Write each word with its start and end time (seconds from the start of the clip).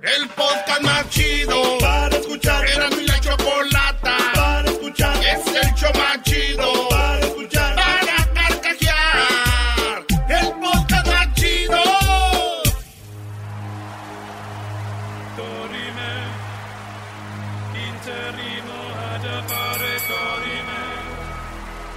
El 0.00 0.28
podcast 0.28 0.80
más 0.82 1.10
chido 1.10 1.78
para 1.80 2.16
escuchar. 2.16 2.64
Era 2.68 2.88
mi 2.90 3.04
la 3.04 3.18
chocolata 3.20 4.16
para 4.32 4.70
escuchar. 4.70 5.16
Es 5.16 5.46
el 5.46 5.74
show 5.74 5.90
más 5.94 6.22
chido 6.22 6.88
para 6.88 7.18
escuchar. 7.18 7.74
Para 7.74 8.32
carcajear. 8.32 10.06
El 10.28 10.52
podcast 10.60 11.06
más 11.08 11.34
chido. 11.34 11.82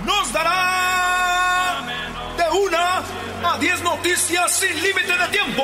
Nos 0.06 0.34
dará 0.34 1.84
de 2.36 2.58
una 2.58 3.52
a 3.54 3.58
diez 3.60 3.80
noticias 3.84 4.52
sin 4.52 4.74
límite 4.82 5.14
de 5.16 5.28
tiempo. 5.28 5.64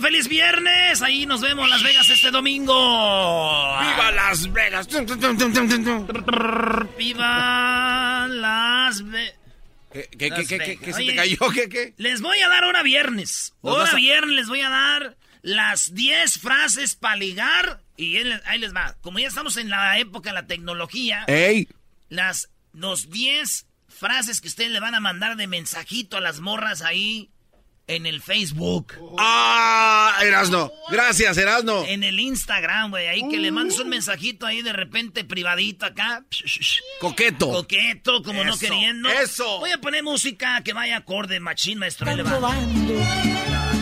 Las 0.00 0.10
10 0.10 0.28
de 0.28 0.28
Erasmo. 0.28 0.28
¡Feliz 0.28 0.28
viernes! 0.28 1.02
Ahí 1.02 1.26
nos 1.26 1.40
vemos 1.40 1.64
en 1.64 1.70
Las 1.70 1.82
Vegas 1.82 2.10
este 2.10 2.30
domingo. 2.30 3.78
¡Viva 3.80 4.10
Las 4.12 4.52
Vegas! 4.52 4.88
¡Viva 6.98 8.26
Las 8.28 9.02
Vegas! 9.10 9.34
¿Qué, 9.92 10.08
qué, 10.18 10.28
Las 10.30 10.38
qué, 10.40 10.46
qué, 10.46 10.58
qué, 10.58 10.58
Vegas. 10.58 10.84
qué 10.84 10.92
se 10.92 10.98
Oye, 11.00 11.10
te 11.10 11.16
cayó? 11.16 11.38
¿Qué, 11.54 11.68
qué? 11.68 11.94
Les 11.96 12.20
voy 12.20 12.38
a 12.40 12.48
dar 12.48 12.64
hora 12.64 12.82
viernes. 12.82 13.54
¿Nos 13.62 13.72
Hora 13.74 13.84
vas 13.84 13.92
a- 13.94 13.96
viernes 13.96 14.34
les 14.36 14.48
voy 14.48 14.60
a 14.60 14.68
dar 14.68 15.16
las 15.42 15.94
10 15.94 16.38
frases 16.38 16.96
para 16.96 17.16
ligar. 17.16 17.80
Y 17.96 18.16
él- 18.18 18.42
ahí 18.46 18.58
les 18.58 18.74
va. 18.74 18.96
Como 19.00 19.18
ya 19.18 19.28
estamos 19.28 19.56
en 19.56 19.70
la 19.70 19.98
época 19.98 20.30
de 20.30 20.34
la 20.34 20.46
tecnología, 20.46 21.24
¡Ey! 21.28 21.68
las 22.08 22.50
los 22.72 23.10
10 23.10 23.66
frases 23.88 24.42
que 24.42 24.48
ustedes 24.48 24.70
le 24.70 24.80
van 24.80 24.94
a 24.94 25.00
mandar 25.00 25.36
de 25.36 25.46
mensajito 25.46 26.18
a 26.18 26.20
las 26.20 26.40
morras 26.40 26.82
ahí 26.82 27.30
en 27.86 28.06
el 28.06 28.20
Facebook. 28.20 28.94
¡Ah! 29.18 30.16
Erasno. 30.22 30.72
Gracias, 30.90 31.36
Erasno. 31.36 31.84
En 31.84 32.02
el 32.02 32.18
Instagram, 32.18 32.90
güey. 32.90 33.06
Ahí 33.06 33.28
que 33.28 33.38
le 33.38 33.50
mandes 33.50 33.78
un 33.78 33.88
mensajito 33.88 34.46
ahí 34.46 34.62
de 34.62 34.72
repente 34.72 35.24
privadito 35.24 35.86
acá. 35.86 36.24
Coqueto. 37.00 37.50
Coqueto, 37.50 38.22
como 38.22 38.44
no 38.44 38.56
queriendo. 38.58 39.08
eso. 39.10 39.58
Voy 39.60 39.70
a 39.70 39.78
poner 39.78 40.02
música 40.02 40.62
que 40.62 40.72
vaya 40.72 40.96
acorde, 40.96 41.38
machín, 41.40 41.78
maestro. 41.78 42.06
Va. 42.06 42.54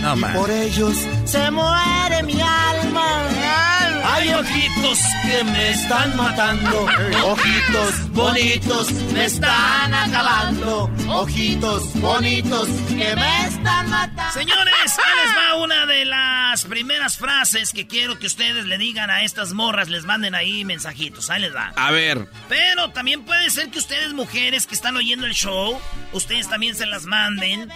No, 0.01 0.17
man. 0.17 0.35
Por 0.35 0.51
ellos 0.51 0.97
se 1.25 1.51
muere 1.51 2.23
mi 2.25 2.41
alma. 2.41 3.74
Hay 4.07 4.29
ojitos 4.35 4.99
que 5.23 5.45
me 5.45 5.71
están 5.71 6.15
matando. 6.17 6.87
Ojitos 7.25 8.11
bonitos 8.11 8.93
me 9.13 9.25
están 9.25 9.95
acabando. 9.95 10.91
Ojitos 11.09 11.93
bonitos 12.01 12.69
que 12.89 13.17
me 13.17 13.47
están 13.47 13.89
matando. 13.89 14.33
Señores, 14.33 14.75
ahí 14.99 15.27
les 15.27 15.37
va 15.37 15.63
una 15.63 15.87
de 15.87 16.05
las 16.05 16.65
primeras 16.65 17.17
frases 17.17 17.73
que 17.73 17.87
quiero 17.87 18.19
que 18.19 18.27
ustedes 18.27 18.67
le 18.67 18.77
digan 18.77 19.11
a 19.11 19.23
estas 19.25 19.53
morras. 19.55 19.89
Les 19.89 20.05
manden 20.05 20.35
ahí 20.35 20.67
mensajitos. 20.67 21.31
Ahí 21.31 21.41
les 21.41 21.55
va. 21.55 21.73
A 21.75 21.91
ver. 21.91 22.29
Pero 22.49 22.91
también 22.91 23.25
puede 23.25 23.49
ser 23.49 23.71
que 23.71 23.79
ustedes, 23.79 24.13
mujeres 24.13 24.67
que 24.67 24.75
están 24.75 24.97
oyendo 24.97 25.25
el 25.25 25.33
show, 25.33 25.81
ustedes 26.13 26.49
también 26.49 26.75
se 26.77 26.85
las 26.85 27.05
manden 27.05 27.71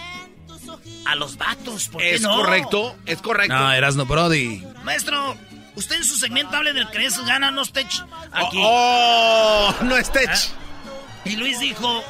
a 1.05 1.15
los 1.15 1.37
vatos. 1.37 1.89
¿Por 1.89 2.01
qué 2.01 2.15
¿Es 2.15 2.21
no? 2.21 2.35
correcto? 2.35 2.95
¿Es 3.07 3.19
correcto? 3.21 3.55
No, 3.55 3.71
Erasno 3.71 4.05
Brody. 4.05 4.63
Maestro, 4.83 5.35
usted 5.79 5.95
en 5.97 6.03
su 6.03 6.15
segmento 6.15 6.55
hable 6.55 6.73
del 6.73 6.89
que 6.89 7.05
es 7.05 7.17
gana, 7.25 7.51
no 7.51 7.65
Stech. 7.65 7.91
Aquí. 8.31 8.57
¡Oh! 8.61 9.75
No 9.81 9.97
es 9.97 10.11
tech. 10.11 10.29
Ah. 10.31 11.19
Y 11.25 11.35
Luis 11.35 11.59
dijo, 11.59 12.03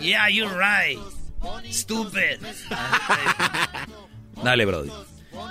yeah, 0.00 0.28
you're 0.28 0.54
right. 0.56 0.98
Stupid. 1.70 2.40
Dale, 4.42 4.64
Brody. 4.64 4.90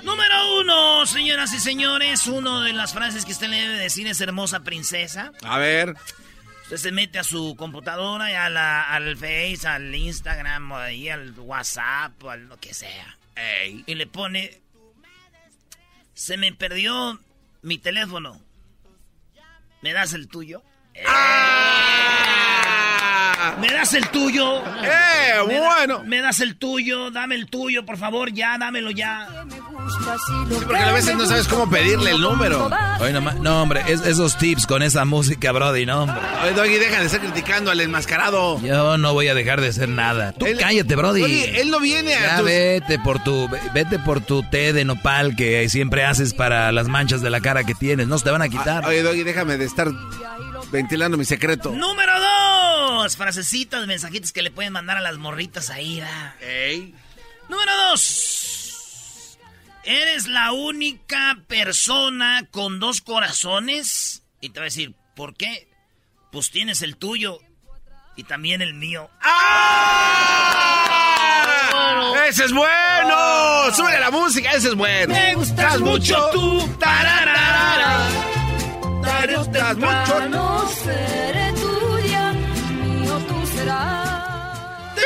Número 0.03 0.59
uno, 0.59 1.05
señoras 1.05 1.53
y 1.53 1.59
señores, 1.59 2.27
una 2.27 2.63
de 2.63 2.73
las 2.73 2.93
frases 2.93 3.25
que 3.25 3.31
usted 3.33 3.47
le 3.49 3.61
debe 3.61 3.75
decir 3.77 4.07
es 4.07 4.19
hermosa 4.21 4.61
princesa. 4.61 5.31
A 5.43 5.57
ver. 5.57 5.95
Usted 6.63 6.77
se 6.77 6.91
mete 6.91 7.19
a 7.19 7.23
su 7.23 7.55
computadora 7.57 8.31
y 8.31 8.33
a 8.35 8.49
la- 8.49 8.83
al 8.93 9.15
Face, 9.17 9.67
al 9.67 9.93
Instagram, 9.93 10.71
o 10.71 10.77
ahí 10.77 11.09
al 11.09 11.31
WhatsApp, 11.37 12.21
o 12.23 12.29
a 12.29 12.37
lo 12.37 12.57
que 12.59 12.73
sea. 12.73 13.17
Ey. 13.35 13.83
Y 13.85 13.95
le 13.95 14.07
pone, 14.07 14.61
se 16.13 16.37
me 16.37 16.53
perdió 16.53 17.19
mi 17.63 17.77
teléfono. 17.79 18.39
¿Me 19.81 19.93
das 19.93 20.13
el 20.13 20.27
tuyo? 20.27 20.61
¡Ah! 21.07 22.43
¿Me 23.59 23.71
das 23.71 23.93
el 23.93 24.07
tuyo? 24.09 24.59
¡Eh! 24.83 25.43
¿Me 25.47 25.59
da- 25.59 25.75
Bueno. 25.75 26.03
¿Me 26.03 26.21
das 26.21 26.39
el 26.39 26.55
tuyo? 26.57 27.11
Dame 27.11 27.35
el 27.35 27.47
tuyo, 27.49 27.85
por 27.85 27.97
favor, 27.97 28.31
ya, 28.31 28.57
dámelo 28.57 28.91
ya. 28.91 29.27
Sí, 29.89 30.33
porque 30.65 30.77
a 30.77 30.91
veces 30.93 31.15
no 31.15 31.25
sabes 31.25 31.47
cómo 31.47 31.69
pedirle 31.69 32.11
el 32.11 32.21
número. 32.21 32.69
Oye, 32.99 33.13
no, 33.13 33.61
hombre, 33.61 33.83
es- 33.87 34.01
esos 34.05 34.37
tips 34.37 34.65
con 34.65 34.81
esa 34.81 35.05
música, 35.05 35.51
Brody, 35.51 35.85
no, 35.85 36.03
hombre. 36.03 36.17
Oye, 36.43 36.53
Doggy, 36.53 36.75
deja 36.77 36.99
de 36.99 37.05
estar 37.05 37.19
criticando 37.19 37.71
al 37.71 37.79
enmascarado. 37.81 38.59
Yo 38.61 38.97
no 38.97 39.13
voy 39.13 39.27
a 39.27 39.33
dejar 39.35 39.59
de 39.61 39.67
hacer 39.69 39.89
nada. 39.89 40.31
Tú 40.33 40.45
Él- 40.45 40.57
cállate, 40.57 40.95
Brody. 40.95 41.23
Oye, 41.23 41.61
él 41.61 41.69
no 41.71 41.79
viene 41.79 42.15
a 42.15 42.21
Ya 42.21 42.35
tus- 42.37 42.45
vete 42.45 42.99
por 42.99 43.23
tu 43.23 43.49
ve- 43.49 43.59
vete 43.73 43.99
por 43.99 44.21
tu 44.21 44.43
té 44.43 44.73
de 44.73 44.85
nopal 44.85 45.35
que 45.35 45.67
siempre 45.69 46.05
haces 46.05 46.33
para 46.33 46.71
las 46.71 46.87
manchas 46.87 47.21
de 47.21 47.29
la 47.29 47.41
cara 47.41 47.63
que 47.63 47.75
tienes. 47.75 48.07
No 48.07 48.17
se 48.17 48.23
te 48.25 48.31
van 48.31 48.41
a 48.41 48.49
quitar. 48.49 48.83
Ah, 48.85 48.89
Oye, 48.89 49.03
Doggy, 49.03 49.23
déjame 49.23 49.57
de 49.57 49.65
estar 49.65 49.89
ventilando 50.71 51.17
mi 51.17 51.25
secreto. 51.25 51.71
Número 51.71 52.11
dos. 52.19 53.15
Frasecitas, 53.17 53.85
mensajitos 53.87 54.31
que 54.31 54.41
le 54.41 54.51
pueden 54.51 54.71
mandar 54.73 54.97
a 54.97 55.01
las 55.01 55.17
morritas 55.17 55.69
ahí, 55.69 55.99
¿verdad? 55.99 56.33
Ey. 56.41 56.93
Número 57.49 57.71
dos. 57.89 58.42
¿Eres 59.85 60.27
la 60.27 60.53
única 60.53 61.37
persona 61.47 62.47
con 62.51 62.79
dos 62.79 63.01
corazones? 63.01 64.23
Y 64.39 64.49
te 64.49 64.59
va 64.59 64.63
a 64.63 64.71
decir, 64.71 64.95
¿por 65.15 65.35
qué? 65.35 65.69
Pues 66.31 66.51
tienes 66.51 66.81
el 66.81 66.95
tuyo 66.97 67.39
y 68.15 68.23
también 68.23 68.61
el 68.61 68.73
mío. 68.73 69.09
¡Ah! 69.21 69.43
¡Ese 72.29 72.45
es 72.45 72.53
bueno! 72.53 73.73
¡Sube 73.73 73.99
la 73.99 74.09
música! 74.09 74.51
¡Ese 74.51 74.69
es 74.69 74.75
bueno! 74.75 75.13
Me 75.13 75.35
gustas 75.35 75.79
mucho 75.81 76.29
tú. 76.31 76.65
tararara. 76.79 78.07
Me 79.27 79.35
gustas 79.35 79.77
mucho 79.77 80.29
No 80.29 80.69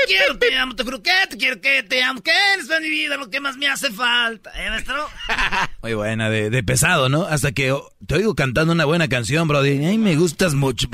quiero, 0.08 0.38
te 0.40 0.58
amo, 0.58 0.76
te 0.76 0.84
juro 0.84 1.02
que 1.04 1.12
te 1.30 1.38
quiero, 1.38 1.62
que 1.62 1.84
te 1.84 2.04
amo, 2.04 2.22
que 2.22 2.32
eres 2.54 2.68
de 2.68 2.80
mi 2.80 2.90
vida 2.90 3.18
lo 3.18 3.30
que 3.30 3.40
más 3.40 3.58
me 3.58 3.68
hace 3.68 3.92
falta. 3.92 4.52
¿Eh, 4.56 4.70
maestro? 4.70 5.08
Muy 5.84 5.94
buena, 5.94 6.30
de, 6.30 6.50
de 6.50 6.64
pesado, 6.64 7.10
¿no? 7.10 7.24
Hasta 7.24 7.52
que 7.52 7.72
oh, 7.72 7.90
te 8.08 8.16
oigo 8.16 8.34
cantando 8.36 8.74
una 8.74 8.86
buena 8.86 9.08
canción, 9.08 9.48
Brody. 9.48 9.86
Ay, 9.86 9.98
me 9.98 10.16
gustas 10.16 10.54
mucho. 10.54 10.88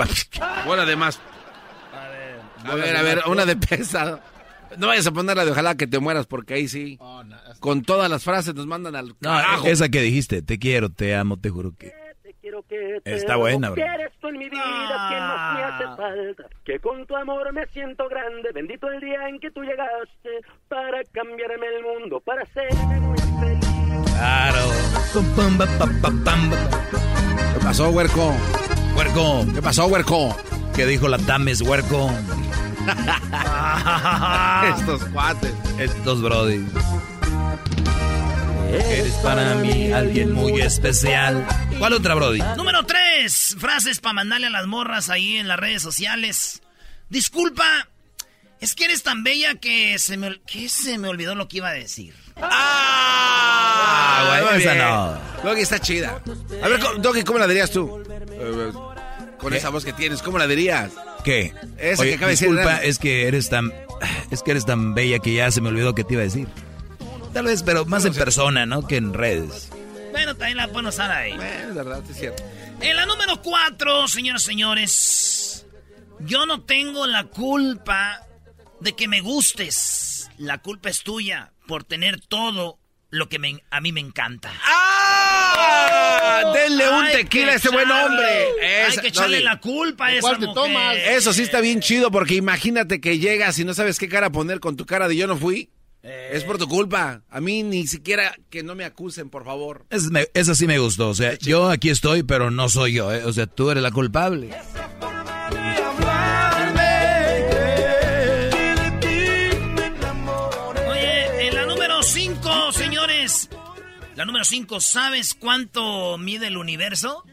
Buena 0.66 0.85
de 0.85 0.96
más. 0.96 1.19
A 2.66 2.75
ver, 2.75 2.96
a 2.96 3.01
ver, 3.01 3.22
una 3.28 3.46
de 3.46 3.56
pesado. 3.56 4.21
No 4.77 4.88
vayas 4.88 5.06
a 5.06 5.12
ponerla 5.12 5.45
de 5.45 5.51
ojalá 5.51 5.75
que 5.75 5.86
te 5.86 6.00
mueras, 6.00 6.25
porque 6.25 6.56
ahí 6.56 6.68
sí. 6.68 6.98
Con 7.59 7.83
todas 7.83 8.09
las 8.09 8.24
frases 8.24 8.56
nos 8.56 8.66
mandan 8.66 8.95
al 8.95 9.09
No, 9.09 9.16
carajo. 9.21 9.68
esa 9.68 9.89
que 9.89 10.01
dijiste, 10.01 10.42
te 10.42 10.57
quiero, 10.57 10.89
te 10.89 11.16
amo, 11.16 11.38
te 11.39 11.50
juro 11.50 11.75
que... 11.77 11.94
Quiero 12.53 12.63
que 12.67 13.01
te 13.03 13.15
Está 13.15 13.35
buena, 13.38 13.71
bro. 13.71 13.83
eres 13.83 14.11
tú 14.21 14.27
en 14.27 14.38
mi 14.38 14.47
vida, 14.47 15.07
que 15.09 15.15
más 15.15 15.55
me 15.55 15.63
hace 15.63 15.83
falta, 15.97 16.44
que 16.63 16.79
con 16.79 17.05
tu 17.07 17.15
amor 17.15 17.51
me 17.51 17.65
siento 17.67 18.07
grande, 18.07 18.51
bendito 18.53 18.88
el 18.91 19.00
día 19.00 19.27
en 19.27 19.39
que 19.39 19.50
tú 19.50 19.63
llegaste 19.63 20.29
para 20.67 21.01
cambiarme 21.11 21.65
el 21.67 21.83
mundo, 21.83 22.19
para 22.19 22.44
hacerme 22.44 23.00
muy 23.00 23.17
feliz. 23.17 24.13
Claro. 24.15 24.59
¿Qué 27.53 27.59
pasó, 27.63 27.89
huerco? 27.89 28.35
Huerco. 28.95 29.45
¿Qué 29.56 29.61
pasó, 29.61 29.88
huerco? 29.88 30.38
¿Qué 30.75 30.85
dijo 30.85 31.07
la 31.07 31.17
Tames, 31.17 31.61
huerco? 31.61 32.11
Estos 34.77 35.06
cuates. 35.06 35.53
Estos 35.79 36.21
Brody. 36.21 36.63
Eres 38.73 39.13
para 39.23 39.55
mí 39.55 39.91
alguien 39.91 40.31
muy 40.33 40.61
especial. 40.61 41.45
¿Cuál 41.77 41.93
otra, 41.93 42.15
Brody? 42.15 42.39
Número 42.57 42.83
3. 42.85 43.57
Frases 43.59 43.99
para 43.99 44.13
mandarle 44.13 44.47
a 44.47 44.49
las 44.49 44.67
morras 44.67 45.09
ahí 45.09 45.37
en 45.37 45.47
las 45.47 45.59
redes 45.59 45.81
sociales. 45.81 46.61
Disculpa, 47.09 47.87
Es 48.59 48.75
que 48.75 48.85
eres 48.85 49.03
tan 49.03 49.23
bella 49.23 49.55
que 49.55 49.99
se 49.99 50.15
me, 50.17 50.39
que 50.47 50.69
se 50.69 50.97
me 50.97 51.09
olvidó 51.09 51.35
lo 51.35 51.47
que 51.49 51.57
iba 51.57 51.69
a 51.69 51.73
decir. 51.73 52.13
¡Ah! 52.41 54.39
muy 54.53 54.61
esa 54.61 54.75
no. 54.75 55.19
Doggy 55.43 55.61
está 55.61 55.79
chida. 55.79 56.21
A 56.61 56.67
ver, 56.69 56.79
Doggy, 56.99 57.23
¿cómo 57.23 57.39
la 57.39 57.47
dirías 57.47 57.71
tú? 57.71 58.01
Eh, 58.31 58.71
Con 59.37 59.51
¿Qué? 59.51 59.57
esa 59.57 59.69
voz 59.69 59.83
que 59.83 59.91
tienes, 59.93 60.21
¿cómo 60.21 60.37
la 60.37 60.47
dirías? 60.47 60.91
¿Qué? 61.25 61.53
Esa 61.77 62.03
que 62.03 62.13
acaba 62.13 62.27
de 62.27 62.33
decir 62.33 62.47
disculpa, 62.49 62.81
es 62.83 62.99
que 62.99 63.27
eres 63.27 63.49
tan 63.49 63.71
es 64.31 64.41
que 64.43 64.51
eres 64.51 64.65
tan 64.65 64.93
bella 64.93 65.19
que 65.19 65.33
ya 65.33 65.51
se 65.51 65.59
me 65.61 65.67
olvidó 65.69 65.93
que 65.93 66.03
te 66.05 66.13
iba 66.13 66.21
a 66.21 66.25
decir. 66.25 66.47
Tal 67.33 67.45
vez, 67.45 67.63
pero 67.63 67.85
más 67.85 68.06
en 68.06 68.13
persona, 68.13 68.65
¿no? 68.65 68.85
Que 68.88 68.97
en 68.97 69.13
redes. 69.13 69.69
Bueno, 70.12 70.35
también 70.35 70.57
la 70.57 70.68
pueden 70.68 70.88
usar 70.88 71.09
ahí. 71.12 71.31
Eh, 71.33 71.65
es 71.69 71.74
verdad, 71.75 72.03
es 72.09 72.18
cierto. 72.18 72.44
En 72.80 72.95
la 72.95 73.06
número 73.06 73.41
cuatro, 73.41 74.07
señoras 74.07 74.44
y 74.44 74.45
señores, 74.45 75.65
yo 76.19 76.45
no 76.45 76.62
tengo 76.62 77.07
la 77.07 77.24
culpa 77.25 78.21
de 78.80 78.94
que 78.94 79.07
me 79.07 79.21
gustes. 79.21 80.30
La 80.38 80.59
culpa 80.59 80.89
es 80.89 81.01
tuya 81.01 81.53
por 81.68 81.83
tener 81.83 82.19
todo 82.21 82.77
lo 83.09 83.30
que 83.30 83.39
me- 83.39 83.63
a 83.71 83.81
mí 83.81 83.91
me 83.91 84.01
encanta. 84.01 84.51
¡Ah! 84.63 86.51
Denle 86.53 86.89
un 86.89 87.06
Hay 87.06 87.13
tequila 87.13 87.53
a 87.53 87.56
ese 87.56 87.69
buen 87.69 87.89
hombre. 87.89 88.25
Hay 88.62 88.91
Esa- 88.91 89.01
que 89.01 89.07
echarle 89.07 89.39
la 89.41 89.59
culpa 89.59 90.07
a 90.07 90.12
esa 90.13 90.21
¿Cuál 90.21 90.39
te 90.39 90.45
mujer. 90.47 90.63
tomas? 90.63 90.95
Eso 90.97 91.33
sí 91.33 91.44
está 91.44 91.62
bien 91.62 91.80
chido 91.80 92.12
porque 92.12 92.35
imagínate 92.35 93.00
que 93.01 93.19
llegas 93.19 93.57
y 93.59 93.65
no 93.65 93.74
sabes 93.74 93.97
qué 94.00 94.09
cara 94.09 94.31
poner 94.31 94.59
con 94.59 94.75
tu 94.77 94.85
cara 94.85 95.07
de 95.07 95.15
yo 95.15 95.27
no 95.27 95.38
fui. 95.38 95.69
Es 96.03 96.44
por 96.44 96.57
tu 96.57 96.67
culpa. 96.67 97.21
A 97.29 97.39
mí 97.39 97.63
ni 97.63 97.88
siquiera 97.88 98.35
que 98.50 98.61
no 98.61 98.75
me 98.75 98.83
acusen, 98.83 99.29
por 99.29 99.45
favor. 99.45 99.85
Es- 99.89 100.11
me- 100.11 100.27
esa 100.33 100.53
sí 100.53 100.67
me 100.67 100.77
gustó. 100.77 101.09
O 101.09 101.15
sea, 101.15 101.38
yo 101.39 101.69
aquí 101.69 101.89
estoy, 101.89 102.23
pero 102.23 102.51
no 102.51 102.67
soy 102.67 102.94
yo. 102.94 103.13
¿eh? 103.13 103.23
O 103.23 103.31
sea, 103.31 103.47
tú 103.47 103.69
eres 103.71 103.81
la 103.81 103.91
culpable. 103.91 104.50
Oye, 110.89 111.47
en 111.47 111.55
la 111.55 111.65
número 111.65 112.01
5, 112.03 112.71
señores. 112.71 113.49
La 114.15 114.25
número 114.25 114.44
5, 114.45 114.79
¿sabes 114.79 115.33
cuánto 115.33 116.17
mide 116.17 116.47
el 116.47 116.57
universo? 116.57 117.23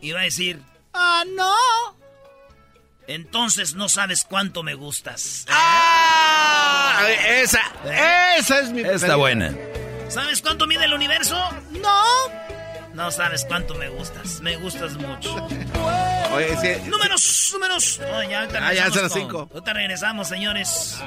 Iba 0.00 0.20
a 0.20 0.24
decir, 0.24 0.60
Ah, 0.92 1.24
no. 1.36 1.52
Entonces 3.08 3.74
no 3.74 3.88
sabes 3.88 4.24
cuánto 4.24 4.62
me 4.62 4.74
gustas. 4.74 5.46
¡Ah! 5.48 7.02
Esa, 7.28 7.60
esa 8.38 8.60
es 8.60 8.70
mi 8.70 8.82
Está 8.82 9.16
buena. 9.16 9.54
¿Sabes 10.08 10.40
cuánto 10.40 10.66
mide 10.66 10.84
el 10.84 10.94
universo? 10.94 11.36
No. 11.70 12.02
No 12.94 13.10
sabes 13.10 13.44
cuánto 13.46 13.74
me 13.74 13.88
gustas. 13.90 14.40
Me 14.40 14.56
gustas 14.56 14.94
mucho. 14.94 15.34
Oye, 16.32 16.56
sí, 16.60 16.88
Números, 16.88 17.50
números. 17.52 18.00
Oh, 18.12 18.22
ya, 18.22 18.42
Ah, 18.42 18.72
ya 18.72 18.86
regresamos 18.86 18.94
son 18.94 19.02
las 19.02 19.12
cinco. 19.12 19.48
Ahorita 19.52 19.72
regresamos, 19.74 20.28
señores. 20.28 20.98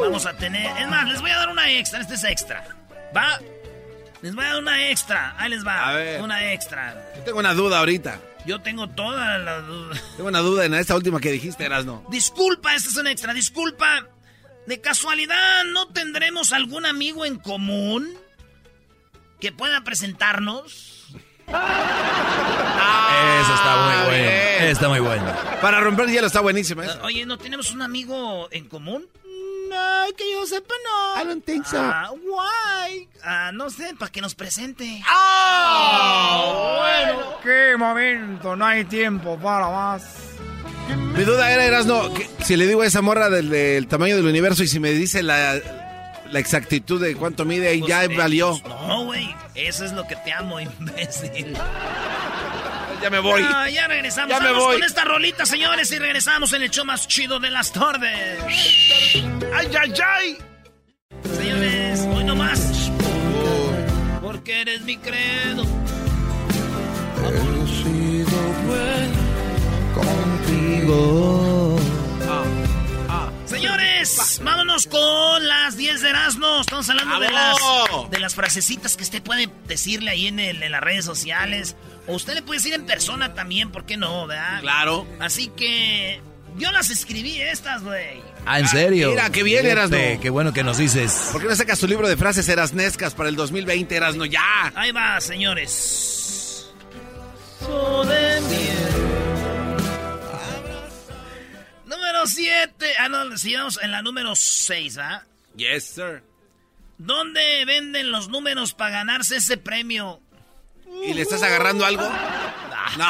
Vamos 0.00 0.26
a 0.26 0.34
tener. 0.34 0.76
Es 0.80 0.88
más, 0.88 1.08
les 1.08 1.20
voy 1.20 1.30
a 1.30 1.38
dar 1.38 1.48
una 1.48 1.70
extra. 1.70 2.00
Este 2.00 2.14
es 2.14 2.24
extra. 2.24 2.64
¿Va? 3.16 3.40
Les 4.22 4.34
voy 4.34 4.44
a 4.44 4.48
dar 4.48 4.58
una 4.58 4.88
extra. 4.88 5.34
Ahí 5.38 5.50
les 5.50 5.66
va. 5.66 5.88
A 5.88 5.92
ver. 5.94 6.22
Una 6.22 6.52
extra. 6.52 6.94
yo 7.16 7.22
tengo 7.24 7.38
una 7.40 7.54
duda 7.54 7.78
ahorita. 7.80 8.20
Yo 8.46 8.60
tengo 8.62 8.88
toda 8.88 9.38
la 9.38 9.60
duda. 9.60 10.00
Tengo 10.16 10.28
una 10.28 10.38
duda 10.40 10.64
en 10.64 10.74
esta 10.74 10.94
última 10.94 11.20
que 11.20 11.32
dijiste, 11.32 11.64
Erasno. 11.64 12.04
Disculpa, 12.10 12.74
esta 12.74 12.90
es 12.90 12.96
una 12.96 13.10
extra. 13.10 13.34
Disculpa. 13.34 14.08
De 14.66 14.80
casualidad, 14.80 15.64
¿no 15.72 15.88
tendremos 15.88 16.52
algún 16.52 16.86
amigo 16.86 17.24
en 17.24 17.36
común 17.38 18.08
que 19.40 19.52
pueda 19.52 19.82
presentarnos? 19.84 21.04
Esa 21.48 23.54
está 23.54 23.76
muy 23.76 24.06
buena. 24.06 24.10
bien. 24.10 24.64
Está 24.70 24.88
muy 24.88 25.00
buena. 25.00 25.36
Para 25.60 25.80
romper 25.80 26.08
hielo 26.08 26.26
está 26.26 26.40
buenísima 26.40 26.84
esa. 26.84 27.02
Oye, 27.02 27.24
¿no 27.26 27.38
tenemos 27.38 27.70
un 27.70 27.82
amigo 27.82 28.48
en 28.50 28.68
común? 28.68 29.06
No, 29.68 30.06
que 30.16 30.24
yo 30.32 30.46
sepa, 30.46 30.74
no. 30.84 31.22
I 31.22 31.24
don't 31.26 31.44
think 31.44 31.64
so. 31.66 31.78
Ah, 31.80 32.10
why? 32.12 33.08
Ah, 33.24 33.50
no 33.52 33.68
sé, 33.70 33.94
para 33.98 34.10
que 34.12 34.20
nos 34.20 34.34
presente. 34.34 35.02
Bueno, 36.78 37.22
qué 37.42 37.76
momento, 37.76 38.56
no 38.56 38.64
hay 38.66 38.84
tiempo 38.84 39.38
para 39.38 39.68
más. 39.68 40.04
Mi 41.16 41.24
duda 41.24 41.50
era, 41.50 41.64
Erasno, 41.64 42.10
si 42.44 42.56
le 42.56 42.66
digo 42.66 42.82
a 42.82 42.86
esa 42.86 43.02
morra 43.02 43.28
del, 43.30 43.48
del 43.50 43.88
tamaño 43.88 44.16
del 44.16 44.26
universo 44.26 44.62
y 44.62 44.68
si 44.68 44.78
me 44.78 44.90
dice 44.92 45.22
la, 45.22 45.54
la 46.30 46.38
exactitud 46.38 47.00
de 47.00 47.16
cuánto 47.16 47.44
mide, 47.44 47.68
ahí 47.68 47.80
Pues, 47.80 47.88
ya 47.88 48.04
eh, 48.04 48.16
valió. 48.16 48.50
pues, 48.62 48.74
no, 48.86 49.04
güey. 49.06 49.34
Eso 49.54 49.84
es 49.84 49.92
lo 49.92 50.06
que 50.06 50.14
te 50.16 50.32
amo, 50.32 50.60
imbécil. 50.60 51.56
Ya 53.02 53.10
me 53.10 53.18
voy. 53.18 53.42
Ah, 53.44 53.68
ya 53.68 53.86
regresamos. 53.86 54.30
Ya 54.30 54.40
me 54.40 54.48
Vamos 54.50 54.64
voy. 54.64 54.74
con 54.76 54.84
esta 54.84 55.04
rolita, 55.04 55.46
señores, 55.46 55.90
y 55.92 55.98
regresamos 55.98 56.52
en 56.52 56.62
el 56.62 56.70
show 56.70 56.84
más 56.84 57.06
chido 57.06 57.38
de 57.38 57.50
las 57.50 57.72
tardes. 57.72 58.38
¡Ay, 59.54 59.70
ay, 59.80 59.92
ay! 60.04 60.38
Señores, 61.36 62.00
hoy 62.14 62.24
no 62.24 62.34
más. 62.36 62.90
Porque 64.22 64.62
eres 64.62 64.80
mi 64.82 64.96
credo. 64.96 65.64
Señores, 74.06 74.40
vámonos 74.42 74.86
con 74.86 75.46
las 75.46 75.76
10 75.76 76.00
de 76.02 76.08
Erasmo. 76.10 76.60
Estamos 76.60 76.88
hablando 76.88 77.18
de 77.20 77.30
las, 77.30 77.56
de 78.10 78.18
las 78.18 78.34
frasecitas 78.34 78.96
que 78.96 79.02
usted 79.04 79.22
puede 79.22 79.48
decirle 79.66 80.10
ahí 80.10 80.26
en, 80.28 80.38
el- 80.38 80.62
en 80.62 80.72
las 80.72 80.80
redes 80.80 81.04
sociales. 81.04 81.76
O 82.06 82.14
usted 82.14 82.34
le 82.34 82.42
puede 82.42 82.58
decir 82.58 82.72
en 82.74 82.86
persona 82.86 83.34
también, 83.34 83.70
¿por 83.72 83.84
qué 83.84 83.96
no, 83.96 84.26
verdad? 84.26 84.60
Claro. 84.60 85.06
Así 85.20 85.48
que 85.56 86.20
yo 86.56 86.70
las 86.70 86.90
escribí 86.90 87.40
estas, 87.40 87.82
güey. 87.82 88.22
Ah, 88.46 88.60
¿en 88.60 88.68
serio? 88.68 89.10
mira, 89.10 89.28
qué 89.30 89.42
bien, 89.42 89.66
Erasno. 89.66 89.96
Qué 90.22 90.30
bueno 90.30 90.52
que 90.52 90.62
nos 90.62 90.78
dices. 90.78 91.30
¿Por 91.32 91.42
qué 91.42 91.48
no 91.48 91.56
sacas 91.56 91.78
tu 91.80 91.88
libro 91.88 92.08
de 92.08 92.16
frases 92.16 92.48
erasnescas 92.48 93.12
para 93.14 93.28
el 93.28 93.34
2020, 93.36 93.96
Erasno? 93.96 94.24
¡Ya! 94.24 94.72
Ahí 94.76 94.92
va, 94.92 95.20
señores. 95.20 96.68
So 97.60 98.04
de 98.04 98.40
Número 102.26 102.72
7. 102.76 102.94
Ah, 102.98 103.08
no, 103.08 103.36
sigamos 103.38 103.78
en 103.82 103.92
la 103.92 104.02
número 104.02 104.34
6, 104.34 104.98
¿ah? 104.98 105.24
Yes, 105.56 105.84
sir. 105.84 106.22
¿Dónde 106.98 107.64
venden 107.66 108.10
los 108.10 108.28
números 108.28 108.72
para 108.74 108.90
ganarse 108.90 109.36
ese 109.36 109.56
premio? 109.56 110.20
¿Y 111.06 111.14
le 111.14 111.22
estás 111.22 111.42
agarrando 111.42 111.84
algo? 111.84 112.02
No. 112.02 113.06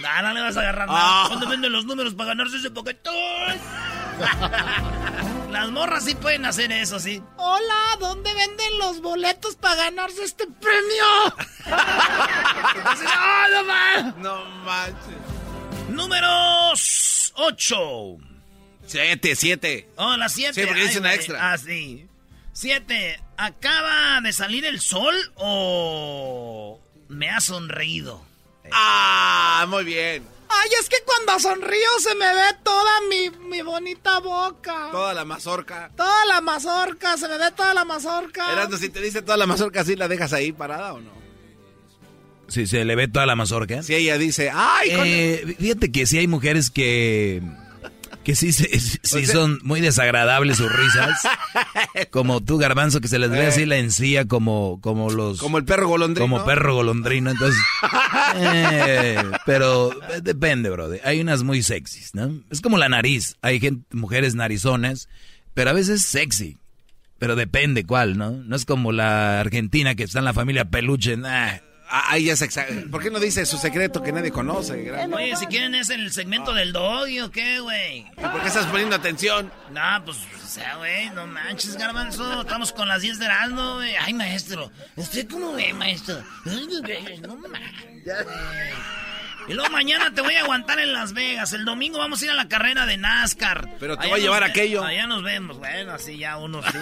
No, 0.00 0.22
no 0.28 0.32
le 0.34 0.40
vas 0.40 0.56
a 0.56 0.60
agarrar 0.60 0.88
Ah. 0.90 0.92
nada. 0.92 1.28
¿Dónde 1.28 1.46
venden 1.46 1.72
los 1.72 1.84
números 1.84 2.14
para 2.14 2.28
ganarse 2.28 2.56
ese 2.56 2.70
paquetón? 2.70 3.14
Las 5.52 5.70
morras 5.70 6.04
sí 6.06 6.14
pueden 6.14 6.46
hacer 6.46 6.72
eso, 6.72 6.98
sí. 6.98 7.22
Hola, 7.36 7.96
¿dónde 8.00 8.32
venden 8.32 8.78
los 8.78 9.02
boletos 9.02 9.56
para 9.56 9.74
ganarse 9.76 10.24
este 10.24 10.46
premio? 10.46 11.34
Entonces, 12.74 13.08
¡ah, 13.10 13.46
no 13.52 13.64
más! 13.64 14.16
No 14.16 14.44
manches. 14.64 15.90
Números 15.90 17.32
8. 17.36 18.16
Siete, 18.86 19.36
siete. 19.36 19.88
Oh, 19.96 20.16
las 20.16 20.32
7. 20.34 20.60
Sí, 20.60 20.66
porque 20.66 20.82
dice 20.82 20.98
una 20.98 21.14
extra. 21.14 21.52
Ah, 21.52 21.58
sí. 21.58 22.06
7. 22.52 23.20
¿Acaba 23.36 24.20
de 24.20 24.32
salir 24.32 24.64
el 24.64 24.80
sol 24.80 25.14
o 25.36 26.80
me 27.08 27.30
ha 27.30 27.40
sonreído? 27.40 28.24
¡Ah! 28.72 29.64
Muy 29.68 29.84
bien. 29.84 30.24
Ay, 30.48 30.70
es 30.80 30.88
que 30.88 30.96
cuando 31.06 31.38
sonrío 31.40 31.88
se 32.02 32.14
me 32.14 32.26
ve 32.34 32.56
toda 32.62 32.90
mi, 33.08 33.30
mi 33.48 33.62
bonita 33.62 34.18
boca. 34.20 34.88
Toda 34.92 35.14
la 35.14 35.24
mazorca. 35.24 35.90
Toda 35.96 36.26
la 36.26 36.40
mazorca, 36.42 37.16
se 37.16 37.26
me 37.26 37.38
ve 37.38 37.50
toda 37.56 37.72
la 37.72 37.84
mazorca. 37.86 38.52
Erasno, 38.52 38.76
si 38.76 38.90
te 38.90 39.00
dice 39.00 39.22
toda 39.22 39.38
la 39.38 39.46
mazorca, 39.46 39.82
¿sí 39.84 39.96
la 39.96 40.08
dejas 40.08 40.32
ahí 40.34 40.52
parada 40.52 40.92
o 40.92 41.00
no? 41.00 41.10
Si 42.48 42.66
se 42.66 42.84
le 42.84 42.94
ve 42.96 43.08
toda 43.08 43.24
la 43.24 43.34
mazorca. 43.34 43.82
Si 43.82 43.94
ella 43.94 44.18
dice, 44.18 44.50
¡ay! 44.52 44.90
con- 44.94 45.06
Eh, 45.06 45.56
fíjate 45.58 45.90
que 45.90 46.04
sí 46.06 46.18
hay 46.18 46.26
mujeres 46.26 46.70
que 46.70 47.40
que 48.24 48.34
sí, 48.36 48.52
sí 48.52 48.78
sea- 49.02 49.26
son 49.26 49.58
muy 49.62 49.80
desagradables 49.80 50.56
sus 50.58 50.70
risas. 50.74 51.20
Como 52.10 52.40
tú, 52.40 52.58
Garbanzo, 52.58 53.00
que 53.00 53.08
se 53.08 53.18
les 53.18 53.30
ve 53.30 53.44
Eh. 53.44 53.46
así 53.48 53.66
la 53.66 53.76
encía 53.78 54.26
como, 54.26 54.80
como 54.80 55.10
los... 55.10 55.38
Como 55.38 55.58
el 55.58 55.64
perro 55.64 55.88
golondrino. 55.88 56.24
Como 56.28 56.44
perro 56.44 56.74
golondrino, 56.74 57.30
entonces... 57.30 57.60
eh, 58.36 59.22
pero 59.46 59.90
depende, 60.22 60.70
bro. 60.70 60.88
Hay 61.04 61.20
unas 61.20 61.42
muy 61.42 61.62
sexys, 61.62 62.14
¿no? 62.14 62.40
Es 62.50 62.60
como 62.60 62.78
la 62.78 62.88
nariz. 62.88 63.36
Hay 63.42 63.60
gente, 63.60 63.84
mujeres 63.96 64.34
narizonas, 64.34 65.08
pero 65.54 65.70
a 65.70 65.72
veces 65.74 66.02
sexy. 66.02 66.58
Pero 67.18 67.36
depende 67.36 67.84
cuál, 67.84 68.18
¿no? 68.18 68.30
No 68.32 68.56
es 68.56 68.64
como 68.64 68.90
la 68.92 69.40
argentina 69.40 69.94
que 69.94 70.02
está 70.04 70.18
en 70.18 70.24
la 70.24 70.34
familia 70.34 70.64
peluche. 70.66 71.16
nah. 71.16 71.58
Ah, 71.94 72.04
ahí 72.12 72.24
ya 72.24 72.36
se 72.36 72.48
¿Por 72.90 73.02
qué 73.02 73.10
no 73.10 73.20
dice 73.20 73.44
su 73.44 73.58
secreto 73.58 74.02
que 74.02 74.12
nadie 74.12 74.30
conoce? 74.32 74.82
gran- 74.82 75.12
Oye, 75.12 75.36
si 75.36 75.44
quieren 75.46 75.74
es 75.74 75.90
el 75.90 76.10
segmento 76.10 76.54
del 76.54 76.72
doggy 76.72 77.20
o 77.20 77.30
qué, 77.30 77.60
güey. 77.60 78.06
¿Y 78.16 78.20
por 78.22 78.40
qué 78.40 78.48
estás 78.48 78.64
poniendo 78.66 78.96
atención? 78.96 79.52
No, 79.70 80.02
pues, 80.06 80.16
o 80.42 80.46
sea, 80.48 80.76
güey, 80.76 81.10
no 81.10 81.26
manches, 81.26 81.76
garbanzo. 81.76 82.40
Estamos 82.40 82.72
con 82.72 82.88
las 82.88 83.02
10 83.02 83.18
de 83.18 83.26
Erasmo, 83.26 83.74
güey. 83.74 83.94
Ay, 83.96 84.14
maestro. 84.14 84.72
¿Usted 84.96 85.28
cómo 85.28 85.52
ve, 85.52 85.74
maestro? 85.74 86.22
Ay, 86.46 86.66
güey, 86.80 87.18
No 87.18 87.36
manches. 87.36 88.26
Y 89.48 89.54
luego 89.54 89.70
mañana 89.70 90.14
te 90.14 90.20
voy 90.22 90.34
a 90.36 90.40
aguantar 90.42 90.78
en 90.78 90.92
Las 90.94 91.12
Vegas. 91.12 91.52
El 91.52 91.64
domingo 91.64 91.98
vamos 91.98 92.22
a 92.22 92.24
ir 92.24 92.30
a 92.30 92.34
la 92.34 92.48
carrera 92.48 92.86
de 92.86 92.96
NASCAR. 92.96 93.68
Pero 93.80 93.98
te 93.98 94.06
voy 94.06 94.20
a 94.20 94.22
llevar 94.22 94.44
aquello. 94.44 94.82
Allá 94.84 95.06
nos 95.06 95.22
vemos. 95.22 95.58
Bueno, 95.58 95.92
así 95.92 96.16
ya 96.16 96.38
uno 96.38 96.62
sí. 96.62 96.78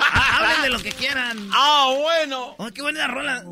Ah, 0.00 0.36
hablen 0.40 0.62
de 0.62 0.70
lo 0.70 0.78
que 0.80 0.92
quieran. 0.92 1.36
Ah, 1.52 1.92
bueno. 2.00 2.54
Oh, 2.58 2.70
qué 2.72 2.80
buena 2.80 3.06
rola. 3.08 3.42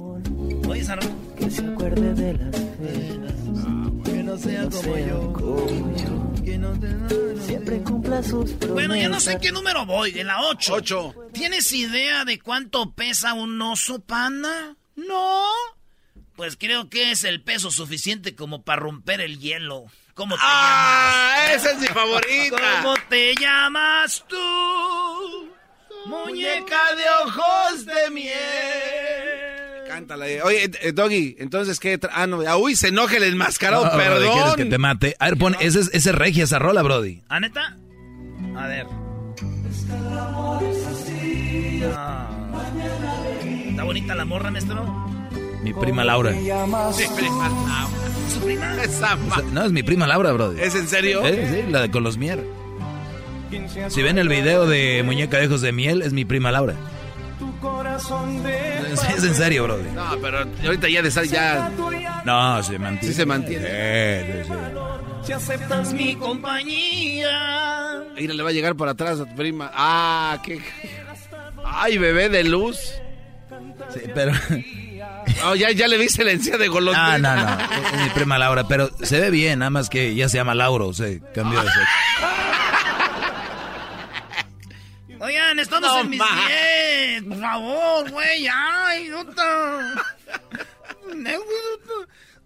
Oye, 0.69 0.85
rola. 0.85 1.09
Que 1.39 1.51
se 1.51 1.67
acuerde 1.67 2.15
de 2.15 2.33
las 2.35 2.61
penas. 2.61 4.05
Que 4.05 4.23
no 4.23 4.37
sea 4.39 4.69
como 4.71 4.99
yo. 4.99 6.35
Que 6.45 6.59
no 6.59 6.79
te... 6.79 7.41
Siempre 7.45 7.83
cumpla 7.83 8.23
sus 8.23 8.51
promesas. 8.53 8.71
Bueno, 8.71 8.97
ya 8.97 9.09
no 9.09 9.21
sé 9.21 9.39
qué 9.41 9.53
número 9.53 9.85
voy. 9.87 10.19
En 10.19 10.27
la 10.29 10.41
8. 10.43 10.75
8. 10.75 11.15
¿Tienes 11.33 11.73
idea 11.73 12.25
de 12.25 12.39
cuánto 12.39 12.93
pesa 12.93 13.35
un 13.35 13.61
oso 13.61 14.01
panda? 14.01 14.77
No. 14.97 15.43
Pues 16.37 16.57
creo 16.57 16.89
que 16.89 17.11
es 17.13 17.25
el 17.25 17.43
peso 17.43 17.71
suficiente 17.71 18.35
como 18.35 18.63
para 18.63 18.81
romper 18.81 19.21
el 19.21 19.39
hielo. 19.39 19.85
¿Cómo 20.15 20.37
te 20.37 20.43
¡Ah! 20.45 21.47
llamas? 21.47 21.57
Esa 21.57 21.71
es 21.73 21.79
mi 21.81 21.87
favorita. 21.89 22.57
¿Cómo 22.83 22.95
te 23.09 23.35
llamas 23.35 24.25
tú? 24.29 25.51
Muñeca 26.07 26.95
de 26.97 27.05
ojos 27.27 27.87
de 27.87 28.11
miel. 28.11 29.24
Cántala. 29.95 30.27
eh. 30.29 30.43
Oye, 30.43 30.71
eh, 30.83 30.91
Doggy, 30.93 31.37
entonces, 31.39 31.79
¿qué? 31.79 32.01
tra- 32.01 32.11
Ah, 32.13 32.27
no. 32.27 32.41
ah, 32.49 32.57
uy, 32.57 32.75
se 32.75 32.89
enoja 32.89 33.17
el 33.17 33.23
enmascarado, 33.23 33.85
No, 33.85 33.91
Brody, 33.93 34.03
¿Quieres 34.27 34.35
perdón. 34.43 34.57
que 34.57 34.65
te 34.65 34.79
mate? 34.79 35.17
A 35.21 35.27
ver, 35.27 35.39
pon, 35.39 35.55
ese 35.61 35.79
es, 35.81 35.91
ese 35.93 36.11
es 36.11 36.15
regia 36.17 36.43
esa 36.43 36.59
rola, 36.59 36.83
Brody. 36.83 37.23
¿Ah, 37.29 37.39
neta? 37.39 37.77
A 38.57 38.67
ver. 38.67 38.87
Ah. 41.97 42.29
¿Está 43.69 43.85
bonita 43.85 44.15
la 44.17 44.25
morra, 44.25 44.51
maestro? 44.51 44.85
Mi 45.63 45.73
prima 45.73 46.03
Laura. 46.05 46.33
Sí, 46.33 47.05
prima, 47.17 47.49
no. 47.49 47.89
¿Su 48.33 48.41
prima? 48.45 48.83
Esa 48.83 49.17
ma- 49.17 49.43
No, 49.53 49.65
es 49.65 49.71
mi 49.73 49.83
prima 49.85 50.07
Laura, 50.09 50.33
Brody. 50.33 50.61
¿Es 50.61 50.75
en 50.75 50.89
serio? 50.89 51.25
Eh, 51.25 51.63
sí, 51.67 51.71
la 51.71 51.83
de 51.83 51.91
con 51.91 52.03
los 52.03 52.19
mier. 52.19 52.45
Si 53.89 54.03
ven 54.03 54.19
el 54.19 54.29
video 54.29 54.67
de 54.67 55.03
Muñeca 55.05 55.39
de 55.39 55.47
Ojos 55.47 55.61
de 55.61 55.71
Miel, 55.71 56.03
es 56.03 56.13
mi 56.13 56.25
prima 56.25 56.51
Laura. 56.51 56.75
Es, 58.93 59.03
es 59.19 59.25
en 59.25 59.35
serio, 59.35 59.65
Brody. 59.65 59.91
No, 59.95 60.17
pero 60.21 60.45
ahorita 60.65 60.89
ya 60.89 61.03
de 61.03 61.09
estar 61.09 61.25
ya. 61.25 61.71
No, 62.25 62.63
se 62.63 62.79
mantiene. 62.79 63.09
Sí 63.09 63.15
se 63.15 63.27
mantiene. 63.27 63.67
Sí, 63.67 64.43
sí, 64.43 64.49
sí. 64.49 64.55
Si 65.27 65.33
aceptas 65.33 65.93
mi 65.93 66.15
compañía. 66.17 68.03
Mira, 68.17 68.35
le 68.35 68.43
va 68.43 68.51
a 68.51 68.53
llegar 68.53 68.75
por 68.77 68.89
atrás 68.89 69.21
a 69.21 69.25
tu 69.27 69.35
prima. 69.35 69.71
Ah, 69.75 70.39
qué. 70.45 70.61
Ay, 71.65 71.99
bebé 71.99 72.29
de 72.29 72.45
luz. 72.45 72.79
Sí, 73.93 74.01
pero... 74.15 74.33
Oh, 75.47 75.55
ya, 75.55 75.71
ya 75.73 75.89
le 75.89 75.97
viste 75.99 76.25
la 76.25 76.33
encía 76.33 76.57
de 76.59 76.67
No, 76.67 76.73
golondrina. 76.75 77.19
no, 77.19 77.37
no. 77.37 77.51
Es, 77.89 77.93
es 77.95 78.01
mi 78.03 78.11
prima 78.11 78.39
Laura, 78.39 78.67
pero 78.69 78.91
se 79.03 79.21
ve 79.21 79.31
bien, 79.31 79.59
nada 79.61 79.71
más 79.71 79.89
que 79.89 80.15
ya 80.15 80.29
se 80.29 80.37
llama 80.37 80.55
Lauro, 80.55 80.89
o 80.89 80.93
sea, 80.95 81.09
cambió 81.35 81.61
de 81.61 81.67
sexo. 81.69 81.81
Oigan, 85.25 85.59
estamos 85.59 85.89
No 85.91 86.01
en 86.01 86.11
mis 86.11 86.19
ma. 86.19 86.47
10. 86.49 87.23
Por 87.25 87.41
favor, 87.41 88.11
güey. 88.11 88.47
Ay, 88.53 89.05
idiota. 89.05 89.95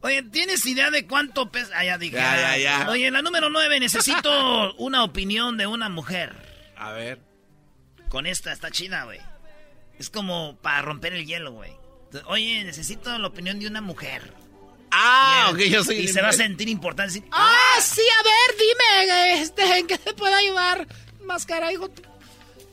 Oye, 0.01 0.23
¿tienes 0.23 0.65
idea 0.65 0.91
de 0.93 1.07
cuánto 1.07 1.51
pesa? 1.51 1.73
Ah, 1.75 1.85
ya 1.85 1.99
dije. 1.99 2.17
Ya, 2.17 2.37
ya, 2.37 2.57
ya. 2.57 2.89
Oye, 2.91 3.11
la 3.11 3.21
número 3.21 3.51
9, 3.51 3.81
necesito 3.81 4.75
una 4.79 5.03
opinión 5.03 5.57
de 5.57 5.67
una 5.67 5.89
mujer. 5.89 6.35
A 6.77 6.93
ver. 6.93 7.19
Con 8.09 8.27
esta, 8.27 8.53
está 8.53 8.71
chida, 8.71 9.05
güey. 9.05 9.21
Es 9.99 10.09
como 10.09 10.57
para 10.63 10.81
romper 10.83 11.15
el 11.15 11.27
hielo, 11.27 11.51
güey. 11.53 11.73
Oye, 12.27 12.63
necesito 12.65 13.19
la 13.19 13.27
opinión 13.27 13.59
de 13.59 13.67
una 13.67 13.81
mujer. 13.81 14.33
Ah, 14.93 15.49
ok, 15.51 15.59
yo 15.63 15.83
soy. 15.83 15.97
Y 15.97 16.09
se 16.09 16.23
va 16.23 16.29
a 16.29 16.33
sentir 16.33 16.69
importante. 16.69 17.15
decir, 17.15 17.29
Ah, 17.33 17.77
sí, 17.83 18.01
a 18.01 18.23
ver, 18.23 18.59
dime, 18.59 19.43
este, 19.43 19.79
¿en 19.79 19.87
qué 19.89 19.99
te 19.99 20.15
puedo 20.15 20.35
ayudar? 20.35 20.87
Máscara, 21.25 21.73
hijo. 21.73 21.91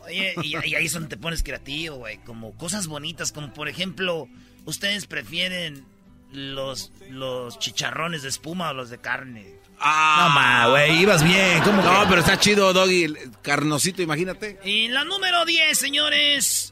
Oye, 0.05 0.33
y, 0.43 0.55
y 0.67 0.75
ahí 0.75 0.85
es 0.85 0.93
donde 0.93 1.09
te 1.09 1.17
pones 1.17 1.43
creativo, 1.43 1.97
güey. 1.97 2.17
Como 2.19 2.55
cosas 2.57 2.87
bonitas, 2.87 3.31
como 3.31 3.53
por 3.53 3.67
ejemplo, 3.69 4.27
¿ustedes 4.65 5.05
prefieren 5.07 5.85
los, 6.31 6.91
los 7.09 7.59
chicharrones 7.59 8.21
de 8.23 8.29
espuma 8.29 8.69
o 8.69 8.73
los 8.73 8.89
de 8.89 8.97
carne? 8.99 9.55
Ah, 9.79 10.27
No, 10.29 10.35
ma, 10.35 10.67
güey, 10.69 11.01
ibas 11.01 11.23
bien. 11.23 11.61
¿Cómo 11.63 11.81
No, 11.81 12.01
que? 12.01 12.07
pero 12.07 12.21
está 12.21 12.39
chido, 12.39 12.71
Doggy. 12.73 13.13
Carnosito, 13.41 14.01
imagínate. 14.01 14.59
Y 14.63 14.87
la 14.87 15.03
número 15.03 15.43
10, 15.45 15.77
señores. 15.77 16.71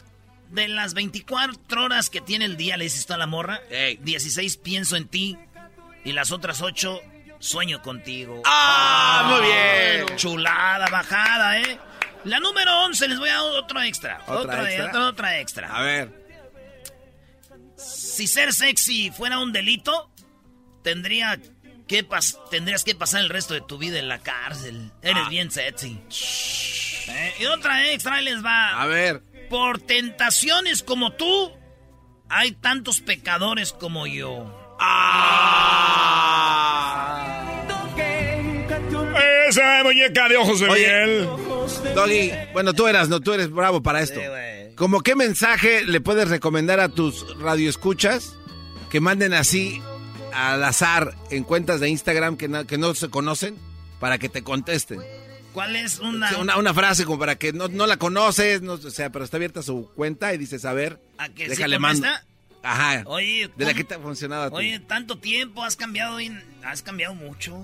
De 0.52 0.68
las 0.68 0.94
24 0.94 1.84
horas 1.84 2.12
que 2.12 2.22
tiene 2.22 2.46
el 2.46 2.58
día, 2.58 2.78
le 2.78 2.84
dices 2.84 3.06
tú 3.08 3.13
a 3.13 3.18
la 3.18 3.25
morra. 3.25 3.60
Ey. 3.72 3.98
16 4.04 4.58
pienso 4.58 4.96
en 4.96 5.08
ti. 5.08 5.36
Y 6.06 6.12
las 6.12 6.32
otras 6.32 6.62
8 6.62 7.02
sueño 7.40 7.82
contigo. 7.82 8.42
Ah, 8.46 9.25
muy 9.32 9.48
bien. 9.48 10.18
Chulada, 10.18 10.88
bajada, 10.90 11.60
¿eh? 11.60 11.80
La 12.25 12.39
número 12.39 12.86
11, 12.86 13.08
les 13.08 13.20
voy 13.20 13.30
a 13.30 13.34
dar 13.34 13.42
otro 13.44 13.82
extra. 13.82 14.22
¿Otra 14.27 14.39
otra, 14.39 14.70
extra? 14.72 14.88
otra, 14.88 15.06
otra 15.08 15.39
extra. 15.39 15.75
A 15.75 15.82
ver. 15.82 16.24
Si 17.77 18.27
ser 18.27 18.53
sexy 18.53 19.12
fuera 19.12 19.39
un 19.39 19.51
delito, 19.51 20.10
tendría 20.84 21.39
que 21.88 22.08
pas- 22.08 22.38
tendrías 22.50 22.84
que 22.86 22.96
pasar 22.96 23.22
el 23.22 23.30
resto 23.30 23.53
de 23.53 23.62
tu 23.62 23.77
vida 23.77 24.00
en 24.00 24.08
la 24.08 24.20
cárcel. 24.20 24.92
Eres 25.01 25.24
Ah. 25.25 25.30
bien 25.30 25.51
sexy. 25.51 26.00
Eh, 27.10 27.34
Y 27.39 27.46
otra 27.48 27.89
extra 27.92 28.15
ahí 28.15 28.24
les 28.25 28.44
va. 28.44 28.82
A 28.82 28.86
ver. 28.86 29.22
Por 29.50 29.82
tentaciones 29.82 30.82
como 30.82 31.12
tú, 31.13 31.51
hay 32.30 32.53
tantos 32.53 33.01
pecadores 33.01 33.74
como 33.74 34.08
yo. 34.08 34.60
Esa 39.50 39.84
muñeca 39.84 40.27
de 40.30 40.38
ojos 40.38 40.60
de 40.60 40.70
Oye. 40.70 40.88
miel. 41.06 41.30
Doggy, 41.96 42.32
bueno, 42.53 42.74
tú 42.74 42.88
eras, 42.88 43.10
no, 43.10 43.20
tú 43.20 43.34
eres 43.34 43.50
bravo 43.51 43.82
para 43.82 44.01
esto. 44.01 44.20
Sí. 44.20 44.74
¿Cómo 44.75 45.01
qué 45.01 45.15
mensaje 45.15 45.86
le 45.86 46.01
puedes 46.01 46.27
recomendar 46.29 46.79
a 46.79 46.89
tus 46.89 47.38
radioescuchas 47.39 48.36
que 48.89 49.00
manden 49.00 49.34
así 49.34 49.82
al 50.34 50.63
azar 50.63 51.15
en 51.29 51.43
cuentas 51.43 51.79
de 51.79 51.89
Instagram 51.89 52.38
que 52.38 52.48
no, 52.48 52.65
que 52.65 52.77
no 52.77 52.93
se 52.96 53.10
conocen 53.10 53.55
para 54.00 54.17
que 54.17 54.29
te 54.29 54.43
contesten? 54.43 55.01
¿Cuál 55.53 55.75
es 55.75 56.00
una, 56.00 56.36
Una, 56.39 56.58
una 56.58 56.74
frase 56.74 57.05
como 57.05 57.20
para 57.20 57.36
que 57.36 57.53
no, 57.53 57.67
no 57.67 57.86
la 57.86 57.98
conoces, 57.98 58.62
no, 58.63 58.74
o 58.74 58.77
sea, 58.89 59.12
pero 59.12 59.24
está 59.24 59.38
abierta 59.38 59.62
su 59.62 59.88
cuenta 59.96 60.34
y 60.34 60.38
dices, 60.39 60.65
a 60.65 60.74
ver, 60.74 61.00
a 61.20 61.29
que 61.29 61.43
sí 61.43 61.50
déjale 61.51 61.77
mando. 61.77 62.01
contesta? 62.08 62.25
Ajá. 62.63 63.03
Oye, 63.05 63.51
de 63.55 63.65
la 63.65 63.72
¿cómo- 63.72 63.77
que 63.77 63.84
te 63.84 63.93
ha 63.93 64.00
funcionado 64.00 64.43
a 64.43 64.50
ti. 64.50 64.55
Oye, 64.55 64.79
tanto 64.79 65.20
tiempo, 65.20 65.63
has 65.63 65.75
cambiado, 65.75 66.17
has 66.65 66.82
cambiado 66.82 67.13
mucho. 67.13 67.63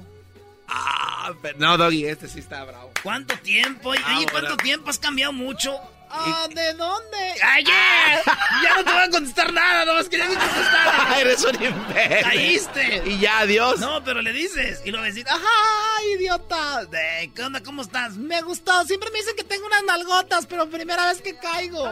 Ah, 0.72 1.32
pero- 1.42 1.58
no, 1.58 1.78
Doggy, 1.78 2.06
este 2.06 2.28
sí 2.28 2.40
está 2.40 2.64
bravo. 2.64 2.92
¿Cuánto 3.04 3.36
tiempo? 3.40 3.90
Oye, 3.90 4.02
Ah, 4.06 4.16
¿cuánto 4.32 4.50
bueno. 4.50 4.58
tiempo 4.58 4.90
has 4.90 5.00
cambiado 5.00 5.34
mucho? 5.34 5.76
Ah, 6.12 6.48
¿de 6.50 6.74
dónde? 6.74 7.18
¡Ayer! 7.54 8.24
ya 8.64 8.76
no 8.78 8.84
te 8.84 8.92
voy 8.92 9.02
a 9.04 9.10
contestar 9.12 9.54
nada, 9.54 9.86
nomás 9.86 10.10
quería 10.10 10.28
que 10.28 10.34
contestara. 10.36 11.20
Eres 11.20 11.44
un 11.44 11.56
imbécil. 11.64 12.24
Caíste. 12.24 13.04
Y 13.06 13.20
ya, 13.20 13.40
adiós. 13.40 13.80
No, 13.80 14.04
pero 14.04 14.22
le 14.24 14.34
dices. 14.34 14.82
Y 14.86 14.90
luego 14.90 15.06
decir, 15.06 15.26
Ajá, 15.30 16.04
idiota. 16.16 16.82
"Eh, 16.92 17.30
¿qué 17.36 17.44
onda? 17.44 17.62
¿Cómo 17.62 17.84
estás? 17.84 18.18
Me 18.18 18.42
gustó. 18.42 18.84
Siempre 18.86 19.12
me 19.12 19.20
dicen 19.20 19.36
que 19.36 19.44
tengo 19.44 19.68
unas 19.68 19.84
nalgotas, 19.84 20.48
pero 20.48 20.68
primera 20.68 21.06
vez 21.08 21.22
que 21.22 21.38
caigo. 21.38 21.88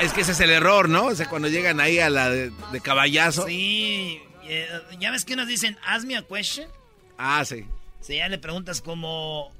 Es 0.00 0.14
que 0.14 0.22
ese 0.22 0.32
es 0.32 0.40
el 0.40 0.50
error, 0.50 0.88
¿no? 0.88 1.04
O 1.06 1.14
sea, 1.14 1.28
cuando 1.28 1.48
llegan 1.48 1.78
ahí 1.80 1.98
a 1.98 2.08
la 2.08 2.30
de, 2.30 2.50
de 2.72 2.80
caballazo. 2.80 3.46
Sí. 3.46 4.22
eh, 4.44 4.66
ya 4.98 5.10
ves 5.10 5.26
que 5.26 5.36
nos 5.36 5.46
dicen, 5.46 5.78
ask 5.84 6.06
me 6.06 6.16
a 6.16 6.22
question. 6.22 6.70
Ah, 7.18 7.44
sí. 7.44 7.66
Si 8.00 8.16
ya 8.16 8.28
le 8.28 8.38
preguntas 8.38 8.80
como, 8.80 9.52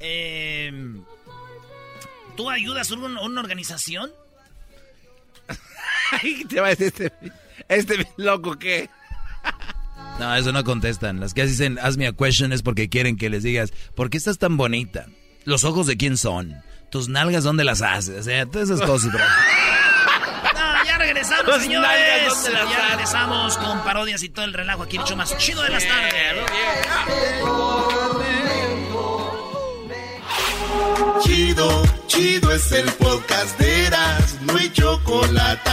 eh, 0.00 0.72
¿tú 2.36 2.48
ayudas 2.50 2.90
a 2.90 2.94
una, 2.94 3.20
una 3.20 3.40
organización? 3.40 4.10
Ay, 6.12 6.44
te 6.44 6.60
va 6.60 6.68
a 6.68 6.70
decir 6.70 6.86
este, 6.88 7.12
este 7.68 8.06
loco 8.16 8.58
que... 8.58 8.88
No, 10.18 10.34
eso 10.36 10.52
no 10.52 10.62
contestan. 10.62 11.20
Las 11.20 11.34
que 11.34 11.46
dicen, 11.46 11.78
hazme 11.80 12.06
a 12.06 12.12
question 12.12 12.52
es 12.52 12.62
porque 12.62 12.88
quieren 12.88 13.16
que 13.16 13.30
les 13.30 13.42
digas, 13.42 13.72
¿por 13.94 14.10
qué 14.10 14.18
estás 14.18 14.38
tan 14.38 14.56
bonita? 14.56 15.06
¿Los 15.44 15.64
ojos 15.64 15.86
de 15.86 15.96
quién 15.96 16.16
son? 16.16 16.62
¿Tus 16.90 17.08
nalgas 17.08 17.44
dónde 17.44 17.64
las 17.64 17.82
haces? 17.82 18.20
O 18.20 18.22
sea, 18.22 18.46
todas 18.46 18.70
esas 18.70 18.86
cosas, 18.86 19.12
bro. 19.12 19.24
Regresamos, 21.22 21.46
Los 21.54 21.62
señores. 21.62 21.88
nalgas, 21.88 22.42
¿dónde 22.42 22.50
las 22.58 22.70
Ya 22.70 22.88
regresamos 22.88 23.56
con 23.58 23.84
parodias 23.84 24.22
y 24.24 24.28
todo 24.28 24.44
el 24.44 24.52
relajo 24.52 24.82
aquí, 24.82 24.98
hecho 24.98 25.14
más 25.14 25.36
chido 25.38 25.62
de 25.62 25.68
las 25.68 25.86
tardes. 25.86 26.14
Chido, 31.22 31.82
chido 32.08 32.52
es 32.52 32.72
el 32.72 32.90
podcast 32.94 33.58
de 33.58 33.86
Eras, 33.86 34.36
no 34.42 34.56
hay 34.56 34.70
chocolate. 34.72 35.70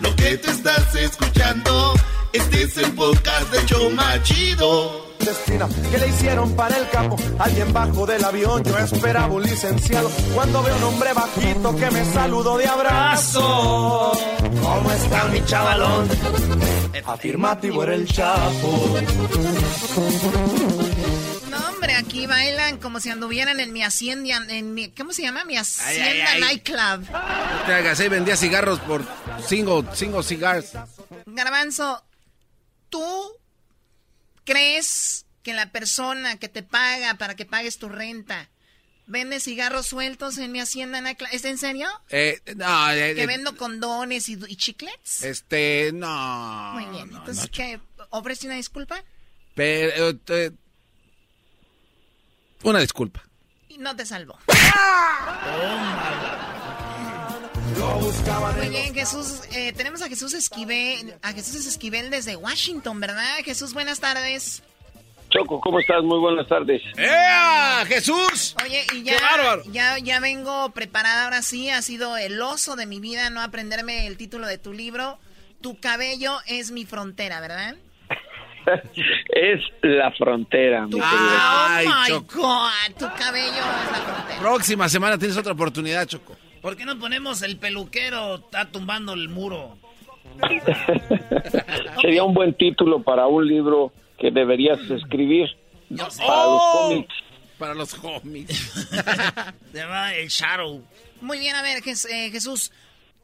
Lo 0.00 0.14
que 0.14 0.36
te 0.38 0.50
estás 0.50 0.94
escuchando, 0.94 1.94
este 2.32 2.62
es 2.62 2.76
el 2.76 2.92
podcast 2.92 3.50
de 3.50 3.66
Choma 3.66 4.22
Chido. 4.22 5.15
Clandestina 5.26 5.68
que 5.90 5.98
le 5.98 6.08
hicieron 6.08 6.54
para 6.54 6.76
el 6.76 6.88
capo. 6.88 7.16
Alguien 7.38 7.72
bajo 7.72 8.06
del 8.06 8.24
avión, 8.24 8.62
yo 8.62 8.78
esperaba 8.78 9.32
un 9.34 9.42
licenciado. 9.42 10.10
Cuando 10.34 10.62
veo 10.62 10.76
un 10.76 10.82
hombre 10.84 11.12
bajito 11.12 11.76
que 11.76 11.90
me 11.90 12.04
saludó 12.04 12.56
de 12.58 12.66
abrazo. 12.66 14.12
¿Cómo 14.62 14.92
está 14.92 15.24
mi 15.24 15.44
chavalón? 15.44 16.08
Afirmativo 17.04 17.82
era 17.82 17.94
el 17.94 18.06
chapo. 18.06 18.98
No, 21.50 21.68
hombre, 21.68 21.94
aquí 21.94 22.26
bailan 22.26 22.78
como 22.78 23.00
si 23.00 23.10
anduvieran 23.10 23.60
en 23.60 23.72
mi 23.72 23.82
hacienda, 23.82 24.36
en 24.48 24.74
mi, 24.74 24.90
¿cómo 24.90 25.12
se 25.12 25.22
llama? 25.22 25.44
Mi 25.44 25.56
hacienda 25.56 26.04
ay, 26.06 26.20
ay. 26.20 26.40
nightclub. 26.40 27.06
Te 27.66 27.74
hagas, 27.74 28.00
ahí 28.00 28.08
vendía 28.08 28.36
cigarros 28.36 28.78
por 28.80 29.04
cinco, 29.46 29.84
cinco 29.92 30.22
cigars. 30.22 30.72
Garbanzo, 31.26 32.02
¿tú 32.88 33.02
crees 34.46 35.26
que 35.42 35.52
la 35.52 35.70
persona 35.70 36.38
que 36.38 36.48
te 36.48 36.62
paga 36.62 37.14
para 37.18 37.36
que 37.36 37.44
pagues 37.44 37.78
tu 37.78 37.90
renta 37.90 38.48
vende 39.06 39.38
cigarros 39.40 39.86
sueltos 39.86 40.38
en 40.38 40.50
mi 40.52 40.60
hacienda? 40.60 41.02
¿Es 41.30 41.44
en 41.44 41.58
serio? 41.58 41.88
Eh, 42.08 42.40
no, 42.56 42.90
eh, 42.90 43.14
¿Que 43.14 43.24
eh, 43.24 43.26
vendo 43.26 43.56
condones 43.56 44.28
y, 44.30 44.38
y 44.48 44.56
chiclets? 44.56 45.22
este, 45.22 45.90
no. 45.92 46.72
Muy 46.72 46.86
bien, 46.86 47.10
no, 47.10 47.18
entonces, 47.18 47.44
no, 47.44 47.50
¿qué? 47.50 47.80
¿Ofrece 48.10 48.46
una 48.46 48.56
disculpa? 48.56 49.04
Pero, 49.54 50.18
eh, 50.28 50.50
una 52.62 52.80
disculpa. 52.80 53.22
Y 53.68 53.78
no 53.78 53.94
te 53.94 54.06
salvó. 54.06 54.38
Muy 58.56 58.68
bien, 58.68 58.94
Jesús. 58.94 59.40
eh, 59.52 59.72
tenemos 59.72 60.00
a 60.02 60.08
Jesús 60.08 60.32
Esquivel, 60.34 61.14
a 61.22 61.32
Jesús 61.32 61.66
Esquivel 61.66 62.10
desde 62.10 62.36
Washington, 62.36 63.00
¿verdad? 63.00 63.38
Jesús, 63.44 63.74
buenas 63.74 63.98
tardes. 64.00 64.62
Choco, 65.30 65.60
¿cómo 65.60 65.80
estás? 65.80 66.02
Muy 66.04 66.18
buenas 66.20 66.46
tardes. 66.46 66.80
¡Ea! 66.96 67.84
¡Jesús! 67.86 68.54
Oye, 68.64 68.86
y 68.94 69.02
ya, 69.02 69.16
¡Qué 69.16 69.22
bárbaro! 69.22 69.62
ya, 69.72 69.98
ya 69.98 70.20
vengo 70.20 70.70
preparada 70.70 71.24
ahora 71.24 71.42
sí. 71.42 71.68
Ha 71.68 71.82
sido 71.82 72.16
el 72.16 72.40
oso 72.40 72.76
de 72.76 72.86
mi 72.86 73.00
vida 73.00 73.28
no 73.30 73.40
aprenderme 73.42 74.06
el 74.06 74.16
título 74.16 74.46
de 74.46 74.58
tu 74.58 74.72
libro. 74.72 75.18
Tu 75.60 75.78
cabello 75.80 76.38
es 76.46 76.70
mi 76.70 76.84
frontera, 76.84 77.40
¿verdad? 77.40 77.74
Es 79.28 79.60
la 79.82 80.10
frontera, 80.12 80.86
mi 80.86 80.92
querido. 80.94 81.06
Ay, 81.08 81.86
oh 81.86 81.90
my 82.00 82.08
Choco. 82.08 82.40
God, 82.40 82.94
tu 82.98 83.06
cabello 83.16 83.46
es 83.52 83.90
la 83.92 84.02
frontera. 84.04 84.40
Próxima 84.40 84.88
semana 84.88 85.16
tienes 85.18 85.36
otra 85.36 85.52
oportunidad, 85.52 86.04
Choco. 86.06 86.36
¿Por 86.66 86.76
qué 86.76 86.84
no 86.84 86.98
ponemos 86.98 87.42
el 87.42 87.58
peluquero 87.58 88.34
está 88.34 88.68
tumbando 88.68 89.12
el 89.12 89.28
muro? 89.28 89.78
Sería 92.02 92.24
un 92.24 92.34
buen 92.34 92.54
título 92.54 93.04
para 93.04 93.28
un 93.28 93.46
libro 93.46 93.92
que 94.18 94.32
deberías 94.32 94.80
escribir 94.90 95.46
Yo 95.90 96.10
sé. 96.10 96.24
para 96.26 96.44
los 96.44 96.60
Oh. 96.60 96.88
cómics. 96.88 97.14
Para 97.56 97.74
los 97.74 97.94
homies. 98.02 98.48
Se 99.70 99.78
llama 99.78 100.12
el 100.16 100.26
Shadow. 100.26 100.82
Muy 101.20 101.38
bien, 101.38 101.54
a 101.54 101.62
ver, 101.62 101.84
eh, 101.86 102.30
Jesús. 102.32 102.72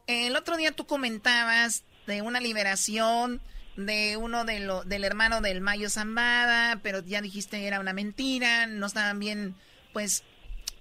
El 0.07 0.37
otro 0.37 0.55
día 0.55 0.71
tú 0.71 0.85
comentabas 0.85 1.83
de 2.07 2.21
una 2.21 2.39
liberación 2.39 3.41
de 3.75 4.15
uno 4.15 4.45
de 4.45 4.61
lo, 4.61 4.85
del 4.85 5.03
hermano 5.03 5.41
del 5.41 5.59
Mayo 5.59 5.89
Zambada, 5.89 6.79
pero 6.81 7.03
ya 7.03 7.21
dijiste 7.21 7.67
era 7.67 7.81
una 7.81 7.91
mentira, 7.91 8.67
no 8.67 8.85
estaban 8.85 9.19
bien, 9.19 9.53
pues, 9.91 10.23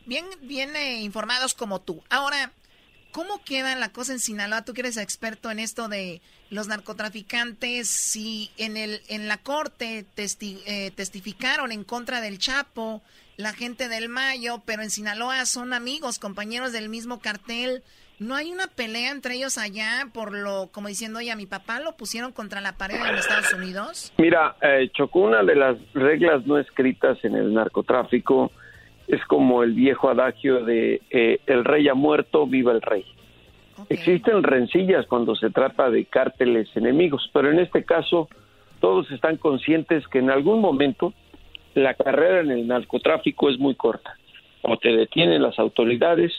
bien, 0.07 0.25
bien 0.43 0.75
eh, 0.77 1.01
informados 1.01 1.55
como 1.55 1.81
tú. 1.81 2.03
Ahora, 2.11 2.53
¿cómo 3.13 3.43
queda 3.45 3.75
la 3.77 3.91
cosa 3.91 4.13
en 4.13 4.19
Sinaloa? 4.21 4.65
Tú 4.65 4.73
que 4.75 4.81
eres 4.83 4.97
experto 4.97 5.51
en 5.51 5.59
esto 5.59 5.89
de 5.89 6.21
los 6.51 6.69
narcotraficantes, 6.69 7.89
si 7.89 8.51
en 8.57 8.77
el 8.77 9.01
en 9.09 9.29
la 9.29 9.39
corte 9.39 10.05
testi- 10.17 10.61
eh, 10.67 10.91
testificaron 10.95 11.73
en 11.73 11.85
contra 11.85 12.21
del 12.21 12.39
Chapo, 12.39 13.03
la 13.37 13.53
gente 13.53 13.89
del 13.89 14.09
Mayo, 14.09 14.63
pero 14.67 14.83
en 14.83 14.91
Sinaloa 14.91 15.45
son 15.47 15.73
amigos, 15.73 16.19
compañeros 16.19 16.73
del 16.73 16.89
mismo 16.89 17.21
cartel. 17.21 17.83
¿No 18.19 18.37
hay 18.37 18.53
una 18.53 18.69
pelea 18.69 19.11
entre 19.11 19.35
ellos 19.35 19.59
allá 19.59 20.07
por 20.13 20.33
lo, 20.33 20.69
como 20.71 20.87
diciendo, 20.87 21.19
oye, 21.19 21.33
a 21.33 21.37
mi 21.37 21.47
papá 21.47 21.81
lo 21.81 21.97
pusieron 21.97 22.31
contra 22.31 22.61
la 22.61 22.77
pared 22.77 22.95
en 22.97 23.17
Estados 23.17 23.53
Unidos? 23.53 24.13
Mira, 24.19 24.55
eh, 24.63 24.91
Choco, 24.93 25.21
una 25.21 25.43
de 25.43 25.57
las 25.57 25.77
reglas 25.95 26.47
no 26.47 26.57
escritas 26.59 27.19
en 27.25 27.35
el 27.35 27.53
narcotráfico 27.53 28.53
es 29.13 29.23
como 29.27 29.63
el 29.63 29.75
viejo 29.75 30.09
adagio 30.09 30.65
de 30.65 31.03
eh, 31.11 31.39
el 31.47 31.65
rey 31.65 31.87
ha 31.89 31.95
muerto, 31.95 32.47
viva 32.47 32.73
el 32.73 32.81
rey. 32.81 33.05
Existen 33.91 34.43
rencillas 34.43 35.07
cuando 35.07 35.37
se 35.37 35.51
trata 35.51 35.91
de 35.91 36.07
cárteles 36.07 36.75
enemigos, 36.77 37.29
pero 37.33 37.51
en 37.51 37.59
este 37.59 37.85
caso 37.85 38.29
todos 38.81 39.11
están 39.11 39.37
conscientes 39.37 40.09
que 40.09 40.19
en 40.19 40.31
algún 40.31 40.61
momento 40.61 41.13
la 41.75 41.93
carrera 41.93 42.41
en 42.41 42.53
el 42.53 42.67
narcotráfico 42.67 43.51
es 43.51 43.59
muy 43.59 43.75
corta. 43.75 44.17
O 44.63 44.79
te 44.79 44.97
detienen 44.97 45.43
las 45.43 45.59
autoridades 45.59 46.33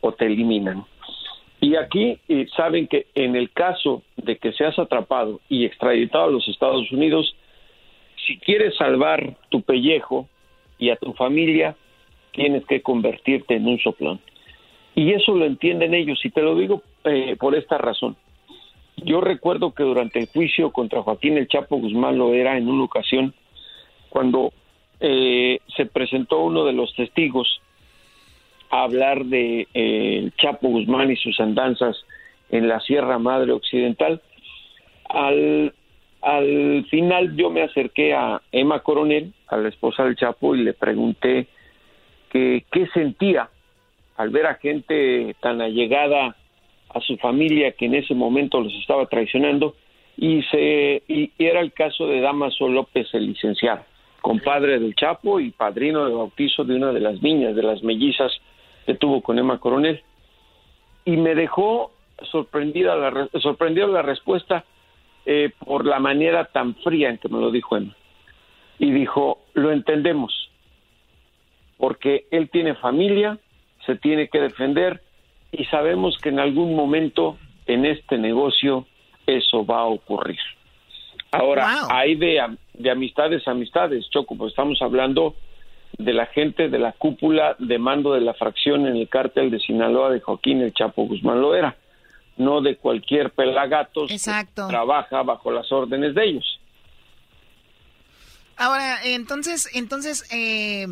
o 0.00 0.12
te 0.12 0.26
eliminan. 0.26 0.84
Y 1.60 1.74
aquí 1.74 2.18
eh, 2.28 2.46
saben 2.56 2.86
que 2.86 3.06
en 3.16 3.34
el 3.34 3.50
caso 3.50 4.02
de 4.16 4.36
que 4.36 4.52
seas 4.52 4.78
atrapado 4.78 5.40
y 5.48 5.64
extraditado 5.64 6.24
a 6.24 6.30
los 6.30 6.46
Estados 6.46 6.90
Unidos, 6.92 7.34
si 8.26 8.38
quieres 8.38 8.76
salvar 8.76 9.36
tu 9.48 9.62
pellejo 9.62 10.28
y 10.78 10.90
a 10.90 10.96
tu 10.96 11.12
familia, 11.14 11.76
tienes 12.32 12.64
que 12.66 12.82
convertirte 12.82 13.56
en 13.56 13.66
un 13.66 13.78
soplón. 13.78 14.20
Y 14.94 15.12
eso 15.12 15.34
lo 15.34 15.46
entienden 15.46 15.94
ellos, 15.94 16.24
y 16.24 16.30
te 16.30 16.42
lo 16.42 16.54
digo 16.56 16.82
eh, 17.04 17.36
por 17.38 17.54
esta 17.54 17.78
razón. 17.78 18.16
Yo 18.96 19.20
recuerdo 19.20 19.72
que 19.72 19.82
durante 19.82 20.18
el 20.18 20.26
juicio 20.26 20.70
contra 20.70 21.02
Joaquín 21.02 21.38
El 21.38 21.48
Chapo 21.48 21.78
Guzmán 21.78 22.18
lo 22.18 22.34
era 22.34 22.58
en 22.58 22.68
una 22.68 22.84
ocasión, 22.84 23.34
cuando 24.10 24.52
eh, 25.00 25.58
se 25.76 25.86
presentó 25.86 26.40
uno 26.40 26.64
de 26.64 26.74
los 26.74 26.94
testigos 26.94 27.60
a 28.70 28.84
hablar 28.84 29.24
de 29.24 29.66
eh, 29.74 30.18
el 30.18 30.32
Chapo 30.36 30.68
Guzmán 30.68 31.10
y 31.10 31.16
sus 31.16 31.40
andanzas 31.40 31.96
en 32.50 32.68
la 32.68 32.80
Sierra 32.80 33.18
Madre 33.18 33.52
Occidental. 33.52 34.20
Al, 35.08 35.72
al 36.20 36.86
final 36.90 37.34
yo 37.36 37.50
me 37.50 37.62
acerqué 37.62 38.14
a 38.14 38.42
Emma 38.52 38.80
Coronel, 38.80 39.32
a 39.48 39.56
la 39.56 39.70
esposa 39.70 40.04
del 40.04 40.16
Chapo, 40.16 40.54
y 40.54 40.62
le 40.62 40.74
pregunté 40.74 41.48
que 42.32 42.64
qué 42.72 42.86
sentía 42.94 43.50
al 44.16 44.30
ver 44.30 44.46
a 44.46 44.54
gente 44.54 45.36
tan 45.40 45.60
allegada 45.60 46.34
a 46.94 47.00
su 47.00 47.16
familia 47.18 47.72
que 47.72 47.86
en 47.86 47.94
ese 47.94 48.14
momento 48.14 48.60
los 48.60 48.72
estaba 48.74 49.06
traicionando 49.06 49.74
y 50.16 50.42
se 50.44 51.02
y 51.08 51.30
era 51.38 51.60
el 51.60 51.72
caso 51.72 52.06
de 52.06 52.20
Damaso 52.20 52.68
López 52.68 53.08
el 53.14 53.26
licenciado 53.26 53.84
compadre 54.22 54.78
del 54.78 54.94
Chapo 54.94 55.40
y 55.40 55.50
padrino 55.50 56.06
de 56.06 56.14
bautizo 56.14 56.64
de 56.64 56.76
una 56.76 56.92
de 56.92 57.00
las 57.00 57.20
niñas 57.22 57.54
de 57.56 57.62
las 57.62 57.82
mellizas 57.82 58.32
que 58.86 58.94
tuvo 58.94 59.20
con 59.20 59.38
Emma 59.38 59.58
Coronel. 59.58 60.00
Y 61.04 61.16
me 61.16 61.34
dejó 61.34 61.90
sorprendida 62.30 62.94
la 62.94 63.10
re- 63.10 63.28
sorprendió 63.40 63.88
la 63.88 64.02
respuesta 64.02 64.64
eh, 65.26 65.50
por 65.66 65.84
la 65.86 65.98
manera 65.98 66.44
tan 66.44 66.76
fría 66.76 67.10
en 67.10 67.18
que 67.18 67.28
me 67.28 67.40
lo 67.40 67.50
dijo 67.50 67.76
Emma. 67.76 67.96
Y 68.78 68.92
dijo 68.92 69.38
lo 69.54 69.72
entendemos 69.72 70.41
porque 71.82 72.26
él 72.30 72.48
tiene 72.48 72.76
familia 72.76 73.40
se 73.84 73.96
tiene 73.96 74.28
que 74.28 74.38
defender 74.38 75.02
y 75.50 75.64
sabemos 75.64 76.16
que 76.22 76.28
en 76.28 76.38
algún 76.38 76.76
momento 76.76 77.38
en 77.66 77.84
este 77.84 78.18
negocio 78.18 78.86
eso 79.26 79.66
va 79.66 79.80
a 79.80 79.86
ocurrir. 79.86 80.38
Ahora, 81.32 81.88
hay 81.90 82.14
de, 82.14 82.40
de 82.74 82.88
amistades 82.88 83.48
amistades, 83.48 84.08
Choco, 84.10 84.36
pues 84.36 84.50
estamos 84.50 84.80
hablando 84.80 85.34
de 85.98 86.12
la 86.12 86.26
gente 86.26 86.68
de 86.68 86.78
la 86.78 86.92
cúpula 86.92 87.56
de 87.58 87.78
mando 87.80 88.14
de 88.14 88.20
la 88.20 88.34
fracción 88.34 88.86
en 88.86 88.94
el 88.94 89.08
cártel 89.08 89.50
de 89.50 89.58
Sinaloa 89.58 90.10
de 90.10 90.20
Joaquín 90.20 90.60
El 90.60 90.72
Chapo 90.74 91.08
Guzmán 91.08 91.40
Loera, 91.40 91.76
no 92.36 92.60
de 92.60 92.76
cualquier 92.76 93.32
pelagatos 93.32 94.08
Exacto. 94.08 94.68
que 94.68 94.70
trabaja 94.70 95.24
bajo 95.24 95.50
las 95.50 95.72
órdenes 95.72 96.14
de 96.14 96.24
ellos. 96.26 96.60
Ahora, 98.56 99.02
entonces, 99.04 99.68
entonces, 99.74 100.24
eh, 100.32 100.86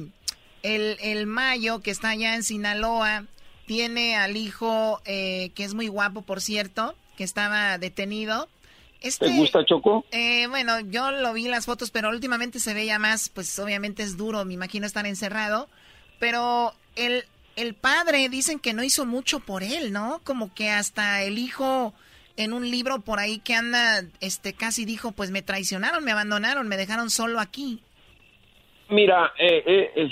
el, 0.63 0.97
el 1.01 1.27
Mayo 1.27 1.81
que 1.81 1.91
está 1.91 2.11
allá 2.11 2.35
en 2.35 2.43
Sinaloa 2.43 3.25
tiene 3.67 4.17
al 4.17 4.37
hijo 4.37 5.01
eh, 5.05 5.51
que 5.55 5.65
es 5.65 5.75
muy 5.75 5.89
guapo, 5.89 6.23
por 6.23 6.41
cierto, 6.41 6.95
que 7.17 7.25
estaba 7.25 7.79
detenido. 7.79 8.49
Este, 9.01 9.27
¿Te 9.27 9.37
gusta, 9.37 9.65
Choco? 9.65 10.05
Eh, 10.11 10.47
bueno, 10.49 10.81
yo 10.81 11.11
lo 11.11 11.33
vi 11.33 11.47
en 11.47 11.53
las 11.53 11.67
fotos, 11.67 11.91
pero 11.91 12.11
últimamente 12.11 12.59
se 12.59 12.75
veía 12.75 12.99
más, 12.99 13.29
pues 13.31 13.59
obviamente 13.59 14.03
es 14.03 14.17
duro, 14.17 14.45
me 14.45 14.55
imagino 14.55 14.87
estar 14.87 15.07
encerrado. 15.07 15.69
Pero 16.19 16.75
el, 16.97 17.25
el 17.57 17.75
padre 17.75 18.29
dicen 18.29 18.59
que 18.59 18.75
no 18.75 18.83
hizo 18.83 19.07
mucho 19.07 19.41
por 19.41 19.63
él, 19.63 19.93
¿no? 19.93 20.21
Como 20.25 20.53
que 20.53 20.71
hasta 20.71 21.23
el 21.23 21.39
hijo 21.39 21.95
en 22.37 22.53
un 22.53 22.71
libro 22.71 23.01
por 23.01 23.19
ahí 23.19 23.39
que 23.39 23.55
anda, 23.55 24.03
este, 24.21 24.53
casi 24.53 24.85
dijo, 24.85 25.13
pues 25.13 25.31
me 25.31 25.43
traicionaron, 25.43 26.05
me 26.05 26.13
abandonaron, 26.13 26.69
me 26.69 26.77
dejaron 26.77 27.11
solo 27.11 27.39
aquí. 27.39 27.83
Mira, 28.89 29.33
eh, 29.39 29.63
eh, 29.67 29.91
eh, 29.97 30.09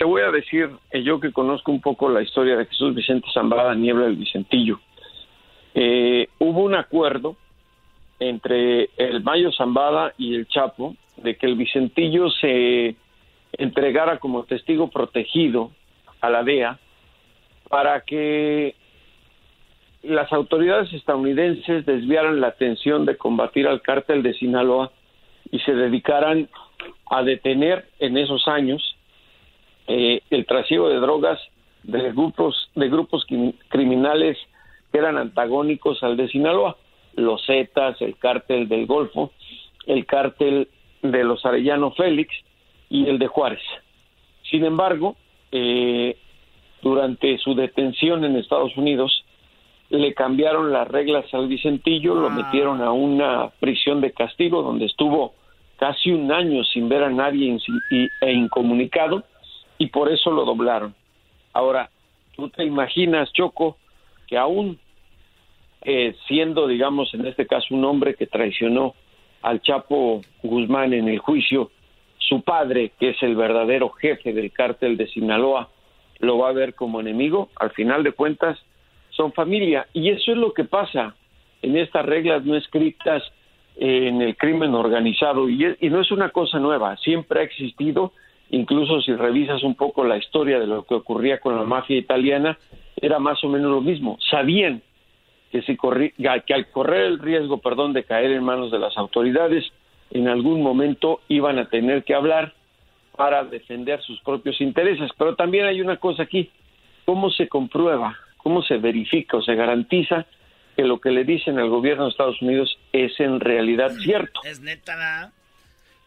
te 0.00 0.06
voy 0.06 0.22
a 0.22 0.30
decir, 0.30 0.70
eh, 0.92 1.02
yo 1.02 1.20
que 1.20 1.30
conozco 1.30 1.70
un 1.70 1.82
poco 1.82 2.08
la 2.08 2.22
historia 2.22 2.56
de 2.56 2.64
Jesús 2.64 2.94
Vicente 2.94 3.28
Zambada 3.34 3.74
Niebla 3.74 4.06
del 4.06 4.16
Vicentillo, 4.16 4.80
eh, 5.74 6.26
hubo 6.38 6.62
un 6.62 6.74
acuerdo 6.74 7.36
entre 8.18 8.88
el 8.96 9.22
Mayo 9.22 9.52
Zambada 9.52 10.14
y 10.16 10.36
el 10.36 10.48
Chapo 10.48 10.96
de 11.18 11.36
que 11.36 11.44
el 11.44 11.54
Vicentillo 11.54 12.30
se 12.30 12.96
entregara 13.52 14.16
como 14.16 14.44
testigo 14.44 14.88
protegido 14.88 15.70
a 16.22 16.30
la 16.30 16.44
DEA 16.44 16.78
para 17.68 18.00
que 18.00 18.76
las 20.02 20.32
autoridades 20.32 20.90
estadounidenses 20.94 21.84
desviaran 21.84 22.40
la 22.40 22.46
atención 22.46 23.04
de 23.04 23.18
combatir 23.18 23.68
al 23.68 23.82
cártel 23.82 24.22
de 24.22 24.32
Sinaloa 24.32 24.92
y 25.50 25.58
se 25.58 25.74
dedicaran 25.74 26.48
a 27.10 27.22
detener 27.22 27.84
en 27.98 28.16
esos 28.16 28.48
años 28.48 28.96
eh, 29.92 30.20
el 30.30 30.46
trasiego 30.46 30.88
de 30.88 31.00
drogas 31.00 31.38
de 31.82 32.12
grupos 32.12 32.70
de 32.74 32.88
grupos 32.88 33.24
crim- 33.26 33.54
criminales 33.68 34.36
que 34.92 34.98
eran 34.98 35.16
antagónicos 35.16 36.02
al 36.02 36.16
de 36.16 36.28
Sinaloa, 36.28 36.76
los 37.16 37.44
Zetas, 37.46 38.00
el 38.00 38.16
cártel 38.16 38.68
del 38.68 38.86
Golfo, 38.86 39.32
el 39.86 40.04
cártel 40.06 40.68
de 41.02 41.24
los 41.24 41.44
Arellano 41.44 41.90
Félix 41.92 42.34
y 42.88 43.08
el 43.08 43.18
de 43.18 43.26
Juárez. 43.26 43.62
Sin 44.50 44.64
embargo, 44.64 45.16
eh, 45.52 46.16
durante 46.82 47.38
su 47.38 47.54
detención 47.54 48.24
en 48.24 48.36
Estados 48.36 48.76
Unidos, 48.76 49.24
le 49.90 50.14
cambiaron 50.14 50.72
las 50.72 50.86
reglas 50.86 51.24
al 51.34 51.48
Vicentillo, 51.48 52.14
lo 52.14 52.30
metieron 52.30 52.80
a 52.80 52.92
una 52.92 53.50
prisión 53.58 54.00
de 54.00 54.12
castigo 54.12 54.62
donde 54.62 54.86
estuvo 54.86 55.34
casi 55.78 56.12
un 56.12 56.30
año 56.30 56.62
sin 56.64 56.88
ver 56.88 57.02
a 57.02 57.10
nadie 57.10 57.58
e 58.20 58.32
incomunicado 58.32 59.24
y 59.80 59.86
por 59.88 60.12
eso 60.12 60.30
lo 60.30 60.44
doblaron. 60.44 60.94
Ahora, 61.54 61.88
tú 62.36 62.48
te 62.50 62.64
imaginas, 62.64 63.32
Choco, 63.32 63.78
que 64.28 64.36
aún 64.36 64.78
eh, 65.82 66.14
siendo, 66.28 66.66
digamos, 66.68 67.12
en 67.14 67.26
este 67.26 67.46
caso 67.46 67.74
un 67.74 67.84
hombre 67.84 68.14
que 68.14 68.26
traicionó 68.26 68.94
al 69.42 69.62
Chapo 69.62 70.20
Guzmán 70.42 70.92
en 70.92 71.08
el 71.08 71.18
juicio, 71.18 71.70
su 72.18 72.42
padre, 72.42 72.92
que 73.00 73.10
es 73.10 73.22
el 73.22 73.34
verdadero 73.34 73.88
jefe 73.90 74.32
del 74.34 74.52
cártel 74.52 74.96
de 74.98 75.06
Sinaloa, 75.08 75.70
lo 76.18 76.36
va 76.36 76.50
a 76.50 76.52
ver 76.52 76.74
como 76.74 77.00
enemigo, 77.00 77.48
al 77.56 77.70
final 77.70 78.02
de 78.02 78.12
cuentas 78.12 78.58
son 79.08 79.32
familia. 79.32 79.86
Y 79.94 80.10
eso 80.10 80.32
es 80.32 80.36
lo 80.36 80.52
que 80.52 80.64
pasa 80.64 81.14
en 81.62 81.76
estas 81.78 82.04
reglas 82.04 82.44
no 82.44 82.54
escritas 82.56 83.22
eh, 83.76 84.08
en 84.08 84.20
el 84.20 84.36
crimen 84.36 84.74
organizado. 84.74 85.48
Y, 85.48 85.64
es- 85.64 85.78
y 85.80 85.88
no 85.88 86.02
es 86.02 86.10
una 86.10 86.28
cosa 86.28 86.58
nueva, 86.58 86.98
siempre 86.98 87.40
ha 87.40 87.44
existido, 87.44 88.12
incluso 88.50 89.00
si 89.00 89.12
revisas 89.14 89.62
un 89.62 89.74
poco 89.74 90.04
la 90.04 90.16
historia 90.16 90.58
de 90.58 90.66
lo 90.66 90.84
que 90.84 90.94
ocurría 90.94 91.38
con 91.40 91.56
la 91.56 91.64
mafia 91.64 91.96
italiana, 91.96 92.58
era 93.00 93.18
más 93.18 93.42
o 93.44 93.48
menos 93.48 93.70
lo 93.70 93.80
mismo. 93.80 94.18
Sabían 94.30 94.82
que, 95.50 95.62
si 95.62 95.76
corri- 95.76 96.12
que 96.44 96.54
al 96.54 96.70
correr 96.70 97.06
el 97.06 97.18
riesgo, 97.18 97.58
perdón, 97.58 97.92
de 97.92 98.04
caer 98.04 98.30
en 98.32 98.44
manos 98.44 98.70
de 98.70 98.78
las 98.78 98.96
autoridades, 98.96 99.64
en 100.10 100.28
algún 100.28 100.62
momento 100.62 101.20
iban 101.28 101.58
a 101.58 101.68
tener 101.68 102.04
que 102.04 102.14
hablar 102.14 102.52
para 103.16 103.44
defender 103.44 104.00
sus 104.02 104.20
propios 104.20 104.60
intereses. 104.60 105.10
Pero 105.16 105.34
también 105.36 105.66
hay 105.66 105.80
una 105.80 105.96
cosa 105.96 106.24
aquí, 106.24 106.50
¿cómo 107.04 107.30
se 107.30 107.48
comprueba, 107.48 108.16
cómo 108.38 108.62
se 108.62 108.78
verifica 108.78 109.36
o 109.36 109.42
se 109.42 109.54
garantiza 109.54 110.26
que 110.76 110.84
lo 110.84 111.00
que 111.00 111.10
le 111.10 111.24
dicen 111.24 111.58
al 111.58 111.68
gobierno 111.68 112.04
de 112.04 112.10
Estados 112.10 112.40
Unidos 112.42 112.78
es 112.92 113.18
en 113.20 113.40
realidad 113.40 113.90
cierto? 114.00 114.40
Es 114.44 114.60
neta. 114.60 115.32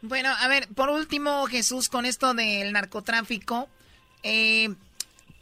Bueno, 0.06 0.28
a 0.38 0.50
ver, 0.50 0.64
por 0.76 0.90
último, 0.90 1.46
Jesús, 1.46 1.88
con 1.88 2.06
esto 2.06 2.34
del 2.34 2.74
narcotráfico, 2.74 3.70
eh, 4.22 4.68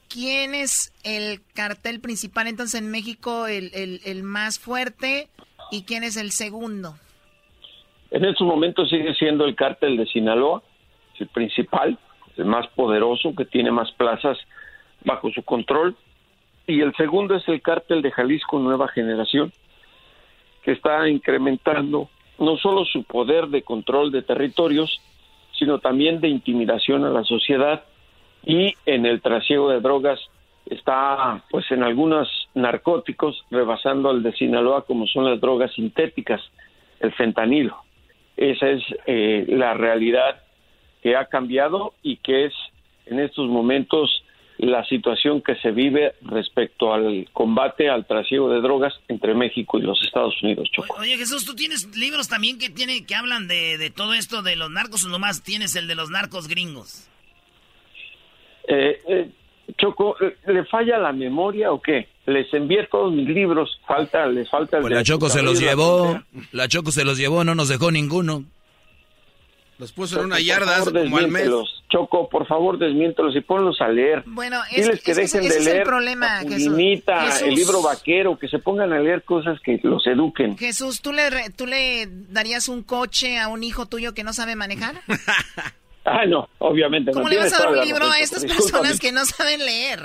¿quién 0.08 0.54
es 0.54 0.94
el 1.04 1.42
cartel 1.56 2.00
principal 2.00 2.46
entonces 2.46 2.80
en 2.80 2.92
México, 2.92 3.48
el, 3.48 3.72
el- 4.06 4.22
más 4.22 4.60
fuerte, 4.60 5.30
y 5.72 5.82
quién 5.82 6.04
es 6.04 6.16
el 6.16 6.30
segundo? 6.30 6.96
En 8.12 8.24
estos 8.24 8.46
momentos 8.46 8.88
sigue 8.88 9.16
siendo 9.16 9.46
el 9.46 9.56
cártel 9.56 9.98
de 9.98 10.06
Sinaloa, 10.06 10.62
el 11.18 11.28
principal, 11.30 11.98
el 12.38 12.46
más 12.46 12.68
poderoso, 12.76 13.34
que 13.36 13.46
tiene 13.46 13.72
más 13.72 13.92
plazas 13.94 14.38
bajo 15.04 15.32
su 15.32 15.42
control. 15.42 15.98
Y 16.68 16.82
el 16.82 16.94
segundo 16.98 17.36
es 17.36 17.48
el 17.48 17.64
cártel 17.64 18.04
de 18.04 18.12
Jalisco 18.12 18.60
Nueva 18.60 18.90
Generación, 18.90 19.52
que 20.62 20.74
está 20.74 21.10
incrementando 21.10 22.12
no 22.42 22.58
solo 22.58 22.86
su 22.86 23.04
poder 23.04 23.48
de 23.48 23.62
control 23.62 24.12
de 24.12 24.24
territorios, 24.24 25.00
sino 25.58 25.80
también 25.80 26.20
de 26.20 26.28
intimidación 26.28 27.06
a 27.06 27.10
la 27.10 27.24
sociedad 27.24 27.84
y 28.44 28.74
en 28.88 29.06
el 29.06 29.22
trasiego 29.22 29.70
de 29.70 29.80
drogas 29.80 30.20
está 30.66 31.44
pues 31.52 31.70
en 31.72 31.84
algunos 31.84 32.28
narcóticos 32.56 33.46
rebasando 33.52 34.10
al 34.10 34.24
de 34.24 34.34
Sinaloa 34.34 34.86
como 34.86 35.06
son 35.06 35.26
las 35.26 35.40
drogas 35.40 35.72
sintéticas, 35.74 36.42
el 37.00 37.14
fentanilo. 37.14 37.78
Esa 38.36 38.70
es 38.70 38.84
eh, 39.06 39.46
la 39.48 39.76
realidad 39.76 40.42
que 41.04 41.16
ha 41.16 41.26
cambiado 41.26 41.94
y 42.02 42.18
que 42.18 42.46
es 42.46 42.54
en 43.06 43.20
estos 43.20 43.48
momentos 43.50 44.24
la 44.68 44.86
situación 44.86 45.42
que 45.42 45.56
se 45.56 45.72
vive 45.72 46.14
respecto 46.22 46.94
al 46.94 47.28
combate 47.34 47.90
al 47.90 48.06
trasiego 48.06 48.50
de 48.50 48.62
drogas 48.62 48.94
entre 49.08 49.34
México 49.34 49.80
y 49.80 49.82
los 49.82 50.00
Estados 50.06 50.36
Unidos. 50.44 50.70
Choco. 50.72 50.96
Oye, 51.00 51.18
Jesús, 51.18 51.46
¿tú 51.46 51.56
tienes 51.56 51.96
libros 51.98 52.28
también 52.28 52.60
que 52.60 52.70
tiene 52.70 53.06
que 53.06 53.16
hablan 53.16 53.48
de, 53.48 53.78
de 53.78 53.90
todo 53.90 54.14
esto 54.14 54.42
de 54.44 54.56
los 54.56 54.70
narcos 54.70 55.04
o 55.04 55.10
nomás 55.10 55.42
tienes 55.44 55.76
el 55.76 55.88
de 55.88 55.96
los 55.96 56.10
narcos 56.12 56.48
gringos? 56.48 57.08
Eh, 58.68 59.00
eh, 59.08 59.30
Choco, 59.78 60.16
eh, 60.22 60.36
¿le 60.48 60.66
falla 60.66 60.98
la 61.00 61.12
memoria 61.12 61.72
o 61.72 61.82
qué? 61.82 62.08
Les 62.26 62.54
envié 62.54 62.86
todos 62.92 63.12
mis 63.12 63.28
libros, 63.28 63.80
falta, 63.88 64.28
les 64.28 64.50
falta 64.50 64.78
el 64.78 64.82
Pues 64.82 64.92
de 64.92 64.96
la 64.98 65.04
Choco 65.04 65.30
se 65.30 65.42
los 65.42 65.60
la 65.62 65.70
llevó, 65.70 66.10
frontera. 66.12 66.48
la 66.52 66.68
Choco 66.68 66.92
se 66.92 67.04
los 67.04 67.18
llevó, 67.18 67.44
no 67.44 67.56
nos 67.56 67.70
dejó 67.70 67.92
ninguno. 67.92 68.44
Los 69.80 69.92
puso 69.92 70.16
Choco, 70.16 70.22
en 70.22 70.32
una 70.34 70.40
yarda 70.40 70.78
favor, 70.84 70.94
como 71.04 71.18
al 71.18 71.28
mes. 71.30 71.50
Choco, 71.92 72.30
por 72.30 72.48
favor, 72.48 72.78
desmiéntelos 72.78 73.36
y 73.36 73.42
ponlos 73.42 73.82
a 73.82 73.90
leer. 73.90 74.24
Bueno, 74.26 74.60
es, 74.72 74.86
Diles 74.86 75.02
que 75.02 75.12
es- 75.12 75.18
dejen 75.18 75.42
ese 75.42 75.50
de 75.54 75.58
es 75.60 75.66
leer 75.66 75.78
el 75.78 75.84
problema, 75.84 76.40
Jesús. 76.40 76.78
El 77.44 77.54
libro 77.56 77.82
vaquero, 77.82 78.40
que 78.40 78.48
se 78.48 78.60
pongan 78.60 78.94
a 78.94 79.00
leer 79.00 79.24
cosas 79.24 79.60
que 79.64 79.80
los 79.84 80.06
eduquen. 80.08 80.58
Jesús, 80.58 81.02
¿tú 81.02 81.12
le, 81.12 81.30
re- 81.30 81.50
¿tú 81.56 81.66
le 81.68 82.08
darías 82.30 82.70
un 82.70 82.84
coche 82.84 83.38
a 83.40 83.48
un 83.50 83.64
hijo 83.64 83.88
tuyo 83.88 84.14
que 84.14 84.24
no 84.24 84.32
sabe 84.34 84.56
manejar? 84.56 85.02
Ah, 86.04 86.26
no, 86.26 86.50
obviamente. 86.58 87.12
¿Cómo 87.12 87.26
no, 87.26 87.30
le 87.30 87.38
vas 87.38 87.54
a 87.54 87.60
dar 87.60 87.74
un 87.74 87.80
libro 87.86 88.10
a 88.10 88.18
estas 88.18 88.44
personas 88.52 89.00
que 89.00 89.12
no 89.12 89.24
saben 89.24 89.64
leer? 89.64 90.00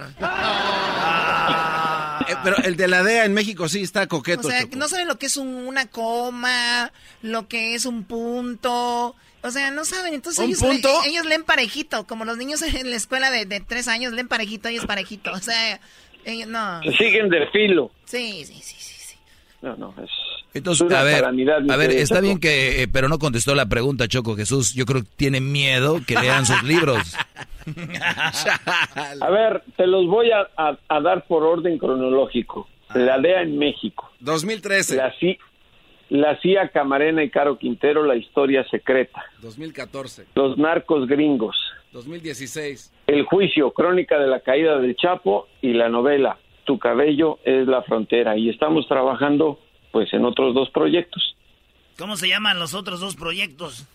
Eh, 2.29 2.35
pero 2.45 2.57
el 2.65 2.77
de 2.77 2.89
la 2.89 3.03
DEA 3.03 3.25
en 3.25 3.33
México 3.33 3.67
sí 3.69 3.83
está 3.83 4.03
O 4.03 4.09
coqueto, 4.09 4.49
sea, 4.51 4.63
Choco. 4.63 4.77
no 4.77 4.89
saben 4.89 5.09
lo 5.09 5.17
que 5.19 5.25
es 5.27 5.37
un- 5.39 5.67
una 5.67 5.87
coma, 5.87 6.93
lo 7.23 7.49
que 7.49 7.75
es 7.75 7.87
un 7.87 8.05
punto. 8.05 9.15
O 9.43 9.51
sea, 9.51 9.71
no 9.71 9.85
saben. 9.85 10.15
Entonces 10.15 10.39
¿Un 10.41 10.47
ellos, 10.51 10.61
punto? 10.61 10.89
le- 11.05 11.11
ellos 11.11 11.25
leen 11.27 11.45
parejito, 11.45 12.07
como 12.07 12.25
los 12.25 12.37
niños 12.37 12.63
en 12.75 12.91
la 12.91 12.97
escuela 12.97 13.31
de, 13.31 13.45
de 13.47 13.61
tres 13.61 13.89
años 13.89 14.13
leen 14.13 14.29
parejito, 14.29 14.69
ellos 14.69 14.87
parejito. 14.87 15.31
O 15.33 15.39
sea, 15.39 15.81
ellos 16.25 16.49
no. 16.49 16.83
Se 16.83 16.93
siguen 16.97 17.29
de 17.29 17.47
filo. 17.49 17.91
Sí, 18.05 18.45
sí, 18.45 18.55
sí, 18.55 18.77
sí. 18.79 18.95
sí. 18.99 19.17
No, 19.63 19.77
no, 19.77 19.95
es... 20.03 20.11
Entonces, 20.55 20.91
a 20.91 21.03
ver, 21.03 21.23
a 21.23 21.77
ver, 21.77 21.91
está 21.91 22.21
bien 22.23 22.41
que, 22.41 22.83
eh, 22.83 22.89
pero 22.89 23.11
no 23.11 23.19
contestó 23.19 23.55
la 23.55 23.67
pregunta, 23.67 24.09
Choco 24.09 24.35
Jesús. 24.37 24.73
Yo 24.73 24.87
creo 24.87 25.03
que 25.03 25.09
tiene 25.17 25.39
miedo 25.43 26.01
que 26.07 26.15
lean 26.15 26.47
sus 26.47 26.63
libros. 26.63 27.15
A 29.21 29.31
ver, 29.31 29.63
te 29.77 29.87
los 29.87 30.07
voy 30.07 30.31
a, 30.31 30.49
a- 30.57 30.79
a 30.89 31.01
dar 31.01 31.27
por 31.27 31.43
orden 31.43 31.79
cronológico. 31.79 32.69
La 32.95 33.19
DEA 33.19 33.43
en 33.43 33.59
México. 33.59 34.11
2013, 34.21 34.97
La, 34.97 35.13
la 36.09 36.39
CIA 36.41 36.69
Camarena 36.69 37.23
y 37.23 37.31
Caro 37.31 37.59
Quintero, 37.59 38.05
la 38.05 38.17
historia 38.17 38.65
secreta. 38.71 39.25
2014, 39.43 40.27
Los 40.35 40.57
narcos 40.59 41.09
gringos. 41.09 41.57
2016. 41.93 42.93
El 43.07 43.25
juicio, 43.25 43.71
crónica 43.73 44.19
de 44.19 44.27
la 44.27 44.41
caída 44.41 44.79
del 44.79 44.97
Chapo 44.97 45.49
y 45.63 45.73
la 45.73 45.89
novela 45.89 46.39
Tu 46.65 46.79
cabello 46.79 47.39
es 47.45 47.67
la 47.67 47.83
frontera. 47.83 48.37
Y 48.37 48.51
estamos 48.51 48.87
trabajando 48.89 49.59
pues 49.93 50.13
en 50.13 50.25
otros 50.25 50.55
dos 50.55 50.69
proyectos. 50.71 51.37
¿Cómo 51.99 52.17
se 52.17 52.29
llaman 52.29 52.59
los 52.59 52.75
otros 52.75 53.01
dos 53.01 53.17
proyectos? 53.17 53.87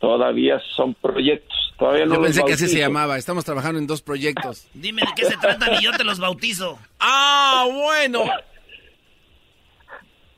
Todavía 0.00 0.60
son 0.74 0.94
proyectos. 0.94 1.56
Todavía 1.78 2.06
no 2.06 2.14
Yo 2.14 2.20
los 2.20 2.26
pensé 2.26 2.44
que 2.44 2.52
así 2.54 2.68
se 2.68 2.78
llamaba. 2.78 3.16
Estamos 3.16 3.44
trabajando 3.44 3.78
en 3.78 3.86
dos 3.86 4.02
proyectos. 4.02 4.66
Dime 4.74 5.02
de 5.02 5.08
qué 5.16 5.24
se 5.24 5.36
tratan 5.36 5.74
y 5.80 5.84
yo 5.84 5.92
te 5.92 6.04
los 6.04 6.18
bautizo. 6.18 6.78
¡Ah, 6.98 7.66
bueno! 7.72 8.24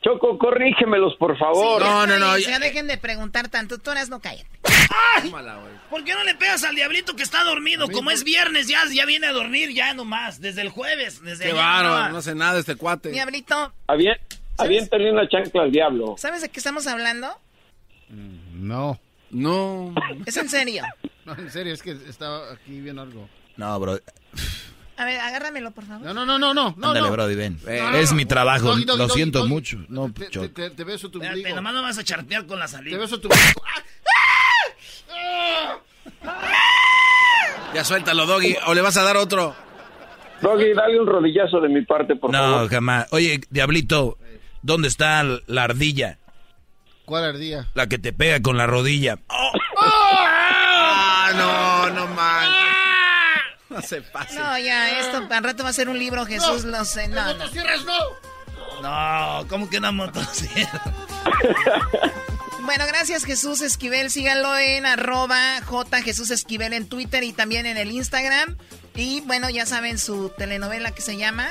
Choco, 0.07 0.38
corrígemelos, 0.38 1.16
por 1.16 1.37
favor. 1.37 1.83
Sí, 1.83 1.85
ya 1.88 1.90
No, 1.90 2.07
no, 2.07 2.19
no, 2.21 2.38
ya- 2.38 2.51
Ya 2.51 2.59
dejen 2.61 2.87
de 2.87 2.97
preguntar 2.97 3.49
tanto. 3.49 3.79
Tú 3.79 3.90
eras 3.90 4.09
no 4.09 4.21
cállate. 4.21 4.49
Tómala, 5.25 5.57
güey. 5.57 5.73
¿Por 5.90 6.05
qué 6.05 6.14
no 6.14 6.23
le 6.23 6.37
pegas 6.37 6.62
al 6.62 6.77
diablito 6.77 7.16
que 7.16 7.25
está 7.25 7.42
dormido? 7.42 7.88
Como 7.88 8.12
es 8.12 8.23
viernes, 8.23 8.69
ya, 8.69 8.83
ya 8.92 9.05
viene 9.05 9.27
a 9.27 9.33
dormir 9.33 9.71
ya 9.75 9.95
nomás, 9.95 10.40
desde 10.40 10.62
el 10.62 10.69
jueves. 10.69 11.23
Desde 11.23 11.47
Qué 11.47 11.53
bárbaro, 11.53 12.07
no. 12.09 12.12
no 12.14 12.23
sé 12.23 12.37
nada 12.37 12.59
este 12.61 12.77
cuate. 12.77 13.11
Diablito, 13.11 13.73
Avien- 13.88 14.19
Aviéntale 14.59 15.11
una 15.11 15.29
chancla 15.29 15.62
al 15.62 15.73
diablo. 15.73 16.14
¿sabes 16.19 16.40
de 16.42 16.51
qué 16.51 16.61
estamos 16.61 16.87
hablando? 16.87 17.29
No, 18.09 19.01
No. 19.31 19.92
Es 20.25 20.37
en 20.37 20.49
serio. 20.49 20.85
no, 21.25 21.35
en 21.35 21.51
serio, 21.51 21.75
es 21.75 21.83
que 21.83 21.90
estaba 22.09 22.53
aquí 22.53 22.81
viendo 22.81 23.03
algo. 23.03 23.29
No, 23.57 23.81
bro. 23.81 23.99
A 24.98 25.04
ver, 25.04 25.20
agárramelo, 25.20 25.72
por 25.72 25.85
favor. 25.85 26.06
No, 26.06 26.14
no, 26.14 26.24
no, 26.24 26.38
no, 26.38 26.54
no. 26.54 26.68
Ándale, 26.68 27.00
no. 27.00 27.11
Brody, 27.11 27.35
ven. 27.35 27.59
No, 27.64 27.96
es 27.96 28.11
no, 28.11 28.16
mi 28.16 28.24
trabajo, 28.24 28.74
lo 28.74 29.09
siento 29.11 29.46
mucho. 29.46 29.78
No, 29.88 30.11
te, 30.12 30.48
te, 30.48 30.70
te, 30.70 30.85
beso 30.85 31.11
tu 31.11 31.20
ombligo. 31.20 31.54
nomás 31.54 31.74
no 31.74 31.82
vas 31.82 31.98
a 31.98 32.04
charpear 32.04 32.46
con 32.46 32.59
la 32.59 32.66
salida. 32.66 32.96
Te 32.96 33.00
beso 33.00 33.20
tu 33.20 33.28
¡Ah! 33.30 33.38
¡Ah! 36.24 36.66
Ya 37.74 37.85
suéltalo, 37.85 38.24
Doggy, 38.24 38.56
o 38.66 38.74
le 38.74 38.80
vas 38.80 38.96
a 38.96 39.02
dar 39.02 39.18
otro. 39.18 39.54
Doggy, 40.40 40.72
dale 40.72 40.98
un 40.98 41.06
rodillazo 41.06 41.61
de 41.61 41.68
mi 41.68 41.82
parte, 41.82 42.16
por 42.16 42.32
favor. 42.32 42.62
No, 42.62 42.68
jamás. 42.68 43.06
Oye, 43.11 43.40
Diablito, 43.50 44.16
¿dónde 44.62 44.88
está 44.88 45.22
la 45.46 45.64
ardilla? 45.64 46.18
¿Cuál 47.04 47.24
ardilla? 47.24 47.66
La 47.74 47.87
que 47.87 47.98
te 47.98 48.14
pega 48.14 48.40
con 48.40 48.56
la 48.56 48.66
rodilla. 48.66 49.18
¡Oh! 49.28 49.52
oh. 49.76 49.82
ah, 49.82 51.30
no, 51.37 51.94
no 51.94 52.06
manches. 52.14 52.76
No 53.77 53.83
se 53.83 54.01
pase. 54.01 54.35
No, 54.35 54.59
ya, 54.59 55.01
esto 55.01 55.29
al 55.31 55.45
rato 55.45 55.62
va 55.62 55.69
a 55.69 55.73
ser 55.75 55.91
un 55.91 55.99
libro, 55.99 56.25
Jesús, 56.25 56.65
lo 56.65 56.83
sé. 56.87 57.09
No, 57.09 57.35
no. 57.35 57.45
no? 57.45 58.81
No, 58.83 59.49
¿cómo 59.49 59.69
que 59.69 59.79
una 59.79 59.93
motosierra? 59.93 60.83
Bueno, 62.67 62.85
gracias 62.89 63.25
Jesús 63.25 63.61
Esquivel. 63.61 64.11
Síganlo 64.11 64.59
en 64.59 64.87
arroba 64.87 65.61
J 65.65 66.03
Jesús 66.03 66.33
Esquivel 66.33 66.73
en 66.73 66.89
Twitter 66.89 67.23
y 67.23 67.33
también 67.33 67.65
en 67.65 67.77
el 67.77 67.93
Instagram. 67.93 68.57
Y 68.97 69.21
bueno, 69.21 69.49
ya 69.49 69.67
saben 69.67 69.99
su 69.99 70.31
telenovela 70.31 70.91
que 70.91 71.01
se 71.01 71.17
llama 71.17 71.49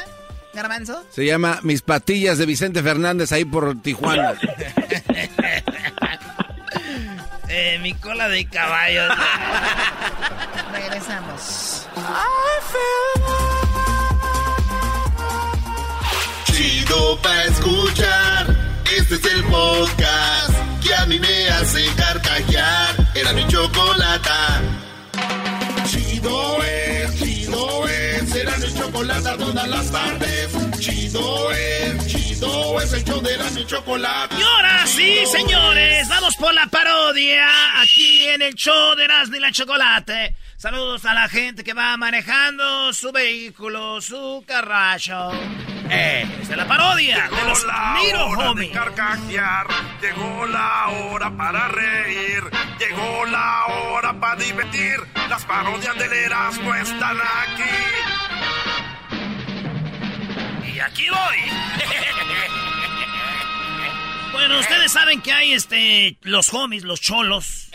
Garbanzo. 0.54 1.06
Se 1.12 1.26
llama 1.26 1.62
Mis 1.64 1.84
patillas 1.84 2.38
de 2.38 2.46
Vicente 2.46 2.84
Fernández 2.84 3.32
ahí 3.32 3.46
por 3.46 3.82
Tijuana. 3.82 4.34
eh, 7.58 7.80
mi 7.80 7.94
cola 7.94 8.28
de 8.28 8.46
caballo. 8.46 9.04
Regresamos. 10.74 11.88
Chido 16.52 17.18
pa' 17.22 17.44
escuchar. 17.46 18.56
Este 18.98 19.16
es 19.16 19.26
el 19.26 19.44
podcast 19.46 20.54
que 20.84 20.94
a 20.96 21.06
mí 21.06 21.18
me 21.20 21.50
hace 21.50 21.86
carcajear. 21.96 22.96
Era 23.16 23.32
mi 23.34 23.48
chocolata. 23.48 24.62
Chido 25.88 26.62
es, 26.64 26.85
chocolata 28.96 29.38
todas 29.38 29.68
las 29.68 29.92
tardes. 29.92 30.80
Chido 30.80 31.52
es, 31.52 32.08
chido 32.08 32.82
es. 32.82 32.94
El 32.94 33.04
show 33.04 33.22
de 33.22 33.38
la 33.38 33.50
mi 33.52 33.66
chocolata. 33.66 34.36
Y 34.40 34.42
ahora 34.42 34.88
sí, 34.88 35.26
señores, 35.26 36.08
vamos 36.08 36.36
por 36.38 36.54
la 36.54 36.66
parodia 36.68 37.82
aquí 37.82 38.28
en 38.28 38.42
el 38.42 38.54
show 38.56 38.96
de 38.96 39.06
y 39.06 39.40
la 39.40 39.52
Chocolate. 39.52 40.36
Saludos 40.56 41.04
a 41.06 41.14
la 41.14 41.28
gente 41.28 41.64
que 41.64 41.74
va 41.74 41.98
manejando 41.98 42.94
su 42.94 43.12
vehículo, 43.12 44.00
su 44.00 44.44
carracho. 44.48 45.32
Eh, 45.90 46.26
esta 46.42 46.54
es 46.54 46.58
la 46.58 46.68
parodia 46.68 47.30
de 47.30 47.46
los 47.48 47.64
Little 47.64 48.24
hora 48.24 48.50
Homies. 48.50 48.70
de 48.70 48.74
carcajear, 48.74 49.68
llegó 50.02 50.46
la 50.48 50.88
hora 50.88 51.36
para 51.36 51.68
reír, 51.68 52.44
llegó 52.80 53.26
la 53.26 53.66
hora 53.66 54.20
para 54.20 54.36
divertir. 54.42 54.96
Las 55.30 55.44
parodias 55.46 55.98
del 55.98 56.14
Erasmo 56.14 56.74
están 56.74 57.18
aquí. 57.18 58.25
Y 60.76 60.80
aquí 60.80 61.06
voy. 61.10 61.38
Bueno, 64.32 64.60
ustedes 64.60 64.92
saben 64.92 65.22
que 65.22 65.32
hay 65.32 65.54
este 65.54 66.18
los 66.22 66.54
homies, 66.54 66.84
los 66.84 67.00
cholos. 67.00 67.70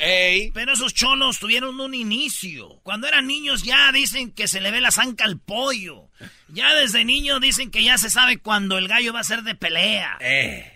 Pero 0.52 0.74
esos 0.74 0.92
cholos 0.92 1.38
tuvieron 1.38 1.80
un 1.80 1.94
inicio. 1.94 2.80
Cuando 2.82 3.08
eran 3.08 3.26
niños 3.26 3.62
ya 3.62 3.90
dicen 3.92 4.30
que 4.30 4.46
se 4.46 4.60
le 4.60 4.70
ve 4.70 4.82
la 4.82 4.90
zanca 4.90 5.24
al 5.24 5.40
pollo. 5.40 6.10
Ya 6.48 6.74
desde 6.74 7.06
niño 7.06 7.40
dicen 7.40 7.70
que 7.70 7.82
ya 7.82 7.96
se 7.96 8.10
sabe 8.10 8.40
cuando 8.40 8.76
el 8.76 8.88
gallo 8.88 9.14
va 9.14 9.20
a 9.20 9.24
ser 9.24 9.42
de 9.42 9.54
pelea. 9.54 10.18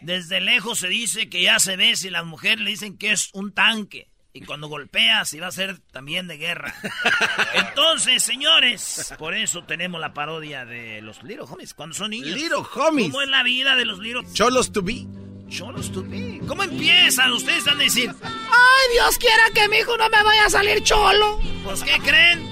Desde 0.01 0.41
lejos 0.41 0.79
se 0.79 0.89
dice 0.89 1.29
que 1.29 1.43
ya 1.43 1.59
se 1.59 1.77
ve 1.77 1.95
si 1.97 2.09
la 2.09 2.25
mujer 2.25 2.61
le 2.61 2.71
dicen 2.71 2.97
que 2.97 3.13
es 3.13 3.29
un 3.35 3.53
tanque. 3.53 4.09
Y 4.37 4.41
cuando 4.41 4.67
golpea, 4.67 5.25
si 5.25 5.39
va 5.39 5.47
a 5.47 5.53
ser 5.53 5.79
también 5.93 6.27
de 6.27 6.37
guerra. 6.37 6.75
Entonces, 7.55 8.21
señores, 8.21 9.15
por 9.17 9.33
eso 9.33 9.63
tenemos 9.63 10.01
la 10.01 10.13
parodia 10.13 10.65
de 10.65 11.01
los 11.03 11.23
Little 11.23 11.47
Homies. 11.49 11.73
Cuando 11.73 11.95
son 11.95 12.11
niños. 12.11 12.31
Little 12.37 12.65
Homies. 12.75 13.13
¿Cómo 13.13 13.23
es 13.23 13.29
la 13.29 13.45
vida 13.45 13.77
de 13.77 13.85
los 13.85 14.01
Little 14.01 14.25
Cholos 14.33 14.73
to 14.73 14.83
be. 14.83 15.07
Cholos 15.49 15.93
to 15.93 16.03
be. 16.03 16.41
¿Cómo 16.49 16.65
empiezan? 16.65 17.31
Ustedes 17.33 17.65
van 17.65 17.77
a 17.77 17.85
decir, 17.85 18.13
Ay, 18.25 18.93
Dios 18.95 19.19
quiera 19.19 19.43
que 19.55 19.69
mi 19.69 19.77
hijo 19.77 19.97
no 19.97 20.09
me 20.11 20.21
vaya 20.25 20.47
a 20.47 20.51
salir 20.51 20.83
cholo. 20.83 21.39
pues, 21.63 21.85
¿qué 21.85 21.97
creen? 22.01 22.43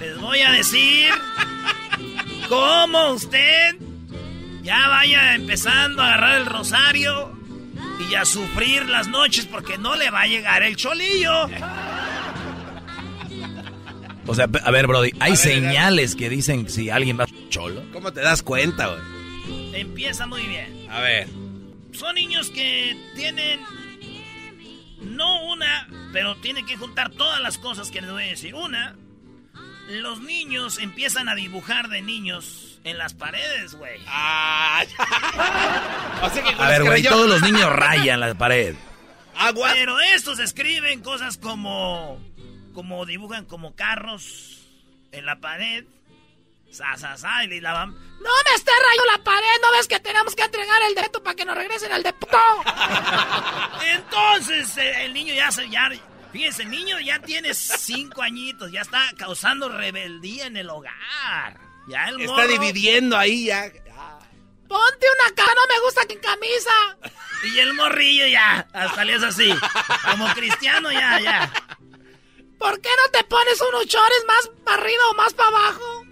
Les 0.00 0.18
voy 0.18 0.40
a 0.40 0.50
decir 0.50 1.10
cómo 2.48 3.12
usted 3.12 3.76
ya 4.62 4.88
vaya 4.88 5.36
empezando 5.36 6.02
a 6.02 6.06
agarrar 6.14 6.40
el 6.40 6.46
rosario 6.46 7.37
y 7.98 8.14
a 8.14 8.24
sufrir 8.24 8.88
las 8.88 9.08
noches 9.08 9.46
porque 9.46 9.78
no 9.78 9.96
le 9.96 10.10
va 10.10 10.22
a 10.22 10.26
llegar 10.26 10.62
el 10.62 10.76
cholillo. 10.76 11.48
O 14.26 14.34
sea, 14.34 14.46
a 14.64 14.70
ver, 14.70 14.86
Brody, 14.86 15.12
hay 15.20 15.36
señales 15.36 16.14
que 16.14 16.28
dicen 16.28 16.68
si 16.68 16.90
alguien 16.90 17.18
va 17.18 17.26
cholo. 17.48 17.82
¿Cómo 17.92 18.12
te 18.12 18.20
das 18.20 18.42
cuenta, 18.42 18.88
güey? 18.88 19.80
Empieza 19.80 20.26
muy 20.26 20.42
bien. 20.42 20.86
A 20.90 21.00
ver. 21.00 21.28
Son 21.92 22.14
niños 22.14 22.50
que 22.50 22.96
tienen 23.16 23.60
no 25.00 25.44
una, 25.46 25.88
pero 26.12 26.36
tienen 26.36 26.66
que 26.66 26.76
juntar 26.76 27.10
todas 27.10 27.40
las 27.40 27.58
cosas 27.58 27.90
que 27.90 28.00
les 28.00 28.10
voy 28.10 28.24
a 28.24 28.26
decir. 28.26 28.54
Una, 28.54 28.96
los 29.88 30.20
niños 30.20 30.78
empiezan 30.78 31.28
a 31.28 31.34
dibujar 31.34 31.88
de 31.88 32.02
niños 32.02 32.67
en 32.84 32.98
las 32.98 33.14
paredes, 33.14 33.74
güey. 33.74 34.00
Ah, 34.06 34.84
O 36.22 36.30
sea 36.30 36.42
que 36.42 36.62
A 36.62 36.68
ver, 36.68 36.84
güey, 36.84 37.02
todos 37.02 37.28
los 37.28 37.42
niños 37.42 37.70
rayan 37.72 38.20
la 38.20 38.34
pared. 38.34 38.74
Agua. 39.36 39.70
Pero 39.72 40.00
estos 40.00 40.38
escriben 40.38 41.00
cosas 41.02 41.38
como. 41.38 42.20
como 42.74 43.06
dibujan 43.06 43.44
como 43.44 43.74
carros 43.74 44.66
en 45.12 45.26
la 45.26 45.36
pared. 45.36 45.84
Sa, 46.70 46.96
sa, 46.96 47.16
sa, 47.16 47.44
y 47.44 47.60
la 47.60 47.72
van. 47.72 47.90
No 47.90 48.30
me 48.44 48.54
esté 48.54 48.70
rayando 48.72 49.04
la 49.16 49.24
pared, 49.24 49.60
¿no 49.62 49.72
ves 49.72 49.88
que 49.88 50.00
tenemos 50.00 50.34
que 50.34 50.42
entregar 50.42 50.82
el 50.82 50.94
derecho 50.94 51.22
para 51.22 51.34
que 51.34 51.44
nos 51.44 51.56
regresen 51.56 51.92
al 51.92 52.02
depósito? 52.02 52.38
Entonces 53.94 54.76
eh, 54.76 55.04
el 55.04 55.14
niño 55.14 55.32
ya 55.34 55.50
se. 55.50 55.68
Ya, 55.70 55.90
fíjense, 56.32 56.64
el 56.64 56.70
niño 56.70 57.00
ya 57.00 57.20
tiene 57.20 57.54
cinco 57.54 58.22
añitos, 58.22 58.70
ya 58.70 58.82
está 58.82 59.00
causando 59.16 59.68
rebeldía 59.70 60.46
en 60.46 60.56
el 60.58 60.68
hogar. 60.68 61.67
Ya 61.88 62.08
el 62.08 62.20
Está 62.20 62.32
morro- 62.32 62.48
dividiendo 62.48 63.16
ahí 63.16 63.46
ya. 63.46 63.64
Ponte 64.68 65.06
una 65.24 65.34
cara, 65.34 65.52
no 65.54 65.74
me 65.74 65.80
gusta 65.84 66.02
sin 66.08 66.18
camisa. 66.18 66.70
Y 67.54 67.58
el 67.60 67.72
morrillo 67.74 68.26
ya, 68.26 68.66
hasta 68.72 69.04
le 69.04 69.14
es 69.14 69.22
así. 69.22 69.50
Como 70.10 70.26
cristiano 70.34 70.92
ya, 70.92 71.18
ya. 71.20 71.52
¿Por 72.58 72.80
qué 72.80 72.88
no 73.04 73.10
te 73.12 73.24
pones 73.24 73.60
unos 73.60 73.86
chores 73.86 74.24
más 74.26 74.50
para 74.64 74.82
arriba 74.82 75.02
o 75.10 75.14
más 75.14 75.32
para 75.32 75.48
abajo? 75.48 76.04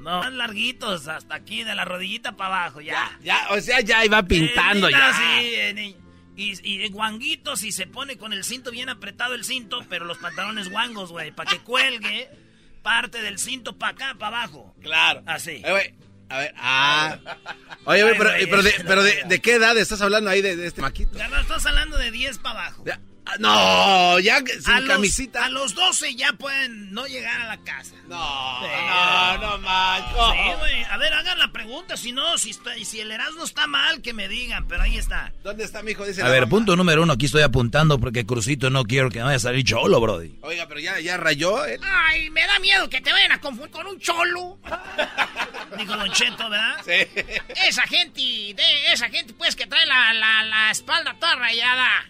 No, 0.00 0.20
más 0.20 0.32
larguitos, 0.32 1.08
hasta 1.08 1.34
aquí, 1.36 1.64
de 1.64 1.74
la 1.74 1.84
rodillita 1.84 2.36
para 2.36 2.64
abajo, 2.64 2.80
ya. 2.80 3.18
Ya, 3.22 3.46
o 3.50 3.60
sea, 3.60 3.80
ya 3.80 4.04
iba 4.04 4.22
pintando 4.24 4.88
Eh, 4.88 4.92
ya. 4.92 5.12
sí, 5.14 5.54
eh, 5.54 5.96
y, 6.36 6.84
y 6.84 6.88
guanguitos 6.90 7.62
y 7.64 7.72
se 7.72 7.86
pone 7.86 8.18
con 8.18 8.32
el 8.34 8.44
cinto 8.44 8.70
bien 8.70 8.88
apretado 8.90 9.34
el 9.34 9.44
cinto, 9.44 9.80
pero 9.88 10.04
los 10.04 10.18
pantalones 10.18 10.68
guangos, 10.70 11.10
güey, 11.12 11.32
para 11.32 11.50
que 11.50 11.60
cuelgue 11.60 12.28
parte 12.82 13.22
del 13.22 13.38
cinto 13.38 13.78
para 13.78 13.92
acá, 13.92 14.14
para 14.18 14.36
abajo. 14.42 14.75
Claro. 14.86 15.22
Así. 15.26 15.62
Eh, 15.64 15.70
güey, 15.70 15.94
a 16.28 16.38
ver, 16.38 16.54
ah. 16.56 17.18
Oye, 17.84 18.02
güey, 18.02 18.18
pero, 18.18 18.30
pero, 18.50 18.62
de, 18.62 18.74
pero 18.86 19.02
de, 19.02 19.10
es 19.10 19.22
la 19.22 19.28
¿de 19.28 19.40
qué 19.40 19.54
edad 19.54 19.76
estás 19.78 20.00
hablando 20.00 20.30
ahí 20.30 20.42
de, 20.42 20.56
de 20.56 20.66
este 20.66 20.80
maquito? 20.80 21.18
Ya 21.18 21.28
no 21.28 21.40
estás 21.40 21.66
hablando 21.66 21.98
de 21.98 22.10
10 22.10 22.38
para 22.38 22.60
abajo. 22.60 22.82
Ya, 22.86 22.94
ah, 22.94 23.15
No, 23.38 24.18
ya 24.20 24.38
sin 24.38 24.70
a 24.72 24.80
los, 24.80 24.88
camisita. 24.88 25.44
A 25.44 25.48
los 25.50 25.74
12 25.74 26.14
ya 26.14 26.32
pueden 26.32 26.92
no 26.92 27.06
llegar 27.06 27.40
a 27.42 27.46
la 27.48 27.56
casa. 27.58 27.94
No, 28.08 28.60
Sí. 28.62 28.68
no, 28.88 29.38
no, 29.38 29.58
macho. 29.58 30.32
Sí, 30.32 30.58
güey. 30.58 30.84
A 30.84 30.96
ver, 30.96 31.12
hagan 31.12 31.38
la 31.38 31.52
pregunta. 31.52 31.96
Si 31.96 32.12
no, 32.12 32.38
si, 32.38 32.50
está, 32.50 32.72
si 32.84 33.00
el 33.00 33.10
Erasmo 33.10 33.44
está 33.44 33.66
mal, 33.66 34.00
que 34.00 34.12
me 34.12 34.28
digan. 34.28 34.66
Pero 34.68 34.82
ahí 34.82 34.96
está. 34.96 35.32
¿Dónde 35.42 35.64
está 35.64 35.82
mi 35.82 35.90
hijo? 35.92 36.04
Dice 36.06 36.22
A 36.22 36.28
ver, 36.28 36.42
mamá. 36.42 36.50
punto 36.50 36.76
número 36.76 37.02
uno, 37.02 37.12
aquí 37.14 37.26
estoy 37.26 37.42
apuntando 37.42 37.98
porque 37.98 38.24
Crucito 38.24 38.70
no 38.70 38.84
quiero 38.84 39.10
que 39.10 39.18
me 39.18 39.24
vaya 39.24 39.36
a 39.36 39.40
salir 39.40 39.64
cholo, 39.64 40.00
Brody. 40.00 40.38
Oiga, 40.42 40.66
pero 40.68 40.80
ya, 40.80 40.98
ya 41.00 41.16
rayó, 41.16 41.66
¿eh? 41.66 41.78
Ay, 41.82 42.30
me 42.30 42.46
da 42.46 42.58
miedo 42.60 42.88
que 42.88 43.00
te 43.00 43.12
vayan 43.12 43.32
a 43.32 43.40
confundir 43.40 43.72
con 43.72 43.86
un 43.86 43.98
cholo. 44.00 44.58
Dijo 45.76 45.96
Don 45.96 46.10
Cheto, 46.12 46.48
¿verdad? 46.48 46.76
Sí. 46.84 47.22
Esa 47.66 47.82
gente, 47.82 48.20
de 48.20 48.92
esa 48.92 49.08
gente 49.10 49.34
pues 49.34 49.56
que 49.56 49.66
trae 49.66 49.84
la, 49.86 50.12
la, 50.14 50.42
la 50.44 50.70
espalda 50.70 51.14
toda 51.18 51.34
rayada. 51.36 52.06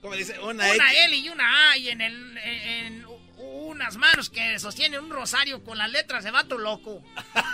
¿Cómo 0.00 0.14
dice? 0.14 0.38
Una, 0.40 0.64
Una 0.72 0.74
X. 0.92 1.04
L 1.06 1.16
y 1.16 1.28
una 1.28 1.70
A 1.70 1.76
y 1.76 1.88
en, 1.88 2.00
el, 2.00 2.38
en, 2.38 2.86
en 2.96 3.06
unas 3.36 3.96
manos 3.96 4.30
que 4.30 4.58
sostienen 4.58 5.02
un 5.04 5.10
rosario 5.10 5.62
con 5.64 5.76
las 5.78 5.90
letras 5.90 6.24
de 6.24 6.30
vato 6.30 6.56
loco. 6.58 7.02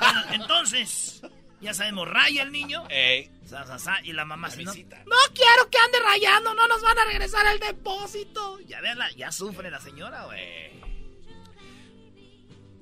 Bueno, 0.01 0.23
entonces, 0.33 1.23
ya 1.61 1.73
sabemos, 1.75 2.07
raya 2.09 2.43
el 2.43 2.53
niño. 2.53 2.85
Ey. 2.91 3.31
Sa, 3.47 3.67
sa, 3.67 3.79
sa, 3.79 4.01
y 4.03 4.13
la 4.13 4.25
mamá 4.25 4.51
se 4.51 4.63
no. 4.63 4.73
No 4.75 5.17
quiero 5.35 5.71
que 5.71 5.79
ande 5.79 6.01
rayando, 6.01 6.55
no 6.55 6.67
nos 6.69 6.83
van 6.83 6.99
a 6.99 7.05
regresar 7.05 7.47
el 7.47 7.59
depósito. 7.61 8.59
Ya 8.61 8.81
veanla, 8.81 9.11
ya 9.13 9.31
sufre 9.33 9.71
la 9.71 9.81
señora, 9.81 10.25
güey. 10.25 10.73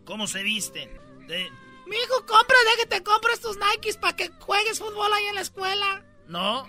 ¿Cómo 0.04 0.26
se 0.26 0.42
visten? 0.42 0.90
De- 1.26 1.50
Mi 1.86 1.96
hijo, 1.96 2.26
compra, 2.26 2.56
de 2.70 2.82
que 2.82 2.86
te 2.88 3.02
compres 3.02 3.40
tus 3.40 3.56
Nikes 3.56 3.96
para 3.96 4.16
que 4.16 4.28
juegues 4.40 4.78
fútbol 4.78 5.12
ahí 5.12 5.26
en 5.26 5.34
la 5.36 5.40
escuela. 5.42 6.04
no, 6.28 6.68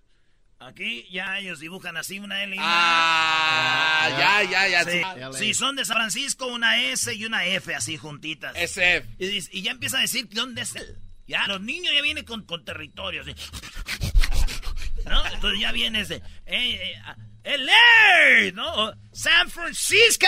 Aquí 0.61 1.07
ya 1.11 1.39
ellos 1.39 1.59
dibujan 1.59 1.97
así 1.97 2.19
una 2.19 2.43
L 2.43 2.55
y 2.55 2.59
una 2.59 2.67
Ah, 2.69 4.09
ya, 4.09 4.43
ya, 4.49 4.67
ya. 4.67 4.83
Sí. 4.83 4.91
sí. 4.91 5.19
Leí. 5.19 5.33
Si 5.33 5.53
son 5.55 5.75
de 5.75 5.85
San 5.85 5.97
Francisco, 5.97 6.45
una 6.47 6.81
S 6.83 7.13
y 7.13 7.25
una 7.25 7.45
F 7.45 7.73
así 7.73 7.97
juntitas. 7.97 8.55
SF. 8.55 9.07
Y, 9.19 9.57
y 9.57 9.61
ya 9.63 9.71
empieza 9.71 9.97
a 9.97 10.01
decir 10.01 10.29
dónde 10.31 10.61
es 10.61 10.75
él. 10.75 10.99
Ya, 11.27 11.47
los 11.47 11.61
niños 11.61 11.91
ya 11.95 12.01
vienen 12.01 12.25
con, 12.25 12.45
con 12.45 12.63
territorio. 12.63 13.21
así. 13.23 13.33
¿No? 15.05 15.25
Entonces 15.33 15.59
ya 15.59 15.71
viene 15.71 16.01
ese. 16.01 16.15
eh, 16.15 16.21
eh, 16.45 16.93
ah, 17.05 17.15
LA, 17.43 18.51
¿no? 18.53 18.93
San 19.11 19.49
Francisco. 19.49 20.27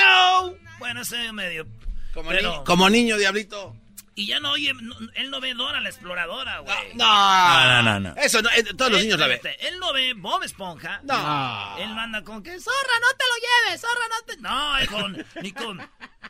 Bueno, 0.79 1.01
ese 1.01 1.31
medio. 1.31 1.67
Como, 2.13 2.29
pero- 2.29 2.59
ni- 2.59 2.63
como 2.65 2.89
niño, 2.89 3.17
diablito. 3.17 3.75
Y 4.15 4.27
ya 4.27 4.39
no 4.39 4.51
oye, 4.51 4.71
no- 4.75 4.95
él 5.15 5.31
no 5.31 5.41
ve 5.41 5.53
Dora 5.55 5.79
la 5.81 5.89
exploradora, 5.89 6.59
güey. 6.59 6.93
No, 6.95 7.05
No, 7.05 7.81
no, 7.81 7.99
no, 7.99 7.99
no. 7.99 8.21
Eso, 8.21 8.41
no, 8.41 8.49
eh, 8.51 8.63
todos 8.77 8.91
los 8.91 9.01
niños 9.01 9.19
la 9.19 9.27
ven. 9.27 9.39
Él 9.59 9.79
no 9.79 9.91
ve 9.91 10.13
Bob 10.13 10.43
Esponja. 10.43 10.99
No. 11.03 11.77
Él 11.79 11.89
manda 11.95 12.23
con 12.23 12.43
que, 12.43 12.59
zorra, 12.59 12.99
no 13.01 13.07
te 13.17 13.23
lo 13.25 13.67
lleves, 13.67 13.81
zorra, 13.81 14.07
no 14.09 14.25
te... 14.25 14.37
No, 14.41 14.77
es 14.77 14.87
con, 14.89 15.25
ni 15.41 15.51
con... 15.51 15.81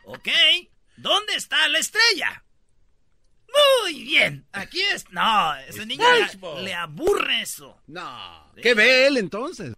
Ok, 0.05 0.27
¿dónde 0.95 1.35
está 1.35 1.67
la 1.67 1.79
estrella? 1.79 2.43
Muy 3.83 4.03
bien, 4.03 4.47
aquí 4.53 4.81
es... 4.81 5.09
No, 5.11 5.53
ese 5.55 5.85
niño 5.85 6.05
le, 6.55 6.61
le 6.63 6.73
aburre 6.73 7.41
eso. 7.41 7.81
No. 7.87 8.51
¿Qué 8.61 8.73
ve 8.73 9.07
él 9.07 9.17
entonces? 9.17 9.73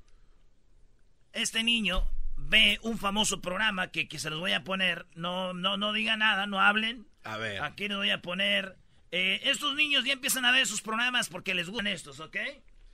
Este 1.34 1.63
niño 1.63 2.08
ve 2.38 2.80
un 2.84 2.98
famoso 2.98 3.41
programa 3.41 3.88
que, 3.91 4.08
que 4.08 4.20
se 4.20 4.30
los 4.30 4.39
voy 4.39 4.54
a 4.54 4.63
poner. 4.63 5.06
No, 5.15 5.54
no, 5.54 5.76
no 5.76 5.91
diga 5.91 6.15
nada, 6.15 6.46
no 6.48 6.62
hablen. 6.62 7.08
A 7.25 7.38
ver. 7.38 7.61
Aquí 7.63 7.88
les 7.89 7.97
voy 7.97 8.09
a 8.11 8.21
poner... 8.21 8.77
eh, 9.11 9.41
estos 9.43 9.75
niños 9.75 10.05
ya 10.05 10.13
empiezan 10.13 10.45
a 10.45 10.51
ver 10.51 10.65
sus 10.67 10.81
programas 10.81 11.27
porque 11.27 11.53
les 11.53 11.67
gustan 11.69 11.88
estos, 11.88 12.19
¿ok? 12.21 12.38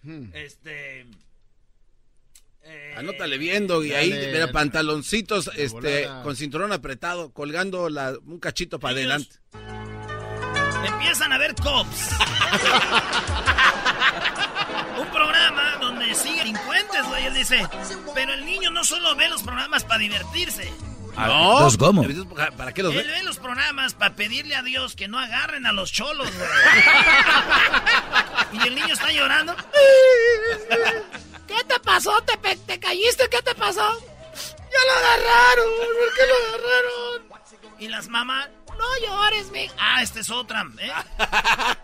Hmm. 0.04 0.30
Este... 0.34 1.06
eh, 2.64 2.96
Anótale 2.98 3.38
viendo 3.38 3.84
y 3.84 3.94
ahí, 3.94 4.10
Dale. 4.10 4.32
mira, 4.32 4.52
pantaloncitos 4.52 5.52
este, 5.56 6.06
volada. 6.06 6.24
con 6.24 6.36
cinturón 6.36 6.72
apretado, 6.74 7.32
colgando 7.34 7.90
la- 7.90 8.18
un 8.26 8.40
cachito 8.40 8.80
para 8.80 9.00
Ellos- 9.00 9.12
adelante. 9.12 9.36
Empiezan 10.88 11.32
a 11.34 11.38
ver 11.38 11.54
cops. 11.56 12.10
Un 15.00 15.08
programa 15.12 15.78
donde 15.80 16.14
siguen 16.16 16.38
delincuentes, 16.54 17.04
güey. 17.08 17.26
Él 17.26 17.34
dice, 17.36 17.68
pero 18.16 18.34
el 18.34 18.46
niño 18.46 18.72
no 18.72 18.84
solo 18.84 19.16
ve 19.16 19.30
los 19.30 19.44
programas 19.44 19.84
para 19.84 20.00
divertirse. 20.00 20.72
No. 21.18 21.60
¿Dos 21.62 21.78
cómo? 21.78 22.04
¿Para- 22.36 22.52
¿Para 22.52 22.74
qué 22.74 22.84
los 22.84 22.94
Él 22.96 23.08
ve? 23.08 23.24
los 23.24 23.38
programas 23.38 23.94
para 23.94 24.16
pedirle 24.16 24.56
a 24.56 24.64
Dios 24.64 24.96
que 24.96 25.08
no 25.08 25.20
agarren 25.20 25.66
a 25.66 25.72
los 25.72 25.92
cholos, 25.92 26.30
güey. 26.36 26.50
y 28.64 28.68
el 28.68 28.76
niño 28.76 28.94
está 28.94 29.12
llorando. 29.12 29.56
¿Qué 31.48 31.64
te 31.68 31.80
pasó? 31.82 32.22
¿Te, 32.24 32.38
te 32.56 32.80
caíste? 32.80 33.28
¿Qué 33.30 33.42
te 33.42 33.54
pasó? 33.56 33.82
Ya 33.82 34.80
lo 34.88 34.94
agarraron. 35.00 35.70
¿Por 35.78 36.14
qué 36.16 36.26
lo 36.28 36.36
agarraron? 36.48 37.32
Y 37.80 37.88
las 37.88 38.08
mamás, 38.08 38.50
No 38.78 39.08
llores, 39.08 39.52
mi. 39.52 39.70
ah, 39.78 40.02
esta 40.02 40.20
es 40.22 40.30
otra, 40.30 40.66
¿eh? 40.80 40.92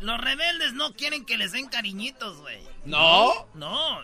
Los 0.00 0.18
rebeldes 0.20 0.72
no 0.72 0.94
quieren 0.94 1.24
que 1.26 1.36
les 1.36 1.52
den 1.52 1.68
cariñitos, 1.68 2.38
güey. 2.38 2.62
No. 2.84 3.46
No. 3.54 4.02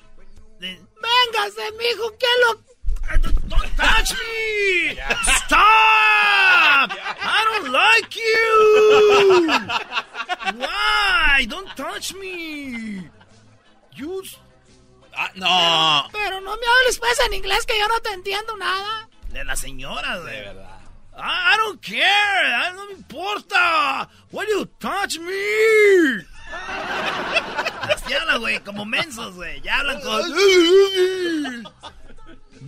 De- 0.60 0.80
Véngase, 1.02 1.72
mijo. 1.72 2.16
¿Qué 2.18 2.26
lo.? 2.46 2.60
Don't 3.48 3.76
touch 3.76 4.12
me! 4.12 4.98
Stop! 5.44 6.90
I 6.92 7.40
don't 7.50 7.72
like 7.72 8.16
you! 8.16 8.50
Why? 10.60 11.46
Don't 11.48 11.68
touch 11.76 12.14
me! 12.14 13.08
You... 13.94 14.22
Ah, 15.18 15.30
no. 15.34 16.08
Pero 16.12 16.40
no 16.40 16.56
me 16.56 16.66
hables 16.66 16.98
pues 16.98 17.18
en 17.26 17.32
inglés 17.32 17.64
que 17.64 17.78
yo 17.78 17.88
no 17.88 18.00
te 18.00 18.12
entiendo 18.12 18.56
nada. 18.56 19.08
De 19.30 19.44
la 19.44 19.56
señora, 19.56 20.18
güey. 20.18 20.34
De 20.34 20.40
verdad. 20.42 20.80
I, 21.16 21.54
I 21.54 21.56
don't 21.56 21.80
care. 21.80 21.96
I, 21.98 22.72
no 22.74 22.86
me 22.86 22.92
importa. 22.94 24.08
Why 24.30 24.44
do 24.44 24.52
you 24.52 24.66
touch 24.78 25.18
me? 25.18 26.26
Así 27.88 28.12
hablan, 28.12 28.40
güey, 28.40 28.60
como 28.60 28.84
mensos, 28.84 29.34
güey. 29.34 29.60
Ya 29.62 29.78
hablan 29.78 30.00
con... 30.02 31.64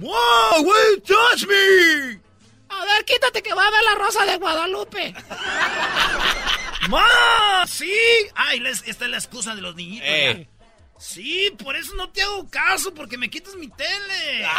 Wow, 0.01 0.65
you 0.65 1.01
touch 1.01 1.47
me? 1.47 2.21
A 2.71 2.85
ver, 2.85 3.05
quítate 3.05 3.43
que 3.43 3.53
va 3.55 3.67
a 3.67 3.71
ver 3.71 3.83
la 3.83 3.95
rosa 3.97 4.25
de 4.27 4.37
Guadalupe. 4.37 5.15
¡Ma! 6.89 7.67
¡Sí! 7.67 7.93
Ay, 8.35 8.61
les- 8.61 8.83
esta 8.87 9.05
es 9.07 9.11
la 9.11 9.17
excusa 9.19 9.55
de 9.55 9.63
los 9.63 9.75
niñitos. 9.75 10.07
Eh. 10.09 10.49
Sí, 10.99 11.51
por 11.63 11.77
eso 11.77 11.95
no 11.95 12.11
te 12.11 12.23
hago 12.23 12.49
caso, 12.51 12.93
porque 12.95 13.17
me 13.19 13.31
quitas 13.31 13.55
mi 13.57 13.69
tele. 13.69 14.47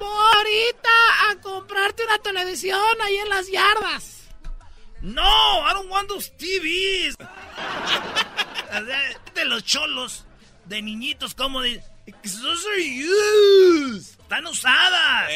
Ahorita 0.00 0.88
a 1.30 1.36
comprarte 1.40 2.04
una 2.04 2.18
televisión 2.18 2.80
ahí 3.02 3.16
en 3.16 3.28
las 3.28 3.50
yardas. 3.50 4.22
No, 5.02 5.22
I 5.22 5.72
don't 5.74 5.90
want 5.90 6.08
those 6.08 6.30
TVs. 6.38 7.16
De 9.34 9.44
los 9.44 9.64
cholos, 9.64 10.24
de 10.64 10.82
niñitos, 10.82 11.34
como 11.34 11.60
de... 11.62 11.82
Those 12.06 12.66
are 12.68 12.80
used. 12.80 14.20
Están 14.20 14.46
usadas. 14.46 15.30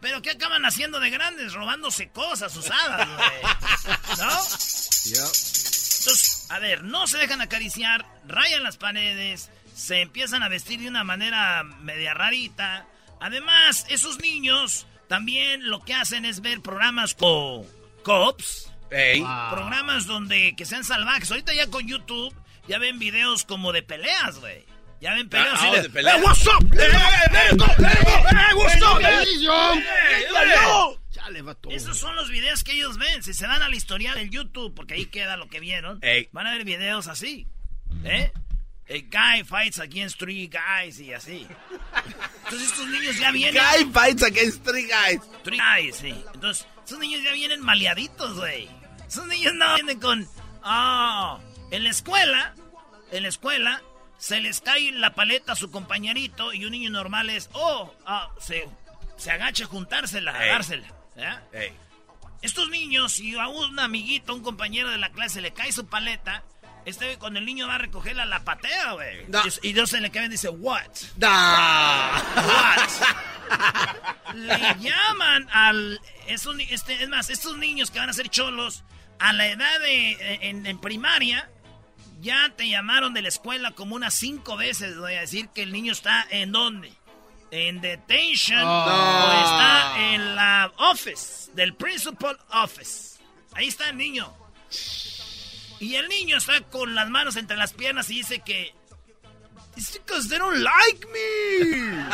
Pero 0.00 0.22
¿qué 0.22 0.30
acaban 0.30 0.64
haciendo 0.64 1.00
de 1.00 1.10
grandes? 1.10 1.52
Robándose 1.52 2.10
cosas 2.10 2.56
usadas, 2.56 3.08
güey. 3.08 3.42
¿No? 4.18 4.30
Entonces, 5.04 6.46
a 6.50 6.58
ver, 6.58 6.82
no 6.84 7.06
se 7.06 7.18
dejan 7.18 7.40
acariciar, 7.40 8.04
rayan 8.26 8.62
las 8.64 8.76
paredes, 8.76 9.50
se 9.74 10.00
empiezan 10.00 10.42
a 10.42 10.48
vestir 10.48 10.80
de 10.80 10.88
una 10.88 11.04
manera 11.04 11.62
media 11.62 12.14
rarita. 12.14 12.86
Además, 13.20 13.86
esos 13.88 14.18
niños 14.18 14.86
también 15.08 15.70
lo 15.70 15.84
que 15.84 15.94
hacen 15.94 16.24
es 16.24 16.40
ver 16.40 16.60
programas 16.60 17.14
como 17.14 17.64
Cops, 18.02 18.68
programas 18.88 20.06
donde 20.06 20.54
que 20.56 20.66
sean 20.66 20.84
salvajes. 20.84 21.30
Ahorita 21.30 21.54
ya 21.54 21.68
con 21.68 21.86
YouTube 21.86 22.34
ya 22.66 22.78
ven 22.78 22.98
videos 22.98 23.44
como 23.44 23.72
de 23.72 23.82
peleas, 23.84 24.38
güey. 24.40 24.64
Ya 25.02 25.14
ven 25.14 25.28
peleas 25.28 25.58
Ah, 25.60 25.70
de 25.82 25.90
peleas. 25.90 26.14
"Hey, 26.16 26.22
what's 26.24 26.46
up? 26.46 26.62
Go, 26.62 26.76
let 26.76 26.92
go, 27.58 27.64
hey, 28.30 28.54
what's 28.54 28.82
up? 28.82 29.00
Hey, 29.02 29.24
hey, 30.30 30.98
Chale, 31.10 31.42
vato. 31.42 31.70
esos 31.70 31.98
son 31.98 32.14
los 32.14 32.28
videos 32.30 32.62
que 32.62 32.72
ellos 32.72 32.96
ven. 32.98 33.20
Si 33.24 33.34
se 33.34 33.46
dan 33.48 33.62
al 33.62 33.74
historial 33.74 34.14
del 34.14 34.30
YouTube, 34.30 34.72
porque 34.76 34.94
ahí 34.94 35.06
queda 35.06 35.36
lo 35.36 35.48
que 35.48 35.58
vieron, 35.58 35.98
Ey. 36.02 36.28
van 36.32 36.46
a 36.46 36.52
ver 36.52 36.64
videos 36.64 37.08
así. 37.08 37.48
¿Eh? 38.04 38.30
A 38.88 38.92
guy 38.94 39.44
fights 39.44 39.80
against 39.80 40.18
three 40.20 40.48
guys 40.48 41.00
y 41.00 41.12
así. 41.12 41.46
Entonces 42.44 42.68
estos 42.70 42.86
niños 42.86 43.18
ya 43.18 43.30
vienen. 43.32 43.60
Guy 43.60 43.84
fights 43.92 44.22
against 44.22 44.64
three 44.64 44.86
guys. 44.86 45.20
Three 45.42 45.58
guys, 45.58 45.96
sí. 45.96 46.14
Entonces, 46.34 46.66
esos 46.86 46.98
niños 47.00 47.22
ya 47.24 47.32
vienen 47.32 47.60
maleaditos, 47.60 48.36
güey. 48.36 48.68
Esos 49.08 49.26
niños 49.26 49.52
no 49.54 49.74
vienen 49.74 49.98
con. 50.00 50.28
Ah, 50.62 51.38
en 51.72 51.84
la 51.84 51.90
escuela, 51.90 52.54
en 53.10 53.22
la 53.24 53.28
escuela, 53.28 53.82
se 54.22 54.38
les 54.40 54.60
cae 54.60 54.92
la 54.92 55.14
paleta 55.16 55.52
a 55.52 55.56
su 55.56 55.72
compañerito 55.72 56.52
y 56.52 56.64
un 56.64 56.70
niño 56.70 56.90
normal 56.90 57.28
es. 57.28 57.50
Oh, 57.54 57.92
ah, 58.06 58.28
se, 58.40 58.68
se 59.16 59.32
agacha 59.32 59.64
a 59.64 59.66
juntársela, 59.66 60.30
a 60.32 60.44
Ey. 60.44 60.50
dársela. 60.50 60.86
Estos 62.40 62.68
niños, 62.68 63.12
si 63.14 63.34
a 63.36 63.48
un 63.48 63.80
amiguito, 63.80 64.32
un 64.32 64.42
compañero 64.42 64.90
de 64.90 64.98
la 64.98 65.10
clase 65.10 65.40
le 65.40 65.52
cae 65.52 65.72
su 65.72 65.86
paleta, 65.86 66.44
este 66.84 67.16
cuando 67.18 67.40
el 67.40 67.46
niño 67.46 67.66
va 67.66 67.74
a 67.74 67.78
recogerla, 67.78 68.24
la 68.24 68.44
patea, 68.44 68.92
güey. 68.92 69.26
No. 69.26 69.42
Y, 69.62 69.68
y 69.70 69.72
Dios 69.72 69.90
se 69.90 70.00
le 70.00 70.10
cae 70.10 70.26
y 70.26 70.28
dice, 70.28 70.48
¿what? 70.48 70.86
What? 71.20 72.88
Le 74.34 74.58
llaman 74.80 75.48
al. 75.52 76.00
Es, 76.26 76.46
un- 76.46 76.60
este, 76.60 77.02
es 77.02 77.08
más, 77.08 77.28
estos 77.28 77.58
niños 77.58 77.90
que 77.90 77.98
van 77.98 78.08
a 78.08 78.12
ser 78.12 78.28
cholos, 78.30 78.82
a 79.18 79.32
la 79.32 79.46
edad 79.48 79.80
de. 79.80 80.38
En, 80.48 80.64
en 80.66 80.78
primaria, 80.80 81.50
ya 82.22 82.52
te 82.56 82.68
llamaron 82.68 83.12
de 83.14 83.20
la 83.20 83.28
escuela 83.28 83.72
como 83.72 83.96
unas 83.96 84.14
cinco 84.14 84.56
veces. 84.56 84.96
Voy 84.96 85.14
a 85.14 85.20
decir 85.20 85.48
que 85.48 85.62
el 85.62 85.72
niño 85.72 85.92
está 85.92 86.26
en 86.30 86.52
dónde? 86.52 86.92
En 87.50 87.80
detention. 87.80 88.62
Oh. 88.62 88.84
O 88.84 89.42
está 89.42 90.14
en 90.14 90.36
la 90.36 90.72
office, 90.78 91.50
del 91.54 91.74
principal 91.74 92.38
office. 92.52 93.18
Ahí 93.54 93.68
está 93.68 93.90
el 93.90 93.96
niño. 93.96 94.32
Y 95.80 95.96
el 95.96 96.08
niño 96.08 96.36
está 96.36 96.60
con 96.62 96.94
las 96.94 97.10
manos 97.10 97.36
entre 97.36 97.56
las 97.56 97.72
piernas 97.72 98.08
y 98.08 98.14
dice 98.14 98.38
que. 98.38 98.72
It's 99.76 99.92
because 99.98 100.28
they 100.28 100.38
don't 100.38 100.58
like 100.58 101.06
me. 101.08 102.04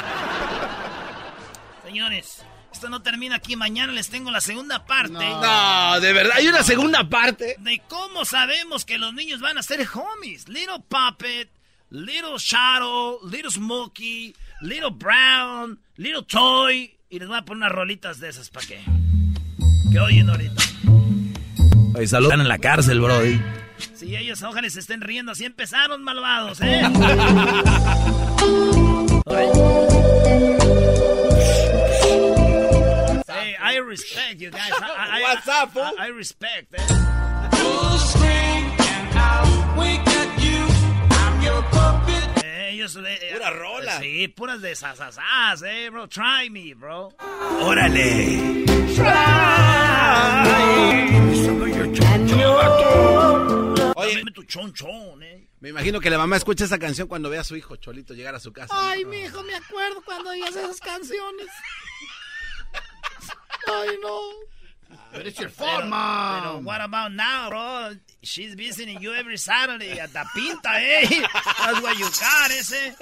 Señores, 1.84 2.42
Esto 2.78 2.90
no 2.90 3.02
termina 3.02 3.34
aquí. 3.34 3.56
Mañana 3.56 3.92
les 3.92 4.08
tengo 4.08 4.30
la 4.30 4.40
segunda 4.40 4.86
parte. 4.86 5.10
No, 5.12 5.98
de 5.98 6.12
verdad, 6.12 6.36
hay 6.36 6.46
una 6.46 6.62
segunda 6.62 7.08
parte. 7.08 7.56
De 7.58 7.82
cómo 7.88 8.24
sabemos 8.24 8.84
que 8.84 8.98
los 8.98 9.12
niños 9.12 9.40
van 9.40 9.58
a 9.58 9.64
ser 9.64 9.84
homies. 9.92 10.46
Little 10.48 10.84
Puppet, 10.88 11.50
Little 11.90 12.36
Shadow, 12.38 13.18
Little 13.28 13.50
Smokey, 13.50 14.32
Little 14.60 14.92
Brown, 14.92 15.80
Little 15.96 16.22
Toy. 16.22 16.96
Y 17.10 17.18
les 17.18 17.26
voy 17.26 17.38
a 17.38 17.42
poner 17.42 17.64
unas 17.64 17.72
rolitas 17.72 18.20
de 18.20 18.28
esas 18.28 18.48
para 18.48 18.64
que. 18.64 18.80
Que 19.90 19.98
oyen 19.98 20.30
ahorita. 20.30 20.62
Oye, 21.96 22.06
saludan 22.06 22.42
en 22.42 22.46
la 22.46 22.58
cárcel, 22.58 23.00
brody. 23.00 23.42
Si 23.96 24.14
ellos 24.14 24.40
ojalá 24.44 24.70
se 24.70 24.78
estén 24.78 25.00
riendo, 25.00 25.32
así 25.32 25.44
empezaron 25.44 26.04
malvados, 26.04 26.60
¿eh? 26.60 26.82
I 33.78 33.80
respect 33.80 34.40
you 34.40 34.50
guys. 34.50 34.72
I, 34.72 35.18
I, 35.18 35.22
What's 35.22 35.46
up, 35.46 35.70
fool? 35.70 35.82
I, 35.82 36.06
I 36.06 36.08
respect, 36.08 36.74
eh. 36.74 36.82
Ellos, 42.70 42.96
eh, 42.96 43.30
Pura 43.32 43.50
rola. 43.50 44.00
Sí, 44.00 44.26
puras 44.28 44.60
de 44.60 44.74
sasasas, 44.74 45.62
eh, 45.62 45.90
bro. 45.90 46.08
Try 46.08 46.50
me, 46.50 46.74
bro. 46.74 47.10
Órale. 47.60 48.64
Oye, 53.94 54.16
Dame 54.16 54.30
tu 54.32 54.42
chonchón, 54.42 55.22
eh. 55.22 55.48
me 55.60 55.68
imagino 55.68 56.00
que 56.00 56.10
la 56.10 56.18
mamá 56.18 56.36
escucha 56.36 56.64
esa 56.64 56.78
canción 56.78 57.06
cuando 57.06 57.30
ve 57.30 57.38
a 57.38 57.44
su 57.44 57.54
hijo 57.54 57.76
Cholito 57.76 58.12
llegar 58.14 58.34
a 58.34 58.40
su 58.40 58.52
casa. 58.52 58.74
Ay, 58.76 59.04
mi 59.04 59.18
hijo, 59.20 59.40
me 59.44 59.54
acuerdo 59.54 60.02
cuando 60.02 60.30
oías 60.30 60.56
esas 60.56 60.80
canciones. 60.80 61.46
Ay, 63.66 63.96
no. 64.02 64.30
But 65.12 65.26
it's 65.26 65.38
your 65.38 65.50
Pero, 65.50 65.66
fault, 65.66 65.80
pero 65.80 65.88
mom. 65.90 66.64
what 66.64 66.80
about 66.80 67.12
now, 67.12 67.48
bro? 67.48 67.96
She's 68.22 68.54
visiting 68.54 69.00
you 69.00 69.14
every 69.14 69.36
Saturday 69.38 69.98
at 69.98 70.12
the 70.12 70.24
pinta, 70.34 70.70
eh. 70.76 71.06
That's 71.32 71.80
what 71.80 71.98
you 71.98 72.04
got, 72.04 72.50
ese. 72.50 72.94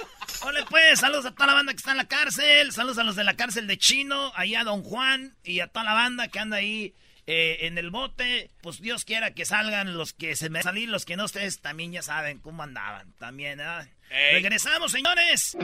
Hola, 0.42 0.64
pues, 0.68 1.00
saludos 1.00 1.26
a 1.26 1.30
toda 1.32 1.46
la 1.48 1.54
banda 1.54 1.72
que 1.72 1.78
está 1.78 1.92
en 1.92 1.96
la 1.96 2.04
cárcel. 2.07 2.72
Saludos 2.72 2.98
a 2.98 3.04
los 3.04 3.16
de 3.16 3.24
la 3.24 3.34
cárcel 3.34 3.66
de 3.66 3.76
Chino, 3.78 4.32
ahí 4.36 4.54
a 4.54 4.64
Don 4.64 4.82
Juan 4.82 5.34
y 5.44 5.61
a 5.61 5.66
toda 5.68 5.84
la 5.84 5.94
banda 5.94 6.28
que 6.28 6.38
anda 6.38 6.59
ahí 6.59 6.94
eh, 7.26 7.59
en 7.62 7.78
el 7.78 7.90
bote. 7.90 8.50
Pues 8.62 8.80
Dios 8.80 9.04
quiera 9.04 9.32
que 9.32 9.44
salgan 9.44 9.96
los 9.96 10.12
que 10.12 10.36
se 10.36 10.48
me 10.50 10.62
salir, 10.62 10.88
los 10.88 11.04
que 11.07 11.16
no 11.16 11.24
ustedes 11.24 11.61
también 11.61 11.92
ya 11.92 12.02
saben 12.02 12.38
cómo 12.38 12.62
andaban. 12.62 13.12
También, 13.18 13.59
¿verdad? 13.59 13.88
Regresamos, 14.32 14.92
señores. 14.92 15.57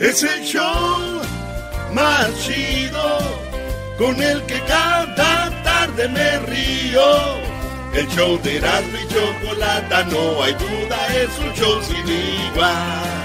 Es 0.00 0.22
el 0.22 0.44
show 0.44 1.22
más 1.92 2.44
chido 2.44 3.18
con 3.98 4.20
el 4.22 4.44
que 4.46 4.60
cada 4.62 5.62
tarde 5.62 6.08
me 6.08 6.38
río. 6.40 7.44
El 7.94 8.08
show 8.08 8.40
de 8.42 8.56
Erasmo 8.56 8.98
y 8.98 9.08
Chocolata, 9.08 10.04
no 10.04 10.42
hay 10.42 10.52
duda, 10.54 11.06
es 11.14 11.38
un 11.38 11.54
show 11.54 11.82
sin 11.82 12.08
igual. 12.08 13.24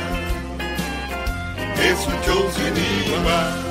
Es 1.82 2.08
un 2.08 2.22
show 2.22 2.52
sin 2.56 3.14
igual. 3.14 3.66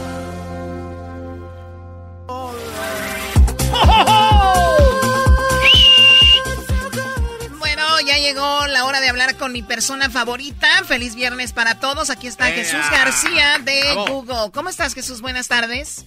Bueno, 7.58 8.00
ya 8.00 8.18
llegó 8.18 8.66
la 8.66 8.84
hora 8.86 9.00
de 9.00 9.08
hablar 9.08 9.36
con 9.36 9.52
mi 9.52 9.62
persona 9.62 10.10
favorita. 10.10 10.66
Feliz 10.84 11.14
viernes 11.14 11.52
para 11.52 11.78
todos. 11.78 12.10
Aquí 12.10 12.26
está. 12.26 12.46
Jesús 12.46 12.80
García 12.90 13.58
de. 13.58 13.94
Google. 14.08 14.50
¿Cómo 14.52 14.68
estás, 14.68 14.94
Jesús? 14.94 15.20
Buenas 15.20 15.46
tardes. 15.46 16.06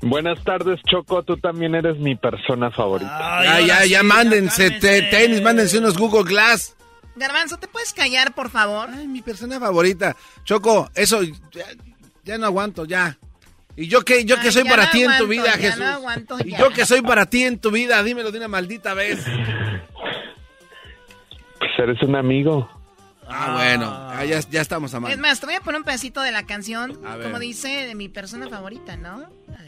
Buenas 0.00 0.42
tardes, 0.44 0.80
Choco. 0.88 1.22
Tú 1.24 1.36
también 1.38 1.74
eres 1.74 1.98
mi 1.98 2.14
persona 2.14 2.70
favorita. 2.70 3.42
Ya, 3.42 3.60
ya, 3.60 3.84
ya, 3.86 4.02
mándense 4.02 4.70
te- 4.70 5.02
tenis, 5.02 5.42
mándense 5.42 5.78
unos 5.78 5.98
Google 5.98 6.22
Glass. 6.24 6.76
Garbanzo, 7.16 7.56
¿te 7.58 7.66
puedes 7.66 7.92
callar, 7.92 8.32
por 8.34 8.48
favor? 8.48 8.88
Ay, 8.92 9.08
mi 9.08 9.22
persona 9.22 9.58
favorita. 9.58 10.14
Choco, 10.44 10.88
eso 10.94 11.22
ya, 11.22 11.64
ya 12.24 12.38
no 12.38 12.46
aguanto, 12.46 12.84
ya. 12.84 13.18
¿Y 13.74 13.88
yo 13.88 14.02
qué, 14.04 14.24
yo 14.24 14.36
Ay, 14.36 14.42
qué 14.42 14.52
soy 14.52 14.64
para 14.64 14.84
no 14.86 14.90
ti 14.90 15.02
en 15.02 15.18
tu 15.18 15.26
vida, 15.26 15.44
ya 15.46 15.52
Jesús? 15.52 15.78
no 15.80 15.86
aguanto, 15.86 16.36
¿Y 16.44 16.56
yo 16.56 16.70
qué 16.70 16.84
soy 16.86 17.02
para 17.02 17.26
ti 17.26 17.42
en 17.42 17.58
tu 17.58 17.70
vida? 17.72 18.00
Dímelo 18.04 18.30
de 18.30 18.38
una 18.38 18.48
maldita 18.48 18.94
vez. 18.94 19.24
Pues 21.58 21.70
eres 21.78 22.00
un 22.02 22.14
amigo. 22.16 22.68
Ah, 23.30 23.52
bueno, 23.56 23.86
ah, 23.92 24.24
ya, 24.24 24.40
ya 24.48 24.60
estamos 24.62 24.90
Es 24.92 24.94
amando. 24.94 25.18
más, 25.18 25.38
te 25.38 25.46
voy 25.46 25.54
a 25.56 25.60
poner 25.60 25.80
un 25.80 25.84
pedacito 25.84 26.22
de 26.22 26.30
la 26.32 26.46
canción, 26.46 26.98
A 27.04 27.16
ver. 27.16 27.26
como 27.26 27.38
dice, 27.38 27.68
de 27.86 27.94
mi 27.94 28.08
persona 28.08 28.48
favorita, 28.48 28.96
¿no? 28.96 29.28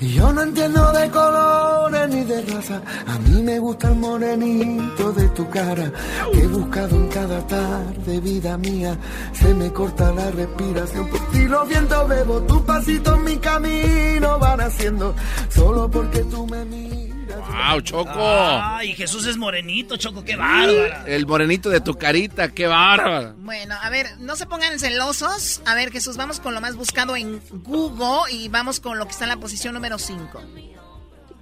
Yo 0.00 0.32
no 0.32 0.42
entiendo 0.42 0.92
de 0.92 1.10
colores 1.10 2.08
ni 2.10 2.24
de 2.24 2.42
raza. 2.42 2.82
A 3.06 3.18
mí 3.18 3.42
me 3.42 3.58
gusta 3.58 3.88
el 3.88 3.96
morenito 3.96 5.12
de 5.12 5.28
tu 5.30 5.48
cara. 5.48 5.90
Que 6.32 6.40
he 6.40 6.46
buscado 6.46 6.96
en 6.96 7.08
cada 7.08 7.46
tarde, 7.46 8.20
vida 8.20 8.58
mía. 8.58 8.98
Se 9.32 9.54
me 9.54 9.72
corta 9.72 10.12
la 10.12 10.30
respiración. 10.30 11.08
Por 11.08 11.20
ti 11.30 11.44
los 11.46 11.68
vientos 11.68 12.08
bebo. 12.08 12.42
Tus 12.42 12.60
pasitos 12.62 13.18
mi 13.20 13.36
camino 13.38 14.38
van 14.38 14.60
haciendo. 14.60 15.14
Solo 15.48 15.90
porque 15.90 16.20
tú 16.24 16.46
me 16.46 16.64
miras. 16.64 16.95
¡Wow, 17.40 17.80
Choco! 17.82 18.12
Ay, 18.18 18.92
Jesús 18.94 19.26
es 19.26 19.36
morenito, 19.36 19.96
Choco, 19.96 20.24
qué 20.24 20.36
bárbara. 20.36 21.04
El 21.06 21.26
morenito 21.26 21.70
de 21.70 21.80
tu 21.80 21.94
carita, 21.94 22.52
qué 22.52 22.66
bárbaro. 22.66 23.34
Bueno, 23.38 23.74
a 23.82 23.90
ver, 23.90 24.06
no 24.20 24.36
se 24.36 24.46
pongan 24.46 24.78
celosos. 24.78 25.62
A 25.66 25.74
ver, 25.74 25.90
Jesús, 25.90 26.16
vamos 26.16 26.40
con 26.40 26.54
lo 26.54 26.60
más 26.60 26.76
buscado 26.76 27.16
en 27.16 27.40
Google 27.64 28.32
y 28.32 28.48
vamos 28.48 28.80
con 28.80 28.98
lo 28.98 29.04
que 29.04 29.12
está 29.12 29.24
en 29.24 29.30
la 29.30 29.36
posición 29.36 29.74
número 29.74 29.98
5. 29.98 30.40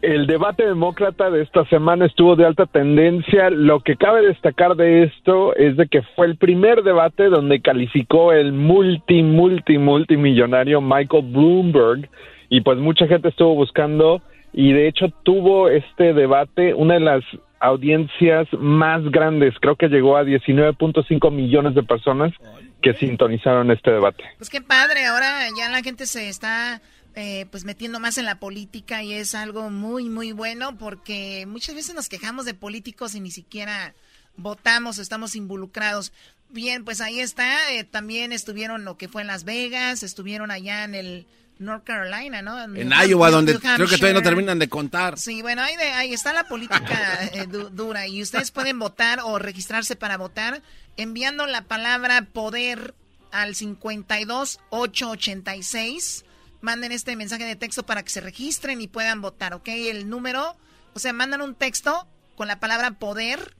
El 0.02 0.26
debate 0.26 0.66
demócrata 0.66 1.30
de 1.30 1.42
esta 1.42 1.64
semana 1.70 2.04
estuvo 2.04 2.36
de 2.36 2.44
alta 2.44 2.66
tendencia. 2.66 3.48
Lo 3.48 3.80
que 3.80 3.96
cabe 3.96 4.26
destacar 4.26 4.76
de 4.76 5.04
esto 5.04 5.56
es 5.56 5.78
de 5.78 5.86
que 5.86 6.02
fue 6.14 6.26
el 6.26 6.36
primer 6.36 6.82
debate 6.82 7.30
donde 7.30 7.62
calificó 7.62 8.32
el 8.32 8.52
multi, 8.52 9.22
multi, 9.22 9.78
multimillonario 9.78 10.82
Michael 10.82 11.32
Bloomberg 11.32 12.10
y 12.50 12.60
pues 12.60 12.78
mucha 12.78 13.06
gente 13.06 13.28
estuvo 13.28 13.54
buscando 13.54 14.20
y 14.54 14.72
de 14.72 14.88
hecho 14.88 15.08
tuvo 15.24 15.68
este 15.68 16.14
debate 16.14 16.74
una 16.74 16.94
de 16.94 17.00
las 17.00 17.24
audiencias 17.58 18.46
más 18.58 19.02
grandes. 19.10 19.54
Creo 19.60 19.74
que 19.76 19.88
llegó 19.88 20.16
a 20.16 20.22
19.5 20.22 21.32
millones 21.32 21.74
de 21.74 21.82
personas 21.82 22.32
que 22.80 22.94
sintonizaron 22.94 23.70
este 23.70 23.90
debate. 23.90 24.22
Pues 24.38 24.50
qué 24.50 24.60
padre, 24.60 25.06
ahora 25.06 25.48
ya 25.58 25.68
la 25.70 25.82
gente 25.82 26.06
se 26.06 26.28
está 26.28 26.80
eh, 27.16 27.46
pues 27.50 27.64
metiendo 27.64 27.98
más 27.98 28.16
en 28.16 28.26
la 28.26 28.38
política 28.38 29.02
y 29.02 29.14
es 29.14 29.34
algo 29.34 29.70
muy, 29.70 30.08
muy 30.08 30.32
bueno 30.32 30.78
porque 30.78 31.46
muchas 31.48 31.74
veces 31.74 31.94
nos 31.94 32.08
quejamos 32.08 32.44
de 32.44 32.54
políticos 32.54 33.14
y 33.14 33.20
ni 33.20 33.32
siquiera 33.32 33.94
votamos, 34.36 34.98
estamos 34.98 35.34
involucrados. 35.34 36.12
Bien, 36.50 36.84
pues 36.84 37.00
ahí 37.00 37.18
está, 37.18 37.72
eh, 37.72 37.82
también 37.82 38.32
estuvieron 38.32 38.84
lo 38.84 38.96
que 38.96 39.08
fue 39.08 39.22
en 39.22 39.28
Las 39.28 39.44
Vegas, 39.44 40.04
estuvieron 40.04 40.52
allá 40.52 40.84
en 40.84 40.94
el 40.94 41.26
North 41.58 41.84
Carolina, 41.84 42.42
¿no? 42.42 42.60
En 42.62 42.72
New- 42.72 42.88
Iowa, 43.08 43.28
New 43.28 43.36
donde 43.36 43.58
creo 43.58 43.86
que 43.88 43.96
todavía 43.96 44.14
no 44.14 44.22
terminan 44.22 44.58
de 44.58 44.68
contar. 44.68 45.18
Sí, 45.18 45.40
bueno, 45.42 45.62
ahí, 45.62 45.76
de- 45.76 45.92
ahí 45.92 46.12
está 46.12 46.32
la 46.32 46.44
política 46.48 47.20
eh, 47.32 47.46
du- 47.46 47.70
dura 47.70 48.06
y 48.08 48.22
ustedes 48.22 48.50
pueden 48.50 48.78
votar 48.78 49.20
o 49.22 49.38
registrarse 49.38 49.94
para 49.96 50.16
votar 50.16 50.62
enviando 50.96 51.46
la 51.46 51.62
palabra 51.62 52.22
poder 52.32 52.94
al 53.32 53.54
52886. 53.54 56.24
Manden 56.60 56.92
este 56.92 57.14
mensaje 57.16 57.44
de 57.44 57.56
texto 57.56 57.84
para 57.84 58.02
que 58.02 58.10
se 58.10 58.20
registren 58.20 58.80
y 58.80 58.88
puedan 58.88 59.20
votar, 59.20 59.54
¿ok? 59.54 59.68
El 59.68 60.08
número, 60.08 60.56
o 60.94 60.98
sea, 60.98 61.12
mandan 61.12 61.42
un 61.42 61.54
texto 61.54 62.06
con 62.36 62.48
la 62.48 62.58
palabra 62.58 62.92
poder 62.92 63.54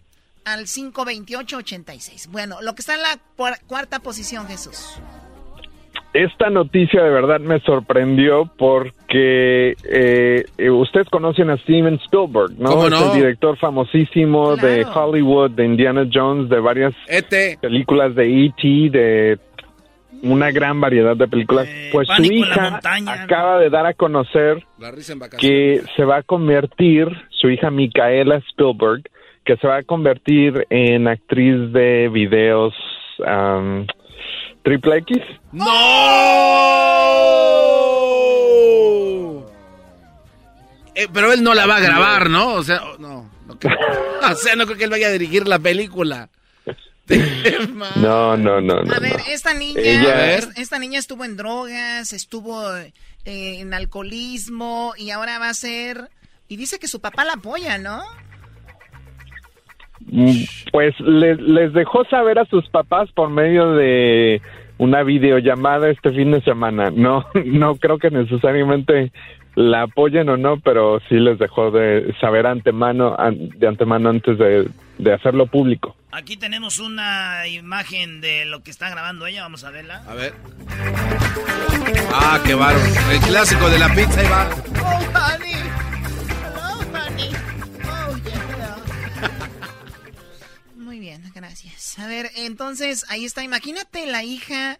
al 0.45 0.66
52886. 0.66 2.28
Bueno, 2.28 2.61
lo 2.62 2.74
que 2.74 2.80
está 2.82 2.95
en 2.95 3.03
la 3.03 3.18
cuar- 3.36 3.61
cuarta 3.66 4.01
posición, 4.01 4.47
Jesús. 4.49 4.78
Esta 6.15 6.49
noticia 6.49 7.03
de 7.03 7.11
verdad 7.11 7.41
me 7.41 7.59
sorprendió 7.59 8.49
porque 8.57 9.75
eh, 9.83 10.45
eh, 10.57 10.71
ustedes 10.71 11.09
conocen 11.09 11.51
a 11.51 11.57
Steven 11.59 11.95
Spielberg, 12.05 12.53
¿no? 12.57 12.71
¿Cómo 12.71 12.87
Es 12.87 13.03
el 13.03 13.12
director 13.15 13.59
famosísimo 13.59 14.55
de. 14.55 14.85
Hollywood, 14.85 15.51
de 15.51 15.65
Indiana 15.65 16.09
Jones, 16.12 16.49
de 16.49 16.61
varias 16.61 16.95
E 17.09 17.57
películas 17.61 18.15
de 18.15 18.47
E.T., 18.47 18.91
de 18.97 19.39
una 20.23 20.53
gran 20.53 20.81
variedad 20.81 21.17
de 21.17 21.27
películas. 21.27 21.69
pues 21.91 22.07
su 22.07 22.23
hija 22.23 22.71
montaña. 22.71 23.25
acaba 23.25 23.59
de 23.59 23.71
dar 23.71 23.87
a 23.87 23.95
conocer 23.95 24.65
que 25.41 25.83
se 25.97 26.05
va 26.05 26.19
a 26.19 26.23
convertir, 26.23 27.09
su 27.31 27.51
hija 27.51 27.73
Micaela 27.73 28.37
Spielberg, 28.51 29.03
que 29.45 29.57
se 29.57 29.67
va 29.67 29.79
a 29.79 29.83
convertir 29.83 30.65
en 30.71 31.09
actriz 31.09 31.73
de 31.73 32.09
videos 32.09 32.73
um, 33.19 33.85
triple 34.65 34.97
X. 34.99 35.19
¡No! 38.05 39.45
Eh, 40.95 41.09
pero 41.12 41.33
él 41.33 41.43
no 41.43 41.55
la 41.55 41.67
va 41.67 41.77
a 41.77 41.81
grabar, 41.81 42.31
¿no? 42.31 42.55
O 42.55 42.62
sea, 42.62 42.81
no, 42.99 43.29
no 43.47 43.59
creo. 43.59 43.77
o 44.33 44.35
sea, 44.37 44.55
no 44.57 44.65
creo 44.67 44.79
que 44.79 44.85
él 44.85 44.91
vaya 44.91 45.09
a 45.09 45.12
dirigir 45.12 45.47
la 45.49 45.59
película. 45.59 46.29
No, 47.97 48.35
no, 48.39 48.62
no, 48.62 48.83
no. 48.83 48.95
A 48.95 48.99
ver, 48.99 49.19
no. 49.19 49.25
esta 49.29 49.53
niña, 49.53 49.79
Ella- 49.83 50.39
esta 50.57 50.79
niña 50.79 50.99
estuvo 50.99 51.27
en 51.27 51.37
drogas, 51.37 52.15
estuvo 52.15 52.75
eh, 52.77 52.93
en 53.27 53.75
alcoholismo 53.75 54.95
y 54.97 55.11
ahora 55.11 55.39
va 55.39 55.51
a 55.51 55.55
ser 55.55 56.09
y 56.49 56.57
dice 56.57 56.79
que 56.79 56.89
su 56.89 57.03
papá 57.03 57.25
la 57.27 57.35
apoya, 57.35 57.77
¿no? 57.77 58.03
Pues 60.73 60.99
le- 61.01 61.37
les 61.37 61.73
dejó 61.73 62.05
saber 62.05 62.39
a 62.39 62.45
sus 62.47 62.69
papás 62.69 63.11
por 63.13 63.31
medio 63.31 63.73
de 63.73 64.41
una 64.79 65.03
videollamada 65.03 65.89
este 65.91 66.11
fin 66.13 66.33
de 66.33 66.41
semana. 66.43 66.91
No, 66.91 67.25
no 67.45 67.77
creo 67.77 67.99
que 67.99 68.11
necesariamente 68.11 69.13
la 69.55 69.83
apoyen 69.83 70.29
o 70.29 70.37
no, 70.37 70.59
pero 70.59 71.01
sí 71.09 71.15
les 71.15 71.39
dejó 71.39 71.71
de 71.71 72.13
saber 72.21 72.47
antemano, 72.47 73.15
an- 73.19 73.51
de 73.51 73.67
antemano 73.69 74.09
antes 74.11 74.37
de, 74.37 74.69
de 74.99 75.13
hacerlo 75.13 75.47
público. 75.47 75.95
Aquí 76.11 76.37
tenemos 76.37 76.79
una 76.79 77.47
imagen 77.49 78.21
de 78.21 78.45
lo 78.47 78.63
que 78.63 78.71
está 78.71 78.89
grabando 78.91 79.27
ella, 79.27 79.43
vamos 79.43 79.65
a 79.65 79.71
verla. 79.71 80.03
A 80.09 80.15
ver. 80.15 80.33
Ah, 82.13 82.39
qué 82.45 82.55
bárbaro. 82.55 82.85
El 83.13 83.21
clásico 83.21 83.69
de 83.69 83.79
la 83.79 83.89
pizza, 83.95 84.21
ahí 84.21 84.29
va. 84.29 84.49
Oh, 84.81 85.35
honey. 85.35 85.55
Bien, 91.05 91.31
gracias. 91.35 91.99
A 91.99 92.07
ver, 92.07 92.31
entonces, 92.37 93.05
ahí 93.09 93.25
está. 93.27 93.43
Imagínate 93.45 94.07
la 94.07 94.23
hija 94.25 94.79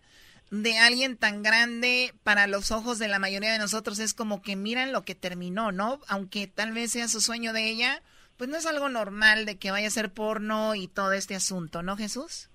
de 0.51 0.79
alguien 0.79 1.17
tan 1.17 1.43
grande 1.43 2.15
para 2.23 2.47
los 2.47 2.71
ojos 2.71 2.99
de 2.99 3.09
la 3.09 3.19
mayoría 3.19 3.53
de 3.53 3.59
nosotros. 3.59 3.99
Es 3.99 4.15
como 4.15 4.41
que 4.41 4.57
miran 4.57 4.93
lo 4.93 5.05
que 5.05 5.15
terminó, 5.15 5.71
¿no? 5.73 6.01
Aunque 6.09 6.47
tal 6.47 6.73
vez 6.73 6.93
sea 6.93 7.09
su 7.09 7.21
sueño 7.21 7.53
de 7.53 7.69
ella, 7.69 8.01
pues 8.39 8.49
no 8.49 8.57
es 8.57 8.65
algo 8.67 8.89
normal 8.89 9.45
de 9.45 9.57
que 9.59 9.71
vaya 9.71 9.89
a 9.89 9.91
ser 9.91 10.13
porno 10.13 10.75
y 10.75 10.89
todo 10.89 11.13
este 11.13 11.35
asunto, 11.35 11.83
¿no, 11.83 11.97
Jesús? 11.97 12.49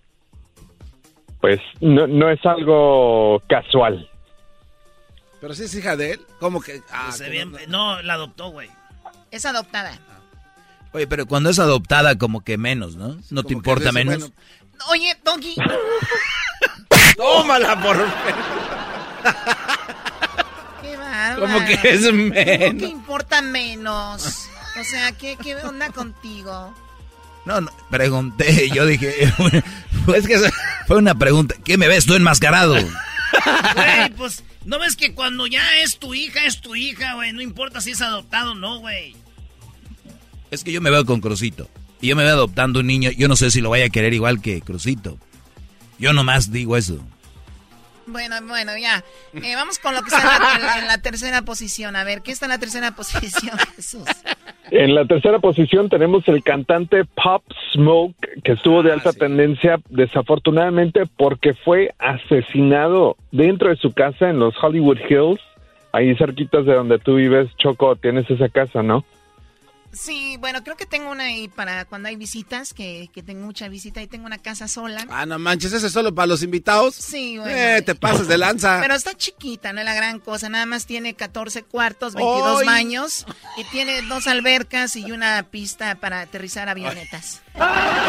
Pues 1.39 1.59
no, 1.79 2.07
no 2.07 2.29
es 2.31 2.39
algo 2.45 3.41
casual. 3.47 4.09
Pero 5.39 5.53
sí 5.53 5.63
es 5.63 5.75
hija 5.75 5.95
de 5.95 6.13
él. 6.13 6.19
¿Cómo 6.39 6.59
que? 6.59 6.81
Ah, 6.91 7.03
Pues 7.07 7.17
se 7.17 7.25
que 7.25 7.29
bien- 7.29 7.51
no- 7.51 7.67
no, 7.67 8.01
la 8.01 8.15
adoptó, 8.15 8.49
güey. 8.49 8.69
Es 9.31 9.45
adoptada. 9.45 9.97
Oye, 10.91 11.07
pero 11.07 11.25
cuando 11.27 11.49
es 11.49 11.59
adoptada, 11.59 12.17
como 12.17 12.41
que 12.41 12.57
menos, 12.57 12.95
¿no? 12.95 13.17
¿No 13.29 13.43
te 13.43 13.53
importa 13.53 13.91
menos? 13.91 14.17
bueno, 14.17 14.33
Oye, 14.89 15.15
Doggy. 15.23 15.55
Tómala 17.17 17.81
por. 17.81 17.97
Qué 20.81 20.95
bárbaro. 20.97 21.41
Como 21.41 21.65
que 21.65 21.73
es 21.83 22.05
¿Cómo 22.05 22.13
menos. 22.29 22.83
que 22.83 22.89
importa 22.89 23.41
menos? 23.41 24.47
O 24.79 24.83
sea, 24.83 25.11
¿qué, 25.11 25.37
qué 25.41 25.55
onda 25.57 25.89
contigo? 25.91 26.73
No, 27.45 27.61
no, 27.61 27.71
pregunté, 27.89 28.69
yo 28.73 28.85
dije, 28.85 29.23
es 30.15 30.27
que 30.27 30.51
fue 30.87 30.97
una 30.97 31.15
pregunta, 31.15 31.55
¿qué 31.63 31.77
me 31.77 31.87
ves 31.87 32.05
tú 32.05 32.13
enmascarado? 32.15 32.73
Güey, 32.73 34.09
pues, 34.17 34.43
¿no 34.65 34.79
ves 34.79 34.95
que 34.95 35.13
cuando 35.13 35.47
ya 35.47 35.77
es 35.77 35.99
tu 35.99 36.13
hija, 36.13 36.45
es 36.45 36.61
tu 36.61 36.75
hija, 36.75 37.15
güey? 37.15 37.33
No 37.33 37.41
importa 37.41 37.81
si 37.81 37.91
es 37.91 38.01
adoptado 38.01 38.51
o 38.51 38.55
no, 38.55 38.79
güey. 38.79 39.15
Es 40.51 40.63
que 40.63 40.71
yo 40.71 40.81
me 40.81 40.89
veo 40.89 41.05
con 41.05 41.21
Crucito, 41.21 41.67
y 42.01 42.07
yo 42.07 42.15
me 42.15 42.23
veo 42.23 42.33
adoptando 42.33 42.79
un 42.79 42.87
niño, 42.87 43.11
yo 43.11 43.27
no 43.27 43.35
sé 43.35 43.51
si 43.51 43.61
lo 43.61 43.69
vaya 43.69 43.85
a 43.85 43.89
querer 43.89 44.13
igual 44.13 44.41
que 44.41 44.61
Crucito. 44.61 45.17
Yo 45.99 46.13
nomás 46.13 46.51
digo 46.51 46.77
eso. 46.77 46.97
Bueno, 48.07 48.37
bueno, 48.47 48.71
ya. 48.75 49.03
Eh, 49.35 49.53
vamos 49.55 49.77
con 49.77 49.93
lo 49.93 50.01
que 50.01 50.07
está 50.07 50.37
en 50.37 50.41
la, 50.41 50.55
en 50.55 50.61
la- 50.63 50.79
en 50.79 50.87
la 50.87 50.97
tercera 50.99 51.43
posición. 51.43 51.95
A 51.95 52.03
ver, 52.03 52.21
¿qué 52.23 52.31
está 52.31 52.45
en 52.47 52.51
la 52.51 52.57
tercera 52.57 52.91
posición, 52.95 53.55
Jesús? 53.75 54.03
En 54.71 54.95
la 54.95 55.05
tercera 55.05 55.37
posición 55.39 55.89
tenemos 55.89 56.27
el 56.27 56.41
cantante 56.43 57.03
Pop 57.05 57.43
Smoke, 57.73 58.15
que 58.43 58.53
estuvo 58.53 58.81
de 58.81 58.91
alta 58.93 59.13
tendencia 59.13 59.79
desafortunadamente 59.89 61.03
porque 61.17 61.53
fue 61.53 61.93
asesinado 61.99 63.15
dentro 63.31 63.69
de 63.69 63.75
su 63.77 63.91
casa 63.93 64.29
en 64.29 64.39
los 64.39 64.53
Hollywood 64.61 64.97
Hills, 65.09 65.41
ahí 65.91 66.15
cerquitas 66.15 66.65
de 66.65 66.73
donde 66.75 66.99
tú 66.99 67.15
vives, 67.15 67.49
Choco, 67.57 67.95
tienes 67.95 68.29
esa 68.29 68.49
casa, 68.49 68.81
¿no? 68.83 69.05
Sí, 69.91 70.37
bueno, 70.39 70.63
creo 70.63 70.77
que 70.77 70.85
tengo 70.85 71.09
una 71.09 71.25
ahí 71.25 71.47
para 71.47 71.85
cuando 71.85 72.09
hay 72.09 72.15
visitas, 72.15 72.73
que, 72.73 73.09
que 73.13 73.23
tengo 73.23 73.45
mucha 73.45 73.67
visita 73.67 74.01
y 74.01 74.07
tengo 74.07 74.25
una 74.25 74.37
casa 74.37 74.67
sola. 74.67 75.05
Ah, 75.09 75.25
no 75.25 75.39
manches, 75.39 75.73
ese 75.73 75.87
es 75.87 75.93
solo 75.93 76.13
para 76.13 76.27
los 76.27 76.43
invitados. 76.43 76.95
Sí, 76.95 77.37
bueno. 77.37 77.55
Eh, 77.55 77.81
te 77.81 77.95
pasas 77.95 78.27
de 78.27 78.37
lanza. 78.37 78.79
Pero 78.81 78.93
está 78.93 79.15
chiquita, 79.15 79.73
no 79.73 79.79
es 79.79 79.85
la 79.85 79.95
gran 79.95 80.19
cosa. 80.19 80.47
Nada 80.49 80.65
más 80.65 80.85
tiene 80.85 81.15
14 81.15 81.63
cuartos, 81.63 82.13
22 82.13 82.59
¡Ay! 82.61 82.65
baños 82.65 83.25
y 83.57 83.63
tiene 83.65 84.01
dos 84.03 84.27
albercas 84.27 84.95
y 84.95 85.11
una 85.11 85.43
pista 85.49 85.95
para 85.95 86.21
aterrizar 86.21 86.69
avionetas. 86.69 87.41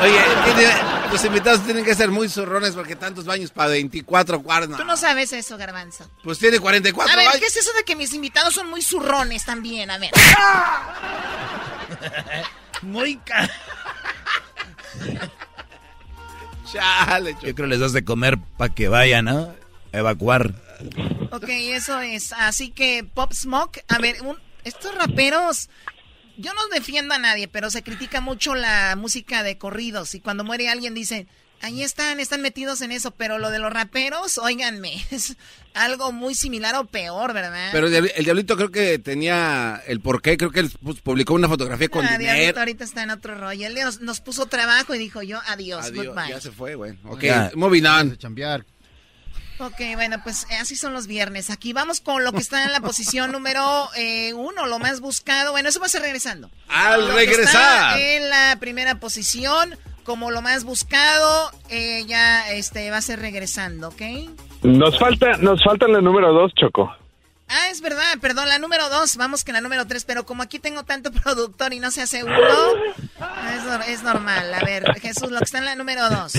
Oye, 0.03 0.20
tiene- 0.44 0.72
los 1.12 1.24
invitados 1.24 1.64
tienen 1.64 1.84
que 1.84 1.94
ser 1.94 2.11
muy 2.11 2.28
zurrones 2.28 2.72
porque 2.74 2.94
tantos 2.96 3.24
baños 3.24 3.51
para 3.51 3.70
24 3.70 4.42
cuartos. 4.42 4.76
Tú 4.76 4.84
no 4.84 4.96
sabes 4.96 5.32
eso, 5.32 5.57
Garbanzo. 5.59 6.09
Pues 6.22 6.38
tiene 6.38 6.59
44 6.61 7.12
A 7.12 7.16
ver, 7.16 7.26
baños. 7.26 7.40
¿qué 7.40 7.46
es 7.46 7.57
eso 7.57 7.72
de 7.72 7.82
que 7.84 7.96
mis 7.96 8.14
invitados 8.14 8.55
son 8.55 8.70
muy 8.70 8.80
zurrones 8.82 9.44
también? 9.44 9.90
A 9.90 9.98
ver. 9.98 10.11
Muy 12.82 13.16
ca... 13.18 13.51
Chale, 16.72 17.36
Yo 17.42 17.55
creo 17.55 17.66
les 17.66 17.80
das 17.80 17.92
de 17.92 18.05
comer 18.05 18.38
para 18.57 18.72
que 18.72 18.88
vayan 18.88 19.28
a 19.28 19.55
evacuar. 19.92 20.55
Ok, 21.32 21.44
eso 21.48 22.01
es. 22.01 22.32
Así 22.32 22.70
que 22.70 23.05
Pop 23.05 23.32
Smoke, 23.32 23.84
a 23.88 23.98
ver, 23.98 24.22
un- 24.22 24.38
estos 24.64 24.94
raperos, 24.94 25.68
yo 26.41 26.53
no 26.55 26.61
defiendo 26.72 27.14
a 27.14 27.18
nadie, 27.18 27.49
pero 27.49 27.70
se 27.70 27.82
critica 27.82 28.20
mucho 28.20 28.55
la 28.55 28.97
música 28.97 29.43
de 29.43 29.59
corridos 29.59 30.14
y 30.14 30.20
cuando 30.20 30.45
muere 30.45 30.68
alguien 30.68 30.95
dicen, 30.95 31.28
ahí 31.62 31.82
están, 31.82 32.20
están 32.20 32.41
metidos 32.41 32.80
en 32.80 32.91
eso, 32.93 33.11
pero 33.11 33.38
lo 33.38 33.51
de 33.51 33.59
los 33.59 33.70
raperos, 33.72 34.38
óiganme, 34.38 34.95
es 35.11 35.36
algo 35.74 36.11
muy 36.12 36.34
similar 36.34 36.74
o 36.76 36.84
peor, 36.86 37.32
¿verdad? 37.34 37.68
Pero 37.72 37.86
el, 37.88 37.93
diabli- 37.93 38.12
el 38.16 38.24
diablito 38.24 38.57
creo 38.57 38.70
que 38.70 38.99
tenía 38.99 39.82
el 39.86 40.01
porqué, 40.01 40.36
creo 40.36 40.51
que 40.51 40.61
él 40.61 40.70
pues, 40.82 41.01
publicó 41.01 41.34
una 41.34 41.49
fotografía 41.49 41.88
con 41.88 42.05
Ah, 42.07 42.16
dinero. 42.18 42.32
Diablito 42.34 42.59
ahorita 42.61 42.84
está 42.84 43.03
en 43.03 43.11
otro 43.11 43.34
rollo. 43.38 43.66
Él 43.66 43.74
nos, 43.74 44.01
nos 44.01 44.20
puso 44.20 44.47
trabajo 44.47 44.95
y 44.95 44.99
dijo 44.99 45.22
yo, 45.22 45.38
adiós, 45.47 45.86
Adiós, 45.86 46.07
goodbye. 46.07 46.30
ya 46.30 46.41
se 46.41 46.51
fue, 46.51 46.74
güey. 46.74 46.99
Ok, 47.05 47.24
moving 47.55 47.84
on. 47.86 48.18
Ok, 49.61 49.77
bueno, 49.95 50.23
pues 50.25 50.47
eh, 50.51 50.57
así 50.57 50.75
son 50.75 50.95
los 50.95 51.07
viernes. 51.07 51.51
Aquí 51.51 51.75
vamos 51.75 52.01
con 52.01 52.25
lo 52.25 52.33
que 52.33 52.39
está 52.39 52.65
en 52.65 52.73
la 52.73 52.81
posición 52.81 53.31
número 53.33 53.89
eh, 53.95 54.33
uno, 54.33 54.67
lo 54.67 54.79
más 54.79 55.01
buscado. 55.01 55.53
Bueno, 55.53 55.69
eso 55.69 55.81
va 55.81 55.87
a 55.87 55.91
ser 55.91 56.01
regresando. 56.03 56.51
Al 56.69 57.09
Lo 57.09 57.09
que 57.09 57.27
regresar. 57.27 57.99
está 57.99 58.01
en 58.01 58.31
la 58.31 58.57
primera 58.59 58.95
posición, 59.01 59.77
como 60.05 60.31
lo 60.31 60.41
más 60.41 60.65
buscado, 60.65 61.51
eh, 61.69 62.05
ya 62.07 62.51
este 62.53 62.91
va 62.91 62.97
a 62.97 63.03
ser 63.03 63.21
regresando, 63.21 63.89
¿ok? 63.89 64.03
Nos 64.63 64.99
falta, 64.99 65.37
nos 65.39 65.63
falta 65.63 65.87
la 65.89 66.01
número 66.01 66.33
dos, 66.33 66.53
Choco. 66.55 66.91
Ah, 67.49 67.69
es 67.71 67.81
verdad, 67.81 68.19
perdón, 68.21 68.49
la 68.49 68.59
número 68.59 68.89
dos, 68.89 69.17
vamos 69.17 69.45
que 69.45 69.53
la 69.53 69.61
número 69.61 69.87
tres, 69.87 70.05
pero 70.05 70.25
como 70.25 70.43
aquí 70.43 70.59
tengo 70.59 70.85
tanto 70.85 71.13
productor 71.25 71.75
y 71.75 71.81
no 71.81 71.91
se 71.91 72.01
hace 72.01 72.25
uno, 72.25 72.35
es, 72.39 73.89
es 73.89 74.03
normal. 74.05 74.55
A 74.55 74.61
ver, 74.61 74.85
Jesús, 75.01 75.31
lo 75.31 75.39
que 75.39 75.45
está 75.45 75.59
en 75.59 75.65
la 75.67 75.75
número 75.75 76.09
dos. 76.09 76.33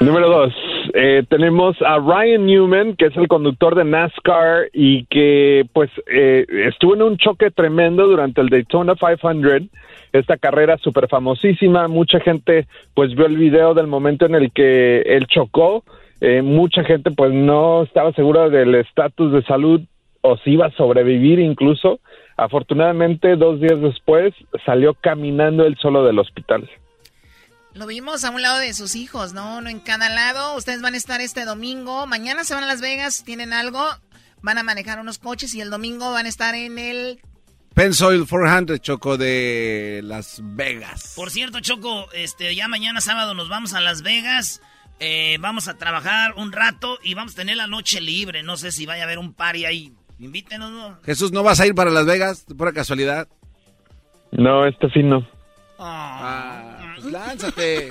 Número 0.00 0.28
dos, 0.28 0.54
eh, 0.94 1.24
tenemos 1.28 1.76
a 1.82 1.98
Ryan 1.98 2.46
Newman, 2.46 2.96
que 2.96 3.06
es 3.06 3.16
el 3.16 3.28
conductor 3.28 3.74
de 3.74 3.84
NASCAR 3.84 4.68
y 4.72 5.04
que 5.06 5.66
pues 5.72 5.90
eh, 6.06 6.46
estuvo 6.68 6.94
en 6.94 7.02
un 7.02 7.16
choque 7.16 7.50
tremendo 7.50 8.06
durante 8.06 8.40
el 8.40 8.48
Daytona 8.48 8.94
500, 8.94 9.68
esta 10.12 10.36
carrera 10.36 10.76
súper 10.78 11.08
famosísima, 11.08 11.88
mucha 11.88 12.20
gente 12.20 12.66
pues 12.94 13.14
vio 13.14 13.26
el 13.26 13.36
video 13.36 13.74
del 13.74 13.86
momento 13.86 14.26
en 14.26 14.34
el 14.34 14.52
que 14.52 15.00
él 15.02 15.26
chocó, 15.26 15.84
eh, 16.20 16.42
mucha 16.42 16.84
gente 16.84 17.10
pues 17.10 17.32
no 17.32 17.82
estaba 17.82 18.12
segura 18.12 18.48
del 18.48 18.74
estatus 18.74 19.32
de 19.32 19.42
salud 19.42 19.80
o 20.22 20.36
si 20.38 20.52
iba 20.52 20.66
a 20.66 20.72
sobrevivir 20.72 21.38
incluso, 21.38 22.00
afortunadamente 22.36 23.36
dos 23.36 23.60
días 23.60 23.80
después 23.80 24.34
salió 24.66 24.94
caminando 24.94 25.64
él 25.64 25.76
solo 25.80 26.04
del 26.04 26.18
hospital. 26.18 26.68
Lo 27.74 27.86
vimos 27.86 28.24
a 28.24 28.30
un 28.30 28.42
lado 28.42 28.58
de 28.58 28.74
sus 28.74 28.94
hijos, 28.96 29.32
¿no? 29.32 29.58
Uno 29.58 29.70
en 29.70 29.78
cada 29.80 30.08
lado. 30.08 30.56
Ustedes 30.56 30.82
van 30.82 30.94
a 30.94 30.96
estar 30.96 31.20
este 31.20 31.44
domingo. 31.44 32.06
Mañana 32.06 32.44
se 32.44 32.54
van 32.54 32.64
a 32.64 32.66
Las 32.66 32.80
Vegas, 32.80 33.22
tienen 33.24 33.52
algo. 33.52 33.84
Van 34.42 34.58
a 34.58 34.62
manejar 34.62 34.98
unos 34.98 35.18
coches 35.18 35.54
y 35.54 35.60
el 35.60 35.70
domingo 35.70 36.10
van 36.12 36.26
a 36.26 36.28
estar 36.28 36.54
en 36.54 36.78
el... 36.78 37.20
Pensoil 37.74 38.26
400, 38.26 38.80
Choco, 38.80 39.16
de 39.16 40.00
Las 40.02 40.40
Vegas. 40.42 41.12
Por 41.14 41.30
cierto, 41.30 41.60
Choco, 41.60 42.10
este, 42.12 42.54
ya 42.56 42.66
mañana 42.66 43.00
sábado 43.00 43.34
nos 43.34 43.48
vamos 43.48 43.74
a 43.74 43.80
Las 43.80 44.02
Vegas. 44.02 44.60
eh, 44.98 45.38
vamos 45.40 45.68
a 45.68 45.78
trabajar 45.78 46.34
un 46.36 46.50
rato 46.52 46.98
y 47.04 47.14
vamos 47.14 47.34
a 47.34 47.36
tener 47.36 47.56
la 47.56 47.68
noche 47.68 48.00
libre. 48.00 48.42
No 48.42 48.56
sé 48.56 48.72
si 48.72 48.86
vaya 48.86 49.02
a 49.02 49.06
haber 49.06 49.18
un 49.18 49.32
party 49.32 49.64
ahí. 49.66 49.92
Invítenos, 50.18 50.70
¿no? 50.72 50.98
Jesús, 51.04 51.30
¿no 51.32 51.42
vas 51.44 51.60
a 51.60 51.66
ir 51.66 51.74
para 51.74 51.90
Las 51.90 52.04
Vegas? 52.04 52.44
De 52.46 52.54
pura 52.56 52.72
casualidad. 52.72 53.28
No, 54.32 54.66
este 54.66 54.88
fin 54.90 55.08
no. 55.08 55.26
Ah, 55.78 56.69
pues 57.00 57.12
lánzate. 57.12 57.90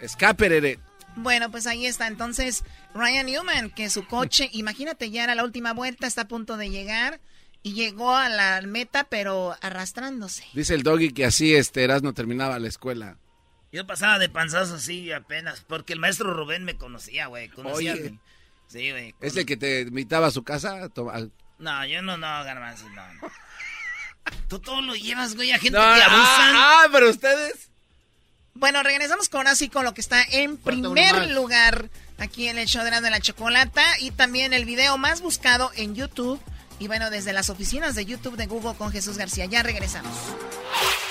Escape, 0.00 0.48
Rere. 0.48 0.78
Bueno, 1.16 1.50
pues 1.50 1.66
ahí 1.66 1.86
está. 1.86 2.06
Entonces, 2.08 2.64
Ryan 2.94 3.26
Newman, 3.26 3.70
que 3.70 3.88
su 3.90 4.06
coche, 4.06 4.48
imagínate, 4.52 5.10
ya 5.10 5.24
era 5.24 5.34
la 5.34 5.44
última 5.44 5.72
vuelta, 5.72 6.06
está 6.06 6.22
a 6.22 6.28
punto 6.28 6.56
de 6.56 6.70
llegar 6.70 7.20
y 7.62 7.72
llegó 7.74 8.14
a 8.16 8.28
la 8.28 8.60
meta, 8.62 9.04
pero 9.04 9.56
arrastrándose. 9.62 10.44
Dice 10.52 10.74
el 10.74 10.82
doggy 10.82 11.12
que 11.12 11.24
así 11.24 11.54
este 11.54 11.84
Erasmo 11.84 12.12
terminaba 12.12 12.58
la 12.58 12.68
escuela. 12.68 13.16
Yo 13.72 13.86
pasaba 13.86 14.18
de 14.18 14.28
panzazo 14.28 14.74
así 14.76 15.10
apenas, 15.12 15.60
porque 15.66 15.94
el 15.94 15.98
maestro 16.00 16.32
Rubén 16.34 16.64
me 16.64 16.76
conocía, 16.76 17.26
güey. 17.26 17.48
Conocía. 17.48 17.94
Oye. 17.94 18.18
Sí, 18.68 18.90
güey. 18.90 19.14
¿Es 19.20 19.36
el 19.36 19.46
que 19.46 19.56
te 19.56 19.82
invitaba 19.82 20.28
a 20.28 20.30
su 20.30 20.42
casa? 20.42 20.88
Toma- 20.90 21.28
No, 21.58 21.86
yo 21.86 22.02
no, 22.02 22.16
no, 22.16 22.26
garbanzo, 22.44 22.88
no. 22.90 23.14
no. 23.14 23.20
Tú 24.48 24.58
todo 24.58 24.80
lo 24.80 24.94
llevas, 24.94 25.34
güey, 25.34 25.52
a 25.52 25.58
gente 25.58 25.76
No, 25.78 25.82
que 25.84 26.02
ah, 26.02 26.06
abusan. 26.06 26.54
ah, 26.56 26.86
pero 26.92 27.10
ustedes. 27.10 27.70
Bueno, 28.54 28.82
regresamos 28.84 29.28
con 29.28 29.48
así 29.48 29.68
con 29.68 29.84
lo 29.84 29.94
que 29.94 30.00
está 30.00 30.22
en 30.22 30.56
primer 30.56 31.30
lugar 31.30 31.90
aquí 32.18 32.48
en 32.48 32.56
el 32.56 32.66
show 32.66 32.84
de 32.84 32.92
la, 32.92 33.00
de 33.00 33.10
la 33.10 33.20
chocolata 33.20 33.82
y 33.98 34.12
también 34.12 34.52
el 34.52 34.64
video 34.64 34.96
más 34.96 35.20
buscado 35.20 35.72
en 35.74 35.94
YouTube. 35.94 36.40
Y 36.78 36.86
bueno, 36.86 37.10
desde 37.10 37.32
las 37.32 37.50
oficinas 37.50 37.94
de 37.94 38.04
YouTube 38.04 38.36
de 38.36 38.46
Google 38.46 38.74
con 38.74 38.92
Jesús 38.92 39.18
García. 39.18 39.46
Ya 39.46 39.62
regresamos. 39.62 40.12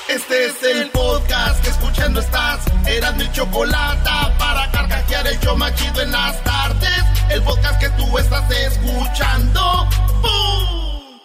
Este 0.07 0.45
es 0.45 0.63
el 0.63 0.89
podcast 0.91 1.61
que 1.63 1.69
escuchando 1.69 2.21
estás. 2.21 2.59
Eran 2.85 3.17
mi 3.17 3.29
chocolate 3.31 4.09
para 4.37 4.71
carcajear 4.71 5.27
el 5.27 5.39
show 5.39 5.57
más 5.57 5.73
chido 5.75 6.01
en 6.01 6.11
las 6.11 6.41
tardes. 6.43 7.03
El 7.29 7.43
podcast 7.43 7.79
que 7.79 7.89
tú 7.91 8.17
estás 8.17 8.49
escuchando. 8.51 9.89
¡Bum! 10.21 11.19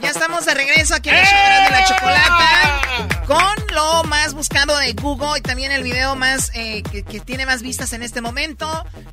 Ya 0.00 0.10
estamos 0.10 0.44
de 0.44 0.54
regreso 0.54 0.94
aquí 0.94 1.08
en 1.08 1.16
el 1.16 1.24
show 1.24 1.64
de 1.64 1.70
la 1.70 1.84
chocolata 1.84 3.17
con 3.28 3.66
lo 3.74 4.04
más 4.04 4.32
buscado 4.32 4.74
de 4.78 4.94
Google 4.94 5.38
y 5.38 5.42
también 5.42 5.70
el 5.70 5.82
video 5.82 6.16
más 6.16 6.50
eh, 6.54 6.82
que, 6.90 7.02
que 7.02 7.20
tiene 7.20 7.44
más 7.44 7.60
vistas 7.60 7.92
en 7.92 8.02
este 8.02 8.22
momento. 8.22 8.66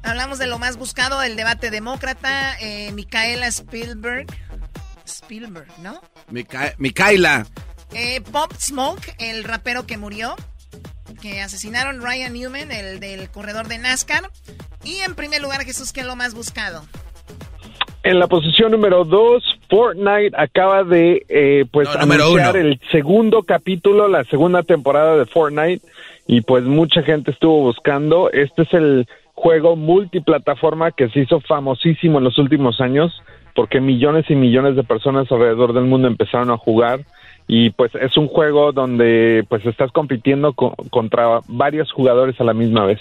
Hablamos 0.03 0.39
de 0.39 0.47
lo 0.47 0.57
más 0.57 0.78
buscado 0.78 1.20
del 1.20 1.36
debate 1.36 1.70
demócrata. 1.70 2.57
Eh, 2.61 2.93
Micaela 2.93 3.47
Spielberg. 3.47 4.28
Spielberg, 5.05 5.68
¿no? 5.80 6.01
Mica- 6.32 6.74
Micaela. 6.78 7.45
Eh, 7.91 8.22
Pop 8.22 8.53
Smoke, 8.57 9.16
el 9.20 9.43
rapero 9.43 9.86
que 9.86 9.97
murió. 9.97 10.38
Que 11.22 11.41
asesinaron 11.41 12.01
Ryan 12.01 12.32
Newman, 12.34 12.72
el 12.72 13.01
del 13.01 13.30
corredor 13.30 13.68
de 13.68 13.80
NASCAR. 13.80 14.32
Y 14.86 15.01
en 15.01 15.13
primer 15.16 15.41
lugar, 15.41 15.63
Jesús, 15.66 15.91
¿qué 15.91 15.99
es 16.01 16.05
lo 16.05 16.16
más 16.16 16.34
buscado? 16.34 16.88
En 18.06 18.20
la 18.20 18.28
posición 18.28 18.72
número 18.72 19.03
dos, 19.03 19.43
Fortnite 19.68 20.32
acaba 20.38 20.84
de 20.84 21.26
eh, 21.28 21.66
pues 21.72 21.88
No, 21.88 21.99
anunciar 22.36 22.56
el 22.58 22.80
segundo 22.91 23.41
capítulo, 23.41 24.08
la 24.08 24.24
segunda 24.26 24.62
temporada 24.62 25.18
de 25.18 25.26
Fortnite 25.26 25.82
y 26.28 26.41
pues 26.41 26.64
mucha 26.66 27.01
gente 27.01 27.32
estuvo 27.32 27.62
buscando. 27.62 28.30
Este 28.32 28.62
es 28.62 28.74
el 28.74 29.08
juego 29.34 29.76
multiplataforma 29.76 30.91
que 30.91 31.10
se 31.10 31.22
hizo 31.22 31.39
famosísimo 31.41 32.20
en 32.20 32.26
los 32.26 32.38
últimos 32.38 32.80
años 32.80 33.12
porque 33.56 33.82
millones 33.82 34.26
y 34.30 34.36
millones 34.36 34.76
de 34.76 34.84
personas 34.84 35.32
alrededor 35.32 35.74
del 35.74 35.86
mundo 35.86 36.08
empezaron 36.08 36.51
a 36.51 36.58
jugar 36.58 36.99
y 37.47 37.72
pues 37.72 37.91
es 37.95 38.18
un 38.18 38.28
juego 38.28 38.72
donde 38.72 39.43
pues 39.49 39.66
estás 39.66 39.91
compitiendo 39.91 40.53
co- 40.53 40.76
contra 40.91 41.39
varios 41.47 41.91
jugadores 41.91 42.39
a 42.39 42.43
la 42.43 42.53
misma 42.53 42.86
vez. 42.86 42.99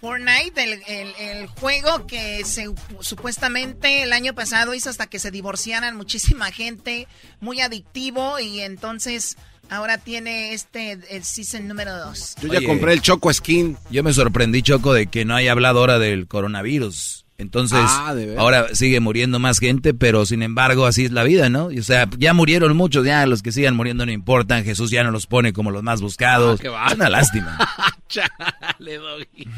Fortnite, 0.00 0.62
el, 0.62 0.82
el- 0.86 1.14
el 1.18 1.46
juego 1.46 2.06
que 2.06 2.44
se, 2.44 2.66
supuestamente 3.00 4.02
el 4.02 4.12
año 4.12 4.34
pasado 4.34 4.72
hizo 4.74 4.88
hasta 4.90 5.06
que 5.08 5.18
se 5.18 5.30
divorciaran 5.30 5.96
muchísima 5.96 6.50
gente, 6.52 7.06
muy 7.40 7.60
adictivo 7.60 8.38
y 8.40 8.60
entonces 8.60 9.36
ahora 9.68 9.98
tiene 9.98 10.52
este 10.54 10.92
el 11.10 11.22
season 11.24 11.68
número 11.68 11.96
2. 11.96 12.36
Yo 12.42 12.48
ya 12.48 12.58
Oye. 12.58 12.66
compré 12.66 12.92
el 12.94 13.02
Choco 13.02 13.32
Skin. 13.32 13.76
Yo 13.90 14.02
me 14.02 14.12
sorprendí, 14.12 14.62
Choco, 14.62 14.92
de 14.94 15.06
que 15.08 15.24
no 15.24 15.34
haya 15.36 15.52
hablado 15.52 15.80
ahora 15.80 15.98
del 15.98 16.26
coronavirus. 16.26 17.24
Entonces, 17.40 17.78
Ah, 17.82 18.14
ahora 18.38 18.74
sigue 18.74 19.00
muriendo 19.00 19.38
más 19.38 19.58
gente, 19.58 19.94
pero 19.94 20.26
sin 20.26 20.42
embargo, 20.42 20.84
así 20.86 21.06
es 21.06 21.10
la 21.12 21.22
vida, 21.22 21.48
¿no? 21.48 21.70
Y, 21.70 21.78
o 21.78 21.82
sea, 21.82 22.08
ya 22.18 22.34
murieron 22.34 22.76
muchos, 22.76 23.04
ya 23.06 23.24
los 23.26 23.42
que 23.42 23.50
sigan 23.50 23.74
muriendo 23.74 24.04
no 24.04 24.12
importan. 24.12 24.62
Jesús 24.64 24.90
ya 24.90 25.02
no 25.02 25.10
los 25.10 25.26
pone 25.26 25.52
como 25.52 25.70
los 25.70 25.82
más 25.82 26.02
buscados. 26.02 26.60
Ah, 26.60 26.62
qué 26.62 26.68
es 26.68 26.94
una 26.94 27.08
lástima. 27.08 27.58
Chale, 28.08 28.98
Doggy. 28.98 29.48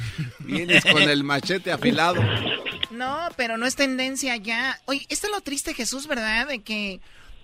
Vienes 0.41 0.85
con 0.85 1.03
el 1.03 1.25
machete 1.25 1.73
afilado. 1.73 2.23
No, 2.91 3.19
pero 3.37 3.57
no 3.57 3.67
es 3.67 3.75
tendencia 3.75 4.37
ya. 4.37 4.79
Oye, 4.85 5.05
esto 5.09 5.27
es 5.27 5.33
lo 5.33 5.41
triste, 5.41 5.75
Jesús, 5.75 6.07
¿verdad? 6.07 6.47
De 6.47 6.61
que 6.61 7.01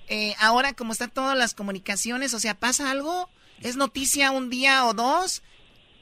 eh, 0.09 0.35
ahora 0.41 0.73
como 0.75 0.93
están 0.93 1.11
todas 1.11 1.37
las 1.37 1.55
comunicaciones, 1.55 2.33
o 2.35 2.39
sea, 2.41 2.55
pasa 2.55 2.91
algo, 2.91 3.29
es 3.61 3.77
noticia 3.77 4.31
un 4.31 4.51
día 4.51 4.85
o 4.87 4.95
dos, 4.95 5.43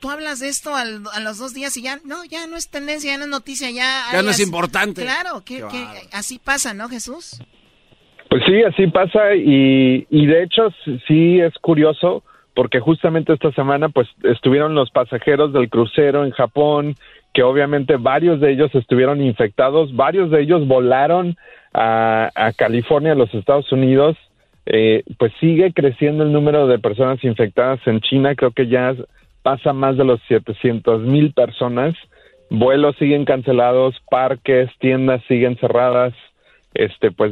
tú 0.07 0.11
hablas 0.13 0.39
de 0.41 0.49
esto 0.49 0.75
al- 0.75 1.03
a 1.13 1.21
los 1.21 1.39
dos 1.39 1.53
días 1.53 1.77
y 1.77 1.83
ya, 1.83 1.99
no, 2.05 2.25
ya 2.25 2.47
no 2.47 2.57
es 2.57 2.71
tendencia, 2.71 3.11
ya 3.13 3.19
no 3.19 3.25
es 3.25 3.31
noticia, 3.31 3.71
ya... 3.71 4.05
Ya 4.13 4.23
no 4.23 4.31
es 4.31 4.41
importante. 4.41 5.03
Claro, 5.03 5.43
que, 5.45 5.65
así 6.13 6.39
pasa, 6.39 6.75
¿no, 6.75 6.89
Jesús? 6.89 7.43
Pues 8.31 8.43
sí, 8.47 8.63
así 8.63 8.87
pasa 8.89 9.35
y, 9.35 10.07
y 10.11 10.27
de 10.27 10.43
hecho 10.45 10.71
sí- 10.85 11.01
sí 11.09 11.41
es 11.41 11.55
curioso 11.61 12.23
porque 12.55 12.81
justamente 12.81 13.33
esta 13.33 13.53
semana 13.53 13.89
pues 13.89 14.09
estuvieron 14.25 14.75
los 14.75 14.91
pasajeros 14.91 15.53
del 15.53 15.69
crucero 15.69 16.25
en 16.25 16.31
Japón 16.33 16.95
que 17.35 17.43
obviamente 17.43 17.97
varios 17.97 18.41
de 18.41 18.53
ellos 18.53 18.75
estuvieron 18.75 19.21
infectados, 19.23 19.95
varios 19.95 20.31
de 20.31 20.41
ellos 20.43 20.67
volaron 20.67 21.37
a, 21.75 22.31
a 22.35 22.53
California, 22.53 23.13
a 23.13 23.17
los 23.17 23.33
Estados 23.35 23.71
Unidos, 23.73 24.17
eh, 24.67 25.03
pues 25.19 25.33
sigue 25.39 25.73
creciendo 25.73 26.25
el 26.25 26.33
número 26.33 26.67
de 26.67 26.79
personas 26.79 27.23
infectadas 27.25 27.79
en 27.87 28.01
China, 28.01 28.35
creo 28.35 28.53
que 28.53 28.67
ya 28.69 28.95
pasa 29.47 29.73
más 29.73 29.97
de 29.97 30.05
los 30.05 30.21
700 30.27 31.03
mil 31.03 31.33
personas, 31.33 31.95
vuelos 32.51 32.97
siguen 32.97 33.25
cancelados, 33.25 33.95
parques, 34.11 34.69
tiendas 34.81 35.23
siguen 35.29 35.57
cerradas, 35.59 36.15
este 36.75 37.13
pues 37.13 37.31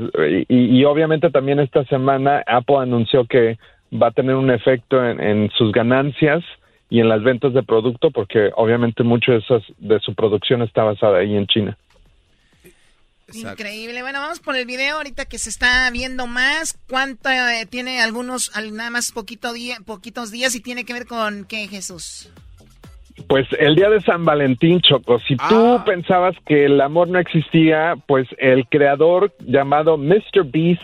y, 0.49 0.85
obviamente 0.85 1.31
también 1.31 1.59
esta 1.59 1.83
semana 1.87 2.45
Apple 2.47 2.77
anunció 2.77 3.25
que 3.25 3.59
va 3.93 4.07
a 4.07 4.13
tener 4.13 4.37
un 4.37 4.53
efecto 4.53 5.05
en, 5.05 5.21
en 5.21 5.51
sus 5.59 5.73
ganancias 5.73 6.45
y 6.89 7.01
en 7.01 7.09
las 7.09 7.25
ventas 7.25 7.53
de 7.53 7.65
producto 7.65 8.13
porque 8.13 8.53
obviamente 8.55 9.03
mucho 9.03 9.33
de, 9.33 9.39
esas, 9.39 9.65
de 9.79 9.99
su 9.99 10.15
producción 10.15 10.63
está 10.63 10.85
basada 10.85 11.19
ahí 11.19 11.37
en 11.37 11.49
China. 11.49 11.77
Increíble. 13.35 14.03
Bueno, 14.03 14.21
vamos 14.21 14.41
por 14.41 14.57
el 14.57 14.67
video 14.67 14.97
ahorita 14.97 15.25
que 15.25 15.39
se 15.39 15.51
está 15.51 15.91
viendo 15.91 16.27
más. 16.27 16.79
¿Cuánto 16.89 17.29
eh, 17.31 17.67
tiene 17.69 18.01
algunos, 18.01 18.55
al- 18.57 18.75
nada 18.75 18.91
más 18.91 19.13
poquito 19.13 19.53
día, 19.53 19.77
poquitos 19.85 20.31
días 20.31 20.55
y 20.55 20.61
tiene 20.61 20.85
que 20.85 20.93
ver 20.93 21.07
con 21.07 21.45
qué, 21.45 21.67
Jesús? 21.69 22.31
Pues 23.29 23.47
el 23.59 23.77
día 23.77 23.89
de 23.91 24.01
San 24.01 24.25
Valentín, 24.25 24.81
Choco, 24.81 25.21
si 25.21 25.37
tú 25.37 25.81
pensabas 25.87 26.35
que 26.47 26.65
el 26.65 26.81
amor 26.81 27.09
no 27.09 27.19
existía, 27.21 27.95
pues 28.09 28.27
el 28.39 28.67
creador 28.67 29.33
llamado 29.39 29.97
Mr. 29.97 30.45
Beast 30.45 30.83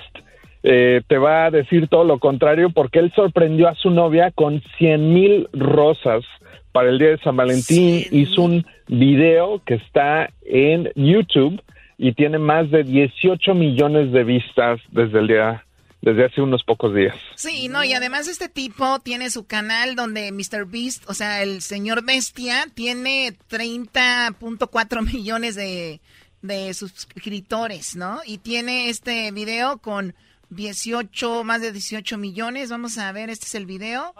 eh, 0.62 1.00
te 1.08 1.18
va 1.18 1.46
a 1.46 1.50
decir 1.50 1.88
todo 1.88 2.04
lo 2.04 2.18
contrario 2.20 2.70
porque 2.70 3.00
él 3.00 3.12
sorprendió 3.16 3.68
a 3.68 3.74
su 3.74 3.90
novia 3.90 4.30
con 4.30 4.62
100 4.78 5.12
mil 5.12 5.48
rosas 5.52 6.22
para 6.70 6.90
el 6.90 6.98
día 7.00 7.08
de 7.08 7.18
San 7.18 7.34
Valentín. 7.36 8.04
Hizo 8.12 8.42
un 8.42 8.64
video 8.86 9.60
que 9.66 9.74
está 9.74 10.30
en 10.42 10.88
YouTube 10.94 11.60
y 12.02 12.14
tiene 12.14 12.38
más 12.38 12.70
de 12.70 12.82
18 12.82 13.52
millones 13.52 14.10
de 14.10 14.24
vistas 14.24 14.80
desde 14.90 15.18
el 15.18 15.26
día, 15.26 15.66
desde 16.00 16.24
hace 16.24 16.40
unos 16.40 16.64
pocos 16.64 16.94
días. 16.94 17.14
Sí, 17.34 17.68
no, 17.68 17.84
y 17.84 17.92
además 17.92 18.26
este 18.26 18.48
tipo 18.48 19.00
tiene 19.00 19.28
su 19.28 19.46
canal 19.46 19.96
donde 19.96 20.32
Mr. 20.32 20.64
Beast, 20.64 21.04
o 21.10 21.12
sea, 21.12 21.42
el 21.42 21.60
señor 21.60 22.02
bestia, 22.02 22.64
tiene 22.72 23.36
30.4 23.50 25.12
millones 25.12 25.56
de, 25.56 26.00
de 26.40 26.72
suscriptores, 26.72 27.96
¿no? 27.96 28.20
Y 28.24 28.38
tiene 28.38 28.88
este 28.88 29.30
video 29.30 29.76
con 29.76 30.14
18, 30.48 31.44
más 31.44 31.60
de 31.60 31.70
18 31.70 32.16
millones. 32.16 32.70
Vamos 32.70 32.96
a 32.96 33.12
ver, 33.12 33.28
este 33.28 33.44
es 33.44 33.54
el 33.56 33.66
video. 33.66 34.14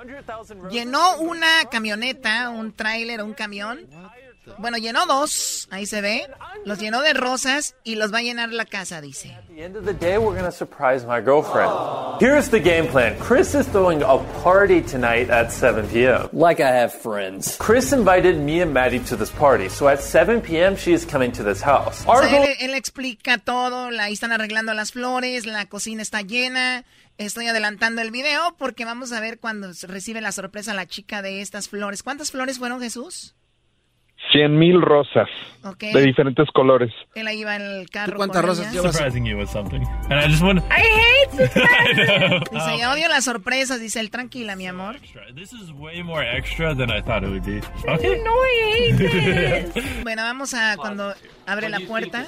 Llenó 0.71 1.17
una 1.19 1.65
camioneta, 1.71 2.51
un 2.51 2.73
tráiler, 2.73 3.23
un 3.23 3.33
camión. 3.33 3.89
Bueno, 4.59 4.79
llenó 4.79 5.07
dos, 5.07 5.69
ahí 5.71 5.87
se 5.87 6.01
ve. 6.01 6.27
Los 6.65 6.79
llenó 6.79 7.03
de 7.03 7.13
rosas 7.13 7.75
y 7.85 7.97
los 7.97 8.13
va 8.13 8.19
a 8.19 8.23
llenar 8.23 8.53
la 8.53 8.65
casa, 8.65 9.01
dice. 9.01 9.33
At 9.33 9.47
the 9.49 9.63
end 9.63 9.77
of 9.77 9.85
the 9.85 9.93
day, 9.93 10.19
we're 10.19 10.39
going 10.39 10.45
to 10.45 10.53
surprise 10.53 11.07
my 11.07 11.21
girlfriend. 11.21 11.71
Here's 12.21 12.49
the 12.51 12.61
game 12.61 12.87
plan. 12.87 13.19
Chris 13.19 13.55
is 13.55 13.67
throwing 13.69 14.03
a 14.03 14.19
party 14.43 14.83
tonight 14.83 15.31
at 15.31 15.51
7 15.53 15.87
p.m. 15.89 16.29
Like 16.33 16.61
I 16.61 16.71
have 16.71 16.93
friends. 16.93 17.57
Chris 17.59 17.93
invited 17.93 18.39
me 18.39 18.61
and 18.61 18.73
Maddie 18.73 19.01
to 19.07 19.17
this 19.17 19.31
party, 19.31 19.69
so 19.69 19.89
at 19.89 20.01
7 20.01 20.41
p.m. 20.41 20.77
she 20.77 20.93
is 20.93 21.05
coming 21.05 21.33
to 21.33 21.43
this 21.43 21.63
house. 21.63 22.05
O 22.07 22.17
sea, 22.23 22.45
él, 22.45 22.57
él 22.61 22.75
explica 22.75 23.39
todo, 23.39 23.91
ahí 23.99 24.13
están 24.13 24.33
arreglando 24.33 24.75
las 24.75 24.93
flores, 24.93 25.47
la 25.47 25.67
cocina 25.67 26.03
está 26.03 26.23
llena. 26.23 26.85
Estoy 27.19 27.49
adelantando 27.49 28.01
el 28.01 28.11
video 28.11 28.57
porque 28.57 28.87
vamos 28.87 29.13
a 29.13 29.21
ver 29.21 29.39
cuando 29.39 29.71
recibe 29.83 30.23
la 30.23 30.33
sorpresa 30.33 30.73
la 30.73 30.87
chica 30.87 31.21
de 31.21 31.43
estas 31.43 31.69
flores. 31.69 32.03
¿Cuántas 32.03 32.31
flores 32.31 32.59
fueron, 32.59 32.81
Jesús? 32.81 33.35
100 34.33 34.59
mil 34.59 34.81
rosas 34.81 35.29
Ok. 35.65 35.79
de 35.93 36.03
diferentes 36.03 36.49
colores. 36.53 36.93
Él 37.15 37.27
ahí 37.27 37.43
va 37.43 37.57
en 37.57 37.63
el 37.63 37.91
carro. 37.91 38.17
cuántas 38.17 38.45
rosas 38.45 38.73
llevas? 38.73 38.93
surprising 38.95 39.25
you 39.27 39.37
with 39.37 39.49
something. 39.49 39.83
And 40.09 40.15
I 40.21 40.29
just 40.29 40.43
want 40.43 40.61
I 40.71 40.83
hate 40.83 41.31
surprises. 41.53 42.51
Dice, 42.51 42.79
ya 42.79 42.93
odio 42.93 43.09
las 43.09 43.25
sorpresas, 43.25 43.81
dice 43.81 43.99
él, 44.01 44.11
tranquila, 44.11 44.55
mi 44.57 44.67
amor. 44.67 44.99
This 45.35 45.53
is 45.53 45.73
way 45.73 46.03
more 46.03 46.23
extra 46.25 46.75
than 46.75 46.91
I 46.91 47.01
thought 47.03 47.25
it 47.25 47.31
would 47.31 47.45
be. 47.45 47.61
Okay. 47.89 48.23
No, 48.23 48.33
I 48.33 48.93
hate 48.93 49.83
Bueno, 50.05 50.23
vamos 50.23 50.55
a 50.55 50.77
cuando 50.77 51.15
abre 51.47 51.69
la 51.69 51.81
puerta. 51.81 52.27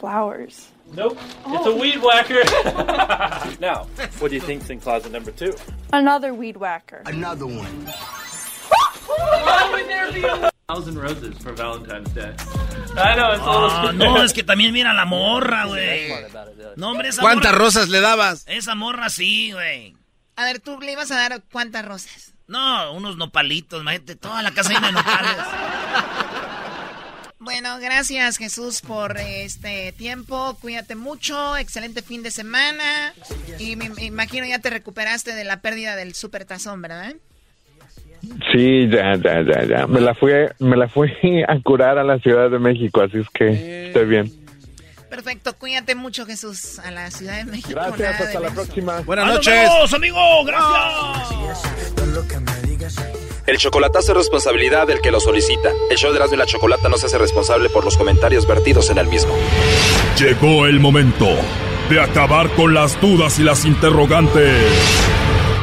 Flowers. 0.00 0.70
Nope. 0.94 1.16
It's 1.46 1.66
a 1.66 1.72
weed 1.74 1.96
whacker. 2.02 2.44
now, 3.60 3.86
what 4.18 4.28
do 4.28 4.34
you 4.34 4.40
think's 4.40 4.68
in 4.68 4.80
closet 4.80 5.12
number 5.12 5.30
two? 5.30 5.54
Another 5.92 6.34
weed 6.34 6.56
whacker. 6.56 7.02
Another 7.06 7.46
one. 7.46 7.86
Thousand 10.66 10.96
roses 10.98 11.34
for 11.42 11.52
Valentine's 11.54 12.12
Day. 12.14 12.34
I 12.96 13.14
know, 13.16 13.32
it's 13.32 13.42
a 13.42 13.50
little 13.50 13.70
Ah, 13.70 13.92
no, 13.94 14.22
es 14.22 14.32
que 14.32 14.42
también 14.42 14.72
mira 14.72 14.92
la 14.94 15.04
morra, 15.04 15.66
güey. 15.66 16.10
No, 16.76 16.90
hombre, 16.90 17.08
esa 17.10 17.20
¿Cuántas 17.22 17.52
morra- 17.52 17.58
rosas 17.58 17.88
le 17.90 18.00
dabas? 18.00 18.44
Esa 18.46 18.74
morra 18.74 19.10
sí, 19.10 19.52
güey. 19.52 19.94
A 20.36 20.44
ver, 20.44 20.60
tú 20.60 20.80
le 20.80 20.92
ibas 20.92 21.10
a 21.10 21.16
dar 21.16 21.42
cuántas 21.52 21.84
rosas. 21.84 22.32
No, 22.46 22.92
unos 22.92 23.16
nopalitos, 23.16 23.82
imagínate, 23.82 24.16
toda 24.16 24.42
la 24.42 24.50
casa 24.52 24.72
llena 24.72 24.86
de 24.88 24.92
nopales. 24.94 25.36
Bueno, 27.38 27.78
gracias 27.78 28.38
Jesús 28.38 28.80
por 28.80 29.18
este 29.18 29.92
tiempo. 29.92 30.56
Cuídate 30.62 30.94
mucho. 30.94 31.58
Excelente 31.58 32.00
fin 32.00 32.22
de 32.22 32.30
semana. 32.30 33.12
Y 33.58 33.76
me, 33.76 33.90
me 33.90 34.04
imagino 34.04 34.46
ya 34.46 34.60
te 34.60 34.70
recuperaste 34.70 35.34
de 35.34 35.44
la 35.44 35.60
pérdida 35.60 35.94
del 35.94 36.14
supertazón, 36.14 36.80
¿verdad? 36.80 37.12
Sí, 38.52 38.88
ya, 38.88 39.14
ya, 39.16 39.42
ya, 39.42 39.64
ya. 39.64 39.86
Me 39.86 40.00
la 40.00 40.14
fui, 40.14 40.32
me 40.60 40.76
la 40.76 40.88
fui 40.88 41.10
a 41.48 41.60
curar 41.62 41.98
a 41.98 42.04
la 42.04 42.18
Ciudad 42.18 42.50
de 42.50 42.58
México, 42.58 43.02
así 43.02 43.18
es 43.18 43.28
que 43.30 43.86
estoy 43.88 44.06
bien. 44.06 44.32
Perfecto. 45.08 45.56
Cuídate 45.56 45.94
mucho 45.94 46.26
Jesús 46.26 46.80
a 46.80 46.90
la 46.90 47.10
Ciudad 47.10 47.36
de 47.36 47.44
México. 47.44 47.68
Gracias, 47.74 48.00
nada 48.00 48.18
de 48.18 48.24
hasta 48.24 48.40
la 48.40 48.50
próxima. 48.50 49.00
Buenas 49.02 49.24
¡Ah, 49.24 49.28
nos 49.28 49.36
noches. 49.36 49.54
vemos, 49.54 49.94
amigo! 49.94 50.44
¡Gracias! 50.44 51.62
El 53.46 53.58
chocolatazo 53.58 54.12
es 54.12 54.18
responsabilidad 54.18 54.86
del 54.86 55.00
que 55.00 55.10
lo 55.10 55.20
solicita. 55.20 55.70
El 55.90 55.96
show 55.98 56.10
de 56.10 56.16
Erasmo 56.16 56.34
y 56.34 56.38
la 56.38 56.46
Chocolata 56.46 56.88
no 56.88 56.96
se 56.96 57.06
hace 57.06 57.18
responsable 57.18 57.68
por 57.68 57.84
los 57.84 57.96
comentarios 57.96 58.46
vertidos 58.46 58.90
en 58.90 58.98
el 58.98 59.06
mismo. 59.06 59.34
Llegó 60.18 60.66
el 60.66 60.80
momento 60.80 61.28
de 61.90 62.00
acabar 62.00 62.48
con 62.54 62.72
las 62.74 62.98
dudas 63.00 63.38
y 63.38 63.42
las 63.42 63.64
interrogantes. 63.66 64.62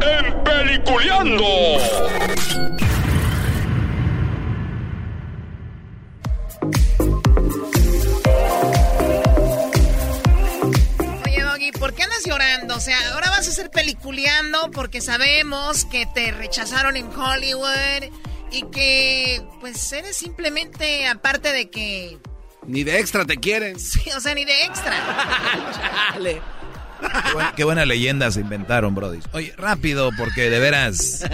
en 0.00 0.44
¡Peliculeando! 0.44 1.44
Oye, 11.24 11.42
Doggy, 11.42 11.72
¿por 11.72 11.94
qué 11.94 12.02
andas 12.04 12.24
llorando? 12.24 12.76
O 12.76 12.80
sea, 12.80 12.96
ahora 13.12 13.30
vas 13.30 13.48
a 13.48 13.52
ser 13.52 13.70
peliculeando 13.70 14.70
porque 14.70 15.00
sabemos 15.00 15.84
que 15.84 16.06
te 16.06 16.30
rechazaron 16.32 16.96
en 16.96 17.06
Hollywood 17.06 18.12
y 18.50 18.62
que, 18.70 19.42
pues, 19.60 19.92
eres 19.92 20.16
simplemente, 20.16 21.06
aparte 21.06 21.52
de 21.52 21.70
que... 21.70 22.18
Ni 22.66 22.84
de 22.84 22.98
extra 22.98 23.24
te 23.24 23.36
quieren. 23.38 23.78
Sí, 23.78 24.10
o 24.16 24.20
sea, 24.20 24.34
ni 24.34 24.44
de 24.44 24.64
extra. 24.64 24.92
Chale. 26.12 26.57
Qué 27.56 27.64
buena, 27.64 27.82
qué 27.82 27.86
leyenda 27.86 28.30
se 28.30 28.40
inventaron, 28.40 28.94
Brody. 28.94 29.18
Oye, 29.32 29.52
rápido, 29.56 30.10
porque 30.16 30.50
de 30.50 30.58
veras. 30.58 31.24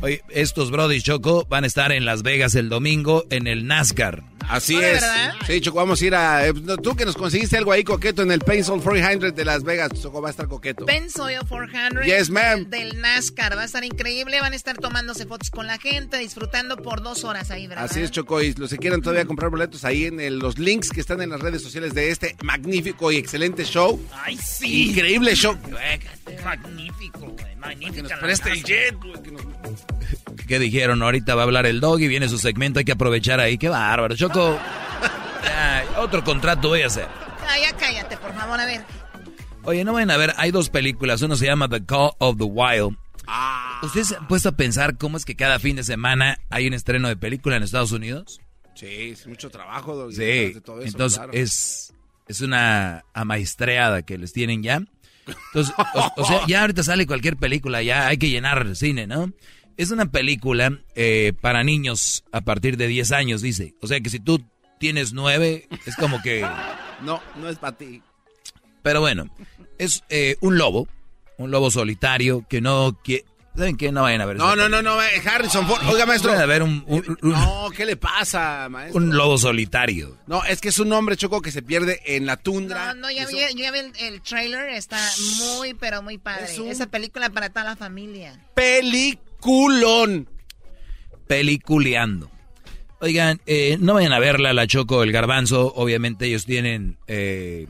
Oye, 0.00 0.22
estos 0.30 0.70
Brody 0.70 1.00
Choco 1.00 1.46
van 1.48 1.64
a 1.64 1.66
estar 1.66 1.92
en 1.92 2.04
Las 2.04 2.22
Vegas 2.22 2.54
el 2.54 2.68
domingo 2.68 3.24
en 3.30 3.46
el 3.46 3.66
NASCAR. 3.66 4.22
Así 4.48 4.74
¿Oh, 4.76 4.80
de 4.80 4.86
es. 4.94 5.00
verdad? 5.00 5.34
Sí, 5.46 5.60
Choco, 5.60 5.78
vamos 5.78 6.00
a 6.00 6.04
ir 6.06 6.14
a... 6.14 6.46
eh, 6.46 6.52
Tú 6.82 6.94
que 6.96 7.04
nos 7.04 7.16
conseguiste 7.16 7.56
algo 7.56 7.72
ahí 7.72 7.84
coqueto 7.84 8.22
en 8.22 8.30
el 8.32 8.40
Painsoil 8.40 8.80
400 8.82 9.34
de 9.34 9.44
Las 9.44 9.62
Vegas, 9.64 9.90
Choco, 10.00 10.20
va 10.22 10.28
a 10.28 10.30
estar 10.30 10.46
coqueto. 10.48 10.84
Benzoil 10.84 11.38
400 11.48 12.04
Yes, 12.04 12.30
ma'am. 12.30 12.64
del 12.70 13.00
NASCAR. 13.00 13.56
Va 13.56 13.62
a 13.62 13.64
estar 13.64 13.84
increíble. 13.84 14.40
Van 14.40 14.52
a 14.52 14.56
estar 14.56 14.76
tomándose 14.76 15.26
fotos 15.26 15.50
con 15.50 15.66
la 15.66 15.78
gente, 15.78 16.18
disfrutando 16.18 16.76
por 16.76 17.02
dos 17.02 17.24
horas 17.24 17.50
ahí, 17.50 17.66
¿verdad? 17.66 17.84
Así 17.84 18.00
es, 18.00 18.10
Choco. 18.10 18.42
Y 18.42 18.52
los 18.54 18.70
que 18.70 18.78
quieran 18.78 19.00
todavía 19.02 19.24
comprar 19.26 19.50
boletos 19.50 19.84
ahí 19.84 20.04
en 20.04 20.20
el- 20.20 20.38
los 20.38 20.58
links 20.58 20.90
que 20.90 21.00
están 21.00 21.20
en 21.22 21.30
las 21.30 21.40
redes 21.40 21.62
sociales 21.62 21.94
de 21.94 22.10
este 22.10 22.36
magnífico 22.42 23.10
y 23.12 23.16
excelente 23.16 23.64
show. 23.64 24.00
¡Ay, 24.24 24.36
sí! 24.38 24.90
Increíble 24.90 25.34
show. 25.34 25.56
Magnífico, 26.44 27.20
güey. 27.20 27.56
Magnífica. 27.56 28.02
nos 28.02 28.10
la 28.10 28.20
preste 28.20 28.50
el 28.50 28.62
jet, 28.64 28.94
güey, 28.96 29.22
que 29.22 29.30
nos- 29.30 29.42
¿Qué 30.46 30.58
dijeron? 30.58 31.02
Ahorita 31.02 31.34
va 31.34 31.42
a 31.42 31.44
hablar 31.44 31.66
el 31.66 31.80
dog 31.80 32.00
y 32.00 32.08
viene 32.08 32.28
su 32.28 32.38
segmento, 32.38 32.78
hay 32.78 32.84
que 32.84 32.92
aprovechar 32.92 33.40
ahí. 33.40 33.58
¡Qué 33.58 33.68
bárbaro, 33.68 34.14
Choco! 34.16 34.58
Otro 35.98 36.24
contrato 36.24 36.68
voy 36.68 36.82
a 36.82 36.86
hacer. 36.86 37.06
Ah, 37.48 37.56
ya 37.60 37.76
cállate, 37.76 38.16
por 38.16 38.34
favor, 38.34 38.58
a 38.60 38.66
ver. 38.66 38.82
Oye, 39.64 39.84
no 39.84 39.92
vayan 39.94 40.10
a 40.10 40.16
ver, 40.16 40.34
hay 40.36 40.50
dos 40.50 40.68
películas. 40.68 41.22
Uno 41.22 41.36
se 41.36 41.46
llama 41.46 41.68
The 41.68 41.84
Call 41.84 42.10
of 42.18 42.36
the 42.36 42.44
Wild. 42.44 42.96
¿Ustedes 43.82 44.08
se 44.08 44.16
han 44.16 44.28
puesto 44.28 44.50
a 44.50 44.52
pensar 44.52 44.96
cómo 44.98 45.16
es 45.16 45.24
que 45.24 45.36
cada 45.36 45.58
fin 45.58 45.76
de 45.76 45.84
semana 45.84 46.38
hay 46.50 46.66
un 46.66 46.74
estreno 46.74 47.08
de 47.08 47.16
película 47.16 47.56
en 47.56 47.62
Estados 47.62 47.92
Unidos? 47.92 48.40
Sí, 48.74 49.10
es 49.12 49.26
mucho 49.26 49.50
trabajo. 49.50 49.94
Doggy, 49.94 50.14
Sí, 50.14 50.22
de 50.54 50.60
todo 50.60 50.80
eso, 50.80 50.88
entonces 50.88 51.18
claro. 51.18 51.32
es, 51.32 51.94
es 52.28 52.40
una 52.40 53.04
amaestreada 53.14 54.02
que 54.02 54.18
les 54.18 54.32
tienen 54.32 54.62
ya. 54.62 54.82
Entonces, 55.26 55.74
o, 55.94 56.12
o 56.16 56.24
sea, 56.26 56.40
ya 56.48 56.62
ahorita 56.62 56.82
sale 56.82 57.06
cualquier 57.06 57.36
película, 57.36 57.82
ya 57.82 58.08
hay 58.08 58.18
que 58.18 58.28
llenar 58.28 58.58
el 58.66 58.76
cine, 58.76 59.06
¿no? 59.06 59.32
Es 59.76 59.90
una 59.90 60.06
película 60.06 60.78
eh, 60.94 61.32
para 61.40 61.64
niños 61.64 62.24
a 62.32 62.40
partir 62.42 62.76
de 62.76 62.86
10 62.86 63.12
años, 63.12 63.42
dice. 63.42 63.74
O 63.80 63.86
sea 63.86 64.00
que 64.00 64.10
si 64.10 64.20
tú 64.20 64.42
tienes 64.78 65.12
9, 65.12 65.68
es 65.86 65.96
como 65.96 66.20
que... 66.22 66.46
No, 67.02 67.20
no 67.36 67.48
es 67.48 67.58
para 67.58 67.76
ti. 67.76 68.02
Pero 68.82 69.00
bueno, 69.00 69.28
es 69.78 70.04
eh, 70.08 70.36
un 70.40 70.56
lobo, 70.58 70.86
un 71.38 71.50
lobo 71.50 71.70
solitario 71.70 72.46
que 72.48 72.60
no 72.60 72.98
quiere... 73.02 73.24
¿Saben 73.56 73.76
qué? 73.76 73.92
No 73.92 74.02
vayan 74.02 74.20
a 74.20 74.26
ver 74.26 74.36
No, 74.36 74.56
no, 74.56 74.68
no, 74.68 74.82
no, 74.82 75.00
eh, 75.00 75.22
Harrison 75.24 75.66
Ford. 75.68 75.80
Oiga, 75.88 76.06
maestro. 76.06 76.32
A 76.32 76.44
ver 76.46 76.62
un, 76.64 76.82
un- 76.88 77.18
un- 77.22 77.30
No, 77.32 77.68
¿qué 77.76 77.84
le 77.86 77.96
pasa, 77.96 78.68
maestro? 78.68 79.00
un 79.00 79.16
lobo 79.16 79.38
solitario. 79.38 80.18
No, 80.26 80.44
es 80.44 80.60
que 80.60 80.70
es 80.70 80.78
un 80.80 80.92
hombre, 80.92 81.16
Choco, 81.16 81.40
que 81.40 81.52
se 81.52 81.62
pierde 81.62 82.00
en 82.04 82.26
la 82.26 82.36
tundra. 82.36 82.94
No, 82.94 83.02
no, 83.02 83.10
ya 83.12 83.26
vi, 83.26 83.34
yo 83.34 83.46
ya 83.56 83.70
vi 83.70 83.78
el, 83.78 83.92
el 84.00 84.22
trailer. 84.22 84.70
Está 84.70 84.98
muy, 85.38 85.72
pero 85.74 86.02
muy 86.02 86.18
padre. 86.18 86.46
Es 86.46 86.58
un- 86.58 86.68
Esa 86.68 86.86
película 86.86 87.30
para 87.30 87.48
toda 87.50 87.64
la 87.64 87.76
familia. 87.76 88.40
Peliculón. 89.44 90.28
peliculeando. 91.26 92.30
Oigan, 93.00 93.40
eh, 93.46 93.76
no 93.80 93.94
vayan 93.94 94.12
a 94.14 94.18
verla, 94.18 94.52
la 94.54 94.66
Choco, 94.66 95.02
el 95.02 95.12
Garbanzo. 95.12 95.72
Obviamente 95.74 96.24
ellos 96.26 96.46
tienen... 96.46 96.96
eh, 97.06 97.66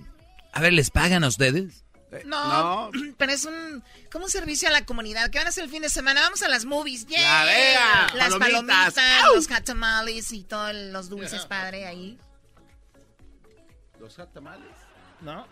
a 0.52 0.60
ver, 0.60 0.72
¿les 0.72 0.90
pagan 0.90 1.24
a 1.24 1.28
ustedes? 1.28 1.84
No, 2.26 2.90
pero 3.18 3.32
es 3.32 3.44
un 3.44 3.82
como 4.12 4.26
un 4.26 4.30
servicio 4.30 4.68
a 4.68 4.70
la 4.70 4.84
comunidad. 4.86 5.30
¿Qué 5.30 5.38
van 5.38 5.48
a 5.48 5.50
hacer 5.50 5.64
el 5.64 5.70
fin 5.70 5.82
de 5.82 5.88
semana? 5.88 6.20
Vamos 6.20 6.42
a 6.42 6.48
las 6.48 6.64
movies. 6.64 7.06
¡Yeah! 7.08 7.20
La 7.20 7.44
vea, 7.44 8.06
Las 8.14 8.34
palomitas. 8.36 8.94
palomitas, 8.94 9.34
los 9.34 9.48
hot 9.48 9.64
tamales 9.64 10.30
y 10.32 10.44
todos 10.44 10.72
los 10.74 11.08
dulces, 11.08 11.44
padre, 11.46 11.86
ahí. 11.86 12.16
Los 13.98 14.14
tamales. 14.32 14.68
¿No? 15.20 15.46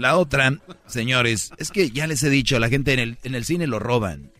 La 0.00 0.16
otra, 0.16 0.56
señores, 0.86 1.52
es 1.58 1.70
que 1.70 1.90
ya 1.90 2.06
les 2.06 2.22
he 2.22 2.30
dicho, 2.30 2.58
la 2.58 2.70
gente 2.70 2.94
en 2.94 2.98
el, 3.00 3.18
en 3.22 3.34
el 3.34 3.44
cine 3.44 3.66
lo 3.66 3.78
roban. 3.78 4.32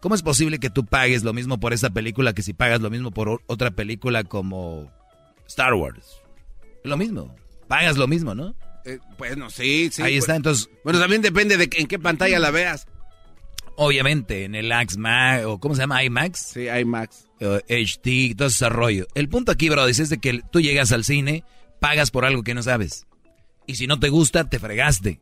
¿Cómo 0.00 0.14
es 0.14 0.22
posible 0.22 0.60
que 0.60 0.70
tú 0.70 0.86
pagues 0.86 1.24
lo 1.24 1.32
mismo 1.32 1.58
por 1.58 1.72
esa 1.72 1.90
película 1.90 2.32
que 2.34 2.42
si 2.42 2.52
pagas 2.52 2.80
lo 2.80 2.88
mismo 2.88 3.10
por 3.10 3.42
otra 3.46 3.72
película 3.72 4.22
como 4.22 4.92
Star 5.48 5.74
Wars? 5.74 6.20
Lo 6.84 6.96
mismo. 6.96 7.34
Pagas 7.66 7.96
lo 7.96 8.06
mismo, 8.06 8.36
¿no? 8.36 8.54
Eh, 8.84 9.00
bueno, 9.18 9.50
sí, 9.50 9.90
sí. 9.92 10.02
Ahí 10.02 10.12
pues- 10.14 10.22
está, 10.22 10.36
entonces, 10.36 10.70
Bueno, 10.84 11.00
también 11.00 11.20
depende 11.20 11.56
de 11.56 11.68
en 11.72 11.88
qué 11.88 11.98
pantalla 11.98 12.38
la 12.38 12.52
veas. 12.52 12.86
obviamente, 13.76 14.44
en 14.44 14.54
el 14.54 14.66
IMAX, 14.66 15.44
o 15.46 15.58
¿cómo 15.58 15.74
se 15.74 15.80
llama? 15.80 16.04
IMAX. 16.04 16.38
Sí, 16.54 16.68
IMAX. 16.68 17.24
eh, 17.40 17.60
HD, 17.68 18.36
todo 18.36 18.46
ese 18.46 18.68
rollo. 18.68 19.08
El 19.16 19.28
punto 19.28 19.50
aquí, 19.50 19.68
bro, 19.68 19.84
es 19.88 20.08
de 20.10 20.18
que 20.18 20.42
tú 20.52 20.60
llegas 20.60 20.92
al 20.92 21.02
cine, 21.04 21.42
pagas 21.80 22.12
por 22.12 22.24
algo 22.24 22.44
que 22.44 22.54
no 22.54 22.62
sabes. 22.62 23.04
Y 23.66 23.76
si 23.76 23.86
no 23.86 23.98
te 24.00 24.08
gusta, 24.08 24.48
te 24.48 24.58
fregaste. 24.58 25.20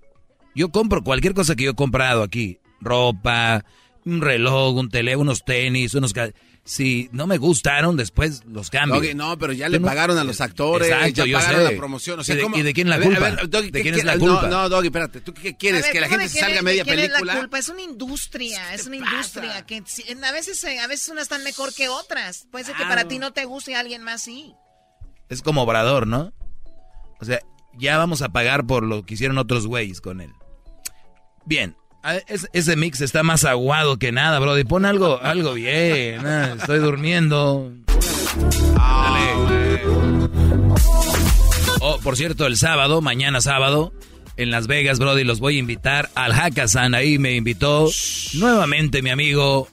Yo 0.55 0.71
compro 0.71 1.03
cualquier 1.05 1.35
cosa 1.35 1.55
que 1.57 1.65
yo 1.65 1.71
he 1.73 1.75
comprado 1.75 2.23
aquí. 2.23 2.59
Ropa, 2.81 3.65
un 4.05 4.21
reloj, 4.21 4.75
un 4.77 4.89
teléfono, 4.89 5.23
unos 5.31 5.45
tenis, 5.45 5.95
unos... 5.95 6.13
Si 6.63 7.09
no 7.13 7.27
me 7.27 7.39
gustaron, 7.39 7.97
después 7.97 8.43
los 8.47 8.69
cambio. 8.71 8.97
Doggy, 9.01 9.15
no, 9.15 9.37
pero 9.39 9.53
ya 9.55 9.69
le 9.69 9.79
no- 9.81 9.87
pagaron 9.89 10.19
a 10.19 10.25
los 10.25 10.41
actores, 10.43 10.89
Exacto, 10.89 11.25
ya 11.25 11.27
yo 11.27 11.39
pagaron 11.39 11.67
sé. 11.67 11.73
la 11.73 11.77
promoción. 11.79 12.21
O 12.21 12.25
sea, 12.25 12.35
¿Y 12.35 12.37
de- 12.39 12.43
¿cómo? 12.45 12.57
y 12.59 12.63
de 12.63 12.73
quién 12.75 12.89
la 12.91 12.97
A 12.97 12.99
ver, 12.99 13.09
culpa? 13.09 13.27
a 13.27 13.31
ver, 13.31 13.49
Doggy, 13.51 13.71
¿De 13.71 13.79
¿qué 13.79 13.83
quién 13.83 13.95
es 13.95 14.05
la 14.05 14.19
culpa? 14.19 14.43
No, 14.43 14.49
no, 14.49 14.69
Doggy, 14.69 14.87
espérate. 14.89 15.21
¿Tú 15.23 15.33
qué 15.33 15.57
quieres? 15.57 15.83
Ver, 15.83 15.93
¿Que 15.93 16.01
la 16.01 16.07
¿cómo 16.09 16.19
gente 16.21 16.33
se 16.35 16.39
salga 16.41 16.61
media 16.63 16.85
quién 16.85 16.99
es 16.99 17.09
película? 17.09 17.33
la 17.35 17.41
culpa? 17.41 17.59
Es 17.59 17.69
una 17.71 17.81
industria, 17.83 18.75
es 18.75 18.87
una 18.87 18.97
industria 18.97 19.65
que 19.67 19.83
si- 19.87 20.05
a 20.23 20.33
veces 20.33 20.63
eh, 20.65 20.79
a 20.81 20.87
veces 20.87 21.09
unas 21.09 21.23
están 21.25 21.43
mejor 21.45 21.75
que 21.75 21.89
otras. 21.89 22.47
Puede 22.53 22.67
ser 22.67 22.77
que 22.77 22.85
para 22.85 23.09
ti 23.09 23.19
no 23.19 23.33
te 23.33 23.47
guste 23.47 23.73
y 23.73 23.75
a 23.75 23.81
alguien 23.81 24.03
más 24.03 24.23
sí. 24.23 24.53
Es 25.31 25.41
como 25.43 25.63
Obrador, 25.63 26.07
¿no? 26.07 26.33
O 27.21 27.25
sea, 27.25 27.41
ya 27.81 27.99
vamos 27.99 28.23
a 28.23 28.29
pagar 28.31 28.67
por 28.67 28.85
lo 28.85 29.05
que 29.05 29.15
hicieron 29.15 29.39
otros 29.39 29.67
güeyes 29.67 30.01
con 30.01 30.21
él. 30.21 30.31
Bien, 31.47 31.75
es- 32.29 32.49
ese 32.53 32.77
mix 32.77 33.01
está 33.01 33.23
más 33.23 33.45
aguado 33.45 33.99
que 33.99 34.13
nada, 34.13 34.39
brody. 34.39 34.65
Pon 34.65 34.85
algo, 34.85 35.21
algo 35.23 35.55
bien. 35.55 36.25
ah, 36.27 36.55
estoy 36.59 36.79
durmiendo. 36.79 37.73
Dale. 38.75 39.81
Oh, 41.81 41.99
por 42.03 42.17
cierto, 42.17 42.47
el 42.47 42.57
sábado, 42.57 43.01
mañana 43.01 43.41
sábado, 43.41 43.93
en 44.37 44.51
Las 44.51 44.67
Vegas, 44.67 44.99
brody, 44.99 45.25
los 45.25 45.41
voy 45.41 45.57
a 45.57 45.61
invitar 45.61 46.11
al 46.15 46.33
Hackathon. 46.33 46.95
Ahí 46.95 47.19
me 47.19 47.35
invitó 47.35 47.89
nuevamente 48.35 49.03
mi 49.03 49.11
amigo 49.11 49.69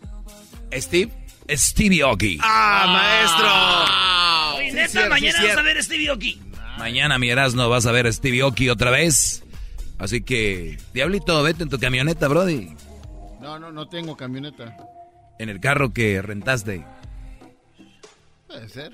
Steve. 0.73 1.11
Stevie 1.49 2.03
Oki. 2.03 2.39
¡Ah, 2.41 2.85
maestro! 4.51 4.57
Oye, 4.59 4.69
Sí, 4.69 4.75
neta, 4.75 4.87
cierto, 4.89 5.09
mañana 5.09 5.39
sí, 5.39 5.47
vas 5.47 5.57
a 5.57 5.61
ver 5.61 5.81
Stevie 5.83 6.09
Oki. 6.11 6.41
Mañana, 6.77 7.17
mi 7.19 7.29
Erasmo, 7.29 7.67
vas 7.69 7.85
a 7.85 7.91
ver 7.91 8.07
a 8.07 8.11
Stevie 8.11 8.43
Oki 8.43 8.69
otra 8.69 8.91
vez. 8.91 9.43
Así 9.97 10.21
que, 10.21 10.77
Diablito, 10.93 11.41
vete 11.41 11.63
en 11.63 11.69
tu 11.69 11.79
camioneta, 11.79 12.27
Brody. 12.27 12.75
No, 13.41 13.59
no, 13.59 13.71
no 13.71 13.87
tengo 13.87 14.15
camioneta. 14.15 14.77
En 15.39 15.49
el 15.49 15.59
carro 15.59 15.91
que 15.91 16.21
rentaste. 16.21 16.85
Puede 18.47 18.69
ser. 18.69 18.93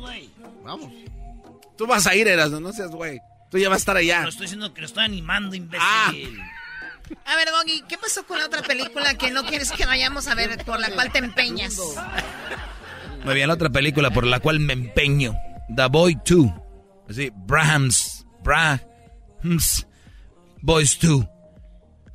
Güey. 0.00 0.30
Vamos. 0.64 0.92
Tú 1.76 1.86
vas 1.86 2.06
a 2.06 2.14
ir, 2.14 2.28
Erasmo, 2.28 2.60
no 2.60 2.72
seas 2.72 2.90
güey. 2.90 3.20
Tú 3.50 3.58
ya 3.58 3.68
vas 3.68 3.76
a 3.76 3.78
estar 3.78 3.96
allá. 3.96 4.22
No 4.22 4.28
estoy 4.28 4.44
diciendo 4.44 4.72
que 4.72 4.80
lo 4.80 4.86
estoy 4.86 5.04
animando, 5.04 5.56
imbécil. 5.56 5.80
Ah. 5.82 6.12
A 7.24 7.36
ver, 7.36 7.48
Doggy, 7.48 7.82
¿qué 7.88 7.98
pasó 7.98 8.24
con 8.24 8.38
la 8.38 8.46
otra 8.46 8.62
película 8.62 9.14
que 9.14 9.30
no 9.30 9.44
quieres 9.44 9.72
que 9.72 9.84
vayamos 9.84 10.28
a 10.28 10.34
ver, 10.34 10.64
por 10.64 10.78
la 10.78 10.90
cual 10.90 11.10
te 11.10 11.18
empeñas? 11.18 11.78
Muy 13.24 13.34
bien, 13.34 13.48
la 13.48 13.54
otra 13.54 13.68
película 13.68 14.10
por 14.10 14.26
la 14.26 14.40
cual 14.40 14.60
me 14.60 14.72
empeño. 14.72 15.34
The 15.74 15.86
Boy 15.86 16.18
2. 16.24 16.50
Así, 17.10 17.30
Brahms. 17.34 18.24
Brahms. 18.44 19.86
Boys 20.62 20.98
2. 21.00 21.26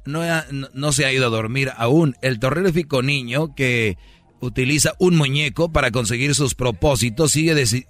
No, 0.06 0.22
ha- 0.22 0.46
no, 0.52 0.70
no 0.74 0.92
se 0.92 1.06
ha 1.06 1.12
ido 1.12 1.28
a 1.28 1.30
dormir 1.30 1.72
aún. 1.78 2.16
El 2.22 2.40
terrorífico 2.40 3.02
niño 3.02 3.54
que 3.56 3.98
utiliza 4.40 4.94
un 5.00 5.16
muñeco 5.18 5.72
para 5.72 5.92
conseguir 5.92 6.34
sus 6.36 6.56
propósitos 6.56 7.32
sigue 7.32 7.54
deci- 7.56 7.88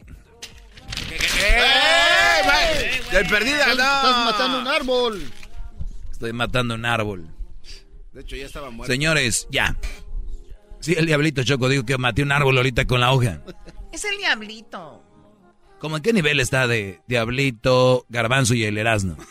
¡Eh! 1.43 3.01
¡De 3.11 3.25
perdida, 3.25 3.59
Estás, 3.71 3.77
no! 3.77 3.83
estás 4.09 4.25
matando 4.25 4.59
un 4.61 4.67
árbol. 4.67 5.31
Estoy 6.11 6.33
matando 6.33 6.75
un 6.75 6.85
árbol. 6.85 7.29
De 8.13 8.21
hecho, 8.21 8.35
ya 8.35 8.45
estaba 8.45 8.69
muerto. 8.69 8.91
Señores, 8.91 9.47
ya. 9.51 9.77
Sí, 10.79 10.93
el 10.97 11.05
diablito 11.05 11.43
Choco 11.43 11.67
dijo 11.69 11.85
que 11.85 11.97
maté 11.97 12.23
un 12.23 12.31
árbol 12.31 12.57
ahorita 12.57 12.85
con 12.85 13.01
la 13.01 13.11
hoja. 13.11 13.41
Es 13.91 14.05
el 14.05 14.17
diablito. 14.17 15.03
¿Cómo 15.85 15.97
en 15.97 16.01
qué 16.01 16.13
nivel 16.13 16.39
está 16.39 16.65
de 16.65 16.99
Diablito, 17.07 18.07
Garbanzo 18.09 18.55
y 18.55 18.63
el 18.63 18.79
Erasmo? 18.79 19.17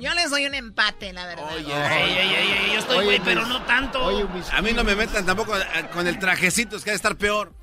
Yo 0.00 0.12
les 0.12 0.28
doy 0.28 0.46
un 0.46 0.54
empate, 0.54 1.12
la 1.12 1.24
verdad. 1.24 1.56
Ey, 1.56 1.64
ey, 1.64 2.34
ey, 2.34 2.72
yo 2.72 2.80
estoy 2.80 2.96
Oye, 2.96 3.06
güey, 3.06 3.20
pero 3.24 3.46
no 3.46 3.62
tanto. 3.62 4.02
Oye, 4.02 4.26
A 4.50 4.60
mí 4.60 4.72
no 4.72 4.82
me 4.82 4.96
metan 4.96 5.24
tampoco 5.24 5.56
eh, 5.56 5.62
con 5.92 6.08
el 6.08 6.18
trajecito, 6.18 6.74
es 6.74 6.82
que 6.82 6.90
ha 6.90 6.94
de 6.94 6.96
estar 6.96 7.14
peor. 7.14 7.54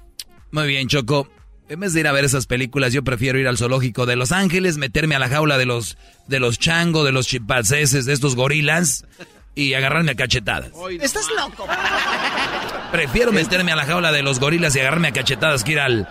Muy 0.51 0.67
bien, 0.67 0.87
Choco. 0.87 1.27
En 1.67 1.81
vez 1.81 1.91
de 1.91 1.99
ir 1.99 2.07
a 2.07 2.13
ver 2.13 2.23
esas 2.23 2.45
películas, 2.45 2.93
yo 2.93 3.03
prefiero 3.03 3.37
ir 3.37 3.49
al 3.49 3.57
zoológico 3.57 4.05
de 4.05 4.15
Los 4.15 4.31
Ángeles, 4.31 4.77
meterme 4.77 5.15
a 5.15 5.19
la 5.19 5.27
jaula 5.27 5.57
de 5.57 5.65
los 5.65 5.97
de 6.27 6.39
los 6.39 6.57
changos, 6.57 7.03
de 7.03 7.11
los 7.11 7.27
chimpancéses, 7.27 8.05
de 8.05 8.13
estos 8.13 8.37
gorilas 8.37 9.03
y 9.55 9.73
agarrarme 9.73 10.11
a 10.11 10.15
cachetadas. 10.15 10.71
Estás 11.01 11.27
loco. 11.35 11.67
Prefiero 12.93 13.33
meterme 13.33 13.73
a 13.73 13.75
la 13.75 13.85
jaula 13.85 14.13
de 14.13 14.21
los 14.21 14.39
gorilas 14.39 14.73
y 14.77 14.79
agarrarme 14.79 15.09
a 15.09 15.11
cachetadas 15.11 15.65
que 15.65 15.73
ir 15.73 15.81
al, 15.81 16.07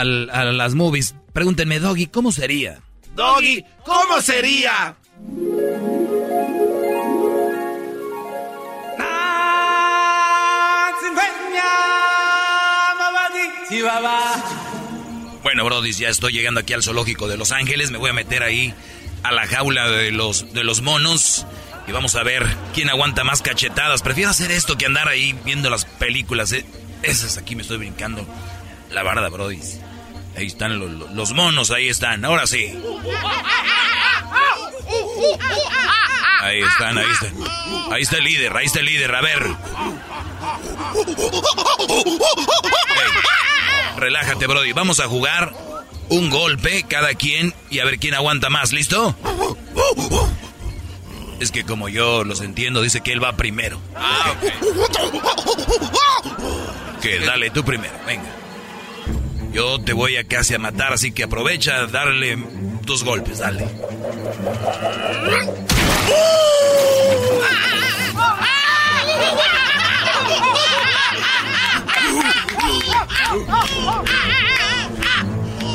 al- 0.00 0.30
a 0.30 0.44
las 0.44 0.74
movies. 0.74 1.14
Pregúntenme, 1.32 1.78
Doggy, 1.80 2.06
¿cómo 2.06 2.32
sería? 2.32 2.80
Doggy, 3.14 3.64
¿cómo 3.84 4.20
sería? 4.20 4.96
Bueno, 15.42 15.64
Brody, 15.64 15.92
ya 15.92 16.08
estoy 16.08 16.32
llegando 16.32 16.60
aquí 16.60 16.72
al 16.72 16.82
zoológico 16.82 17.28
de 17.28 17.36
Los 17.36 17.52
Ángeles. 17.52 17.90
Me 17.90 17.98
voy 17.98 18.10
a 18.10 18.12
meter 18.12 18.42
ahí 18.42 18.72
a 19.22 19.32
la 19.32 19.46
jaula 19.46 19.88
de 19.90 20.10
los, 20.12 20.52
de 20.52 20.64
los 20.64 20.82
monos. 20.82 21.46
Y 21.88 21.92
vamos 21.92 22.14
a 22.14 22.22
ver 22.22 22.46
quién 22.74 22.88
aguanta 22.90 23.24
más 23.24 23.42
cachetadas. 23.42 24.02
Prefiero 24.02 24.30
hacer 24.30 24.52
esto 24.52 24.76
que 24.78 24.86
andar 24.86 25.08
ahí 25.08 25.34
viendo 25.44 25.68
las 25.68 25.84
películas. 25.84 26.52
eh. 26.52 26.64
Esas 27.02 27.38
aquí 27.38 27.56
me 27.56 27.62
estoy 27.62 27.78
brincando. 27.78 28.24
La 28.92 29.02
barda, 29.02 29.28
Brody. 29.28 29.58
Ahí 30.36 30.46
están 30.46 30.78
los, 30.78 31.32
monos, 31.32 31.70
ahí 31.70 31.88
están. 31.88 32.24
Ahora 32.24 32.46
sí. 32.46 32.72
Ahí 36.40 36.60
están, 36.60 36.98
ahí 36.98 37.06
están. 37.12 37.34
Ahí 37.92 38.02
está 38.02 38.16
el 38.18 38.24
líder, 38.24 38.56
ahí 38.56 38.66
está 38.66 38.80
el 38.80 38.86
líder. 38.86 39.14
A 39.14 39.20
ver. 39.20 39.46
Relájate, 43.96 44.46
Brody. 44.46 44.72
Vamos 44.72 45.00
a 45.00 45.06
jugar 45.08 45.54
un 46.08 46.30
golpe 46.30 46.84
cada 46.88 47.14
quien 47.14 47.54
y 47.70 47.78
a 47.78 47.84
ver 47.84 47.98
quién 47.98 48.14
aguanta 48.14 48.50
más. 48.50 48.72
¿Listo? 48.72 49.14
Es 51.40 51.50
que 51.50 51.64
como 51.64 51.88
yo 51.88 52.24
los 52.24 52.40
entiendo, 52.40 52.82
dice 52.82 53.00
que 53.00 53.12
él 53.12 53.22
va 53.22 53.36
primero. 53.36 53.80
Ah, 53.96 54.34
Que 57.00 57.18
dale 57.18 57.50
tú 57.50 57.64
primero, 57.64 57.94
venga. 58.06 58.41
Yo 59.52 59.78
te 59.80 59.92
voy 59.92 60.16
a 60.16 60.24
casi 60.24 60.54
a 60.54 60.58
matar, 60.58 60.92
así 60.94 61.12
que 61.12 61.24
aprovecha 61.24 61.86
darle 61.86 62.38
tus 62.86 63.04
golpes, 63.04 63.38
dale. 63.38 63.66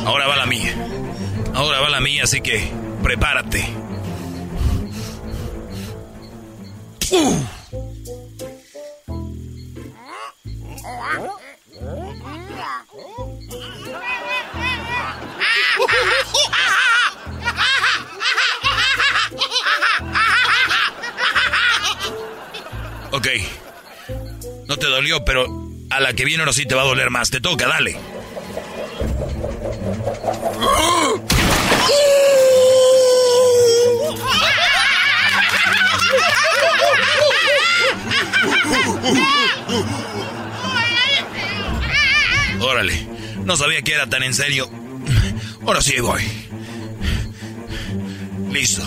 Ahora 0.06 0.28
va 0.28 0.38
la 0.38 0.46
mía. 0.46 0.74
Ahora 1.54 1.80
va 1.80 1.90
la 1.90 2.00
mía, 2.00 2.24
así 2.24 2.42
que 2.42 2.72
prepárate. 3.04 3.68
Ok. 23.18 23.28
No 24.68 24.78
te 24.78 24.86
dolió, 24.86 25.26
pero 25.26 25.48
a 25.90 26.00
la 26.00 26.14
que 26.14 26.24
viene 26.24 26.44
ahora 26.44 26.54
sí 26.54 26.68
te 26.68 26.76
va 26.76 26.84
a 26.84 26.86
doler 26.86 27.10
más. 27.10 27.32
Te 27.32 27.42
toca, 27.42 27.68
dale. 27.68 27.98
Órale. 42.60 43.08
No 43.46 43.58
sabía 43.58 43.82
que 43.82 43.94
era 43.94 44.06
tan 44.06 44.22
en 44.22 44.36
serio. 44.36 44.70
Ahora 45.66 45.82
sí 45.82 46.00
voy. 46.00 46.22
Listo. 48.52 48.84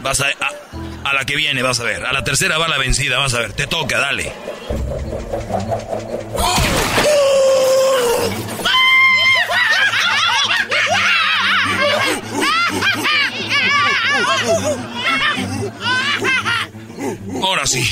Vas 0.00 0.20
a, 0.20 0.26
a, 0.26 1.10
a 1.10 1.14
la 1.14 1.24
que 1.24 1.34
viene, 1.36 1.62
vas 1.62 1.80
a 1.80 1.84
ver. 1.84 2.04
A 2.04 2.12
la 2.12 2.22
tercera 2.24 2.58
va 2.58 2.68
la 2.68 2.78
vencida, 2.78 3.18
vas 3.18 3.34
a 3.34 3.40
ver. 3.40 3.52
Te 3.54 3.66
toca, 3.66 3.98
dale. 3.98 4.32
Ahora 17.42 17.66
sí. 17.66 17.90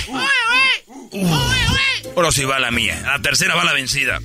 Ahora 2.16 2.32
sí 2.32 2.44
va 2.44 2.58
la 2.58 2.70
mía. 2.70 3.02
A 3.06 3.16
la 3.16 3.22
tercera 3.22 3.54
va 3.54 3.64
la 3.64 3.72
vencida. 3.72 4.18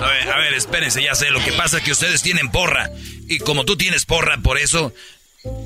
A 0.00 0.06
ver, 0.06 0.28
a 0.32 0.36
ver, 0.38 0.54
espérense, 0.54 1.02
ya 1.02 1.14
sé. 1.14 1.30
Lo 1.30 1.42
que 1.44 1.52
pasa 1.52 1.78
es 1.78 1.84
que 1.84 1.92
ustedes 1.92 2.22
tienen 2.22 2.50
porra. 2.50 2.90
Y 3.28 3.38
como 3.38 3.64
tú 3.64 3.76
tienes 3.76 4.04
porra, 4.04 4.38
por 4.38 4.58
eso 4.58 4.92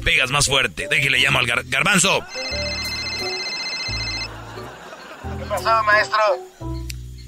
pegas 0.04 0.30
más 0.30 0.46
fuerte. 0.46 0.86
Déjale 0.88 1.18
llamo 1.18 1.38
al 1.40 1.46
gar- 1.46 1.64
garbanzo. 1.68 2.20
¿Qué 5.38 5.44
pasó, 5.48 5.82
maestro? 5.84 6.18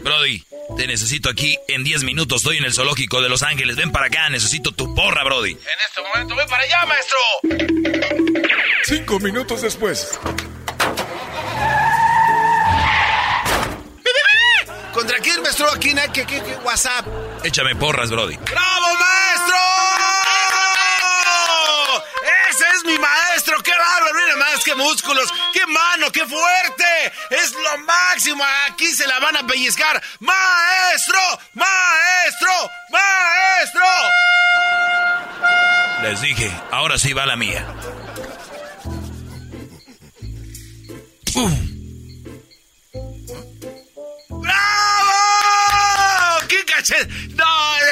Brody, 0.03 0.43
te 0.77 0.87
necesito 0.87 1.29
aquí 1.29 1.59
en 1.69 1.85
10 1.85 2.05
minutos. 2.05 2.39
Estoy 2.43 2.59
en 2.59 2.65
el 2.65 2.73
zoológico 2.73 3.21
de 3.21 3.29
Los 3.29 3.43
Ángeles. 3.43 3.77
Ven 3.77 3.93
para 3.93 4.07
acá, 4.07 4.29
necesito 4.31 4.73
tu 4.73 4.95
porra, 4.95 5.25
Brody. 5.25 5.51
En 5.53 5.59
este 5.89 6.01
momento, 6.03 6.37
ven 6.37 6.49
para 6.49 6.63
allá, 6.63 6.87
maestro. 6.87 7.19
Cinco 8.85 9.19
minutos 9.21 9.63
después. 9.63 10.19
Maestro? 15.61 15.73
¿Aquí, 15.73 15.95
¿Qué, 16.13 16.27
qué, 16.27 16.43
qué 16.43 16.57
WhatsApp? 16.65 17.07
Échame 17.45 17.75
porras, 17.77 18.11
Brody. 18.11 18.37
¡Bravo, 18.37 18.87
maestro! 18.99 19.57
¡Ese 22.51 22.65
es 22.77 22.85
mi 22.85 22.99
maestro! 22.99 23.63
¡Qué 23.63 23.73
bárbaro! 23.73 24.15
Mira 24.15 24.37
más, 24.37 24.65
qué 24.65 24.75
músculos, 24.75 25.33
qué 25.53 25.67
mano, 25.67 26.11
qué 26.13 26.27
fuerte. 26.27 27.13
Es 27.31 27.53
lo 27.53 27.79
máximo. 27.85 28.45
Aquí 28.69 28.87
se 28.87 29.07
la 29.07 29.19
van 29.21 29.37
a 29.37 29.47
pellizcar. 29.47 30.03
¡Maestro! 30.21 31.21
¡Maestro! 31.55 32.71
¡Maestro! 32.91 33.85
Les 36.03 36.21
dije, 36.23 36.51
ahora 36.71 36.99
sí 36.99 37.13
va 37.13 37.27
la 37.27 37.37
mía. 37.37 37.67
¡Bravo! 44.29 45.30
¡Qué 46.83 46.95
cachet! 46.95 47.09
No, 47.35 47.45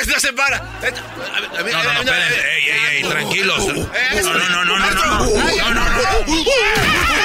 no 0.07 0.21
se 0.21 0.33
para. 0.33 0.57
Eh, 0.57 0.93
a 1.35 1.41
ver, 1.41 1.51
a 1.59 1.63
ver, 1.63 1.73
No, 1.75 1.83
no, 1.83 1.93
no, 1.93 2.01
eh, 2.01 2.05
espérense. 2.05 2.41
eh, 2.41 2.55
Ey, 2.57 2.71
ey, 2.71 2.97
ey, 2.99 3.05
uh, 3.05 3.09
tranquilos. 3.11 3.69
eh, 3.69 4.21
No, 4.23 4.33
no, 4.33 4.49
no, 4.49 4.65
no, 4.65 4.79
no, 4.79 4.91
no, 4.91 5.05
no. 5.05 5.75
No, 5.75 5.75
no. 5.75 7.19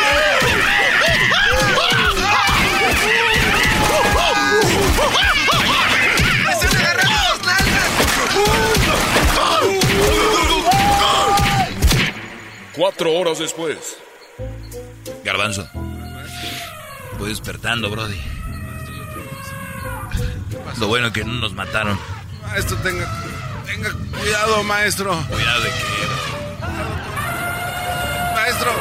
Cuatro 12.75 13.13
horas 13.13 13.39
después. 13.39 13.97
Garbanzo. 15.23 15.67
Voy 17.19 17.29
despertando, 17.29 17.89
Brody. 17.89 18.19
Lo 20.79 20.87
bueno 20.87 21.07
es 21.07 21.13
que 21.13 21.23
no 21.23 21.33
nos 21.33 21.53
mataron. 21.53 21.99
Maestro, 22.41 22.77
tenga, 22.77 23.07
tenga 23.65 23.89
cuidado, 24.19 24.63
maestro. 24.63 25.15
Cuidado 25.29 25.61
de 25.61 25.69
que. 25.69 25.83
Maestro. 28.33 28.71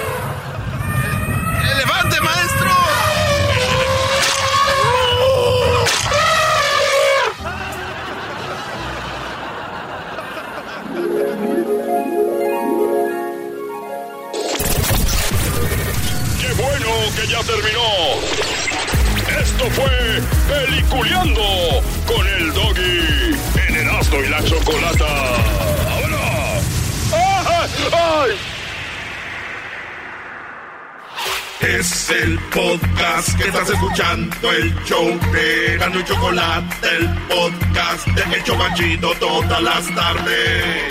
Escuchando, 34.42 34.52
el 34.52 34.84
show 34.84 35.32
de 35.32 35.76
Gano 35.78 36.00
y 36.00 36.04
Chocolate, 36.04 36.88
el 36.96 37.08
podcast 37.28 38.06
de 38.08 38.36
El 38.36 38.44
Chobachito 38.44 39.14
todas 39.14 39.62
las 39.62 39.94
tardes. 39.94 40.88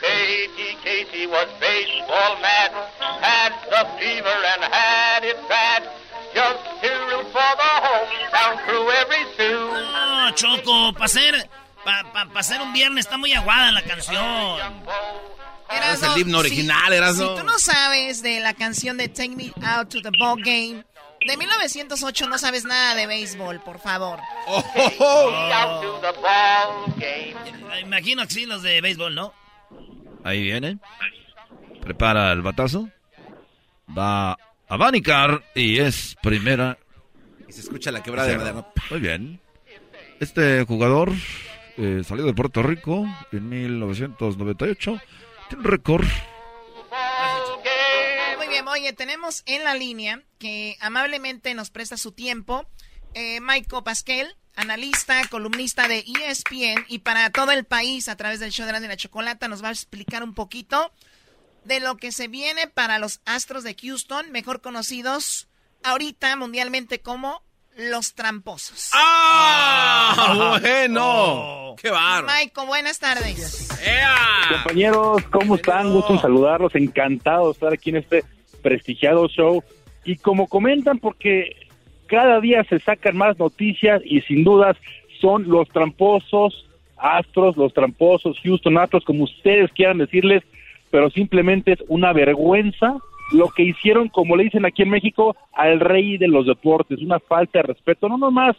Katie, 0.00 0.76
Casey 0.82 1.26
was 1.26 1.46
baseball 1.60 2.36
mad, 2.40 2.72
had 3.20 3.52
the 3.68 3.86
fever 3.98 4.38
and 4.54 4.72
had 4.72 5.24
it 5.24 5.36
bad. 5.48 5.82
Just 6.32 6.64
to 6.80 6.88
root 6.88 7.26
for 7.32 7.52
the 7.58 7.72
hometown 7.84 8.64
crew 8.64 8.88
every 8.90 9.24
Sue. 9.36 9.70
No, 9.92 10.30
Choco, 10.34 10.92
para 10.92 11.08
ser, 11.08 11.50
pa, 11.84 12.04
pa, 12.12 12.26
pa 12.32 12.42
ser 12.42 12.62
un 12.62 12.72
viernes 12.72 13.04
está 13.06 13.16
muy 13.16 13.32
aguada 13.32 13.72
la 13.72 13.82
canción. 13.82 14.60
Es 15.92 16.02
el 16.02 16.18
himno 16.18 16.38
original, 16.38 16.92
Erasmo. 16.92 17.36
Si 17.36 17.40
tú 17.40 17.46
no 17.46 17.58
sabes 17.58 18.22
de 18.22 18.40
la 18.40 18.54
canción 18.54 18.96
de 18.96 19.08
Take 19.08 19.30
Me 19.36 19.52
Out 19.62 19.88
to 19.88 20.02
the 20.02 20.10
Ball 20.18 20.40
Game 20.42 20.84
de 21.26 21.36
1908, 21.36 22.28
no 22.28 22.38
sabes 22.38 22.64
nada 22.64 22.94
de 22.94 23.06
béisbol, 23.06 23.60
por 23.60 23.78
favor. 23.78 24.18
Out 24.48 25.82
to 25.82 26.00
the 26.00 26.20
ball 26.20 26.94
game. 26.96 27.34
Imagino 27.82 28.26
que 28.26 28.32
sí, 28.32 28.46
los 28.46 28.62
de 28.62 28.80
béisbol, 28.80 29.14
¿no? 29.14 29.34
Ahí 30.24 30.42
viene. 30.42 30.78
Prepara 31.82 32.32
el 32.32 32.42
batazo. 32.42 32.88
Va 33.96 34.32
a 34.32 34.38
abanicar 34.68 35.42
y 35.54 35.78
es 35.78 36.16
primera. 36.22 36.78
Y 37.48 37.52
se 37.52 37.60
escucha 37.60 37.90
la 37.90 38.02
quebrada 38.02 38.28
de 38.28 38.38
madera. 38.38 38.66
Muy 38.90 39.00
bien. 39.00 39.40
Este 40.20 40.64
jugador 40.64 41.12
eh, 41.76 42.02
salió 42.04 42.24
de 42.24 42.34
Puerto 42.34 42.62
Rico 42.62 43.06
en 43.32 43.48
1998. 43.48 45.00
Récord. 45.58 46.06
Muy 48.36 48.48
bien, 48.48 48.66
oye, 48.68 48.92
tenemos 48.92 49.42
en 49.46 49.64
la 49.64 49.74
línea 49.74 50.22
que 50.38 50.76
amablemente 50.80 51.54
nos 51.54 51.70
presta 51.70 51.96
su 51.96 52.12
tiempo 52.12 52.66
eh, 53.14 53.40
Michael 53.40 53.82
Pasquel, 53.82 54.36
analista, 54.54 55.26
columnista 55.28 55.88
de 55.88 56.04
ESPN 56.06 56.84
y 56.88 57.00
para 57.00 57.30
todo 57.30 57.52
el 57.52 57.64
país 57.64 58.08
a 58.08 58.16
través 58.16 58.40
del 58.40 58.50
show 58.52 58.66
de 58.66 58.72
la, 58.72 58.80
de 58.80 58.88
la 58.88 58.96
chocolata 58.96 59.48
nos 59.48 59.62
va 59.62 59.68
a 59.68 59.72
explicar 59.72 60.22
un 60.22 60.34
poquito 60.34 60.92
de 61.64 61.80
lo 61.80 61.96
que 61.96 62.12
se 62.12 62.28
viene 62.28 62.68
para 62.68 62.98
los 62.98 63.20
Astros 63.24 63.64
de 63.64 63.74
Houston, 63.74 64.30
mejor 64.30 64.60
conocidos 64.60 65.48
ahorita 65.82 66.36
mundialmente 66.36 67.00
como 67.00 67.42
los 67.76 68.14
tramposos. 68.14 68.90
¡Ah! 68.94 70.58
¡Bueno! 70.60 71.74
¡Qué 71.80 71.90
bárbaro! 71.90 72.26
Michael, 72.26 72.66
buenas 72.66 72.98
tardes. 72.98 73.68
Compañeros, 74.50 75.22
¿cómo 75.30 75.54
están? 75.54 75.92
Gusto 75.92 76.14
en 76.14 76.20
saludarlos, 76.20 76.74
encantado 76.74 77.46
de 77.46 77.52
estar 77.52 77.72
aquí 77.72 77.90
en 77.90 77.96
este 77.96 78.24
prestigiado 78.62 79.28
show. 79.28 79.62
Y 80.04 80.16
como 80.16 80.48
comentan, 80.48 80.98
porque 80.98 81.68
cada 82.06 82.40
día 82.40 82.64
se 82.64 82.80
sacan 82.80 83.16
más 83.16 83.38
noticias 83.38 84.02
y 84.04 84.20
sin 84.22 84.44
dudas 84.44 84.76
son 85.20 85.48
los 85.48 85.68
tramposos 85.68 86.66
Astros, 86.96 87.56
los 87.56 87.72
tramposos 87.72 88.38
Houston 88.42 88.76
Astros, 88.76 89.04
como 89.04 89.24
ustedes 89.24 89.70
quieran 89.72 89.98
decirles, 89.98 90.42
pero 90.90 91.08
simplemente 91.10 91.72
es 91.72 91.78
una 91.88 92.12
vergüenza 92.12 92.96
lo 93.32 93.48
que 93.48 93.62
hicieron, 93.62 94.08
como 94.08 94.36
le 94.36 94.44
dicen 94.44 94.64
aquí 94.64 94.82
en 94.82 94.90
México, 94.90 95.36
al 95.52 95.80
rey 95.80 96.18
de 96.18 96.28
los 96.28 96.46
deportes, 96.46 97.00
una 97.00 97.18
falta 97.18 97.60
de 97.60 97.64
respeto, 97.64 98.08
no 98.08 98.18
nomás 98.18 98.56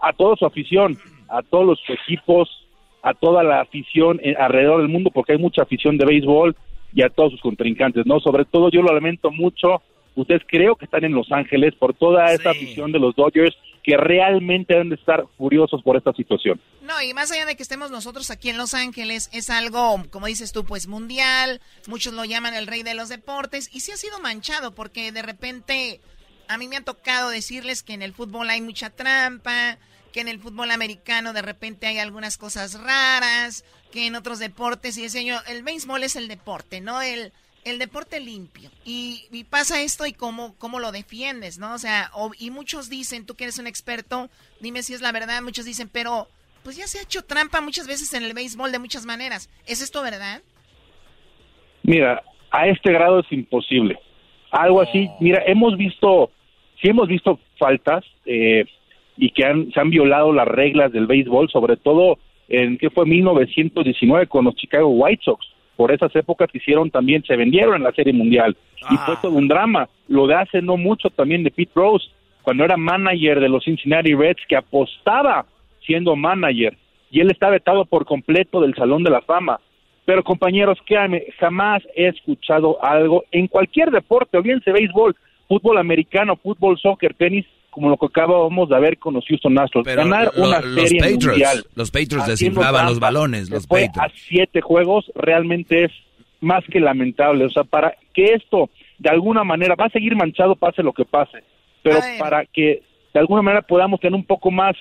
a 0.00 0.12
toda 0.12 0.36
su 0.36 0.46
afición, 0.46 0.96
a 1.28 1.42
todos 1.42 1.66
los 1.66 1.80
equipos, 1.88 2.48
a 3.02 3.14
toda 3.14 3.42
la 3.42 3.60
afición 3.60 4.20
eh, 4.22 4.34
alrededor 4.38 4.80
del 4.80 4.88
mundo, 4.88 5.10
porque 5.12 5.32
hay 5.32 5.38
mucha 5.38 5.62
afición 5.62 5.96
de 5.96 6.06
béisbol 6.06 6.56
y 6.94 7.02
a 7.02 7.10
todos 7.10 7.32
sus 7.32 7.40
contrincantes, 7.40 8.06
¿no? 8.06 8.20
Sobre 8.20 8.44
todo 8.44 8.70
yo 8.70 8.82
lo 8.82 8.94
lamento 8.94 9.30
mucho, 9.30 9.82
ustedes 10.16 10.42
creo 10.48 10.74
que 10.74 10.86
están 10.86 11.04
en 11.04 11.12
Los 11.12 11.30
Ángeles 11.30 11.74
por 11.74 11.94
toda 11.94 12.32
esa 12.32 12.50
afición 12.50 12.90
de 12.90 12.98
los 12.98 13.14
Dodgers 13.14 13.56
que 13.84 13.96
realmente 13.96 14.74
deben 14.74 14.88
de 14.88 14.96
estar 14.96 15.24
furiosos 15.38 15.80
por 15.82 15.96
esta 15.96 16.12
situación. 16.12 16.60
No, 16.82 17.00
y 17.02 17.14
más 17.14 17.30
allá 17.30 17.46
de 17.46 17.54
que 17.54 17.62
estemos 17.62 17.92
nosotros 17.92 18.30
aquí 18.30 18.48
en 18.48 18.56
Los 18.56 18.74
Ángeles, 18.74 19.30
es 19.32 19.48
algo, 19.48 20.02
como 20.10 20.26
dices 20.26 20.50
tú, 20.50 20.64
pues 20.64 20.88
mundial, 20.88 21.60
muchos 21.86 22.12
lo 22.12 22.24
llaman 22.24 22.54
el 22.54 22.66
rey 22.66 22.82
de 22.82 22.94
los 22.94 23.08
deportes, 23.08 23.70
y 23.72 23.80
sí 23.80 23.92
ha 23.92 23.96
sido 23.96 24.18
manchado, 24.18 24.74
porque 24.74 25.12
de 25.12 25.22
repente 25.22 26.00
a 26.48 26.58
mí 26.58 26.66
me 26.66 26.76
ha 26.76 26.84
tocado 26.84 27.30
decirles 27.30 27.84
que 27.84 27.94
en 27.94 28.02
el 28.02 28.12
fútbol 28.12 28.50
hay 28.50 28.60
mucha 28.60 28.90
trampa, 28.90 29.78
que 30.12 30.20
en 30.20 30.28
el 30.28 30.40
fútbol 30.40 30.70
americano 30.70 31.32
de 31.32 31.42
repente 31.42 31.86
hay 31.86 31.98
algunas 31.98 32.38
cosas 32.38 32.80
raras, 32.80 33.64
que 33.92 34.06
en 34.06 34.16
otros 34.16 34.38
deportes, 34.38 34.96
y 34.96 35.02
decía 35.02 35.22
yo, 35.22 35.38
el 35.46 35.62
béisbol 35.62 36.02
es 36.02 36.16
el 36.16 36.26
deporte, 36.26 36.80
¿no? 36.80 37.02
El, 37.02 37.32
el 37.66 37.78
deporte 37.78 38.20
limpio. 38.20 38.70
Y, 38.84 39.24
y 39.32 39.44
pasa 39.44 39.82
esto 39.82 40.06
y 40.06 40.12
cómo, 40.12 40.54
cómo 40.58 40.78
lo 40.80 40.92
defiendes, 40.92 41.58
¿no? 41.58 41.74
O 41.74 41.78
sea, 41.78 42.10
o- 42.14 42.32
y 42.38 42.50
muchos 42.50 42.88
dicen, 42.88 43.26
tú 43.26 43.34
que 43.34 43.44
eres 43.44 43.58
un 43.58 43.66
experto, 43.66 44.30
dime 44.60 44.82
si 44.82 44.94
es 44.94 45.00
la 45.00 45.12
verdad, 45.12 45.42
muchos 45.42 45.64
dicen, 45.64 45.88
pero 45.92 46.28
pues 46.62 46.76
ya 46.76 46.86
se 46.86 46.98
ha 46.98 47.02
hecho 47.02 47.22
trampa 47.24 47.60
muchas 47.60 47.86
veces 47.86 48.12
en 48.14 48.22
el 48.24 48.34
béisbol 48.34 48.72
de 48.72 48.78
muchas 48.78 49.04
maneras. 49.06 49.50
¿Es 49.66 49.80
esto 49.82 50.02
verdad? 50.02 50.42
Mira, 51.82 52.22
a 52.50 52.66
este 52.68 52.92
grado 52.92 53.20
es 53.20 53.30
imposible. 53.30 53.98
Algo 54.50 54.80
así, 54.80 55.08
mira, 55.20 55.42
hemos 55.46 55.76
visto, 55.76 56.30
sí 56.80 56.88
hemos 56.88 57.08
visto 57.08 57.38
faltas 57.58 58.04
eh, 58.24 58.64
y 59.16 59.30
que 59.30 59.44
han, 59.44 59.70
se 59.72 59.80
han 59.80 59.90
violado 59.90 60.32
las 60.32 60.46
reglas 60.48 60.92
del 60.92 61.06
béisbol, 61.06 61.50
sobre 61.50 61.76
todo 61.76 62.18
en 62.48 62.78
que 62.78 62.90
fue 62.90 63.06
1919 63.06 64.26
con 64.28 64.44
los 64.44 64.54
Chicago 64.54 64.88
White 64.88 65.22
Sox. 65.24 65.44
Por 65.76 65.92
esas 65.92 66.14
épocas 66.16 66.50
que 66.50 66.58
hicieron 66.58 66.90
también, 66.90 67.22
se 67.24 67.36
vendieron 67.36 67.76
en 67.76 67.82
la 67.82 67.92
Serie 67.92 68.12
Mundial. 68.12 68.56
Y 68.90 68.96
fue 68.98 69.16
todo 69.20 69.32
un 69.32 69.48
drama. 69.48 69.88
Lo 70.08 70.26
de 70.26 70.34
hace 70.34 70.62
no 70.62 70.76
mucho 70.76 71.10
también 71.10 71.42
de 71.42 71.50
Pete 71.50 71.72
Rose, 71.74 72.08
cuando 72.42 72.64
era 72.64 72.76
manager 72.76 73.40
de 73.40 73.48
los 73.48 73.64
Cincinnati 73.64 74.14
Reds, 74.14 74.42
que 74.48 74.56
apostaba 74.56 75.46
siendo 75.84 76.16
manager. 76.16 76.76
Y 77.10 77.20
él 77.20 77.30
está 77.30 77.50
vetado 77.50 77.84
por 77.84 78.04
completo 78.04 78.60
del 78.60 78.74
Salón 78.74 79.02
de 79.02 79.10
la 79.10 79.20
Fama. 79.20 79.60
Pero 80.04 80.22
compañeros, 80.22 80.78
créanme, 80.86 81.24
jamás 81.38 81.82
he 81.94 82.06
escuchado 82.06 82.78
algo 82.82 83.24
en 83.32 83.48
cualquier 83.48 83.90
deporte, 83.90 84.38
o 84.38 84.42
bien 84.42 84.62
sea 84.62 84.72
béisbol, 84.72 85.16
fútbol 85.48 85.78
americano, 85.78 86.36
fútbol, 86.36 86.78
soccer, 86.78 87.14
tenis, 87.14 87.44
como 87.76 87.90
lo 87.90 87.98
que 87.98 88.06
acabamos 88.06 88.70
de 88.70 88.80
ver 88.80 88.96
con 88.98 89.12
los 89.14 89.24
Houston 89.28 89.58
Astros. 89.58 89.84
Pero 89.84 90.02
Ganar 90.02 90.32
lo- 90.34 90.44
una 90.48 90.60
los 90.62 90.88
serie 90.88 90.98
Patriots, 91.00 91.26
mundial. 91.26 91.64
los 91.74 91.90
Patriots 91.90 92.26
desinflaban 92.26 92.86
los 92.86 92.98
balones, 92.98 93.50
los 93.50 93.62
se 93.64 93.68
fue 93.68 93.86
Patriots. 93.86 94.12
a 94.14 94.18
siete 94.28 94.60
juegos, 94.62 95.12
realmente 95.14 95.84
es 95.84 95.92
más 96.40 96.64
que 96.72 96.80
lamentable. 96.80 97.44
O 97.44 97.50
sea, 97.50 97.64
para 97.64 97.94
que 98.14 98.32
esto 98.32 98.70
de 98.98 99.10
alguna 99.10 99.44
manera 99.44 99.74
va 99.74 99.84
a 99.84 99.90
seguir 99.90 100.16
manchado, 100.16 100.56
pase 100.56 100.82
lo 100.82 100.94
que 100.94 101.04
pase, 101.04 101.44
pero 101.82 101.98
para 102.18 102.46
que 102.46 102.82
de 103.12 103.20
alguna 103.20 103.42
manera 103.42 103.60
podamos 103.62 104.00
tener 104.00 104.14
un 104.14 104.24
poco 104.24 104.50
más 104.50 104.74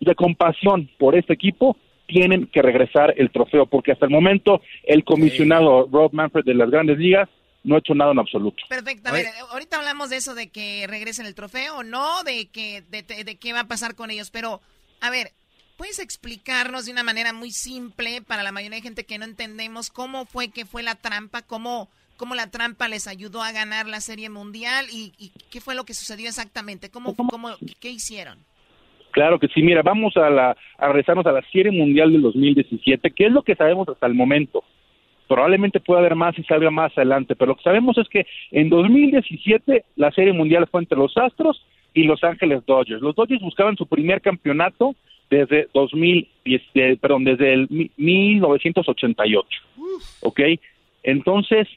de 0.00 0.14
compasión 0.16 0.88
por 0.98 1.14
este 1.16 1.32
equipo, 1.32 1.76
tienen 2.06 2.46
que 2.46 2.60
regresar 2.62 3.14
el 3.16 3.30
trofeo, 3.30 3.66
porque 3.66 3.92
hasta 3.92 4.06
el 4.06 4.10
momento 4.12 4.62
el 4.84 5.04
comisionado 5.04 5.88
Rob 5.92 6.12
Manfred 6.12 6.44
de 6.44 6.54
las 6.54 6.70
grandes 6.70 6.98
ligas 6.98 7.28
no 7.64 7.74
ha 7.74 7.78
hecho 7.78 7.94
nada 7.94 8.12
en 8.12 8.18
absoluto. 8.18 8.62
Perfecto. 8.68 9.08
A 9.08 9.12
ver, 9.12 9.26
ahorita 9.50 9.76
hablamos 9.78 10.10
de 10.10 10.16
eso 10.16 10.34
de 10.34 10.50
que 10.50 10.86
regresen 10.88 11.26
el 11.26 11.34
trofeo 11.34 11.78
o 11.78 11.82
no, 11.82 12.22
de 12.24 12.48
que 12.48 12.82
de, 12.82 13.02
de- 13.02 13.24
de 13.24 13.36
qué 13.36 13.52
va 13.52 13.60
a 13.60 13.68
pasar 13.68 13.94
con 13.94 14.10
ellos, 14.10 14.30
pero 14.30 14.60
a 15.00 15.10
ver, 15.10 15.32
¿puedes 15.76 15.98
explicarnos 15.98 16.86
de 16.86 16.92
una 16.92 17.02
manera 17.02 17.32
muy 17.32 17.50
simple 17.50 18.22
para 18.22 18.42
la 18.42 18.52
mayoría 18.52 18.76
de 18.78 18.82
gente 18.82 19.04
que 19.04 19.18
no 19.18 19.24
entendemos 19.24 19.90
cómo 19.90 20.24
fue 20.26 20.48
que 20.50 20.64
fue 20.66 20.82
la 20.82 20.94
trampa, 20.94 21.42
cómo 21.42 21.88
cómo 22.16 22.34
la 22.34 22.50
trampa 22.50 22.88
les 22.88 23.06
ayudó 23.06 23.42
a 23.44 23.52
ganar 23.52 23.86
la 23.86 24.00
Serie 24.00 24.28
Mundial 24.28 24.86
y, 24.90 25.12
y 25.18 25.30
qué 25.52 25.60
fue 25.60 25.76
lo 25.76 25.84
que 25.84 25.94
sucedió 25.94 26.26
exactamente? 26.28 26.90
¿Cómo, 26.90 27.14
cómo 27.14 27.50
qué 27.78 27.90
hicieron? 27.90 28.40
Claro 29.12 29.38
que 29.38 29.46
sí, 29.48 29.62
mira, 29.62 29.82
vamos 29.82 30.16
a, 30.16 30.28
la, 30.28 30.56
a 30.78 30.86
regresarnos 30.88 31.24
a 31.26 31.32
la 31.32 31.42
Serie 31.52 31.70
Mundial 31.70 32.10
del 32.12 32.22
2017, 32.22 33.12
que 33.12 33.26
es 33.26 33.32
lo 33.32 33.42
que 33.42 33.54
sabemos 33.54 33.88
hasta 33.88 34.06
el 34.06 34.14
momento. 34.14 34.64
Probablemente 35.28 35.78
pueda 35.80 36.00
haber 36.00 36.14
más 36.16 36.38
y 36.38 36.42
salga 36.44 36.70
más 36.70 36.90
adelante, 36.96 37.36
pero 37.36 37.50
lo 37.50 37.56
que 37.56 37.62
sabemos 37.62 37.96
es 37.98 38.08
que 38.08 38.26
en 38.50 38.70
2017 38.70 39.84
la 39.96 40.10
Serie 40.12 40.32
Mundial 40.32 40.66
fue 40.70 40.80
entre 40.80 40.98
los 40.98 41.16
Astros 41.16 41.62
y 41.94 42.04
Los 42.04 42.24
Ángeles 42.24 42.64
Dodgers. 42.66 43.02
Los 43.02 43.14
Dodgers 43.14 43.42
buscaban 43.42 43.76
su 43.76 43.86
primer 43.86 44.20
campeonato 44.22 44.94
desde 45.30 45.68
2010, 45.74 46.62
eh, 46.74 46.96
perdón, 47.00 47.24
desde 47.24 47.52
el 47.52 47.66
mi- 47.68 47.90
1988, 47.98 49.46
¿ok? 50.22 50.40
Entonces, 51.02 51.68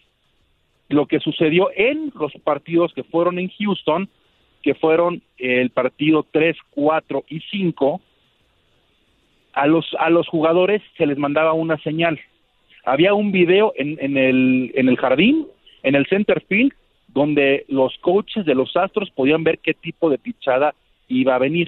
lo 0.87 1.05
que 1.05 1.19
sucedió 1.19 1.69
en 1.75 2.11
los 2.17 2.31
partidos 2.43 2.93
que 2.93 3.03
fueron 3.03 3.37
en 3.39 3.49
Houston, 3.49 4.07
que 4.63 4.75
fueron 4.75 5.21
el 5.37 5.69
partido 5.71 6.25
3, 6.31 6.55
4 6.69 7.25
y 7.29 7.41
5, 7.51 7.99
a 9.53 9.67
los, 9.67 9.85
a 9.99 10.09
los 10.09 10.27
jugadores 10.27 10.81
se 10.97 11.05
les 11.05 11.17
mandaba 11.17 11.51
una 11.53 11.77
señal. 11.79 12.19
Había 12.85 13.13
un 13.13 13.31
video 13.31 13.73
en, 13.75 13.97
en, 14.01 14.17
el, 14.17 14.71
en 14.75 14.89
el 14.89 14.97
jardín, 14.97 15.47
en 15.83 15.95
el 15.95 16.05
center 16.07 16.41
field, 16.47 16.73
donde 17.07 17.65
los 17.67 17.97
coaches 17.99 18.45
de 18.45 18.55
los 18.55 18.75
Astros 18.75 19.11
podían 19.11 19.43
ver 19.43 19.59
qué 19.59 19.73
tipo 19.73 20.09
de 20.09 20.17
pichada 20.17 20.73
iba 21.07 21.35
a 21.35 21.39
venir. 21.39 21.67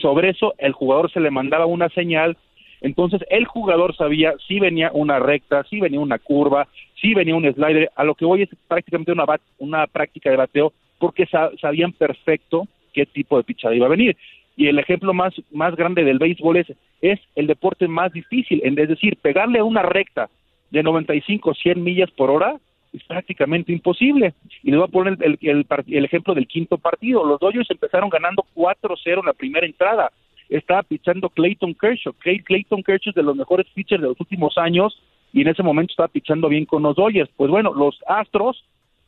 Sobre 0.00 0.30
eso 0.30 0.54
el 0.58 0.72
jugador 0.72 1.10
se 1.10 1.20
le 1.20 1.30
mandaba 1.30 1.66
una 1.66 1.88
señal, 1.90 2.36
entonces 2.82 3.22
el 3.30 3.46
jugador 3.46 3.96
sabía 3.96 4.34
si 4.46 4.60
venía 4.60 4.90
una 4.92 5.18
recta, 5.18 5.64
si 5.64 5.80
venía 5.80 6.00
una 6.00 6.18
curva, 6.18 6.68
si 7.00 7.14
venía 7.14 7.34
un 7.34 7.50
slider, 7.50 7.90
a 7.96 8.04
lo 8.04 8.14
que 8.14 8.26
hoy 8.26 8.42
es 8.42 8.50
prácticamente 8.68 9.12
una, 9.12 9.24
bat- 9.24 9.40
una 9.58 9.86
práctica 9.86 10.28
de 10.30 10.36
bateo 10.36 10.72
porque 10.98 11.26
sa- 11.26 11.50
sabían 11.60 11.92
perfecto 11.92 12.68
qué 12.92 13.06
tipo 13.06 13.38
de 13.38 13.44
pichada 13.44 13.74
iba 13.74 13.86
a 13.86 13.90
venir. 13.90 14.16
Y 14.56 14.68
el 14.68 14.78
ejemplo 14.78 15.12
más, 15.12 15.34
más 15.52 15.76
grande 15.76 16.02
del 16.04 16.18
béisbol 16.18 16.56
es, 16.56 16.66
es 17.02 17.20
el 17.34 17.46
deporte 17.46 17.88
más 17.88 18.12
difícil, 18.12 18.62
es 18.64 18.88
decir, 18.88 19.16
pegarle 19.20 19.58
a 19.58 19.64
una 19.64 19.82
recta 19.82 20.28
de 20.70 20.82
95, 20.82 21.54
100 21.54 21.82
millas 21.82 22.10
por 22.10 22.30
hora 22.30 22.56
es 22.92 23.04
prácticamente 23.04 23.72
imposible. 23.72 24.32
Y 24.62 24.70
le 24.70 24.78
voy 24.78 24.86
a 24.86 24.90
poner 24.90 25.18
el, 25.20 25.38
el, 25.42 25.66
el 25.88 26.04
ejemplo 26.04 26.34
del 26.34 26.46
quinto 26.46 26.78
partido. 26.78 27.24
Los 27.24 27.38
Dodgers 27.40 27.70
empezaron 27.70 28.08
ganando 28.08 28.44
4-0 28.54 29.20
en 29.20 29.26
la 29.26 29.34
primera 29.34 29.66
entrada. 29.66 30.10
Estaba 30.48 30.82
pichando 30.82 31.28
Clayton 31.28 31.74
Kershaw. 31.74 32.14
Clay- 32.14 32.42
Clayton 32.42 32.82
Kershaw 32.82 33.10
es 33.10 33.14
de 33.14 33.22
los 33.22 33.36
mejores 33.36 33.66
pitchers 33.74 34.00
de 34.00 34.08
los 34.08 34.18
últimos 34.20 34.56
años 34.56 34.98
y 35.32 35.42
en 35.42 35.48
ese 35.48 35.62
momento 35.62 35.90
estaba 35.92 36.08
pichando 36.08 36.48
bien 36.48 36.64
con 36.64 36.82
los 36.82 36.96
Dodgers. 36.96 37.28
Pues 37.36 37.50
bueno, 37.50 37.74
los 37.74 37.98
Astros, 38.06 38.64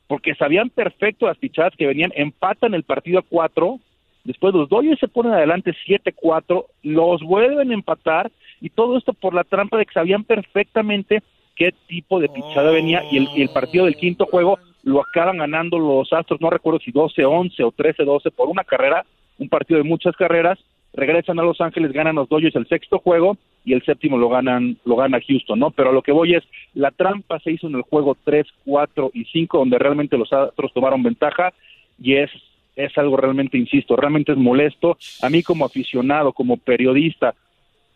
porque 0.07 0.35
sabían 0.35 0.69
perfecto 0.69 1.27
las 1.27 1.39
pichadas 1.39 1.75
que 1.77 1.87
venían, 1.87 2.13
empatan 2.15 2.75
el 2.75 2.83
partido 2.83 3.21
a 3.21 3.23
4 3.23 3.79
Después 4.25 4.55
los 4.55 4.69
Dodgers 4.69 5.01
se 5.01 5.09
ponen 5.09 5.33
adelante 5.33 5.75
7-4, 5.87 6.67
los 6.83 7.23
vuelven 7.23 7.71
a 7.71 7.75
empatar 7.75 8.31
y 8.61 8.71
todo 8.71 8.99
esto 8.99 9.13
por 9.13 9.35
la 9.35 9.45
trampa 9.45 9.79
de 9.79 9.87
que 9.87 9.93
sabían 9.93 10.25
perfectamente 10.25 11.23
qué 11.57 11.73
tipo 11.87 12.21
de 12.21 12.29
pichada 12.29 12.71
venía 12.71 13.03
y 13.11 13.19
el, 13.19 13.29
y 13.35 13.43
el 13.43 13.49
partido 13.49 13.87
del 13.87 13.97
quinto 13.97 14.27
juego 14.27 14.59
lo 14.85 15.01
acaban 15.01 15.39
ganando 15.39 15.79
los 15.79 16.13
Astros, 16.13 16.41
no 16.41 16.51
recuerdo 16.51 16.81
si 16.81 16.93
12-11 16.93 17.61
o 17.65 17.73
13-12 17.73 18.31
por 18.33 18.49
una 18.49 18.65
carrera, 18.65 19.05
un 19.39 19.49
partido 19.49 19.79
de 19.79 19.89
muchas 19.89 20.17
carreras, 20.17 20.59
regresan 20.95 21.39
a 21.39 21.43
Los 21.43 21.61
Ángeles, 21.61 21.93
ganan 21.93 22.17
los 22.17 22.29
Dodgers 22.29 22.57
el 22.57 22.67
sexto 22.69 22.99
juego 22.99 23.37
y 23.65 23.73
el 23.73 23.85
séptimo 23.85 24.17
lo 24.17 24.29
ganan 24.29 24.79
lo 24.85 24.97
gana 24.97 25.21
Houston, 25.27 25.59
¿no? 25.59 25.71
Pero 25.71 25.91
a 25.91 25.93
lo 25.93 26.03
que 26.03 26.13
voy 26.13 26.35
es, 26.35 26.45
la 26.75 26.91
trampa 26.91 27.39
se 27.41 27.53
hizo 27.53 27.67
en 27.67 27.75
el 27.75 27.83
juego 27.83 28.17
3, 28.25 28.47
4 28.65 29.11
y 29.15 29.25
5 29.25 29.59
donde 29.59 29.79
realmente 29.79 30.17
los 30.17 30.33
Astros 30.33 30.73
tomaron 30.73 31.03
ventaja 31.03 31.53
y 32.01 32.15
es 32.15 32.31
es 32.79 32.97
algo 32.97 33.17
realmente, 33.17 33.59
insisto, 33.59 33.97
realmente 33.97 34.33
es 34.33 34.39
molesto. 34.39 34.97
A 35.21 35.29
mí 35.29 35.43
como 35.43 35.65
aficionado, 35.65 36.33
como 36.33 36.57
periodista 36.57 37.35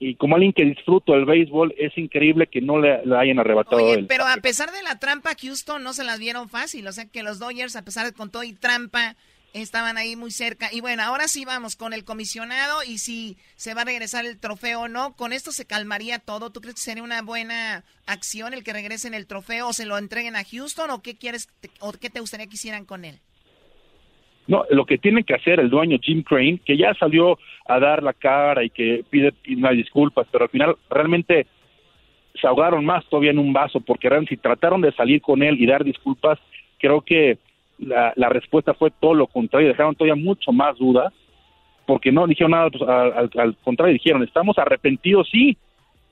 y 0.00 0.16
como 0.16 0.34
alguien 0.34 0.52
que 0.52 0.64
disfruto 0.64 1.14
el 1.14 1.24
béisbol, 1.24 1.74
es 1.78 1.96
increíble 1.96 2.48
que 2.48 2.60
no 2.60 2.80
le, 2.80 3.06
le 3.06 3.16
hayan 3.16 3.38
arrebatado 3.38 3.76
Oye, 3.76 3.94
el... 3.94 4.06
pero 4.06 4.26
a 4.26 4.36
pesar 4.38 4.72
de 4.72 4.82
la 4.82 4.98
trampa, 4.98 5.36
Houston 5.40 5.82
no 5.82 5.92
se 5.92 6.02
las 6.02 6.18
vieron 6.18 6.48
fácil. 6.48 6.86
O 6.88 6.92
sea 6.92 7.06
que 7.06 7.22
los 7.22 7.38
Dodgers, 7.38 7.76
a 7.76 7.84
pesar 7.84 8.06
de 8.06 8.12
con 8.12 8.30
todo 8.30 8.42
y 8.42 8.52
trampa, 8.52 9.14
estaban 9.52 9.98
ahí 9.98 10.16
muy 10.16 10.32
cerca. 10.32 10.68
Y 10.72 10.80
bueno, 10.80 11.04
ahora 11.04 11.28
sí 11.28 11.44
vamos 11.44 11.76
con 11.76 11.92
el 11.92 12.04
comisionado 12.04 12.82
y 12.82 12.98
si 12.98 13.36
se 13.54 13.74
va 13.74 13.82
a 13.82 13.84
regresar 13.84 14.26
el 14.26 14.40
trofeo 14.40 14.80
o 14.80 14.88
no. 14.88 15.14
¿Con 15.14 15.32
esto 15.32 15.52
se 15.52 15.66
calmaría 15.66 16.18
todo? 16.18 16.50
¿Tú 16.50 16.60
crees 16.60 16.74
que 16.74 16.82
sería 16.82 17.04
una 17.04 17.22
buena 17.22 17.84
acción 18.06 18.54
el 18.54 18.64
que 18.64 18.72
regresen 18.72 19.14
el 19.14 19.28
trofeo 19.28 19.68
o 19.68 19.72
se 19.72 19.86
lo 19.86 19.96
entreguen 19.96 20.34
a 20.34 20.42
Houston 20.42 20.90
o 20.90 21.02
qué 21.02 21.14
quieres 21.14 21.48
o 21.78 21.92
qué 21.92 22.10
te 22.10 22.18
gustaría 22.18 22.48
que 22.48 22.54
hicieran 22.54 22.84
con 22.84 23.04
él? 23.04 23.20
No, 24.48 24.64
lo 24.70 24.84
que 24.86 24.98
tiene 24.98 25.22
que 25.22 25.34
hacer 25.34 25.60
el 25.60 25.70
dueño 25.70 25.98
Jim 26.02 26.22
Crane, 26.22 26.58
que 26.64 26.76
ya 26.76 26.94
salió 26.94 27.38
a 27.66 27.78
dar 27.78 28.02
la 28.02 28.12
cara 28.12 28.64
y 28.64 28.70
que 28.70 29.04
pide 29.08 29.32
unas 29.56 29.72
disculpas, 29.72 30.26
pero 30.32 30.44
al 30.44 30.50
final 30.50 30.76
realmente 30.90 31.46
se 32.34 32.46
ahogaron 32.46 32.84
más 32.84 33.04
todavía 33.06 33.30
en 33.30 33.38
un 33.38 33.52
vaso, 33.52 33.80
porque 33.80 34.08
realmente 34.08 34.34
si 34.34 34.40
trataron 34.40 34.80
de 34.80 34.92
salir 34.92 35.20
con 35.20 35.42
él 35.42 35.60
y 35.60 35.66
dar 35.66 35.84
disculpas, 35.84 36.38
creo 36.78 37.02
que 37.02 37.38
la, 37.78 38.12
la 38.16 38.28
respuesta 38.30 38.74
fue 38.74 38.90
todo 38.90 39.14
lo 39.14 39.26
contrario, 39.26 39.68
dejaron 39.68 39.94
todavía 39.94 40.20
mucho 40.22 40.50
más 40.50 40.76
dudas, 40.78 41.12
porque 41.86 42.10
no 42.10 42.26
dijeron 42.26 42.52
nada, 42.52 42.70
pues, 42.70 42.82
al, 42.82 43.12
al- 43.12 43.30
al 43.38 43.56
contrario, 43.58 43.92
dijeron, 43.94 44.22
estamos 44.22 44.58
arrepentidos, 44.58 45.28
sí, 45.30 45.56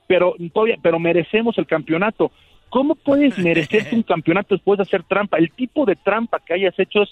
pero 0.07 0.35
todavía, 0.53 0.77
pero 0.81 0.99
merecemos 0.99 1.57
el 1.57 1.65
campeonato. 1.65 2.31
¿Cómo 2.69 2.95
puedes 2.95 3.37
merecerte 3.37 3.95
un 3.95 4.03
campeonato 4.03 4.55
después 4.55 4.77
de 4.77 4.83
hacer 4.83 5.03
trampa? 5.03 5.37
El 5.37 5.51
tipo 5.51 5.85
de 5.85 5.95
trampa 5.95 6.39
que 6.39 6.53
hayas 6.53 6.77
hecho 6.79 7.01
es 7.03 7.09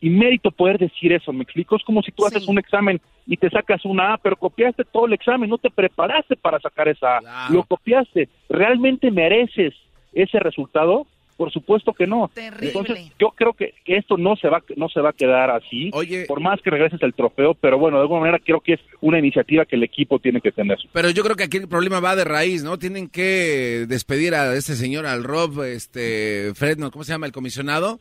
inmérito 0.00 0.50
poder 0.50 0.78
decir 0.78 1.12
eso, 1.12 1.32
¿me 1.32 1.42
explico? 1.42 1.76
Es 1.76 1.84
como 1.84 2.02
si 2.02 2.12
tú 2.12 2.26
haces 2.26 2.46
un 2.48 2.58
examen 2.58 3.00
y 3.26 3.36
te 3.36 3.50
sacas 3.50 3.84
una 3.84 4.14
A, 4.14 4.18
pero 4.18 4.36
copiaste 4.36 4.84
todo 4.84 5.06
el 5.06 5.12
examen, 5.12 5.50
no 5.50 5.58
te 5.58 5.70
preparaste 5.70 6.36
para 6.36 6.58
sacar 6.60 6.88
esa 6.88 7.18
A, 7.18 7.50
lo 7.50 7.62
copiaste. 7.64 8.28
¿Realmente 8.48 9.10
mereces 9.10 9.74
ese 10.12 10.38
resultado? 10.38 11.06
Por 11.36 11.50
supuesto 11.50 11.94
que 11.94 12.06
no. 12.06 12.30
Entonces, 12.60 13.12
yo 13.18 13.30
creo 13.30 13.54
que, 13.54 13.72
que 13.82 13.96
esto 13.96 14.18
no 14.18 14.36
se 14.36 14.48
va 14.48 14.62
no 14.76 14.90
se 14.90 15.00
va 15.00 15.08
a 15.08 15.14
quedar 15.14 15.50
así, 15.50 15.90
por 16.28 16.38
más 16.38 16.60
que 16.60 16.68
regreses 16.68 17.02
el 17.02 17.14
trofeo, 17.14 17.54
pero 17.54 17.78
bueno, 17.78 17.96
de 17.96 18.02
alguna 18.02 18.20
manera 18.20 18.38
creo 18.44 18.60
que 18.60 18.74
es 18.74 18.80
una 19.00 19.18
iniciativa 19.18 19.64
que 19.64 19.76
el 19.76 19.82
equipo 19.82 20.18
tiene 20.18 20.42
que 20.42 20.52
tener. 20.52 20.76
Pero 20.92 21.08
yo 21.08 21.22
creo 21.22 21.36
que 21.36 21.44
aquí 21.44 21.56
el 21.56 21.66
problema 21.66 21.98
va 21.98 22.14
de 22.14 22.24
raíz, 22.24 22.62
¿no? 22.62 22.78
Tienen 22.78 23.08
que 23.08 23.86
despedir 23.88 24.34
a 24.34 24.54
este 24.54 24.74
señor, 24.74 25.06
al 25.06 25.24
Rob, 25.24 25.62
este, 25.62 26.52
Fred, 26.54 26.76
¿no? 26.76 26.90
¿cómo 26.90 27.04
se 27.04 27.12
llama? 27.12 27.24
El 27.24 27.32
comisionado. 27.32 28.00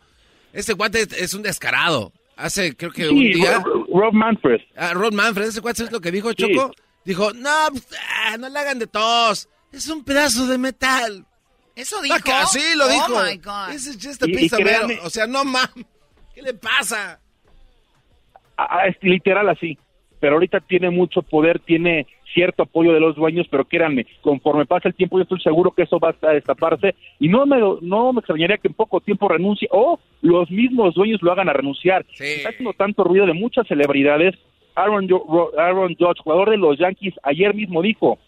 Ese 0.53 0.73
guante 0.73 1.01
es, 1.17 1.33
un 1.33 1.41
descarado. 1.43 2.11
Hace, 2.35 2.75
creo 2.75 2.91
que 2.91 3.03
Sí, 3.03 3.09
un 3.09 3.19
día... 3.33 3.59
Rob- 3.59 4.13
Manfred. 4.13 4.61
Ah, 4.77 4.93
Rob 4.93 5.13
Manfred, 5.13 5.47
ese 5.47 5.59
guante 5.59 5.83
es 5.83 5.91
lo 5.91 5.99
que 6.01 6.11
dijo 6.11 6.29
Sí. 6.31 6.35
Choco. 6.37 6.71
Dijo, 7.05 7.33
no, 7.33 7.49
pues, 7.71 7.87
ah, 8.25 8.37
no 8.37 8.49
le 8.49 8.59
hagan 8.59 8.79
de 8.79 8.87
tos. 8.87 9.49
Es 9.71 9.87
un 9.87 10.03
pedazo 10.03 10.47
de 10.47 10.57
metal. 10.57 11.25
¿Eso 11.75 12.01
dijo? 12.01 12.15
Sí, 12.51 12.59
lo 12.75 12.85
Oh, 12.85 12.89
dijo. 12.89 13.23
my 13.23 13.37
God. 13.37 13.69
Ese 13.71 13.91
es 13.91 13.97
just 14.01 14.23
a 14.23 14.27
Y- 14.27 14.31
y 14.31 14.35
piece 14.37 14.55
of 14.55 14.61
metal. 14.63 14.87
créanme- 14.87 14.99
O 15.03 15.09
sea, 15.09 15.27
no 15.27 15.43
mames. 15.45 15.85
¿Qué 16.33 16.41
le 16.41 16.53
pasa? 16.53 17.19
Ah, 18.57 18.87
es 18.87 18.95
literal 19.01 19.47
así. 19.49 19.77
Pero 20.19 20.33
ahorita 20.33 20.59
tiene 20.61 20.89
mucho 20.89 21.21
poder, 21.21 21.59
tiene 21.59 22.05
cierto 22.33 22.63
apoyo 22.63 22.93
de 22.93 22.99
los 22.99 23.15
dueños, 23.15 23.47
pero 23.49 23.65
créanme, 23.65 24.05
conforme 24.21 24.65
pasa 24.65 24.87
el 24.87 24.95
tiempo 24.95 25.17
yo 25.17 25.23
estoy 25.23 25.41
seguro 25.41 25.71
que 25.71 25.83
eso 25.83 25.99
va 25.99 26.15
a 26.21 26.31
destaparse 26.31 26.95
y 27.19 27.27
no 27.27 27.45
me 27.45 27.59
no 27.81 28.13
me 28.13 28.19
extrañaría 28.19 28.57
que 28.57 28.67
en 28.67 28.73
poco 28.73 29.01
tiempo 29.01 29.27
renuncie 29.27 29.67
o 29.71 29.99
los 30.21 30.49
mismos 30.51 30.95
dueños 30.95 31.21
lo 31.21 31.31
hagan 31.31 31.49
a 31.49 31.53
renunciar. 31.53 32.05
Está 32.17 32.49
haciendo 32.49 32.73
tanto 32.73 33.03
ruido 33.03 33.25
de 33.25 33.33
muchas 33.33 33.67
celebridades. 33.67 34.35
Aaron, 34.75 35.07
Aaron 35.57 35.95
Judge, 35.95 36.21
jugador 36.23 36.51
de 36.51 36.57
los 36.57 36.77
Yankees, 36.77 37.13
ayer 37.23 37.53
mismo 37.53 37.81
dijo 37.81 38.19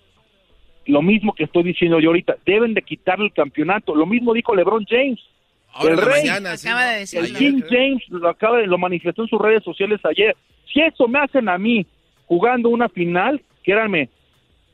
lo 0.85 1.01
mismo 1.01 1.33
que 1.33 1.43
estoy 1.43 1.63
diciendo 1.63 1.99
yo 1.99 2.09
ahorita, 2.09 2.37
deben 2.45 2.73
de 2.73 2.81
quitarle 2.81 3.25
el 3.25 3.33
campeonato. 3.33 3.95
Lo 3.95 4.05
mismo 4.05 4.33
dijo 4.33 4.55
LeBron 4.55 4.85
James. 4.89 5.19
Ahora 5.73 5.93
el 5.93 6.01
rey, 6.01 6.21
mañana, 6.25 6.57
sí, 6.57 6.67
Acaba 6.67 6.85
de 6.85 6.99
decirlo. 6.99 7.27
el 7.27 7.37
King 7.37 7.61
James 7.69 8.03
lo 8.09 8.27
acaba 8.27 8.57
de, 8.57 8.67
lo 8.67 8.77
manifestó 8.77 9.21
en 9.21 9.29
sus 9.29 9.39
redes 9.39 9.63
sociales 9.63 9.99
ayer. 10.03 10.35
Si 10.71 10.81
eso 10.81 11.07
me 11.07 11.19
hacen 11.19 11.47
a 11.47 11.57
mí 11.57 11.85
jugando 12.25 12.69
una 12.69 12.89
final, 12.89 13.41
créanme, 13.63 14.09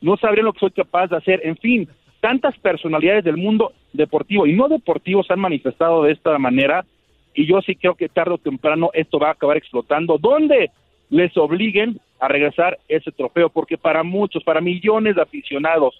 no 0.02 0.18
sabrían 0.18 0.46
lo 0.46 0.54
que 0.54 0.60
soy 0.60 0.72
capaz 0.72 1.08
de 1.08 1.18
hacer. 1.18 1.42
En 1.44 1.58
fin, 1.58 1.88
tantas 2.20 2.58
personalidades 2.60 3.24
del 3.24 3.38
mundo 3.38 3.74
deportivo 3.94 4.46
y 4.46 4.54
no 4.54 4.68
deportivo 4.68 5.24
se 5.24 5.34
han 5.34 5.40
manifestado 5.40 6.04
de 6.04 6.14
esta 6.14 6.38
manera 6.38 6.86
y 7.34 7.46
yo 7.46 7.62
sí 7.62 7.76
creo 7.76 7.96
que 7.96 8.10
tarde 8.10 8.34
o 8.34 8.38
temprano 8.38 8.90
esto 8.94 9.20
va 9.20 9.30
a 9.30 9.34
acabar 9.34 9.58
explotando. 9.58 10.18
¿Dónde 10.18 10.72
les 11.10 11.36
obliguen 11.38 12.00
a 12.20 12.28
regresar 12.28 12.80
ese 12.88 13.12
trofeo? 13.12 13.50
Porque 13.50 13.78
para 13.78 14.04
muchos, 14.04 14.44
para 14.44 14.60
millones 14.60 15.16
de 15.16 15.22
aficionados 15.22 15.96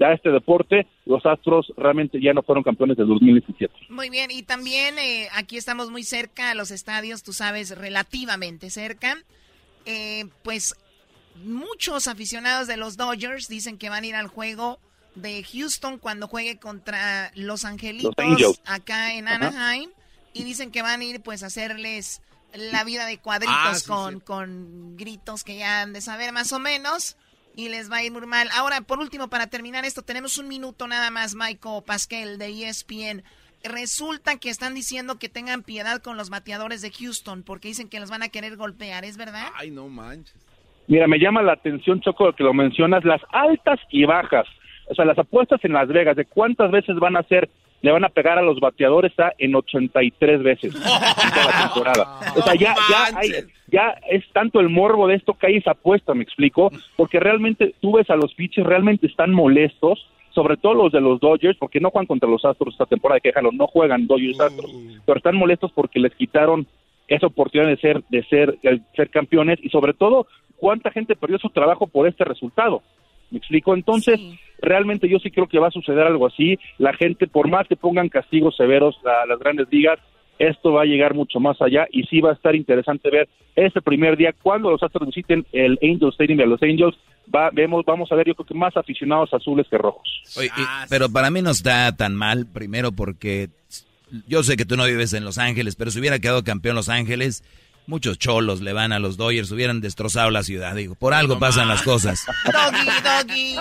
a 0.00 0.12
este 0.12 0.30
deporte, 0.30 0.86
los 1.06 1.24
Astros 1.24 1.72
realmente 1.76 2.20
ya 2.20 2.34
no 2.34 2.42
fueron 2.42 2.62
campeones 2.62 2.96
del 2.96 3.08
2017. 3.08 3.72
Muy 3.88 4.10
bien, 4.10 4.30
y 4.30 4.42
también 4.42 4.98
eh, 4.98 5.28
aquí 5.34 5.56
estamos 5.56 5.90
muy 5.90 6.02
cerca 6.02 6.50
a 6.50 6.54
los 6.54 6.70
estadios, 6.70 7.22
tú 7.22 7.32
sabes, 7.32 7.76
relativamente 7.76 8.68
cerca. 8.68 9.16
Eh, 9.86 10.24
pues 10.44 10.76
muchos 11.36 12.08
aficionados 12.08 12.66
de 12.66 12.76
los 12.76 12.96
Dodgers 12.96 13.48
dicen 13.48 13.78
que 13.78 13.88
van 13.88 14.04
a 14.04 14.06
ir 14.06 14.14
al 14.14 14.28
juego 14.28 14.78
de 15.14 15.44
Houston 15.44 15.98
cuando 15.98 16.28
juegue 16.28 16.58
contra 16.58 17.30
Los 17.34 17.64
Angelitos 17.64 18.14
acá 18.64 19.12
en 19.14 19.28
Ajá. 19.28 19.48
Anaheim 19.48 19.90
y 20.32 20.44
dicen 20.44 20.70
que 20.70 20.82
van 20.82 21.00
a 21.00 21.04
ir 21.04 21.20
pues 21.20 21.42
a 21.42 21.46
hacerles 21.46 22.22
la 22.54 22.84
vida 22.84 23.06
de 23.06 23.18
cuadritos 23.18 23.54
Ah, 23.56 23.74
sí, 23.74 23.86
con, 23.86 24.20
con 24.20 24.96
gritos 24.96 25.44
que 25.44 25.56
ya 25.56 25.82
han 25.82 25.92
de 25.92 26.00
saber 26.00 26.32
más 26.32 26.52
o 26.52 26.58
menos 26.58 27.16
y 27.54 27.68
les 27.68 27.90
va 27.90 27.96
a 27.96 28.02
ir 28.02 28.12
muy 28.12 28.26
mal. 28.26 28.48
Ahora, 28.54 28.80
por 28.80 28.98
último, 28.98 29.28
para 29.28 29.46
terminar 29.46 29.84
esto, 29.84 30.02
tenemos 30.02 30.38
un 30.38 30.48
minuto 30.48 30.86
nada 30.86 31.10
más, 31.10 31.34
Michael 31.34 31.82
Pascal 31.84 32.38
de 32.38 32.68
ESPN. 32.68 33.22
Resulta 33.62 34.36
que 34.38 34.48
están 34.50 34.74
diciendo 34.74 35.18
que 35.18 35.28
tengan 35.28 35.62
piedad 35.62 36.02
con 36.02 36.16
los 36.16 36.30
bateadores 36.30 36.80
de 36.80 36.90
Houston 36.90 37.42
porque 37.42 37.68
dicen 37.68 37.88
que 37.88 38.00
los 38.00 38.10
van 38.10 38.22
a 38.22 38.28
querer 38.28 38.56
golpear, 38.56 39.04
¿es 39.04 39.16
verdad? 39.16 39.48
Ay, 39.54 39.70
no 39.70 39.88
manches. 39.88 40.34
Mira, 40.88 41.06
me 41.06 41.18
llama 41.18 41.42
la 41.42 41.52
atención, 41.52 42.00
Choco, 42.00 42.32
que 42.32 42.44
lo 42.44 42.54
mencionas, 42.54 43.04
las 43.04 43.22
altas 43.30 43.80
y 43.90 44.04
bajas. 44.04 44.46
O 44.88 44.94
sea, 44.94 45.04
las 45.04 45.18
apuestas 45.18 45.64
en 45.64 45.72
Las 45.72 45.88
Vegas, 45.88 46.16
de 46.16 46.24
cuántas 46.24 46.70
veces 46.70 46.96
van 46.96 47.16
a 47.16 47.22
ser 47.22 47.48
le 47.82 47.90
van 47.90 48.04
a 48.04 48.08
pegar 48.08 48.38
a 48.38 48.42
los 48.42 48.60
bateadores 48.60 49.10
está 49.10 49.32
en 49.38 49.54
83 49.54 50.42
veces 50.42 50.72
toda 50.72 51.00
la 51.00 51.62
temporada. 51.66 52.08
O 52.36 52.42
sea, 52.42 52.54
ya, 52.54 52.74
ya, 52.88 53.18
hay, 53.18 53.30
ya 53.66 53.94
es 54.08 54.24
tanto 54.32 54.60
el 54.60 54.68
morbo 54.68 55.08
de 55.08 55.16
esto 55.16 55.34
que 55.34 55.48
hay 55.48 55.56
esa 55.56 55.72
apuesta, 55.72 56.14
me 56.14 56.22
explico, 56.22 56.70
porque 56.96 57.20
realmente 57.20 57.74
tú 57.80 57.96
ves 57.96 58.08
a 58.08 58.16
los 58.16 58.32
pitchers, 58.34 58.66
realmente 58.66 59.06
están 59.06 59.32
molestos, 59.32 60.08
sobre 60.30 60.56
todo 60.56 60.74
los 60.74 60.92
de 60.92 61.00
los 61.00 61.20
Dodgers, 61.20 61.58
porque 61.58 61.80
no 61.80 61.90
juegan 61.90 62.06
contra 62.06 62.28
los 62.28 62.44
Astros 62.44 62.74
esta 62.74 62.86
temporada, 62.86 63.20
que 63.20 63.30
déjalo, 63.30 63.50
no 63.52 63.66
juegan 63.66 64.06
Dodgers 64.06 64.40
Astros, 64.40 64.72
pero 65.04 65.18
están 65.18 65.36
molestos 65.36 65.72
porque 65.72 65.98
les 65.98 66.14
quitaron 66.14 66.66
esa 67.08 67.26
oportunidad 67.26 67.68
de 67.68 67.76
ser, 67.76 68.02
de 68.08 68.22
ser, 68.24 68.58
de 68.62 68.80
ser 68.96 69.10
campeones 69.10 69.58
y 69.60 69.68
sobre 69.68 69.92
todo 69.92 70.26
cuánta 70.62 70.92
gente 70.92 71.16
perdió 71.16 71.38
su 71.40 71.50
trabajo 71.50 71.88
por 71.88 72.06
este 72.06 72.22
resultado. 72.24 72.82
¿Me 73.32 73.38
explico? 73.38 73.74
Entonces, 73.74 74.20
realmente 74.60 75.08
yo 75.08 75.18
sí 75.18 75.32
creo 75.32 75.48
que 75.48 75.58
va 75.58 75.66
a 75.66 75.72
suceder 75.72 76.06
algo 76.06 76.28
así. 76.28 76.56
La 76.78 76.92
gente, 76.92 77.26
por 77.26 77.48
más 77.48 77.66
que 77.66 77.74
pongan 77.74 78.08
castigos 78.08 78.54
severos 78.56 78.94
a 79.04 79.26
las 79.26 79.40
grandes 79.40 79.66
ligas, 79.72 79.98
esto 80.38 80.70
va 80.72 80.82
a 80.82 80.84
llegar 80.84 81.14
mucho 81.14 81.40
más 81.40 81.60
allá 81.60 81.86
y 81.90 82.04
sí 82.04 82.20
va 82.20 82.30
a 82.30 82.34
estar 82.34 82.54
interesante 82.54 83.10
ver 83.10 83.28
ese 83.56 83.82
primer 83.82 84.16
día 84.16 84.32
cuando 84.40 84.70
los 84.70 84.80
Astros 84.84 85.08
visiten 85.08 85.44
el 85.52 85.78
Angel 85.82 86.10
Stadium 86.10 86.38
de 86.38 86.46
los 86.46 86.62
Angels. 86.62 86.96
Va, 87.34 87.50
vemos, 87.52 87.84
vamos 87.84 88.12
a 88.12 88.14
ver, 88.14 88.28
yo 88.28 88.34
creo 88.36 88.46
que 88.46 88.54
más 88.54 88.76
aficionados 88.76 89.34
azules 89.34 89.66
que 89.68 89.78
rojos. 89.78 90.06
Oye, 90.38 90.46
y- 90.56 90.88
pero 90.88 91.08
para 91.10 91.30
mí 91.32 91.42
no 91.42 91.50
está 91.50 91.90
tan 91.96 92.14
mal, 92.14 92.46
primero 92.52 92.92
porque 92.92 93.48
yo 94.28 94.44
sé 94.44 94.56
que 94.56 94.64
tú 94.64 94.76
no 94.76 94.84
vives 94.86 95.12
en 95.12 95.24
Los 95.24 95.38
Ángeles, 95.38 95.74
pero 95.74 95.90
si 95.90 95.98
hubiera 95.98 96.20
quedado 96.20 96.44
campeón 96.44 96.76
Los 96.76 96.88
Ángeles, 96.88 97.42
muchos 97.86 98.18
cholos 98.18 98.60
le 98.60 98.72
van 98.72 98.92
a 98.92 98.98
los 98.98 99.16
Dodgers, 99.16 99.50
hubieran 99.50 99.80
destrozado 99.80 100.30
la 100.30 100.42
ciudad. 100.42 100.74
Digo, 100.74 100.94
por 100.94 101.14
algo 101.14 101.38
pasan 101.38 101.68
las 101.68 101.82
cosas. 101.82 102.24
Doggy, 102.44 102.86
doggy. 103.02 103.56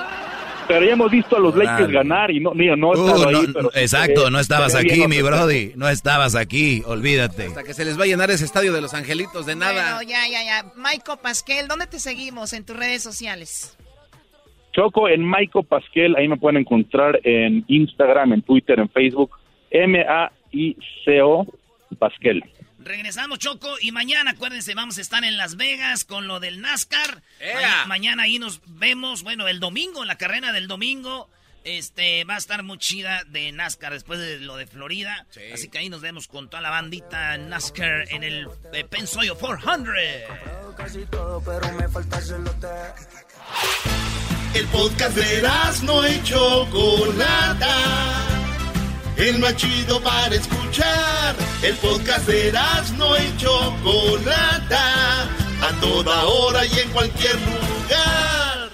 Pero 0.68 0.86
ya 0.86 0.94
hemos 0.94 1.12
visto 1.12 1.36
a 1.36 1.40
los 1.40 1.56
Lakers 1.56 1.92
ganar 1.92 2.32
y 2.32 2.40
no, 2.40 2.54
digo, 2.54 2.76
no 2.76 2.92
Uh, 2.92 2.96
no, 2.96 3.28
ahí, 3.28 3.48
pero 3.54 3.72
exacto, 3.74 4.30
no 4.30 4.40
estabas 4.40 4.72
se 4.72 4.84
ve 4.84 4.90
aquí, 4.90 5.08
mi 5.08 5.22
brody. 5.22 5.74
No 5.76 5.90
estabas 5.90 6.36
aquí, 6.36 6.82
olvídate. 6.86 7.48
Hasta 7.48 7.64
que 7.64 7.74
se 7.74 7.84
les 7.84 8.00
va 8.00 8.04
a 8.04 8.08
llenar 8.08 8.32
ese 8.32 8.46
estadio 8.46 8.72
de 8.72 8.80
los 8.80 8.94
angelitos 8.94 9.46
de 9.46 9.56
nada. 9.56 9.96
Bueno, 9.96 10.10
ya, 10.10 10.28
ya, 10.30 10.44
ya. 10.44 10.72
Michael 10.78 11.20
Pasquel, 11.22 11.68
¿dónde 11.68 11.88
te 11.88 12.00
seguimos 12.00 12.54
en 12.54 12.66
tus 12.66 12.78
redes 12.78 13.04
sociales? 13.04 13.78
Choco 14.74 15.10
en 15.10 15.26
Maico 15.26 15.64
Pasquel, 15.64 16.16
ahí 16.16 16.28
me 16.28 16.38
pueden 16.38 16.62
encontrar 16.62 17.20
en 17.24 17.66
Instagram, 17.68 18.34
en 18.34 18.42
Twitter, 18.42 18.80
en 18.80 18.90
Facebook, 18.90 19.32
M-A-I-C-O 19.72 21.46
Pasquel. 22.00 22.44
Regresamos, 22.84 23.40
Choco, 23.40 23.76
y 23.80 23.92
mañana, 23.92 24.32
acuérdense, 24.32 24.74
vamos 24.74 24.98
a 24.98 25.02
estar 25.02 25.24
en 25.24 25.38
Las 25.38 25.56
Vegas 25.56 26.04
con 26.04 26.28
lo 26.28 26.40
del 26.40 26.62
NASCAR. 26.62 27.22
Ma- 27.54 27.86
mañana 27.86 28.24
ahí 28.24 28.40
nos 28.40 28.60
vemos, 28.66 29.24
bueno, 29.24 29.48
el 29.48 29.60
domingo, 29.60 30.04
la 30.06 30.18
carrera 30.18 30.52
del 30.52 30.68
domingo, 30.68 31.30
este, 31.64 32.24
va 32.24 32.34
a 32.36 32.38
estar 32.40 32.64
muy 32.64 32.80
chida 32.80 33.24
de 33.28 33.52
NASCAR 33.52 33.94
después 33.94 34.20
de 34.20 34.40
lo 34.40 34.58
de 34.58 34.66
Florida. 34.66 35.28
Así 35.54 35.70
que 35.70 35.78
ahí 35.78 35.90
nos 35.90 36.02
vemos 36.02 36.28
con 36.28 36.50
toda 36.50 36.62
la 36.62 36.72
bandita 36.72 37.38
NASCAR 37.38 38.06
en 38.12 38.24
el 38.24 38.48
eh, 38.74 38.84
Pensoyo 38.84 39.38
400. 39.38 39.94
El 44.56 44.66
podcast 44.68 45.16
de 45.16 45.48
no 45.84 46.08
y 46.08 46.24
Chocolata. 46.24 47.68
El 49.22 49.38
más 49.38 49.56
chido 49.56 50.02
para 50.02 50.34
escuchar. 50.34 51.36
El 51.62 51.76
podcast 51.76 52.26
de 52.26 52.52
no 52.98 53.16
y 53.16 53.38
Chocolata. 53.38 55.24
A 55.62 55.80
toda 55.80 56.26
hora 56.26 56.66
y 56.66 56.80
en 56.80 56.90
cualquier 56.90 57.36
lugar. 57.36 58.70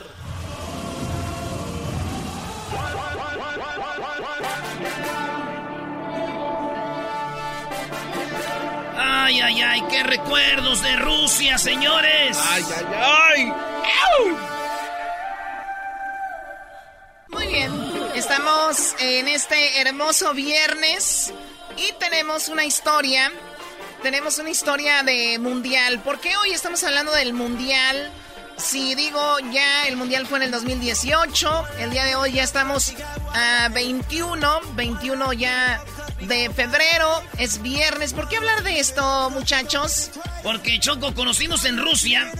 Ay, 8.98 9.42
ay, 9.42 9.62
ay, 9.62 9.84
qué 9.90 10.04
recuerdos 10.04 10.82
de 10.82 10.96
Rusia, 10.96 11.58
señores. 11.58 12.38
Ay, 12.50 12.64
ay, 12.96 13.52
ay. 13.84 14.67
Muy 17.30 17.48
bien, 17.48 17.72
estamos 18.16 18.96
en 19.00 19.28
este 19.28 19.82
hermoso 19.82 20.34
viernes 20.34 21.34
y 21.76 21.92
tenemos 22.00 22.48
una 22.48 22.66
historia, 22.66 23.32
tenemos 24.02 24.40
una 24.40 24.50
historia 24.50 25.04
de 25.04 25.38
mundial. 25.38 26.00
¿Por 26.02 26.20
qué 26.20 26.38
hoy 26.38 26.52
estamos 26.52 26.84
hablando 26.84 27.12
del 27.12 27.34
mundial? 27.34 28.12
Si 28.58 28.96
digo 28.96 29.40
ya 29.52 29.88
el 29.88 29.98
mundial 29.98 30.26
fue 30.26 30.38
en 30.40 30.44
el 30.46 30.52
2018, 30.52 31.68
el 31.80 31.92
día 31.92 32.06
de 32.06 32.16
hoy 32.16 32.32
ya 32.32 32.44
estamos 32.44 32.94
a 33.34 33.70
21, 33.74 34.62
21 34.74 35.34
ya 35.34 35.84
de 36.22 36.50
febrero, 36.50 37.22
es 37.38 37.62
viernes. 37.62 38.14
¿Por 38.14 38.30
qué 38.30 38.38
hablar 38.38 38.64
de 38.64 38.80
esto, 38.80 39.30
muchachos? 39.32 40.12
Porque 40.44 40.80
Choco 40.80 41.14
conocimos 41.14 41.66
en 41.66 41.78
Rusia. 41.78 42.32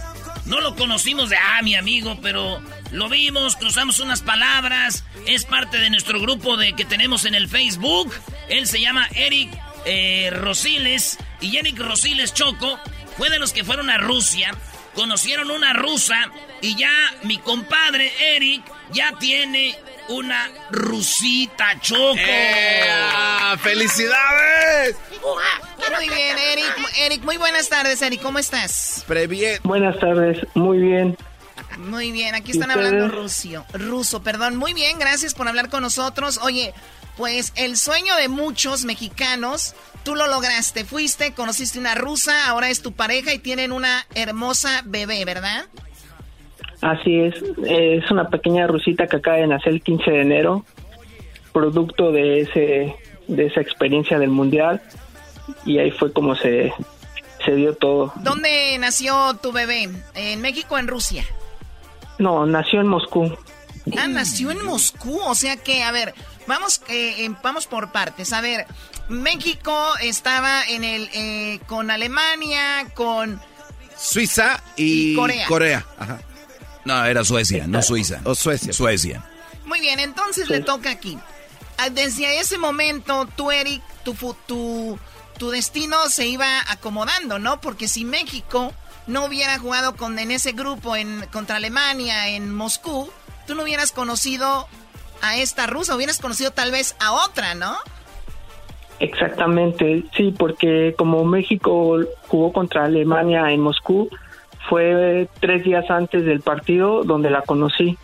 No 0.48 0.60
lo 0.60 0.74
conocimos 0.74 1.28
de, 1.28 1.36
ah, 1.36 1.60
mi 1.62 1.74
amigo, 1.74 2.18
pero 2.22 2.62
lo 2.90 3.08
vimos, 3.10 3.56
cruzamos 3.56 4.00
unas 4.00 4.22
palabras. 4.22 5.04
Es 5.26 5.44
parte 5.44 5.76
de 5.76 5.90
nuestro 5.90 6.20
grupo 6.20 6.56
de 6.56 6.72
que 6.72 6.86
tenemos 6.86 7.26
en 7.26 7.34
el 7.34 7.48
Facebook. 7.48 8.12
Él 8.48 8.66
se 8.66 8.80
llama 8.80 9.06
Eric 9.14 9.50
eh, 9.84 10.30
Rosiles. 10.32 11.18
Y 11.42 11.58
Eric 11.58 11.78
Rosiles 11.78 12.32
Choco 12.32 12.80
fue 13.18 13.28
de 13.28 13.38
los 13.38 13.52
que 13.52 13.62
fueron 13.62 13.90
a 13.90 13.98
Rusia. 13.98 14.54
Conocieron 14.94 15.50
una 15.50 15.74
rusa. 15.74 16.30
Y 16.62 16.76
ya 16.76 16.92
mi 17.24 17.36
compadre 17.36 18.10
Eric 18.34 18.62
ya 18.90 19.12
tiene 19.18 19.76
una 20.08 20.48
rusita 20.70 21.78
Choco. 21.82 22.16
¡Felicidades! 23.62 24.96
Muy 25.96 26.08
bien, 26.08 26.36
Eric. 26.38 26.74
Eric, 27.00 27.24
muy 27.24 27.36
buenas 27.36 27.68
tardes, 27.68 28.02
Eric. 28.02 28.20
¿Cómo 28.22 28.38
estás? 28.38 29.04
Previene. 29.06 29.58
Buenas 29.64 29.98
tardes, 29.98 30.38
muy 30.54 30.78
bien. 30.78 31.16
Muy 31.78 32.12
bien, 32.12 32.34
aquí 32.34 32.50
¿Y 32.50 32.54
están 32.54 32.70
hablando 32.70 33.08
ruso. 33.08 33.64
Ruso, 33.72 34.22
perdón. 34.22 34.56
Muy 34.56 34.74
bien, 34.74 34.98
gracias 34.98 35.34
por 35.34 35.48
hablar 35.48 35.68
con 35.68 35.82
nosotros. 35.82 36.40
Oye, 36.42 36.72
pues 37.16 37.52
el 37.56 37.76
sueño 37.76 38.14
de 38.16 38.28
muchos 38.28 38.84
mexicanos, 38.84 39.74
tú 40.04 40.14
lo 40.14 40.26
lograste. 40.26 40.84
Fuiste, 40.84 41.32
conociste 41.34 41.78
una 41.78 41.94
rusa, 41.94 42.48
ahora 42.48 42.70
es 42.70 42.82
tu 42.82 42.92
pareja 42.92 43.32
y 43.32 43.38
tienen 43.38 43.72
una 43.72 44.06
hermosa 44.14 44.82
bebé, 44.84 45.24
¿verdad? 45.24 45.66
Así 46.80 47.20
es, 47.20 47.34
es 47.66 48.10
una 48.10 48.28
pequeña 48.28 48.66
rusita 48.66 49.06
que 49.06 49.16
acaba 49.16 49.38
de 49.38 49.48
nacer 49.48 49.72
el 49.72 49.82
15 49.82 50.10
de 50.10 50.20
enero, 50.20 50.64
producto 51.52 52.12
de 52.12 52.40
ese 52.40 52.94
de 53.26 53.44
esa 53.44 53.60
experiencia 53.60 54.18
del 54.18 54.30
mundial 54.30 54.80
y 55.64 55.78
ahí 55.78 55.90
fue 55.90 56.12
como 56.12 56.34
se, 56.36 56.72
se 57.44 57.54
dio 57.54 57.74
todo. 57.74 58.12
¿Dónde 58.16 58.76
nació 58.78 59.34
tu 59.42 59.52
bebé? 59.52 59.88
¿En 60.14 60.40
México 60.40 60.74
o 60.74 60.78
en 60.78 60.88
Rusia? 60.88 61.24
No, 62.18 62.46
nació 62.46 62.80
en 62.80 62.88
Moscú. 62.88 63.36
Ah, 63.96 64.06
nació 64.08 64.50
en 64.50 64.64
Moscú, 64.64 65.18
o 65.20 65.34
sea 65.34 65.56
que, 65.56 65.82
a 65.82 65.90
ver, 65.92 66.14
vamos, 66.46 66.82
eh, 66.88 67.24
eh, 67.24 67.30
vamos 67.42 67.66
por 67.66 67.90
partes. 67.92 68.32
A 68.32 68.40
ver, 68.42 68.66
México 69.08 69.72
estaba 70.02 70.62
en 70.64 70.84
el 70.84 71.08
eh, 71.14 71.60
con 71.66 71.90
Alemania, 71.90 72.86
con 72.94 73.40
Suiza 73.96 74.62
y, 74.76 75.12
Y 75.12 75.16
Corea. 75.16 75.46
Corea. 75.46 75.86
Ajá. 75.98 76.20
No, 76.84 77.04
era 77.04 77.24
Suecia, 77.24 77.66
no 77.66 77.80
Suiza. 77.82 78.20
O 78.24 78.34
Suecia. 78.34 78.72
Suecia. 78.72 79.24
Muy 79.64 79.80
bien, 79.80 79.98
entonces 80.00 80.48
le 80.48 80.60
toca 80.60 80.90
aquí. 80.90 81.18
Ah, 81.78 81.88
Desde 81.90 82.40
ese 82.40 82.58
momento, 82.58 83.26
tú, 83.36 83.50
Eric, 83.50 83.82
tu, 84.04 84.12
fu- 84.14 84.36
tu, 84.46 84.98
tu 85.38 85.50
destino 85.50 85.96
se 86.08 86.26
iba 86.26 86.46
acomodando, 86.68 87.38
¿no? 87.38 87.60
Porque 87.60 87.88
si 87.88 88.04
México 88.04 88.72
no 89.06 89.24
hubiera 89.24 89.58
jugado 89.58 89.96
con, 89.96 90.18
en 90.18 90.30
ese 90.30 90.52
grupo 90.52 90.96
en, 90.96 91.24
contra 91.32 91.56
Alemania 91.56 92.28
en 92.28 92.54
Moscú, 92.54 93.10
tú 93.46 93.54
no 93.54 93.62
hubieras 93.62 93.92
conocido 93.92 94.68
a 95.22 95.36
esta 95.36 95.66
rusa, 95.66 95.96
hubieras 95.96 96.18
conocido 96.18 96.50
tal 96.50 96.70
vez 96.70 96.94
a 97.00 97.12
otra, 97.12 97.54
¿no? 97.54 97.76
Exactamente, 99.00 100.04
sí, 100.16 100.34
porque 100.36 100.94
como 100.98 101.24
México 101.24 101.98
jugó 102.26 102.52
contra 102.52 102.84
Alemania 102.84 103.50
en 103.52 103.60
Moscú, 103.60 104.10
fue 104.68 105.28
tres 105.40 105.64
días 105.64 105.88
antes 105.88 106.24
del 106.24 106.40
partido 106.40 107.04
donde 107.04 107.30
la 107.30 107.42
conocí. 107.42 107.96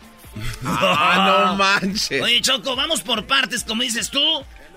Ah, 0.65 1.47
no 1.49 1.57
manches. 1.57 2.23
Oye, 2.23 2.41
Choco, 2.41 2.75
vamos 2.75 3.03
por 3.03 3.27
partes, 3.27 3.65
como 3.65 3.83
dices 3.83 4.11
tú. 4.11 4.21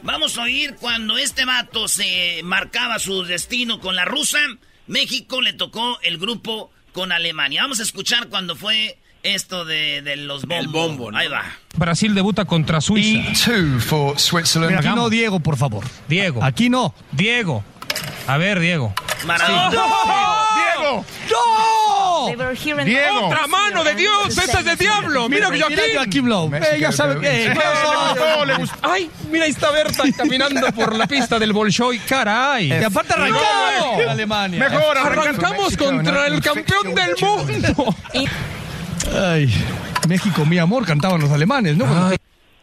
Vamos 0.03 0.38
a 0.38 0.44
oír 0.44 0.76
cuando 0.80 1.18
este 1.18 1.45
vato 1.45 1.88
se 1.88 2.41
marcaba 2.44 2.99
su 2.99 3.24
destino 3.24 3.80
con 3.80 3.95
la 3.95 4.06
rusa. 4.06 4.40
México 4.88 5.41
le 5.41 5.53
tocó 5.53 5.99
el 6.02 6.18
grupo 6.18 6.72
con 6.94 7.11
Alemania. 7.11 7.61
Vamos 7.64 7.80
a 7.80 7.84
escuchar 7.84 8.28
cuando 8.30 8.56
fue 8.56 8.98
esto 9.24 9.65
de, 9.65 10.02
de 10.02 10.15
los 10.15 10.45
bombos. 10.45 10.72
bombo, 10.72 11.11
¿no? 11.11 11.18
Ahí 11.18 11.28
va. 11.28 11.44
Brasil 11.76 12.15
debuta 12.15 12.45
contra 12.45 12.80
Suiza. 12.80 13.52
Mira, 14.56 14.80
aquí 14.80 14.88
no, 14.90 15.10
Diego, 15.10 15.40
por 15.40 15.57
favor. 15.57 15.84
Diego. 16.07 16.44
Aquí 16.44 16.69
no, 16.69 16.94
Diego. 17.11 17.64
A 18.28 18.38
ver, 18.38 18.60
Diego. 18.60 18.94
Maradona. 19.26 19.69
¡Diego! 19.69 21.06
¡No! 21.30 21.86
¡No! 22.18 22.84
Diego. 22.85 23.27
¡Otra 23.27 23.48
mano 23.48 23.84
de 23.84 23.95
Dios! 23.95 24.38
¡Esa 24.38 24.60
es 24.60 24.65
de 24.65 24.76
diablo! 24.76 25.30
¡Mira, 25.30 25.49
Mira, 25.49 25.68
Joaquín! 25.95 26.30
Lowe. 26.30 26.52
Ella 26.76 26.91
sabe 26.91 27.19
le 27.22 27.53
¡Ay! 28.81 29.10
Mira, 29.30 29.45
ahí 29.45 29.52
está 29.52 29.72
Berta 29.72 30.03
caminando 30.15 30.72
por 30.73 30.95
la 30.95 31.07
pista 31.07 31.39
del 31.39 31.53
Bolshoi. 31.53 31.99
¡Caray! 31.99 32.68
Y 32.68 32.84
aparte 32.84 33.14
arrancamos. 33.14 34.07
Alemania. 34.07 34.60
Mejor, 34.69 34.98
arrancamos 34.98 35.77
contra 35.77 36.27
el 36.27 36.41
campeón 36.41 36.95
del 36.95 37.15
mundo. 37.22 37.95
Ay, 39.15 39.53
México, 40.07 40.45
mi 40.45 40.57
amor, 40.57 40.85
cantaban 40.85 41.22
los 41.22 41.31
alemanes, 41.31 41.77
¿no? 41.77 42.11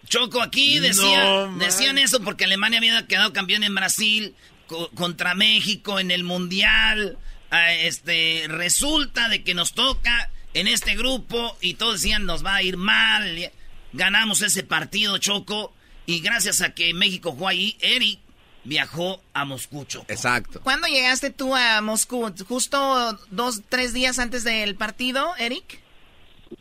Choco, 0.08 0.42
aquí 0.42 0.78
decía, 0.78 1.48
decían 1.58 1.98
eso 1.98 2.20
porque 2.20 2.44
Alemania 2.44 2.78
había 2.78 3.06
quedado 3.06 3.32
campeón 3.32 3.64
en 3.64 3.74
Brasil 3.74 4.34
co- 4.66 4.90
contra 4.94 5.34
México 5.34 5.98
en 5.98 6.10
el 6.10 6.24
Mundial. 6.24 7.16
Ah, 7.50 7.72
este, 7.72 8.44
resulta 8.48 9.28
de 9.28 9.42
que 9.44 9.54
nos 9.54 9.74
toca 9.74 10.30
en 10.54 10.68
este 10.68 10.96
grupo 10.96 11.56
y 11.60 11.74
todos 11.74 12.00
decían 12.00 12.26
nos 12.26 12.44
va 12.44 12.56
a 12.56 12.62
ir 12.62 12.76
mal. 12.76 13.50
Ganamos 13.92 14.42
ese 14.42 14.64
partido, 14.64 15.18
Choco, 15.18 15.72
y 16.06 16.20
gracias 16.20 16.62
a 16.62 16.74
que 16.74 16.92
México 16.94 17.32
jugó 17.32 17.48
ahí, 17.48 17.76
Eric 17.80 18.18
viajó 18.64 19.20
a 19.34 19.44
Moscú, 19.44 19.84
Choco. 19.84 20.06
Exacto. 20.08 20.60
¿Cuándo 20.62 20.88
llegaste 20.88 21.30
tú 21.30 21.54
a 21.54 21.80
Moscú? 21.80 22.32
¿Justo 22.48 23.18
dos, 23.30 23.62
tres 23.68 23.92
días 23.92 24.18
antes 24.18 24.42
del 24.42 24.74
partido, 24.74 25.32
Eric? 25.38 25.80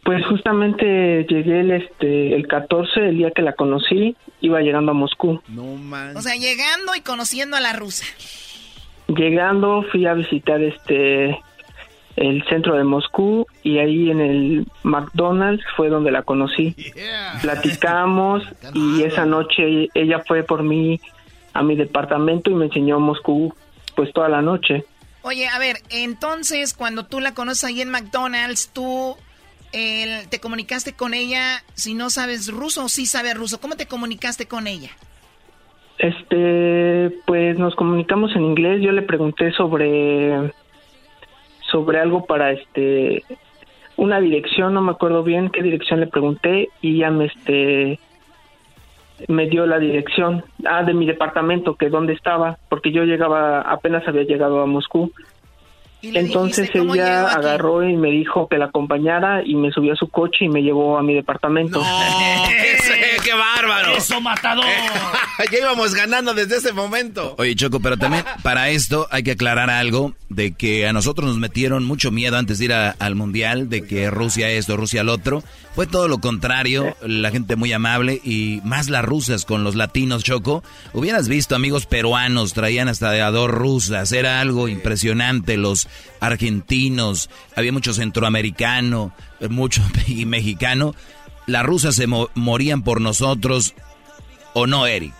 Pues 0.04 0.26
justamente 0.28 1.26
llegué 1.30 1.62
el, 1.62 1.72
este, 1.72 2.36
el 2.36 2.48
14, 2.48 3.10
el 3.10 3.18
día 3.18 3.32
que 3.32 3.42
la 3.42 3.54
conocí, 3.54 4.16
iba 4.42 4.60
llegando 4.62 4.92
a 4.92 4.96
Moscú. 4.96 5.42
No 5.48 5.64
man. 5.76 6.18
O 6.18 6.22
sea, 6.22 6.36
llegando 6.36 6.96
y 6.96 7.02
conociendo 7.02 7.58
a 7.58 7.62
la 7.62 7.74
rusa. 7.74 8.06
Llegando 9.08 9.84
fui 9.92 10.06
a 10.06 10.14
visitar 10.14 10.62
este 10.62 11.38
el 12.16 12.44
centro 12.48 12.76
de 12.76 12.84
Moscú 12.84 13.48
y 13.64 13.80
ahí 13.80 14.12
en 14.12 14.22
el 14.22 14.68
McDonald's 14.84 15.64
fue 15.76 15.90
donde 15.90 16.12
la 16.12 16.22
conocí. 16.22 16.76
Platicamos 17.42 18.44
y 18.74 19.04
esa 19.04 19.26
noche 19.26 19.90
ella 19.94 20.22
fue 20.28 20.44
por 20.44 20.64
mí 20.64 21.00
a 21.54 21.64
mi 21.64 21.76
departamento 21.76 22.50
y 22.52 22.56
me 22.56 22.66
enseñó 22.66 23.00
Moscú 23.00 23.54
pues 23.96 24.12
toda 24.14 24.30
la 24.30 24.42
noche. 24.42 24.86
Oye, 25.24 25.48
a 25.48 25.58
ver, 25.60 25.78
entonces 25.90 26.74
cuando 26.74 27.06
tú 27.06 27.20
la 27.20 27.34
conoces 27.34 27.64
ahí 27.64 27.82
en 27.82 27.90
McDonald's, 27.90 28.70
tú 28.74 29.16
el- 29.72 30.28
te 30.30 30.40
comunicaste 30.40 30.94
con 30.94 31.14
ella, 31.14 31.64
si 31.74 31.94
no 31.94 32.10
sabes 32.10 32.48
ruso 32.52 32.86
o 32.86 32.90
sí 32.90 33.06
sabes 33.06 33.36
ruso, 33.36 33.60
¿cómo 33.60 33.76
te 33.76 33.88
comunicaste 33.88 34.48
con 34.48 34.68
ella? 34.68 34.90
Este, 36.04 37.18
pues 37.26 37.58
nos 37.58 37.76
comunicamos 37.76 38.36
en 38.36 38.44
inglés. 38.44 38.82
Yo 38.82 38.92
le 38.92 39.04
pregunté 39.04 39.54
sobre 39.54 40.52
sobre 41.72 42.00
algo 42.00 42.26
para 42.26 42.52
este 42.52 43.24
una 43.96 44.20
dirección, 44.20 44.74
no 44.74 44.82
me 44.82 44.92
acuerdo 44.92 45.24
bien 45.24 45.50
qué 45.50 45.64
dirección 45.64 46.02
le 46.02 46.08
pregunté 46.08 46.68
y 46.82 46.96
ella 46.96 47.10
me 47.10 47.28
este 47.28 48.00
me 49.30 49.48
dio 49.48 49.66
la 49.66 49.80
dirección 49.80 50.44
ah 50.66 50.84
de 50.84 50.94
mi 50.94 51.06
departamento 51.06 51.76
que 51.76 51.90
dónde 51.90 52.12
estaba 52.12 52.58
porque 52.68 52.92
yo 52.92 53.06
llegaba 53.06 53.62
apenas 53.62 54.06
había 54.06 54.24
llegado 54.24 54.62
a 54.62 54.66
Moscú. 54.66 55.10
Entonces 56.04 56.58
dijiste, 56.68 56.80
¿cómo 56.80 56.96
ella 56.96 57.28
agarró 57.30 57.88
y 57.88 57.96
me 57.96 58.10
dijo 58.12 58.48
que 58.50 58.58
la 58.58 58.66
acompañara 58.66 59.42
y 59.46 59.56
me 59.56 59.72
subió 59.72 59.94
a 59.94 59.96
su 59.96 60.10
coche 60.10 60.46
y 60.46 60.50
me 60.50 60.62
llevó 60.62 60.98
a 60.98 61.04
mi 61.04 61.14
departamento. 61.14 61.82
¡Qué, 62.48 62.78
qué 63.24 63.34
bárbaro! 63.34 63.96
¡Eso, 63.96 64.20
matador! 64.20 64.66
ya 65.52 65.58
íbamos 65.60 65.94
ganando 65.96 66.34
desde 66.34 66.58
ese 66.58 66.74
momento. 66.74 67.36
Oye, 67.38 67.56
Choco, 67.56 67.80
pero 67.80 67.98
también 67.98 68.24
para 68.44 68.70
esto 68.70 69.08
hay 69.12 69.24
que 69.24 69.32
aclarar 69.32 69.70
algo 69.70 70.14
de 70.30 70.54
que 70.54 70.88
a 70.88 70.94
nosotros 70.94 71.28
nos 71.28 71.38
metieron 71.38 71.86
mucho 71.86 72.12
miedo 72.12 72.38
antes 72.38 72.60
de 72.60 72.66
ir 72.66 72.74
a- 72.74 72.92
al 73.00 73.16
Mundial, 73.16 73.70
de 73.70 73.86
que 73.86 74.10
Rusia 74.10 74.50
esto, 74.50 74.76
Rusia 74.78 75.04
lo 75.04 75.14
otro. 75.14 75.44
Fue 75.76 75.88
todo 75.88 76.08
lo 76.08 76.20
contrario, 76.20 76.96
la 77.02 77.32
gente 77.32 77.56
muy 77.56 77.72
amable 77.74 78.20
y 78.24 78.62
más 78.64 78.90
las 78.90 79.04
rusas 79.06 79.46
con 79.46 79.64
los 79.64 79.76
latinos, 79.76 80.24
Choco. 80.24 80.64
Hubieras 80.94 81.28
visto 81.28 81.56
amigos 81.56 81.86
peruanos, 81.88 82.54
traían 82.54 82.90
hasta 82.90 83.10
de 83.12 83.22
a 83.22 83.32
dos 83.32 83.50
rusas, 83.50 84.12
era 84.12 84.40
algo 84.40 84.68
impresionante. 84.68 85.58
Los 85.58 85.88
argentinos, 86.20 87.30
había 87.56 87.72
mucho 87.72 87.94
centroamericano, 87.94 89.14
eh, 89.40 89.48
mucho 89.50 89.82
y 90.08 90.26
mexicano. 90.26 90.94
Las 91.48 91.64
rusas 91.66 91.96
se 91.96 92.08
mo- 92.08 92.30
morían 92.36 92.84
por 92.84 93.02
nosotros, 93.02 93.76
¿o 94.54 94.66
no, 94.68 94.86
Eric? 94.88 95.14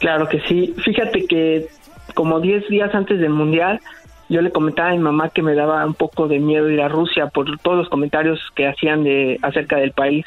Claro 0.00 0.28
que 0.28 0.40
sí. 0.48 0.74
Fíjate 0.84 1.26
que 1.26 1.66
como 2.14 2.40
10 2.40 2.68
días 2.68 2.94
antes 2.94 3.18
del 3.18 3.30
Mundial, 3.30 3.80
yo 4.28 4.40
le 4.40 4.50
comentaba 4.50 4.90
a 4.90 4.92
mi 4.92 4.98
mamá 4.98 5.28
que 5.30 5.42
me 5.42 5.54
daba 5.54 5.84
un 5.84 5.94
poco 5.94 6.28
de 6.28 6.38
miedo 6.38 6.70
ir 6.70 6.80
a 6.80 6.88
Rusia 6.88 7.26
por 7.28 7.58
todos 7.58 7.76
los 7.78 7.88
comentarios 7.88 8.40
que 8.54 8.66
hacían 8.66 9.04
de 9.04 9.38
acerca 9.42 9.76
del 9.76 9.92
país, 9.92 10.24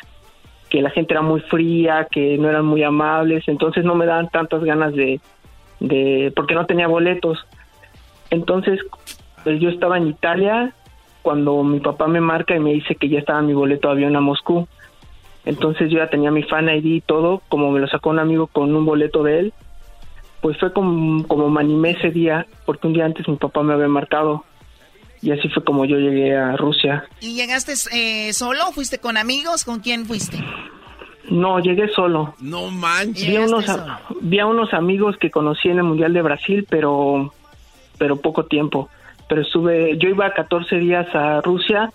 que 0.70 0.82
la 0.82 0.90
gente 0.92 1.14
era 1.14 1.22
muy 1.22 1.42
fría, 1.42 2.08
que 2.12 2.38
no 2.38 2.50
eran 2.50 2.66
muy 2.66 2.84
amables, 2.84 3.44
entonces 3.48 3.84
no 3.86 3.96
me 3.96 4.06
daban 4.06 4.30
tantas 4.30 4.64
ganas 4.64 4.94
de, 4.94 5.20
de 5.80 6.32
porque 6.36 6.54
no 6.56 6.66
tenía 6.66 6.88
boletos. 6.88 7.40
Entonces, 8.30 8.80
pues 9.44 9.60
yo 9.60 9.70
estaba 9.70 9.98
en 9.98 10.08
Italia 10.08 10.74
cuando 11.22 11.64
mi 11.64 11.80
papá 11.80 12.08
me 12.08 12.22
marca 12.22 12.56
y 12.56 12.60
me 12.60 12.74
dice 12.74 12.96
que 12.96 13.10
ya 13.10 13.20
estaba 13.20 13.42
mi 13.42 13.54
boleto 13.54 13.88
de 13.90 13.94
avión 13.96 14.16
a 14.16 14.22
Moscú. 14.22 14.68
Entonces 15.46 15.90
yo 15.90 15.98
ya 16.00 16.10
tenía 16.10 16.32
mi 16.32 16.44
fan 16.44 16.68
ID 16.70 16.86
y 16.86 17.02
todo, 17.02 17.42
como 17.50 17.72
me 17.72 17.80
lo 17.80 17.88
sacó 17.88 18.10
un 18.10 18.20
amigo 18.20 18.48
con 18.48 18.76
un 18.76 18.86
boleto 18.86 19.24
de 19.24 19.40
él, 19.40 19.54
pues 20.42 20.58
fue 20.58 20.72
como, 20.74 21.26
como 21.28 21.50
me 21.50 21.62
animé 21.62 21.92
ese 21.92 22.12
día, 22.12 22.46
porque 22.66 22.88
un 22.88 22.94
día 22.94 23.06
antes 23.06 23.28
mi 23.28 23.38
papá 23.38 23.64
me 23.64 23.74
había 23.74 23.88
marcado. 23.88 24.44
Y 25.22 25.32
así 25.32 25.50
fue 25.50 25.64
como 25.64 25.84
yo 25.86 25.98
llegué 25.98 26.36
a 26.38 26.56
Rusia. 26.58 27.06
¿Y 27.22 27.34
llegaste 27.36 27.74
eh, 27.92 28.34
solo? 28.34 28.72
¿Fuiste 28.74 29.00
con 29.00 29.18
amigos? 29.18 29.64
¿Con 29.64 29.80
quién 29.80 30.06
fuiste? 30.06 30.38
No, 31.30 31.60
llegué 31.60 31.88
solo. 31.90 32.36
No 32.40 32.70
manches. 32.70 33.28
Vi 33.28 33.36
a 33.36 33.42
unos, 33.42 33.68
a- 33.68 34.00
vi 34.22 34.40
a 34.40 34.46
unos 34.46 34.74
amigos 34.74 35.18
que 35.18 35.32
conocí 35.32 35.70
en 35.70 35.78
el 35.78 35.84
Mundial 35.84 36.14
de 36.14 36.22
Brasil, 36.22 36.68
pero, 36.70 37.34
pero 37.98 38.18
poco 38.18 38.46
tiempo. 38.46 38.90
Pero 39.28 39.42
estuve, 39.42 39.98
yo 39.98 40.10
iba 40.10 40.34
14 40.34 40.78
días 40.78 41.08
a 41.14 41.42
Rusia 41.42 41.92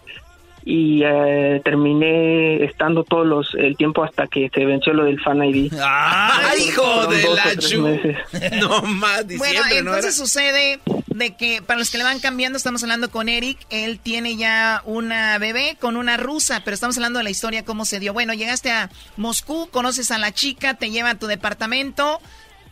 y 0.65 1.03
eh, 1.05 1.61
terminé 1.65 2.63
estando 2.65 3.05
todos 3.05 3.27
los, 3.27 3.55
el 3.55 3.77
tiempo 3.77 4.05
hasta 4.05 4.27
que 4.29 4.49
se 4.55 4.65
venció 4.65 4.93
lo 4.93 5.05
del 5.05 5.21
Fan 5.21 5.43
ID. 5.43 5.73
¡Ay, 5.83 6.69
hijo 6.69 7.07
de 7.07 7.35
la 7.35 7.57
chu! 7.57 7.83
No 8.61 8.83
más, 8.83 9.27
Bueno, 9.39 9.61
¿no 9.69 9.75
entonces 9.77 10.15
sucede 10.15 10.81
de 11.09 11.37
que 11.37 11.63
para 11.63 11.79
los 11.79 11.91
que 11.91 11.99
le 11.99 12.05
van 12.05 12.21
cambiando, 12.21 12.57
estamos 12.57 12.83
hablando 12.83 13.11
con 13.11 13.29
Eric, 13.29 13.59
él 13.71 13.99
tiene 13.99 14.37
ya 14.37 14.83
una 14.85 15.39
bebé 15.39 15.77
con 15.81 15.97
una 15.97 16.17
rusa, 16.17 16.63
pero 16.65 16.75
estamos 16.75 16.97
hablando 16.97 17.19
de 17.19 17.25
la 17.25 17.31
historia, 17.31 17.65
cómo 17.65 17.85
se 17.85 17.99
dio. 17.99 18.13
Bueno, 18.13 18.33
llegaste 18.35 18.71
a 18.71 18.89
Moscú, 19.17 19.69
conoces 19.71 20.11
a 20.11 20.19
la 20.19 20.33
chica, 20.33 20.75
te 20.75 20.91
lleva 20.91 21.11
a 21.11 21.15
tu 21.17 21.27
departamento, 21.27 22.21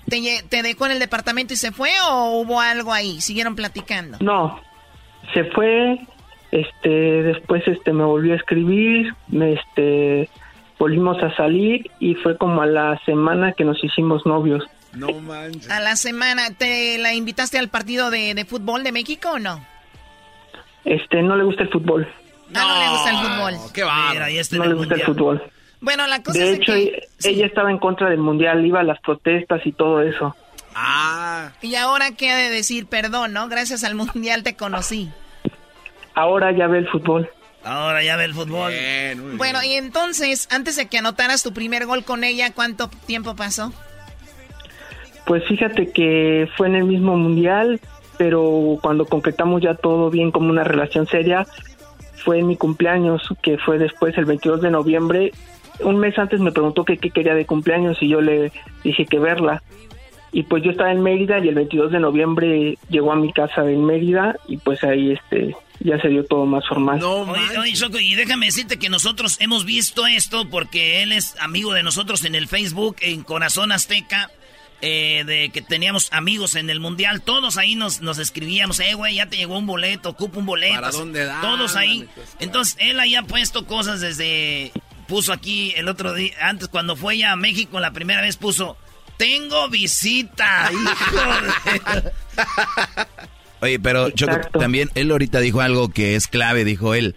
te, 0.08 0.42
te 0.48 0.62
dejó 0.62 0.86
en 0.86 0.92
el 0.92 0.98
departamento 0.98 1.54
y 1.54 1.56
se 1.56 1.72
fue 1.72 1.90
o 2.08 2.40
hubo 2.40 2.60
algo 2.60 2.92
ahí, 2.92 3.20
siguieron 3.20 3.56
platicando. 3.56 4.18
No, 4.20 4.60
se 5.34 5.44
fue, 5.44 5.98
este, 6.50 6.88
después 7.22 7.66
este 7.66 7.92
me 7.92 8.04
volvió 8.04 8.32
a 8.32 8.36
escribir, 8.36 9.14
me 9.28 9.54
este 9.54 10.28
volvimos 10.78 11.22
a 11.22 11.34
salir 11.36 11.90
y 12.00 12.14
fue 12.14 12.38
como 12.38 12.62
a 12.62 12.66
la 12.66 12.98
semana 13.04 13.52
que 13.52 13.64
nos 13.64 13.82
hicimos 13.84 14.24
novios. 14.24 14.64
No 14.94 15.12
manches. 15.12 15.70
A 15.70 15.78
la 15.78 15.94
semana, 15.94 16.50
¿te 16.56 16.98
la 16.98 17.14
invitaste 17.14 17.58
al 17.58 17.68
partido 17.68 18.10
de, 18.10 18.34
de 18.34 18.44
fútbol 18.44 18.82
de 18.82 18.90
México 18.90 19.32
o 19.32 19.38
no? 19.38 19.64
Este, 20.84 21.22
no 21.22 21.36
le 21.36 21.44
gusta 21.44 21.64
el 21.64 21.68
fútbol. 21.68 22.08
Ah, 22.54 22.66
no 22.66 22.78
le 22.80 22.88
gusta 22.90 23.10
el 23.10 23.16
fútbol. 23.16 23.72
Qué 23.72 23.84
va. 23.84 24.14
no 24.52 24.64
le 24.64 24.74
gusta 24.74 24.94
el 24.94 25.02
fútbol. 25.02 25.42
Bueno, 25.80 26.06
la 26.06 26.22
cosa 26.22 26.38
De 26.38 26.52
es 26.52 26.58
hecho, 26.58 26.72
que... 26.72 27.08
ella 27.24 27.46
estaba 27.46 27.70
en 27.70 27.78
contra 27.78 28.10
del 28.10 28.20
mundial, 28.20 28.64
iba 28.64 28.80
a 28.80 28.84
las 28.84 29.00
protestas 29.00 29.64
y 29.64 29.72
todo 29.72 30.02
eso. 30.02 30.36
Ah. 30.74 31.52
Y 31.62 31.74
ahora 31.74 32.12
qué 32.12 32.30
ha 32.30 32.36
de 32.36 32.50
decir, 32.50 32.86
perdón, 32.86 33.32
¿no? 33.32 33.48
Gracias 33.48 33.82
al 33.84 33.94
mundial 33.94 34.42
te 34.42 34.54
conocí. 34.56 35.10
Ahora 36.14 36.52
ya 36.52 36.66
ve 36.66 36.78
el 36.78 36.88
fútbol. 36.88 37.30
Ahora 37.64 38.02
ya 38.02 38.16
ve 38.16 38.24
el 38.24 38.34
fútbol. 38.34 38.72
Bueno, 39.36 39.62
y 39.62 39.74
entonces, 39.74 40.48
antes 40.50 40.76
de 40.76 40.86
que 40.86 40.98
anotaras 40.98 41.42
tu 41.42 41.52
primer 41.52 41.86
gol 41.86 42.04
con 42.04 42.24
ella, 42.24 42.52
¿cuánto 42.52 42.88
tiempo 43.06 43.36
pasó? 43.36 43.72
Pues 45.26 45.44
fíjate 45.46 45.92
que 45.92 46.48
fue 46.56 46.68
en 46.68 46.76
el 46.76 46.84
mismo 46.84 47.16
mundial, 47.16 47.80
pero 48.18 48.78
cuando 48.82 49.04
concretamos 49.06 49.62
ya 49.62 49.74
todo 49.74 50.10
bien 50.10 50.30
como 50.30 50.50
una 50.50 50.64
relación 50.64 51.06
seria, 51.06 51.46
fue 52.24 52.38
en 52.38 52.46
mi 52.46 52.56
cumpleaños, 52.56 53.22
que 53.42 53.58
fue 53.58 53.78
después 53.78 54.16
el 54.18 54.24
22 54.24 54.62
de 54.62 54.70
noviembre. 54.70 55.32
Un 55.82 55.98
mes 55.98 56.18
antes 56.18 56.40
me 56.40 56.52
preguntó 56.52 56.84
que 56.84 56.96
qué 56.98 57.10
quería 57.10 57.34
de 57.34 57.46
cumpleaños 57.46 57.98
y 58.00 58.08
yo 58.08 58.20
le 58.20 58.52
dije 58.84 59.06
que 59.06 59.18
verla. 59.18 59.62
Y 60.32 60.44
pues 60.44 60.62
yo 60.62 60.70
estaba 60.70 60.92
en 60.92 61.02
Mérida 61.02 61.38
y 61.40 61.48
el 61.48 61.54
22 61.56 61.90
de 61.92 61.98
noviembre 61.98 62.78
llegó 62.88 63.12
a 63.12 63.16
mi 63.16 63.32
casa 63.32 63.62
en 63.68 63.84
Mérida 63.84 64.36
y 64.46 64.58
pues 64.58 64.82
ahí 64.84 65.12
este 65.12 65.56
ya 65.80 65.98
se 66.00 66.08
dio 66.08 66.24
todo 66.24 66.44
más 66.46 66.66
formal. 66.68 67.02
Oye, 67.02 67.58
oye, 67.58 67.72
Choco, 67.72 67.98
y 67.98 68.14
déjame 68.14 68.46
decirte 68.46 68.78
que 68.78 68.88
nosotros 68.90 69.38
hemos 69.40 69.64
visto 69.64 70.06
esto 70.06 70.48
porque 70.48 71.02
él 71.02 71.12
es 71.12 71.34
amigo 71.40 71.72
de 71.72 71.82
nosotros 71.82 72.24
en 72.24 72.34
el 72.34 72.46
Facebook, 72.48 72.96
en 73.00 73.22
Corazón 73.22 73.72
Azteca. 73.72 74.30
eh, 74.82 75.24
de 75.26 75.50
que 75.50 75.60
teníamos 75.60 76.10
amigos 76.12 76.54
en 76.54 76.70
el 76.70 76.80
mundial, 76.80 77.20
todos 77.20 77.58
ahí 77.58 77.74
nos, 77.74 78.00
nos 78.00 78.18
escribíamos, 78.18 78.80
eh, 78.80 78.94
güey, 78.94 79.16
ya 79.16 79.26
te 79.26 79.36
llegó 79.36 79.58
un 79.58 79.66
boleto, 79.66 80.08
ocupa 80.10 80.38
un 80.38 80.46
boleto. 80.46 80.74
¿Para 80.74 80.90
dónde 80.90 81.24
da? 81.26 81.40
Todos 81.42 81.76
ahí. 81.76 82.06
Pues, 82.14 82.36
Entonces, 82.38 82.76
él 82.80 82.98
ahí 82.98 83.14
ha 83.14 83.22
puesto 83.22 83.66
cosas 83.66 84.00
desde, 84.00 84.72
puso 85.10 85.32
aquí 85.32 85.74
el 85.76 85.88
otro 85.88 86.14
día, 86.14 86.32
antes 86.40 86.68
cuando 86.68 86.94
fue 86.94 87.18
ya 87.18 87.32
a 87.32 87.36
México 87.36 87.80
la 87.80 87.90
primera 87.90 88.20
vez 88.20 88.36
puso, 88.36 88.76
tengo 89.16 89.68
visita, 89.68 90.70
hijo 90.72 91.16
de... 91.96 92.12
Oye, 93.60 93.80
pero 93.80 94.10
Choco, 94.10 94.38
también 94.56 94.88
él 94.94 95.10
ahorita 95.10 95.40
dijo 95.40 95.60
algo 95.60 95.88
que 95.88 96.14
es 96.14 96.28
clave, 96.28 96.64
dijo 96.64 96.94
él. 96.94 97.16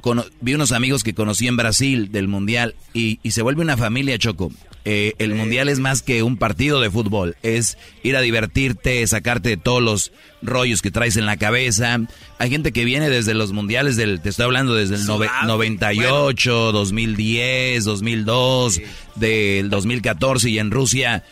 Cono- 0.00 0.24
vi 0.40 0.54
unos 0.54 0.72
amigos 0.72 1.02
que 1.02 1.14
conocí 1.14 1.48
en 1.48 1.56
Brasil 1.56 2.12
del 2.12 2.28
Mundial 2.28 2.74
y, 2.94 3.18
y 3.22 3.32
se 3.32 3.42
vuelve 3.42 3.62
una 3.62 3.76
familia, 3.76 4.18
Choco. 4.18 4.52
Eh, 4.86 5.12
el 5.18 5.34
Mundial 5.34 5.68
es 5.68 5.78
más 5.78 6.00
que 6.00 6.22
un 6.22 6.38
partido 6.38 6.80
de 6.80 6.90
fútbol, 6.90 7.36
es 7.42 7.76
ir 8.02 8.16
a 8.16 8.20
divertirte, 8.22 9.06
sacarte 9.06 9.50
de 9.50 9.56
todos 9.58 9.82
los 9.82 10.12
rollos 10.40 10.80
que 10.80 10.90
traes 10.90 11.16
en 11.18 11.26
la 11.26 11.36
cabeza. 11.36 11.98
Hay 12.38 12.50
gente 12.50 12.72
que 12.72 12.84
viene 12.86 13.10
desde 13.10 13.34
los 13.34 13.52
Mundiales, 13.52 13.96
del, 13.96 14.20
te 14.22 14.30
estoy 14.30 14.44
hablando 14.46 14.74
desde 14.74 14.94
el 14.94 15.02
nove- 15.02 15.26
Sudado, 15.28 15.46
98, 15.48 16.72
2010, 16.72 17.84
2002, 17.84 18.80
del 19.16 19.68
2014 19.70 20.48
y 20.50 20.58
en 20.58 20.70
Rusia 20.70 21.24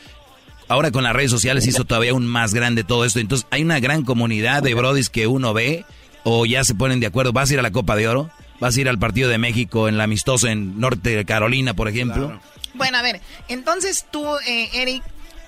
ahora 0.70 0.90
con 0.90 1.02
las 1.02 1.14
redes 1.14 1.30
sociales 1.30 1.66
hizo 1.66 1.86
todavía 1.86 2.10
aún 2.10 2.26
más 2.26 2.52
grande 2.52 2.84
todo 2.84 3.06
esto. 3.06 3.18
Entonces 3.20 3.46
hay 3.50 3.62
una 3.62 3.80
gran 3.80 4.04
comunidad 4.04 4.62
de 4.62 4.74
brodis 4.74 5.08
que 5.08 5.26
uno 5.26 5.54
ve 5.54 5.86
o 6.30 6.44
ya 6.46 6.62
se 6.64 6.74
ponen 6.74 7.00
de 7.00 7.06
acuerdo. 7.06 7.32
¿Vas 7.32 7.50
a 7.50 7.55
ir 7.55 7.59
a 7.59 7.62
la 7.62 7.70
Copa 7.70 7.96
de 7.96 8.06
Oro? 8.09 8.30
¿Vas 8.60 8.76
a 8.76 8.80
ir 8.80 8.88
al 8.88 8.98
partido 8.98 9.28
de 9.28 9.38
México 9.38 9.88
en 9.88 9.96
la 9.98 10.05
amistoso 10.05 10.48
en 10.48 10.78
Norte 10.80 11.10
de 11.16 11.24
Carolina, 11.24 11.74
por 11.74 11.88
ejemplo? 11.88 12.40
Bueno, 12.74 12.98
a 12.98 13.02
ver, 13.02 13.20
entonces 13.48 14.06
tú, 14.10 14.24
eh, 14.46 14.68
Eric, 14.74 15.02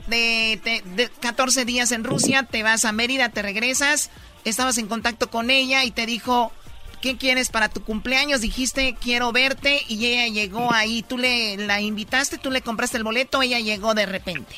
de, 0.06 0.60
de- 0.64 0.82
de 0.96 1.08
14 1.20 1.64
días 1.64 1.92
en 1.92 2.04
Rusia, 2.04 2.44
te 2.44 2.62
vas 2.62 2.84
a 2.84 2.92
Mérida, 2.92 3.28
te 3.28 3.42
regresas, 3.42 4.10
estabas 4.44 4.78
en 4.78 4.86
contacto 4.86 5.28
con 5.30 5.50
ella 5.50 5.84
y 5.84 5.90
te 5.90 6.06
dijo, 6.06 6.50
¿qué 7.02 7.16
quieres 7.16 7.50
para 7.50 7.68
tu 7.68 7.82
cumpleaños? 7.82 8.40
Dijiste, 8.40 8.96
quiero 9.00 9.32
verte 9.32 9.80
y 9.88 10.04
ella 10.06 10.26
llegó 10.32 10.72
ahí. 10.72 11.02
¿Tú 11.02 11.18
le 11.18 11.56
la 11.56 11.80
invitaste, 11.80 12.38
tú 12.38 12.50
le 12.50 12.62
compraste 12.62 12.96
el 12.96 13.04
boleto, 13.04 13.42
ella 13.42 13.60
llegó 13.60 13.94
de 13.94 14.06
repente? 14.06 14.54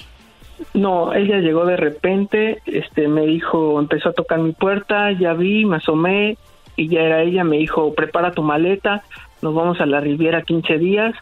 No, 0.74 1.12
ella 1.12 1.39
llegó 1.39 1.66
de 1.66 1.77
repente, 1.77 2.62
este, 2.66 3.09
me 3.09 3.23
dijo, 3.23 3.79
empezó 3.79 4.11
a 4.11 4.12
tocar 4.12 4.39
mi 4.39 4.53
puerta, 4.53 5.12
ya 5.12 5.35
vi, 5.35 5.65
me 5.65 5.77
asomé 5.77 6.39
y 6.77 6.89
ya 6.89 7.03
era 7.03 7.23
ella, 7.23 7.45
me 7.45 7.59
dijo, 7.59 7.95
prepara 7.95 8.33
tu 8.33 8.43
maleta, 8.43 9.03
nos 9.43 9.55
vamos 9.55 9.81
a 9.81 9.87
la 9.87 10.01
Riviera 10.01 10.43
15 10.43 10.79
días 10.79 11.15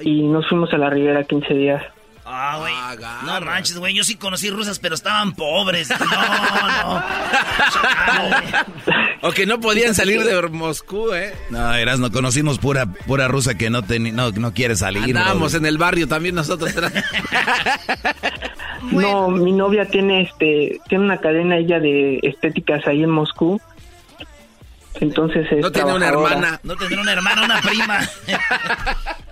y 0.00 0.22
nos 0.22 0.48
fuimos 0.48 0.72
a 0.72 0.78
la 0.78 0.90
Riviera 0.90 1.24
15 1.24 1.54
días. 1.54 1.82
Ah, 2.24 2.56
güey. 2.60 2.72
No 3.26 3.40
manches, 3.44 3.76
güey. 3.78 3.94
Yo 3.94 4.04
sí 4.04 4.14
conocí 4.16 4.48
rusas, 4.50 4.78
pero 4.78 4.94
estaban 4.94 5.32
pobres. 5.32 5.88
No, 5.90 6.94
no. 6.96 7.02
O 9.22 9.32
que 9.32 9.46
no 9.46 9.60
podían 9.60 9.94
salir 9.94 10.22
de 10.24 10.40
Moscú, 10.48 11.12
¿eh? 11.14 11.34
No, 11.50 11.74
eras, 11.74 11.98
no 11.98 12.10
conocimos 12.10 12.58
pura, 12.58 12.86
pura 12.86 13.28
rusa 13.28 13.54
que 13.56 13.70
no, 13.70 13.82
teni- 13.82 14.12
no, 14.12 14.30
no 14.30 14.52
quiere 14.54 14.74
salir. 14.76 15.02
Andábamos 15.04 15.54
en 15.54 15.66
el 15.66 15.78
barrio 15.78 16.08
también 16.08 16.34
nosotros. 16.34 16.72
No, 18.90 19.28
mi 19.28 19.52
novia 19.52 19.86
tiene 19.86 20.22
este 20.22 20.80
tiene 20.88 21.04
una 21.04 21.18
cadena 21.18 21.56
ella 21.56 21.78
de 21.78 22.18
estéticas 22.24 22.84
ahí 22.86 23.04
en 23.04 23.10
Moscú. 23.10 23.60
Entonces 25.00 25.46
es 25.50 25.60
No 25.60 25.72
tiene 25.72 25.94
una 25.94 26.08
hermana. 26.08 26.60
No 26.62 26.76
tendrá 26.76 27.00
una 27.00 27.12
hermana, 27.12 27.44
una 27.44 27.60
prima. 27.60 28.00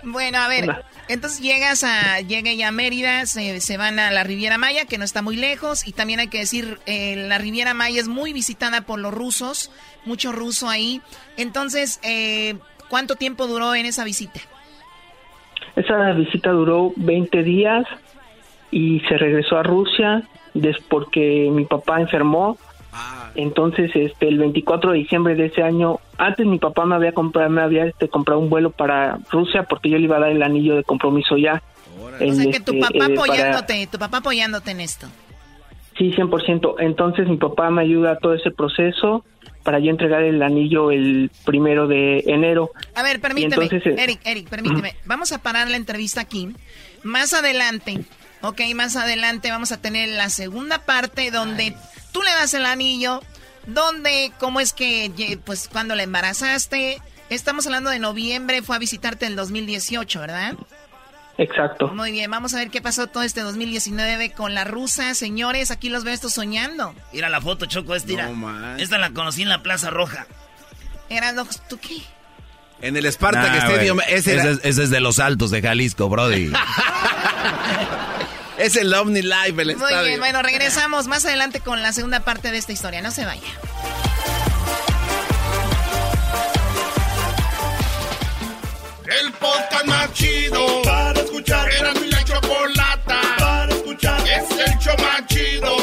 Bueno, 0.03 0.39
a 0.39 0.47
ver, 0.47 0.83
entonces 1.09 1.41
llegas 1.41 1.83
a, 1.83 2.21
llega 2.21 2.49
ella 2.49 2.69
a 2.69 2.71
Mérida, 2.71 3.27
se, 3.27 3.61
se 3.61 3.77
van 3.77 3.99
a 3.99 4.09
la 4.09 4.23
Riviera 4.23 4.57
Maya, 4.57 4.85
que 4.85 4.97
no 4.97 5.03
está 5.03 5.21
muy 5.21 5.35
lejos, 5.35 5.87
y 5.87 5.91
también 5.91 6.19
hay 6.19 6.27
que 6.27 6.39
decir, 6.39 6.79
eh, 6.87 7.27
la 7.27 7.37
Riviera 7.37 7.75
Maya 7.75 8.01
es 8.01 8.07
muy 8.07 8.33
visitada 8.33 8.81
por 8.81 8.97
los 8.97 9.13
rusos, 9.13 9.71
mucho 10.03 10.31
ruso 10.31 10.69
ahí. 10.69 11.01
Entonces, 11.37 11.99
eh, 12.01 12.55
¿cuánto 12.89 13.15
tiempo 13.15 13.45
duró 13.45 13.75
en 13.75 13.85
esa 13.85 14.03
visita? 14.03 14.39
Esa 15.75 16.13
visita 16.13 16.49
duró 16.49 16.93
20 16.95 17.43
días 17.43 17.85
y 18.71 19.01
se 19.01 19.17
regresó 19.17 19.57
a 19.57 19.63
Rusia 19.63 20.23
des 20.53 20.77
porque 20.89 21.49
mi 21.51 21.65
papá 21.65 22.01
enfermó. 22.01 22.57
Entonces, 23.35 23.91
este, 23.95 24.27
el 24.27 24.37
24 24.37 24.91
de 24.91 24.97
diciembre 24.99 25.35
de 25.35 25.45
ese 25.45 25.63
año, 25.63 25.99
antes 26.17 26.45
mi 26.45 26.59
papá 26.59 26.85
me 26.85 26.95
había 26.95 27.13
comprado, 27.13 27.49
me 27.49 27.61
había 27.61 27.85
este, 27.85 28.09
comprado 28.09 28.39
un 28.39 28.49
vuelo 28.49 28.71
para 28.71 29.19
Rusia 29.31 29.63
porque 29.63 29.89
yo 29.89 29.97
le 29.97 30.03
iba 30.03 30.17
a 30.17 30.19
dar 30.19 30.31
el 30.31 30.43
anillo 30.43 30.75
de 30.75 30.83
compromiso 30.83 31.37
ya. 31.37 31.61
O 32.19 32.33
sea, 32.33 32.51
que 32.51 32.59
tu 32.59 32.73
este, 32.73 32.79
papá 32.79 32.93
eh, 32.93 32.99
para- 32.99 33.13
apoyándote, 33.13 33.87
tu 33.87 33.97
papá 33.97 34.17
apoyándote 34.17 34.71
en 34.71 34.81
esto. 34.81 35.07
Sí, 35.97 36.11
100%. 36.11 36.75
Entonces 36.79 37.27
mi 37.27 37.37
papá 37.37 37.69
me 37.69 37.81
ayuda 37.81 38.11
a 38.13 38.15
todo 38.17 38.33
ese 38.33 38.51
proceso 38.51 39.23
para 39.63 39.79
yo 39.79 39.91
entregar 39.91 40.23
el 40.23 40.41
anillo 40.41 40.91
el 40.91 41.29
primero 41.45 41.87
de 41.87 42.23
enero. 42.27 42.71
A 42.95 43.03
ver, 43.03 43.21
permíteme, 43.21 43.65
entonces, 43.65 43.85
eh, 43.85 43.95
Eric, 44.01 44.19
Eric, 44.25 44.49
permíteme. 44.49 44.95
Vamos 45.05 45.31
a 45.31 45.41
parar 45.41 45.69
la 45.69 45.77
entrevista 45.77 46.21
aquí. 46.21 46.49
Más 47.03 47.33
adelante, 47.33 47.99
ok, 48.41 48.61
más 48.75 48.95
adelante 48.95 49.51
vamos 49.51 49.71
a 49.71 49.81
tener 49.81 50.09
la 50.09 50.29
segunda 50.29 50.79
parte 50.85 51.29
donde 51.31 51.75
tú 52.11 52.21
le 52.21 52.31
das 52.31 52.53
el 52.53 52.65
anillo, 52.65 53.21
donde, 53.67 54.31
cómo 54.39 54.59
es 54.59 54.73
que, 54.73 55.39
pues, 55.45 55.67
cuando 55.71 55.95
la 55.95 56.03
embarazaste. 56.03 57.01
Estamos 57.29 57.65
hablando 57.65 57.89
de 57.89 57.99
noviembre, 57.99 58.61
fue 58.61 58.75
a 58.75 58.79
visitarte 58.79 59.25
en 59.25 59.31
el 59.31 59.35
2018, 59.37 60.19
¿verdad? 60.19 60.53
Exacto. 61.37 61.87
Muy 61.87 62.11
bien, 62.11 62.29
vamos 62.29 62.53
a 62.53 62.57
ver 62.57 62.69
qué 62.69 62.81
pasó 62.81 63.07
todo 63.07 63.23
este 63.23 63.39
2019 63.41 64.31
con 64.33 64.53
la 64.53 64.65
rusa. 64.65 65.15
Señores, 65.15 65.71
aquí 65.71 65.89
los 65.89 66.03
veo 66.03 66.13
estos 66.13 66.33
soñando. 66.33 66.93
Mira 67.13 67.29
la 67.29 67.39
foto, 67.39 67.65
Choco, 67.67 67.95
esta. 67.95 68.09
mira. 68.09 68.75
Esta 68.79 68.97
la 68.97 69.11
conocí 69.11 69.43
en 69.43 69.49
la 69.49 69.63
Plaza 69.63 69.89
Roja. 69.89 70.27
Eran 71.09 71.35
los, 71.37 71.65
¿tú 71.69 71.79
qué? 71.79 71.97
En 72.81 72.97
el 72.97 73.09
Spartak 73.11 73.49
Nah, 73.51 73.57
Stadium, 73.69 73.97
güey. 73.97 74.13
ese, 74.13 74.33
era- 74.33 74.49
es, 74.51 74.59
ese 74.63 74.83
es 74.83 74.89
de 74.89 74.99
los 74.99 75.19
altos 75.19 75.51
de 75.51 75.61
Jalisco, 75.61 76.09
Brody. 76.09 76.51
es 78.61 78.75
el 78.75 78.93
Omni 78.93 79.21
Live, 79.21 79.61
el 79.61 79.75
Muy 79.77 79.85
estadio. 79.85 80.03
bien, 80.03 80.19
bueno, 80.19 80.41
regresamos 80.41 81.07
más 81.07 81.25
adelante 81.25 81.59
con 81.61 81.81
la 81.81 81.93
segunda 81.93 82.21
parte 82.21 82.51
de 82.51 82.57
esta 82.57 82.71
historia. 82.71 83.01
No 83.01 83.11
se 83.11 83.25
vaya. 83.25 83.41
El 89.21 89.31
podcast 89.33 89.85
más 89.85 90.13
chido 90.13 90.81
para 90.83 91.19
escuchar. 91.19 91.69
Era 91.73 91.93
mi 91.95 92.07
la 92.07 92.23
chocolata 92.23 93.21
para 93.37 93.73
escuchar. 93.73 94.19
Es 94.27 94.49
el 94.51 94.77
show 94.79 94.95
más 94.99 95.25
chido 95.27 95.80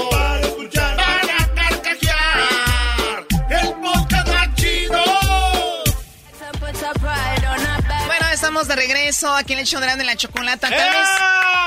estamos 8.61 8.77
de 8.77 8.87
regreso 8.89 9.33
aquí 9.37 9.53
en 9.53 9.61
el 9.61 9.67
show 9.67 9.81
de 9.81 10.03
la 10.05 10.17
Chocolata. 10.17 10.69
Tal 10.69 10.91
vez, 10.91 11.09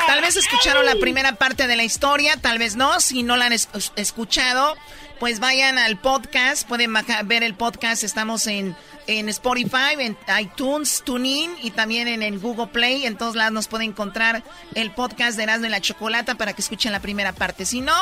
tal 0.07 0.21
vez 0.21 0.35
escucharon 0.35 0.85
la 0.85 0.95
primera 0.95 1.35
parte 1.35 1.65
de 1.67 1.77
la 1.77 1.83
historia, 1.85 2.35
tal 2.35 2.57
vez 2.59 2.75
no. 2.75 2.99
Si 2.99 3.23
no 3.23 3.37
la 3.37 3.45
han 3.45 3.53
es- 3.53 3.69
escuchado, 3.95 4.75
pues 5.17 5.39
vayan 5.39 5.77
al 5.77 5.97
podcast. 5.97 6.67
Pueden 6.67 6.93
ver 7.25 7.43
el 7.43 7.53
podcast. 7.53 8.03
Estamos 8.03 8.45
en, 8.47 8.75
en 9.07 9.29
Spotify, 9.29 9.93
en 9.99 10.17
iTunes, 10.37 11.01
TuneIn 11.05 11.55
y 11.61 11.71
también 11.71 12.09
en 12.09 12.23
el 12.23 12.39
Google 12.39 12.67
Play. 12.67 13.05
En 13.05 13.17
todos 13.17 13.37
lados 13.37 13.53
nos 13.53 13.67
pueden 13.69 13.91
encontrar 13.91 14.43
el 14.75 14.91
podcast 14.91 15.37
de 15.37 15.43
Erasmo 15.43 15.67
y 15.67 15.69
la 15.69 15.79
Chocolata 15.79 16.35
para 16.35 16.51
que 16.51 16.61
escuchen 16.61 16.91
la 16.91 16.99
primera 16.99 17.31
parte. 17.31 17.65
Si 17.65 17.79
no, 17.79 17.95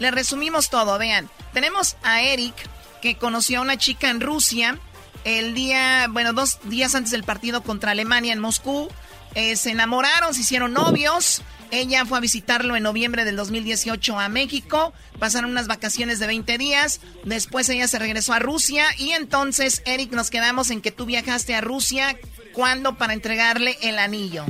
les 0.00 0.12
resumimos 0.12 0.68
todo. 0.68 0.98
Vean, 0.98 1.30
tenemos 1.54 1.96
a 2.02 2.20
Eric 2.20 2.54
que 3.00 3.16
conoció 3.16 3.60
a 3.60 3.62
una 3.62 3.78
chica 3.78 4.10
en 4.10 4.20
Rusia 4.20 4.78
el 5.24 5.54
día, 5.54 6.06
bueno, 6.10 6.32
dos 6.32 6.58
días 6.64 6.94
antes 6.94 7.12
del 7.12 7.24
partido 7.24 7.62
contra 7.62 7.92
Alemania 7.92 8.32
en 8.32 8.40
Moscú. 8.40 8.88
eh, 9.34 9.56
se 9.56 9.70
enamoraron, 9.72 10.32
se 10.32 10.42
hicieron 10.42 10.72
novios. 10.72 11.42
Ella 11.70 12.04
fue 12.04 12.18
a 12.18 12.20
visitarlo 12.20 12.76
en 12.76 12.84
noviembre 12.84 13.24
del 13.24 13.34
2018 13.34 14.20
a 14.20 14.28
México. 14.28 14.92
Pasaron 15.18 15.50
unas 15.50 15.66
vacaciones 15.66 16.20
de 16.20 16.28
20 16.28 16.56
días. 16.56 17.00
Después 17.24 17.68
ella 17.68 17.88
se 17.88 17.98
regresó 17.98 18.32
a 18.32 18.38
Rusia. 18.38 18.84
Y 18.96 19.10
entonces, 19.10 19.82
Eric, 19.84 20.12
nos 20.12 20.30
quedamos 20.30 20.70
en 20.70 20.80
que 20.80 20.92
tú 20.92 21.04
viajaste 21.04 21.54
a 21.54 21.60
Rusia. 21.60 22.16
¿Cuándo 22.52 22.94
para 22.94 23.12
entregarle 23.12 23.76
el 23.82 23.98
anillo? 23.98 24.44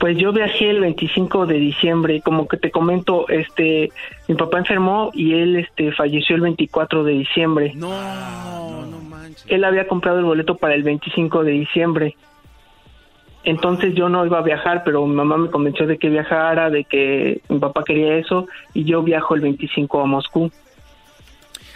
Pues 0.00 0.16
yo 0.16 0.32
viajé 0.32 0.70
el 0.70 0.80
25 0.80 1.46
de 1.46 1.54
diciembre, 1.56 2.20
como 2.22 2.48
que 2.48 2.56
te 2.56 2.70
comento, 2.70 3.28
este, 3.28 3.92
mi 4.28 4.34
papá 4.34 4.58
enfermó 4.58 5.10
y 5.12 5.34
él, 5.34 5.56
este, 5.56 5.92
falleció 5.92 6.36
el 6.36 6.42
24 6.42 7.04
de 7.04 7.12
diciembre. 7.12 7.72
No, 7.76 8.86
no 8.86 8.99
manches. 9.30 9.44
Él 9.48 9.64
había 9.64 9.86
comprado 9.86 10.18
el 10.18 10.24
boleto 10.24 10.56
para 10.56 10.74
el 10.74 10.82
25 10.82 11.44
de 11.44 11.52
diciembre. 11.52 12.16
Entonces 13.42 13.94
yo 13.94 14.08
no 14.08 14.26
iba 14.26 14.38
a 14.38 14.42
viajar, 14.42 14.82
pero 14.84 15.06
mi 15.06 15.14
mamá 15.14 15.38
me 15.38 15.50
convenció 15.50 15.86
de 15.86 15.98
que 15.98 16.10
viajara, 16.10 16.68
de 16.68 16.84
que 16.84 17.40
mi 17.48 17.58
papá 17.58 17.84
quería 17.84 18.16
eso 18.16 18.46
y 18.74 18.84
yo 18.84 19.02
viajo 19.02 19.34
el 19.34 19.40
25 19.40 20.00
a 20.00 20.06
Moscú. 20.06 20.52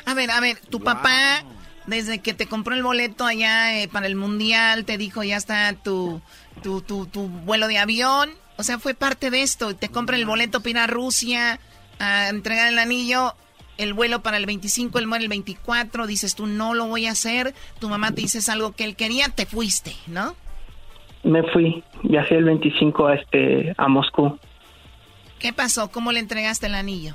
A 0.05 0.13
ver, 0.13 0.31
a 0.31 0.41
ver, 0.41 0.59
tu 0.69 0.81
papá, 0.81 1.43
desde 1.87 2.21
que 2.21 2.35
te 2.35 2.47
compró 2.47 2.75
el 2.75 2.83
boleto 2.83 3.25
allá 3.25 3.81
eh, 3.81 3.89
para 3.89 4.07
el 4.07 4.17
mundial, 4.17 4.85
te 4.85 4.99
dijo 4.99 5.23
ya 5.23 5.37
está 5.37 5.73
tu, 5.73 6.21
tu, 6.63 6.83
tu, 6.83 7.07
tu 7.07 7.29
vuelo 7.29 7.67
de 7.67 7.79
avión 7.79 8.31
O 8.59 8.63
sea, 8.63 8.79
fue 8.79 8.93
parte 8.93 9.31
de 9.31 9.43
esto. 9.43 9.75
Te 9.75 9.89
compra 9.89 10.17
el 10.17 10.27
boleto 10.27 10.61
para 10.61 10.71
ir 10.71 10.79
a 10.79 10.87
Rusia 10.87 11.59
a 11.99 12.29
entregar 12.29 12.69
el 12.69 12.79
anillo, 12.79 13.35
el 13.79 13.93
vuelo 13.95 14.21
para 14.23 14.37
el 14.37 14.47
25, 14.47 14.99
el 14.99 15.07
muere 15.07 15.25
el 15.25 15.29
24. 15.31 16.07
Dices 16.07 16.35
tú, 16.35 16.47
no 16.47 16.75
lo 16.75 16.87
voy 16.87 17.07
a 17.07 17.13
hacer. 17.13 17.55
Tu 17.81 17.89
mamá 17.89 18.11
te 18.13 18.21
dices 18.23 18.49
algo 18.49 18.73
que 18.73 18.85
él 18.85 18.97
quería, 18.97 19.29
te 19.29 19.47
fuiste, 19.47 19.93
¿no? 20.07 20.35
Me 21.23 21.43
fui, 21.45 21.83
viajé 22.03 22.37
el 22.37 22.45
25 22.45 23.07
a, 23.07 23.15
este, 23.15 23.75
a 23.79 23.89
Moscú. 23.89 24.39
¿Qué 25.39 25.53
pasó? 25.53 25.91
¿Cómo 25.91 26.13
le 26.13 26.21
entregaste 26.21 26.67
el 26.67 26.75
anillo? 26.75 27.15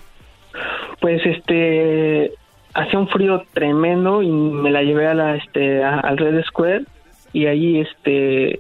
Pues 1.00 1.22
este 1.26 2.34
hacía 2.74 3.00
un 3.00 3.08
frío 3.08 3.44
tremendo 3.54 4.22
y 4.22 4.30
me 4.30 4.72
la 4.72 4.84
llevé 4.84 5.08
a 5.08 5.14
la 5.14 5.36
este 5.36 5.84
a- 5.84 6.00
al 6.00 6.18
Red 6.18 6.44
Square 6.46 6.86
y 7.34 7.46
ahí 7.46 7.80
este 7.80 8.60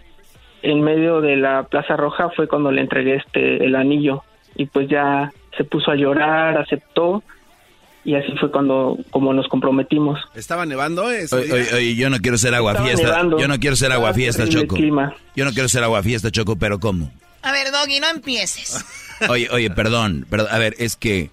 en 0.61 0.81
medio 0.81 1.21
de 1.21 1.35
la 1.35 1.63
Plaza 1.63 1.95
Roja 1.95 2.29
fue 2.35 2.47
cuando 2.47 2.71
le 2.71 2.81
entregué 2.81 3.15
este 3.15 3.63
el 3.63 3.75
anillo 3.75 4.23
y 4.55 4.65
pues 4.65 4.87
ya 4.87 5.31
se 5.57 5.63
puso 5.63 5.91
a 5.91 5.95
llorar, 5.95 6.57
aceptó 6.57 7.23
y 8.05 8.15
así 8.15 8.31
fue 8.39 8.51
cuando 8.51 8.97
como 9.11 9.33
nos 9.33 9.47
comprometimos. 9.47 10.19
¿Estaba 10.35 10.65
nevando 10.65 11.09
ese 11.11 11.35
Oye, 11.35 11.45
día? 11.45 11.53
oye, 11.55 11.73
oye, 11.75 11.95
yo 11.95 12.09
no 12.09 12.19
quiero 12.19 12.37
ser 12.37 12.53
aguafiesta. 12.55 13.21
Yo 13.37 13.47
no 13.47 13.59
quiero 13.59 13.75
ser 13.75 13.91
aguafiesta, 13.91 14.43
el 14.43 14.49
Choco. 14.49 14.75
clima. 14.75 15.13
Yo 15.35 15.45
no 15.45 15.51
quiero 15.51 15.69
ser 15.69 15.83
aguafiesta, 15.83 16.31
Choco, 16.31 16.55
pero 16.55 16.79
¿cómo? 16.79 17.11
A 17.41 17.51
ver, 17.51 17.71
Doggy, 17.71 17.99
no 17.99 18.09
empieces. 18.09 18.85
Oye, 19.29 19.49
oye, 19.51 19.69
perdón, 19.69 20.25
perdón. 20.29 20.47
A 20.51 20.57
ver, 20.59 20.75
es 20.77 20.95
que 20.95 21.29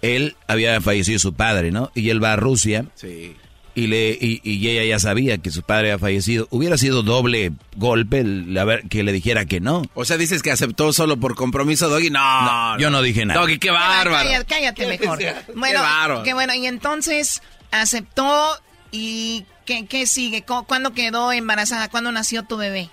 él 0.00 0.34
había 0.46 0.80
fallecido 0.80 1.18
su 1.18 1.34
padre, 1.34 1.70
¿no? 1.70 1.90
Y 1.94 2.08
él 2.08 2.22
va 2.22 2.32
a 2.32 2.36
Rusia. 2.36 2.86
Sí. 2.94 3.36
Y, 3.74 3.86
le, 3.86 4.10
y, 4.20 4.40
y 4.42 4.68
ella 4.68 4.84
ya 4.84 4.98
sabía 4.98 5.38
que 5.38 5.50
su 5.50 5.62
padre 5.62 5.92
había 5.92 5.98
fallecido. 6.00 6.48
Hubiera 6.50 6.76
sido 6.76 7.02
doble 7.04 7.52
golpe 7.76 8.18
el 8.20 8.58
que 8.90 9.04
le 9.04 9.12
dijera 9.12 9.44
que 9.44 9.60
no. 9.60 9.82
O 9.94 10.04
sea, 10.04 10.16
dices 10.16 10.42
que 10.42 10.50
aceptó 10.50 10.92
solo 10.92 11.16
por 11.18 11.36
compromiso, 11.36 11.88
Doggy. 11.88 12.10
No, 12.10 12.76
yo 12.78 12.90
no 12.90 13.02
dije 13.02 13.24
nada. 13.24 13.40
Doggy, 13.40 13.58
qué 13.58 13.70
bárbaro. 13.70 14.10
Cállate, 14.28 14.44
cállate 14.46 14.86
mejor. 14.98 15.18
Qué 15.18 15.32
Bueno, 15.54 15.80
bárbaro. 15.80 16.22
qué 16.24 16.34
bueno. 16.34 16.54
Y 16.54 16.66
entonces 16.66 17.40
aceptó 17.70 18.48
y 18.90 19.44
¿qué, 19.64 19.86
qué 19.86 20.06
sigue? 20.06 20.42
¿Cu- 20.42 20.64
¿Cuándo 20.66 20.92
quedó 20.92 21.30
embarazada? 21.30 21.88
¿Cuándo 21.88 22.10
nació 22.10 22.42
tu 22.42 22.56
bebé? 22.56 22.88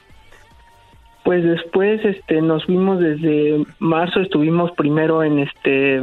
Pues 1.24 1.44
después 1.44 2.06
este 2.06 2.40
nos 2.44 2.68
vimos 2.68 3.00
desde 3.00 3.66
marzo, 3.80 4.20
estuvimos 4.20 4.70
primero 4.78 5.24
en 5.24 5.40
este 5.40 6.02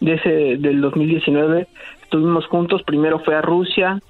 de 0.00 0.14
ese 0.14 0.28
del 0.58 0.80
2019, 0.80 1.68
estuvimos 2.02 2.44
juntos, 2.48 2.82
primero 2.84 3.20
fue 3.20 3.36
a 3.36 3.40
Rusia, 3.40 4.00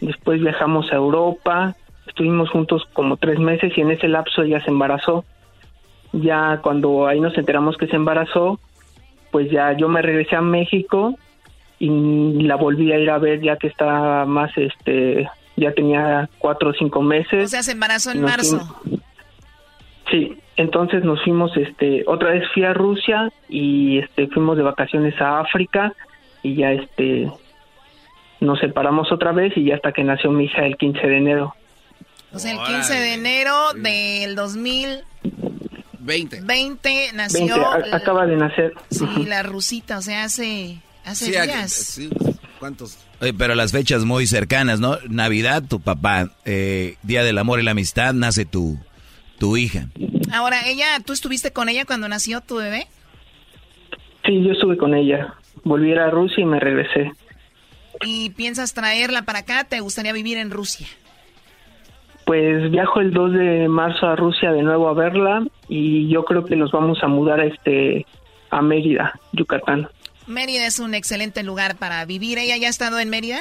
después 0.00 0.40
viajamos 0.40 0.90
a 0.92 0.96
Europa, 0.96 1.74
estuvimos 2.06 2.50
juntos 2.50 2.84
como 2.92 3.16
tres 3.16 3.38
meses 3.38 3.72
y 3.76 3.80
en 3.80 3.90
ese 3.90 4.08
lapso 4.08 4.42
ella 4.42 4.60
se 4.64 4.70
embarazó. 4.70 5.24
Ya 6.12 6.58
cuando 6.62 7.06
ahí 7.06 7.20
nos 7.20 7.36
enteramos 7.38 7.76
que 7.76 7.86
se 7.86 7.96
embarazó, 7.96 8.58
pues 9.30 9.50
ya 9.50 9.76
yo 9.76 9.88
me 9.88 10.02
regresé 10.02 10.34
a 10.36 10.40
México 10.40 11.14
y 11.78 12.42
la 12.42 12.56
volví 12.56 12.92
a 12.92 12.98
ir 12.98 13.10
a 13.10 13.18
ver 13.18 13.40
ya 13.40 13.56
que 13.56 13.68
estaba 13.68 14.26
más 14.26 14.50
este 14.56 15.28
ya 15.56 15.72
tenía 15.72 16.28
cuatro 16.38 16.70
o 16.70 16.72
cinco 16.72 17.02
meses. 17.02 17.44
O 17.44 17.48
sea, 17.48 17.62
se 17.62 17.72
embarazó 17.72 18.10
en 18.12 18.22
Nos 18.22 18.30
marzo. 18.30 18.58
fuimos- 18.82 19.00
Sí, 20.10 20.36
entonces 20.56 21.04
nos 21.04 21.22
fuimos, 21.22 21.56
este, 21.56 22.02
otra 22.06 22.30
vez 22.30 22.42
fui 22.52 22.64
a 22.64 22.72
Rusia 22.74 23.30
y 23.48 23.98
este, 23.98 24.26
fuimos 24.28 24.56
de 24.56 24.62
vacaciones 24.64 25.14
a 25.20 25.38
África 25.40 25.92
y 26.42 26.56
ya, 26.56 26.72
este, 26.72 27.30
nos 28.40 28.58
separamos 28.60 29.10
otra 29.12 29.32
vez 29.32 29.52
y 29.56 29.64
ya 29.66 29.76
hasta 29.76 29.92
que 29.92 30.04
nació 30.04 30.30
mi 30.30 30.44
hija 30.44 30.64
el 30.66 30.76
15 30.76 31.06
de 31.06 31.16
enero. 31.18 31.54
O 32.32 32.38
sea, 32.38 32.52
el 32.52 32.58
15 32.66 32.94
de 32.94 33.14
enero 33.14 33.54
del 33.74 34.34
2020 34.36 36.40
20. 36.42 37.12
nació 37.14 37.40
20, 37.46 37.60
a- 37.92 37.96
acaba 37.96 38.26
de 38.26 38.36
nacer. 38.36 38.72
sí, 38.90 39.06
la 39.26 39.42
rusita, 39.42 39.98
o 39.98 40.02
sea, 40.02 40.24
hace, 40.24 40.78
hace 41.04 41.26
Sí, 41.26 41.36
aquí- 41.36 41.48
días. 41.52 41.72
sí, 41.72 42.10
¿Cuántos? 42.58 42.98
Oye, 43.22 43.32
pero 43.32 43.54
las 43.54 43.72
fechas 43.72 44.04
muy 44.04 44.26
cercanas, 44.26 44.80
¿no? 44.80 44.98
Navidad, 45.08 45.62
tu 45.66 45.80
papá. 45.80 46.30
eh, 46.44 46.96
Día 47.02 47.24
del 47.24 47.38
Amor 47.38 47.58
y 47.58 47.62
la 47.62 47.70
Amistad, 47.70 48.12
nace 48.12 48.44
tu, 48.44 48.78
tu 49.38 49.56
hija. 49.56 49.88
Ahora, 50.32 50.66
ella, 50.68 50.86
¿tú 51.04 51.14
estuviste 51.14 51.52
con 51.52 51.70
ella 51.70 51.86
cuando 51.86 52.06
nació 52.08 52.42
tu 52.42 52.56
bebé? 52.56 52.86
Sí, 54.26 54.42
yo 54.44 54.52
estuve 54.52 54.76
con 54.76 54.94
ella. 54.94 55.34
Volví 55.64 55.92
a 55.94 56.10
Rusia 56.10 56.42
y 56.42 56.44
me 56.44 56.60
regresé. 56.60 57.12
¿Y 58.04 58.30
piensas 58.30 58.74
traerla 58.74 59.22
para 59.22 59.40
acá? 59.40 59.64
¿Te 59.64 59.80
gustaría 59.80 60.12
vivir 60.12 60.38
en 60.38 60.50
Rusia? 60.50 60.86
Pues 62.24 62.70
viajo 62.70 63.00
el 63.00 63.12
2 63.12 63.32
de 63.32 63.68
marzo 63.68 64.06
a 64.06 64.16
Rusia 64.16 64.52
de 64.52 64.62
nuevo 64.62 64.88
a 64.88 64.94
verla 64.94 65.44
y 65.68 66.08
yo 66.08 66.24
creo 66.24 66.44
que 66.44 66.56
nos 66.56 66.70
vamos 66.70 67.02
a 67.02 67.08
mudar 67.08 67.40
a 67.40 67.46
este 67.46 68.06
a 68.50 68.62
Mérida, 68.62 69.18
Yucatán. 69.32 69.88
Mérida 70.26 70.66
es 70.66 70.78
un 70.78 70.94
excelente 70.94 71.42
lugar 71.42 71.76
para 71.76 72.04
vivir. 72.04 72.38
¿Ella 72.38 72.56
ya 72.56 72.68
ha 72.68 72.70
estado 72.70 73.00
en 73.00 73.10
Mérida? 73.10 73.40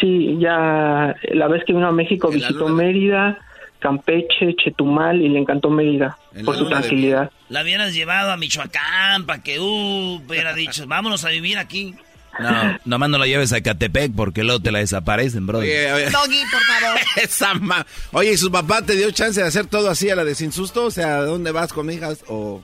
Sí, 0.00 0.36
ya 0.38 1.14
la 1.32 1.48
vez 1.48 1.64
que 1.64 1.72
vino 1.72 1.88
a 1.88 1.92
México 1.92 2.28
visitó 2.28 2.68
Mérida, 2.68 3.38
Campeche, 3.78 4.54
Chetumal 4.56 5.22
y 5.22 5.28
le 5.28 5.38
encantó 5.38 5.70
Mérida 5.70 6.18
En 6.34 6.44
por 6.44 6.56
su 6.56 6.64
de 6.64 6.70
tranquilidad. 6.70 7.30
La 7.48 7.62
hubieras 7.62 7.94
llevado 7.94 8.32
a 8.32 8.36
Michoacán 8.36 9.24
para 9.24 9.42
que, 9.42 9.58
uh, 9.58 10.16
hubiera 10.26 10.52
dicho, 10.52 10.86
vámonos 10.86 11.24
a 11.24 11.30
vivir 11.30 11.56
aquí. 11.58 11.94
No, 12.38 12.78
nomás 12.84 13.08
no 13.08 13.18
la 13.18 13.26
lleves 13.26 13.52
a 13.52 13.60
Catepec 13.62 14.12
porque 14.14 14.44
luego 14.44 14.60
te 14.60 14.70
la 14.72 14.80
desaparecen, 14.80 15.46
bro. 15.46 15.60
Oye. 15.60 15.86
Doggy, 16.10 16.42
por 16.50 16.60
favor. 16.62 17.00
Esa 17.22 17.54
ma- 17.54 17.86
Oye, 18.12 18.32
¿y 18.32 18.36
su 18.36 18.50
papá 18.50 18.82
te 18.82 18.94
dio 18.94 19.10
chance 19.10 19.40
de 19.40 19.46
hacer 19.46 19.66
todo 19.66 19.88
así 19.90 20.10
a 20.10 20.16
la 20.16 20.24
de 20.24 20.34
sin 20.34 20.52
susto? 20.52 20.84
O 20.84 20.90
sea, 20.90 21.22
¿de 21.22 21.26
dónde 21.28 21.52
vas 21.52 21.72
con 21.72 21.90
hijas? 21.90 22.24
¿O 22.28 22.62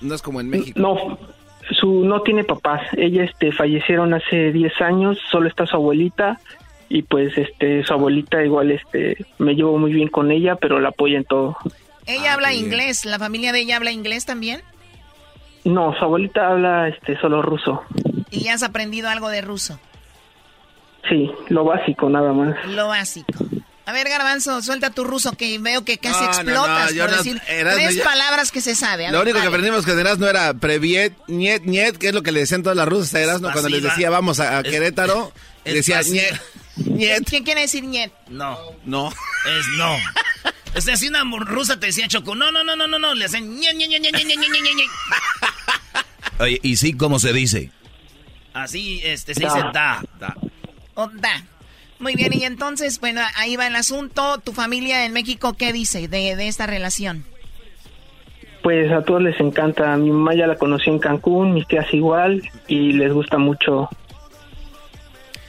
no 0.00 0.14
es 0.14 0.22
como 0.22 0.40
en 0.40 0.48
México? 0.48 0.78
No, 0.80 1.18
su 1.78 2.04
no 2.04 2.22
tiene 2.22 2.44
papás. 2.44 2.82
Ella 2.96 3.24
este 3.24 3.52
fallecieron 3.52 4.14
hace 4.14 4.52
10 4.52 4.80
años, 4.80 5.18
solo 5.30 5.48
está 5.48 5.66
su 5.66 5.76
abuelita 5.76 6.38
y 6.88 7.02
pues 7.02 7.36
este 7.38 7.84
su 7.84 7.92
abuelita 7.92 8.44
igual 8.44 8.70
este 8.72 9.16
me 9.38 9.54
llevo 9.54 9.78
muy 9.78 9.92
bien 9.92 10.08
con 10.08 10.30
ella, 10.30 10.56
pero 10.56 10.80
la 10.80 10.88
apoya 10.90 11.18
en 11.18 11.24
todo. 11.24 11.56
Ella 12.06 12.30
Ah, 12.30 12.34
habla 12.34 12.50
bien. 12.50 12.64
inglés. 12.64 13.04
¿La 13.04 13.18
familia 13.18 13.52
de 13.52 13.60
ella 13.60 13.76
habla 13.76 13.92
inglés 13.92 14.24
también? 14.26 14.62
No, 15.64 15.94
su 15.98 16.04
abuelita 16.04 16.48
habla 16.48 16.88
este 16.88 17.18
solo 17.20 17.42
ruso. 17.42 17.82
¿Y 18.30 18.48
has 18.48 18.62
aprendido 18.62 19.08
algo 19.08 19.28
de 19.28 19.40
ruso? 19.42 19.78
Sí, 21.08 21.30
lo 21.48 21.64
básico 21.64 22.08
nada 22.08 22.32
más. 22.32 22.56
Lo 22.66 22.88
básico. 22.88 23.32
A 23.86 23.92
ver, 23.92 24.08
Garbanzo, 24.08 24.62
suelta 24.62 24.90
tu 24.90 25.02
ruso 25.04 25.32
que 25.32 25.58
veo 25.58 25.84
que 25.84 25.98
casi 25.98 26.22
No, 26.24 26.30
explotas 26.30 26.94
no, 26.94 27.00
por 27.02 27.10
no- 27.10 27.16
decir 27.16 27.42
Erasmo, 27.48 27.82
tres 27.88 28.00
palabras 28.02 28.52
que 28.52 28.60
se 28.60 28.74
sabe. 28.76 29.06
A 29.06 29.10
Lo 29.10 29.18
ver, 29.18 29.28
único 29.28 29.40
que 29.40 29.46
aprendimos 29.48 29.84
que 29.84 29.94
de 29.94 30.16
no 30.16 30.28
era 30.28 30.54
previet, 30.54 31.14
niet, 31.26 31.62
niet, 31.64 31.96
que 31.96 32.08
es 32.08 32.14
lo 32.14 32.22
que 32.22 32.30
le 32.30 32.40
decían 32.40 32.62
todas 32.62 32.76
las 32.76 32.86
rusas 32.86 33.14
a 33.14 33.20
Erasmo 33.20 33.50
cuando 33.50 33.68
les 33.68 33.82
decía 33.82 34.08
vamos 34.10 34.38
a, 34.38 34.58
a 34.58 34.60
Es- 34.60 34.70
Querétaro. 34.70 35.32
es 35.64 35.74
decía 35.74 35.96
pasiva. 35.96 36.22
niet, 36.76 36.86
niet. 36.86 37.28
¿Qué 37.28 37.42
quiere 37.42 37.62
decir 37.62 37.82
niet? 37.84 38.12
No, 38.28 38.56
No. 38.84 39.08
es 39.08 39.66
no. 39.76 39.96
O 40.76 40.80
sea, 40.80 40.96
si 40.96 41.08
una 41.08 41.24
rusa 41.24 41.78
te 41.80 41.86
decía 41.86 42.06
Choco, 42.08 42.34
no, 42.34 42.52
no, 42.52 42.62
no, 42.62 42.76
no, 42.76 42.86
no, 42.86 42.98
no, 42.98 43.14
le 43.14 43.24
hacen 43.24 43.58
ña, 43.58 43.72
ña, 43.72 43.86
ña, 43.86 43.98
ña, 43.98 44.10
ña, 44.10 44.24
ña, 44.24 44.36
ña. 44.36 44.84
Oye, 46.38 46.58
¿y 46.62 46.76
sí 46.76 46.92
cómo 46.94 47.18
se 47.18 47.32
dice? 47.32 47.70
Así, 48.54 49.00
este, 49.04 49.34
se 49.34 49.42
da. 49.42 49.54
dice 49.54 49.66
da, 49.72 50.02
da. 50.18 50.36
O 50.94 51.08
da. 51.08 51.44
Muy 51.98 52.14
bien, 52.14 52.32
y 52.32 52.44
entonces, 52.44 52.98
bueno, 52.98 53.20
ahí 53.36 53.56
va 53.56 53.66
el 53.66 53.76
asunto. 53.76 54.38
¿Tu 54.38 54.52
familia 54.52 55.04
en 55.04 55.12
México 55.12 55.54
qué 55.54 55.72
dice 55.72 56.08
de, 56.08 56.34
de 56.34 56.48
esta 56.48 56.66
relación? 56.66 57.24
Pues 58.62 58.90
a 58.90 59.02
todos 59.02 59.22
les 59.22 59.38
encanta. 59.38 59.96
Mi 59.96 60.10
mamá 60.10 60.34
ya 60.34 60.46
la 60.46 60.56
conoció 60.56 60.92
en 60.92 60.98
Cancún, 60.98 61.52
mis 61.52 61.66
tías 61.66 61.92
igual, 61.92 62.48
y 62.68 62.92
les 62.92 63.12
gusta 63.12 63.36
mucho 63.36 63.88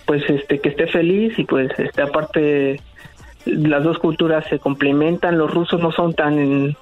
pues 0.06 0.30
este 0.30 0.60
que 0.60 0.70
esté 0.70 0.88
feliz 0.88 1.40
y 1.40 1.46
pues 1.46 1.72
este 1.78 2.02
aparte 2.02 2.82
las 3.46 3.84
dos 3.84 3.98
culturas 4.00 4.46
se 4.50 4.60
complementan, 4.60 5.38
los 5.38 5.52
rusos 5.52 5.80
no 5.82 5.92
son 5.92 6.14
tan 6.14 6.76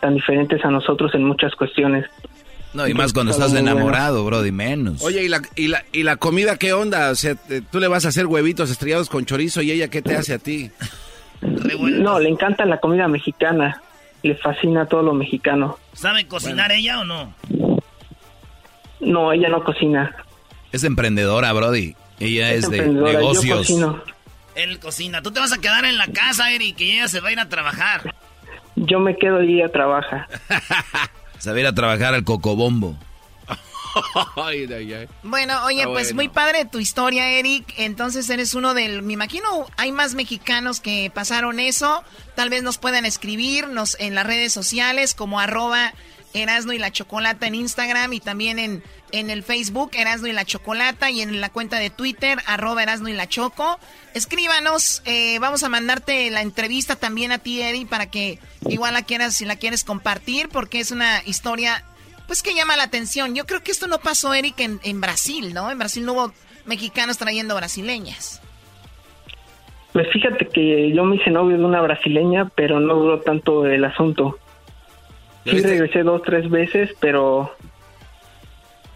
tan 0.00 0.14
diferentes 0.14 0.64
a 0.64 0.70
nosotros 0.70 1.14
en 1.14 1.24
muchas 1.24 1.54
cuestiones. 1.54 2.04
No, 2.74 2.86
y 2.88 2.92
más 2.94 3.12
cuando 3.12 3.30
Está 3.32 3.44
estás 3.46 3.60
bueno. 3.62 3.70
enamorado, 3.76 4.24
bro, 4.24 4.44
y 4.44 4.50
menos. 4.52 5.02
Oye, 5.02 5.22
¿y 5.24 5.28
la, 5.28 5.40
y, 5.54 5.68
la, 5.68 5.84
¿y 5.92 6.02
la 6.02 6.16
comida 6.16 6.56
qué 6.56 6.72
onda? 6.72 7.10
O 7.10 7.14
sea, 7.14 7.36
te- 7.36 7.60
tú 7.62 7.78
le 7.80 7.86
vas 7.88 8.04
a 8.04 8.08
hacer 8.08 8.26
huevitos 8.26 8.68
estrellados 8.70 9.08
con 9.08 9.24
chorizo 9.24 9.62
y 9.62 9.70
ella 9.70 9.88
qué 9.88 10.02
te 10.02 10.16
hace 10.16 10.34
a 10.34 10.38
ti? 10.38 10.70
No, 11.40 12.18
le 12.18 12.28
encanta 12.28 12.64
la 12.66 12.78
comida 12.80 13.06
mexicana. 13.08 13.80
Le 14.22 14.34
fascina 14.36 14.86
todo 14.86 15.02
lo 15.02 15.14
mexicano. 15.14 15.78
¿Sabe 15.92 16.26
cocinar 16.26 16.72
ella 16.72 17.00
o 17.00 17.04
no? 17.04 17.32
No, 19.00 19.32
ella 19.32 19.48
no 19.48 19.62
cocina. 19.62 20.14
Es 20.72 20.84
emprendedora, 20.84 21.52
Brody. 21.52 21.94
Ella 22.20 22.52
es, 22.52 22.68
de 22.70 22.78
emprendedora, 22.78 23.12
yo 23.12 23.18
negocios. 23.18 23.58
cocino. 23.58 24.02
Él 24.54 24.78
cocina. 24.78 25.22
Tú 25.22 25.30
te 25.32 25.40
vas 25.40 25.52
a 25.52 25.58
quedar 25.58 25.84
en 25.84 25.98
la 25.98 26.06
casa, 26.08 26.50
Eric, 26.52 26.80
y 26.80 26.92
ella 26.92 27.08
se 27.08 27.20
va 27.20 27.28
a 27.28 27.32
ir 27.32 27.40
a 27.40 27.48
trabajar. 27.48 28.14
Yo 28.76 28.98
me 29.00 29.16
quedo 29.16 29.42
y 29.42 29.60
ella 29.60 29.70
trabaja. 29.72 30.28
Saber 31.38 31.66
a 31.66 31.74
trabajar 31.74 32.14
al 32.14 32.24
cocobombo. 32.24 32.96
Bueno, 35.22 35.64
oye, 35.64 35.82
Ah, 35.84 35.86
pues 35.86 36.08
bueno. 36.08 36.16
muy 36.16 36.28
padre 36.28 36.64
tu 36.64 36.80
historia, 36.80 37.30
Eric. 37.30 37.74
Entonces 37.76 38.28
eres 38.28 38.54
uno 38.54 38.74
del... 38.74 39.02
Me 39.02 39.12
imagino 39.12 39.66
hay 39.76 39.92
más 39.92 40.14
mexicanos 40.14 40.80
que 40.80 41.12
pasaron 41.14 41.60
eso. 41.60 42.02
Tal 42.34 42.50
vez 42.50 42.62
nos 42.64 42.78
puedan 42.78 43.04
escribirnos 43.04 43.96
en 44.00 44.16
las 44.16 44.26
redes 44.26 44.52
sociales 44.52 45.14
como 45.14 45.38
arroba 45.38 45.92
Erasno 46.34 46.72
y 46.72 46.78
la 46.78 46.90
Chocolata 46.90 47.46
en 47.46 47.54
Instagram 47.54 48.12
y 48.12 48.20
también 48.20 48.58
en, 48.58 48.82
en 49.12 49.30
el 49.30 49.42
Facebook 49.42 49.92
Erasno 49.94 50.26
y 50.26 50.32
la 50.32 50.44
Chocolata 50.44 51.10
y 51.10 51.22
en 51.22 51.40
la 51.40 51.48
cuenta 51.48 51.78
de 51.78 51.90
Twitter 51.90 52.38
arroba 52.46 52.82
Erasno 52.82 53.08
y 53.08 53.14
la 53.14 53.28
Choco. 53.28 53.78
Escríbanos, 54.12 55.02
eh, 55.06 55.38
vamos 55.38 55.62
a 55.62 55.68
mandarte 55.68 56.30
la 56.30 56.42
entrevista 56.42 56.96
también 56.96 57.32
a 57.32 57.38
ti, 57.38 57.62
Eric, 57.62 57.88
para 57.88 58.10
que 58.10 58.38
igual 58.68 58.94
la 58.94 59.02
quieras, 59.02 59.34
si 59.34 59.44
la 59.44 59.56
quieres 59.56 59.84
compartir, 59.84 60.48
porque 60.48 60.80
es 60.80 60.90
una 60.90 61.22
historia 61.24 61.84
pues 62.26 62.42
que 62.42 62.54
llama 62.54 62.76
la 62.76 62.84
atención. 62.84 63.34
Yo 63.34 63.46
creo 63.46 63.62
que 63.62 63.70
esto 63.70 63.86
no 63.86 63.98
pasó, 63.98 64.34
Eric, 64.34 64.58
en, 64.60 64.80
en 64.82 65.00
Brasil, 65.00 65.54
¿no? 65.54 65.70
En 65.70 65.78
Brasil 65.78 66.04
no 66.04 66.12
hubo 66.14 66.32
mexicanos 66.64 67.18
trayendo 67.18 67.54
brasileñas. 67.54 68.40
Pues 69.92 70.08
fíjate 70.12 70.48
que 70.48 70.92
yo 70.92 71.04
me 71.04 71.16
hice 71.16 71.30
novio 71.30 71.56
de 71.56 71.64
una 71.64 71.80
brasileña, 71.80 72.50
pero 72.56 72.80
no 72.80 72.94
duró 72.94 73.20
tanto 73.20 73.66
el 73.66 73.84
asunto. 73.84 74.38
Sí 75.44 75.60
regresé 75.60 76.02
dos, 76.02 76.22
tres 76.22 76.50
veces, 76.50 76.90
pero 77.00 77.54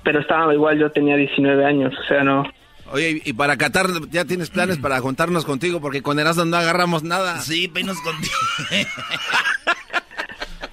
pero 0.03 0.21
estaba 0.21 0.53
igual, 0.55 0.79
yo 0.79 0.91
tenía 0.91 1.17
19 1.17 1.65
años, 1.65 1.95
o 1.99 2.09
sea, 2.09 2.25
no. 2.25 2.45
Oye, 2.91 3.21
y 3.23 3.33
para 3.35 3.59
Qatar 3.59 3.87
ya 4.11 4.25
tienes 4.25 4.49
planes 4.49 4.79
para 4.79 4.99
juntarnos 5.01 5.45
contigo 5.45 5.81
porque 5.81 6.01
con 6.01 6.19
Erasmo 6.19 6.47
no 6.47 6.57
agarramos 6.57 7.03
nada. 7.03 7.39
Sí, 7.41 7.69
penos 7.69 7.99
contigo. 8.01 8.35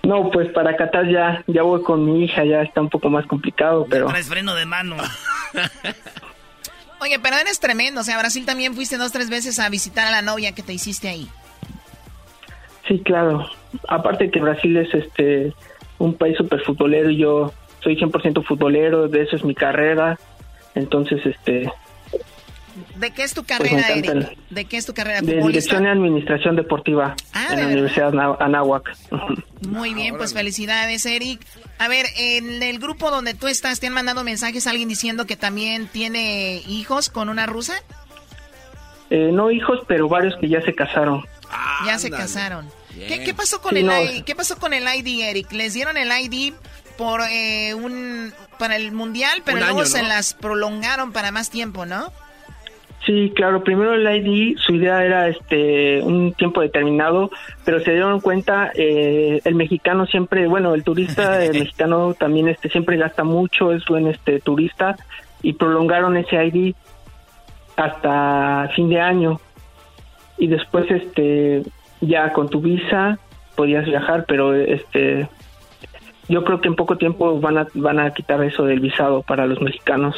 No, 0.03 0.29
pues 0.29 0.53
para 0.53 0.77
Qatar 0.77 1.09
ya 1.09 1.43
ya 1.47 1.63
voy 1.63 1.81
con 1.81 2.05
mi 2.05 2.25
hija, 2.25 2.45
ya 2.45 2.61
está 2.61 2.79
un 2.79 2.89
poco 2.89 3.09
más 3.09 3.25
complicado, 3.25 3.87
pero 3.89 4.05
Traes 4.05 4.27
freno 4.27 4.53
de 4.53 4.67
mano. 4.67 4.97
Oye, 7.01 7.19
pero 7.19 7.37
eres 7.37 7.59
tremendo. 7.59 8.01
O 8.01 8.03
sea, 8.03 8.17
Brasil 8.19 8.45
también 8.45 8.75
fuiste 8.75 8.97
dos, 8.97 9.11
tres 9.11 9.29
veces 9.29 9.59
a 9.59 9.69
visitar 9.69 10.07
a 10.07 10.11
la 10.11 10.21
novia 10.21 10.53
que 10.53 10.63
te 10.63 10.73
hiciste 10.73 11.09
ahí. 11.09 11.29
Sí, 12.87 12.99
claro. 12.99 13.45
Aparte 13.87 14.29
que 14.31 14.39
Brasil 14.39 14.77
es 14.77 14.93
este 14.93 15.53
un 15.97 16.13
país 16.15 16.37
súper 16.37 16.61
futbolero 16.61 17.09
y 17.09 17.17
yo 17.17 17.53
soy 17.81 17.95
100% 17.97 18.43
futbolero, 18.43 19.07
de 19.07 19.21
eso 19.23 19.35
es 19.35 19.43
mi 19.43 19.55
carrera. 19.55 20.17
Entonces, 20.73 21.25
este, 21.25 21.71
¿De 22.97 23.11
qué 23.11 23.23
es 23.23 23.33
tu 23.33 23.43
Pues 23.45 23.57
carrera, 23.57 23.87
Eric? 23.93 24.37
¿De 24.49 24.65
qué 24.65 24.77
es 24.77 24.85
tu 24.85 24.93
carrera? 24.93 25.21
de. 25.21 25.41
Dirección 25.41 25.85
y 25.85 25.87
Administración 25.87 26.55
Deportiva 26.57 27.15
Ah, 27.33 27.47
en 27.49 27.49
¿de 27.49 27.55
la 27.55 27.67
verdad? 27.67 27.71
Universidad 27.71 28.41
Anáhuac. 28.41 28.95
Muy 29.69 29.93
bien, 29.93 30.17
pues 30.17 30.33
felicidades, 30.33 31.05
Eric. 31.05 31.39
A 31.79 31.87
ver, 31.87 32.05
en 32.17 32.61
el 32.61 32.79
grupo 32.79 33.11
donde 33.11 33.33
tú 33.33 33.47
estás, 33.47 33.79
¿te 33.79 33.87
han 33.87 33.93
mandado 33.93 34.23
mensajes 34.23 34.67
a 34.67 34.71
alguien 34.71 34.89
diciendo 34.89 35.25
que 35.25 35.35
también 35.37 35.87
tiene 35.87 36.61
hijos 36.67 37.09
con 37.09 37.29
una 37.29 37.45
rusa? 37.45 37.73
Eh, 39.09 39.29
no 39.31 39.51
hijos, 39.51 39.79
pero 39.87 40.09
varios 40.09 40.35
que 40.37 40.49
ya 40.49 40.61
se 40.61 40.73
casaron. 40.73 41.23
Ya 41.85 41.97
se 41.99 42.09
casaron. 42.11 42.69
¿Qué, 42.93 43.33
pasó 43.35 43.61
con 43.61 43.73
Sí, 43.73 43.79
el 43.79 43.85
no, 43.87 44.01
I- 44.01 44.21
¿Qué 44.23 44.35
pasó 44.35 44.57
con 44.57 44.73
el 44.73 44.83
ID, 44.83 45.21
Eric? 45.23 45.51
Les 45.51 45.73
dieron 45.73 45.97
el 45.97 46.09
ID 46.11 46.53
por 46.97 47.21
eh, 47.29 47.73
un 47.73 48.33
para 48.57 48.77
el 48.77 48.93
mundial, 48.93 49.41
pero 49.43 49.57
Un 49.57 49.63
luego 49.63 49.79
año, 49.79 49.85
se 49.85 50.01
las 50.01 50.33
prolongaron 50.33 51.11
para 51.11 51.31
más 51.31 51.49
tiempo, 51.49 51.85
¿no? 51.85 52.11
Sí, 53.05 53.33
claro, 53.35 53.63
primero 53.63 53.93
el 53.93 54.07
ID, 54.25 54.57
su 54.57 54.75
idea 54.75 55.03
era 55.03 55.27
este 55.27 56.01
un 56.01 56.33
tiempo 56.33 56.61
determinado, 56.61 57.29
pero 57.65 57.79
se 57.81 57.91
dieron 57.91 58.19
cuenta, 58.21 58.71
eh, 58.73 59.41
el 59.43 59.55
mexicano 59.55 60.07
siempre, 60.07 60.47
bueno, 60.47 60.73
el 60.73 60.83
turista 60.83 61.43
el 61.43 61.59
mexicano 61.59 62.15
también 62.15 62.47
este 62.47 62.69
siempre 62.69 62.97
gasta 62.97 63.23
mucho, 63.25 63.73
es 63.73 63.85
buen 63.85 64.07
este 64.07 64.39
turista, 64.39 64.95
y 65.43 65.53
prolongaron 65.53 66.15
ese 66.17 66.43
ID 66.45 66.73
hasta 67.75 68.69
fin 68.75 68.89
de 68.89 69.01
año. 69.01 69.39
Y 70.37 70.47
después 70.47 70.89
este 70.89 71.63
ya 72.01 72.33
con 72.33 72.49
tu 72.49 72.61
visa 72.61 73.17
podías 73.55 73.85
viajar, 73.85 74.25
pero 74.27 74.53
este 74.53 75.29
yo 76.27 76.43
creo 76.43 76.59
que 76.59 76.67
en 76.67 76.75
poco 76.75 76.97
tiempo 76.97 77.39
van 77.39 77.57
a 77.57 77.67
van 77.73 77.99
a 77.99 78.13
quitar 78.13 78.43
eso 78.43 78.63
del 78.63 78.79
visado 78.79 79.21
para 79.21 79.45
los 79.45 79.61
mexicanos. 79.61 80.15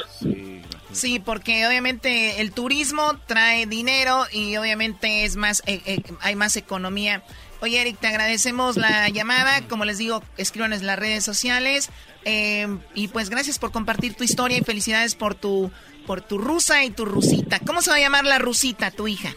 Sí, 0.92 1.20
porque 1.20 1.68
obviamente 1.68 2.42
el 2.42 2.52
turismo 2.52 3.20
trae 3.28 3.66
dinero 3.68 4.24
y 4.32 4.58
obviamente 4.58 5.26
es 5.26 5.36
más, 5.36 5.62
eh, 5.68 5.82
eh, 5.86 6.02
hay 6.22 6.36
más 6.36 6.56
economía. 6.56 7.22
Oye, 7.62 7.82
Eric, 7.82 8.00
te 8.00 8.08
agradecemos 8.08 8.78
la 8.78 9.10
llamada. 9.10 9.62
Como 9.68 9.86
les 9.86 9.98
digo, 9.98 10.24
escríbanos 10.38 10.80
en 10.80 10.88
las 10.88 10.98
redes 10.98 11.24
sociales. 11.24 11.90
eh, 12.26 12.68
y 12.94 13.10
pues 13.10 13.30
gracias 13.30 13.60
por 13.60 13.72
compartir 13.72 14.16
tu 14.16 14.24
historia 14.24 14.58
y 14.58 14.62
felicidades 14.62 15.16
por 15.16 15.36
tu, 15.36 15.72
por 16.06 16.22
tu 16.22 16.38
rusa 16.38 16.84
y 16.84 16.90
tu 16.90 17.06
rusita. 17.06 17.60
¿Cómo 17.66 17.82
se 17.82 17.92
va 17.92 17.98
a 17.98 18.00
llamar 18.00 18.26
la 18.26 18.40
rusita, 18.40 18.92
tu 18.92 19.08
hija? 19.08 19.30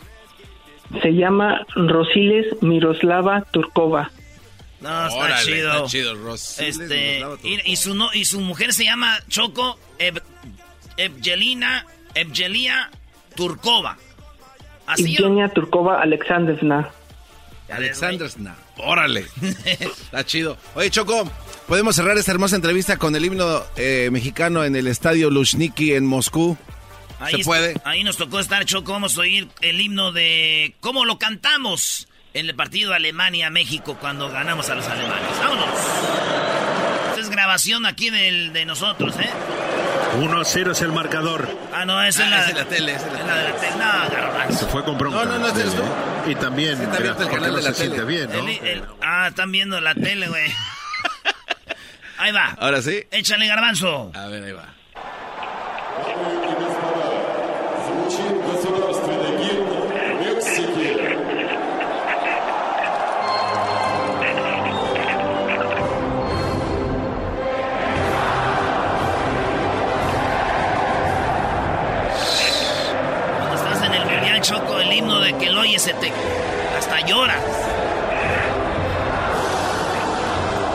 Se 1.03 1.11
llama 1.15 1.65
Rosiles 1.75 2.47
Miroslava 2.63 3.43
Turkova. 3.53 4.11
No, 4.81 5.07
está 5.07 5.19
Órale, 5.19 5.45
chido. 5.45 5.73
está 5.73 5.85
chido, 5.87 6.15
Rosiles 6.17 6.79
Este, 6.81 7.15
Miroslava 7.19 7.39
y, 7.45 7.73
y 7.73 7.77
su 7.77 7.95
no, 7.95 8.09
y 8.15 8.25
su 8.25 8.41
mujer 8.41 8.73
se 8.73 8.85
llama 8.85 9.19
Choco 9.29 9.79
Ev- 9.99 10.23
Evgelina 10.97 11.87
Evgelia 12.15 12.91
Turkova. 13.37 13.97
Así 14.87 15.15
yo. 15.15 15.27
Evgenia 15.27 15.49
Turkova 15.51 16.01
Alexandrovna. 16.03 16.91
Alexandrovna. 17.71 18.57
Órale. 18.79 19.27
Está 19.65 20.25
chido. 20.25 20.57
Oye, 20.75 20.91
Choco, 20.91 21.31
podemos 21.69 21.95
cerrar 21.95 22.17
esta 22.19 22.33
hermosa 22.33 22.57
entrevista 22.57 22.97
con 22.97 23.15
el 23.15 23.25
himno 23.25 23.63
eh, 23.77 24.09
mexicano 24.11 24.65
en 24.65 24.75
el 24.75 24.89
estadio 24.89 25.31
Lushniki 25.31 25.93
en 25.95 26.05
Moscú. 26.07 26.57
Ahí, 27.21 27.37
¿Se 27.37 27.45
puede? 27.45 27.75
ahí 27.85 28.03
nos 28.05 28.17
tocó 28.17 28.41
estar, 28.41 28.65
Choco. 28.65 28.93
Vamos 28.93 29.17
a 29.17 29.21
oír 29.21 29.49
el 29.61 29.81
himno 29.81 30.11
de 30.13 30.75
cómo 30.81 31.05
lo 31.05 31.19
cantamos 31.19 32.09
en 32.33 32.49
el 32.49 32.55
partido 32.55 32.95
Alemania-México 32.95 33.97
cuando 34.01 34.31
ganamos 34.31 34.69
a 34.71 34.75
los 34.75 34.87
alemanes. 34.87 35.29
¡Vámonos! 35.39 35.69
Esta 37.11 37.21
es 37.21 37.29
grabación 37.31 37.85
aquí 37.87 38.09
del, 38.11 38.53
de 38.53 38.65
nosotros, 38.65 39.15
¿eh? 39.19 39.29
1 40.19 40.41
a 40.41 40.45
0 40.45 40.73
es 40.73 40.81
el 40.83 40.93
marcador. 40.93 41.49
Ah, 41.73 41.85
no, 41.85 42.03
esa 42.03 42.23
Ah, 42.23 42.25
es 42.25 42.31
la, 42.31 42.39
esa 42.41 42.49
es 42.51 42.55
la 42.57 42.65
tele, 42.65 42.93
esa 42.95 43.07
es 43.07 43.13
la 43.13 43.21
es 43.21 43.27
la 43.27 43.37
de 43.37 43.45
la 43.51 43.57
tele. 43.57 43.73
No, 43.77 44.11
garbanzo. 44.17 44.59
Se 44.59 44.67
fue 44.67 44.85
con 44.85 44.99
bronca. 44.99 45.19
No, 45.19 45.25
no, 45.27 45.39
no, 45.39 45.53
Tele, 45.53 45.61
eres 45.63 45.75
tú. 45.77 45.83
Y 46.31 46.35
también, 46.37 46.77
Sí, 46.79 46.83
está 46.85 46.99
mira, 46.99 47.11
abierto 47.13 47.23
el 47.23 47.29
porque 47.29 47.37
canal 47.37 47.51
no 47.53 47.57
de 47.59 47.63
la 47.63 47.69
se 47.71 47.75
siente 47.81 47.97
tele. 48.05 48.09
bien, 48.09 48.31
¿no? 48.33 48.49
El- 48.49 48.67
el- 48.67 48.85
ah, 49.03 49.27
están 49.29 49.53
viendo 49.53 49.81
la 49.81 49.95
tele, 49.95 50.29
güey. 50.29 50.51
Ahí 52.19 52.33
va. 52.33 52.57
Ahora 52.59 52.83
sí. 52.83 53.03
Échale, 53.11 53.47
garbanzo. 53.47 54.11
A 54.15 54.27
ver, 54.27 54.45
ahí 54.45 54.53
va. 54.53 54.75
Que 75.41 75.51
lo 75.51 75.63
oyes 75.63 75.83
se 75.83 75.95
te... 75.95 76.13
Hasta 76.79 77.01
lloras. 77.01 77.41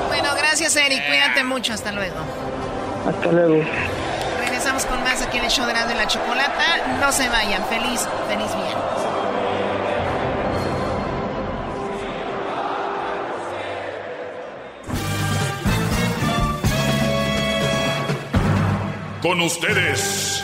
Bueno, 0.07 0.29
gracias, 0.37 0.75
Eric. 0.75 1.05
Cuídate 1.07 1.43
mucho. 1.43 1.73
Hasta 1.73 1.91
luego. 1.91 2.15
Hasta 3.07 3.31
luego. 3.31 3.63
Regresamos 4.39 4.85
con 4.85 5.03
más 5.03 5.21
aquí 5.21 5.37
en 5.37 5.45
el 5.45 5.51
show 5.51 5.65
de 5.65 5.73
la, 5.73 5.85
de 5.85 5.95
la 5.95 6.07
chocolata. 6.07 6.97
No 6.99 7.11
se 7.11 7.29
vayan. 7.29 7.63
Feliz, 7.65 8.07
feliz 8.27 8.55
viernes. 8.55 8.95
Con 19.21 19.41
ustedes. 19.41 20.43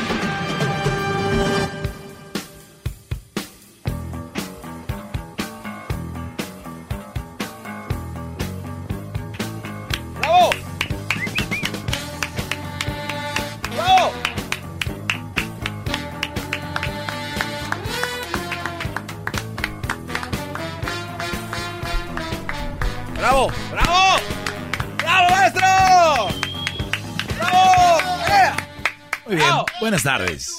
buenas 30.03 30.19
tardes. 30.19 30.55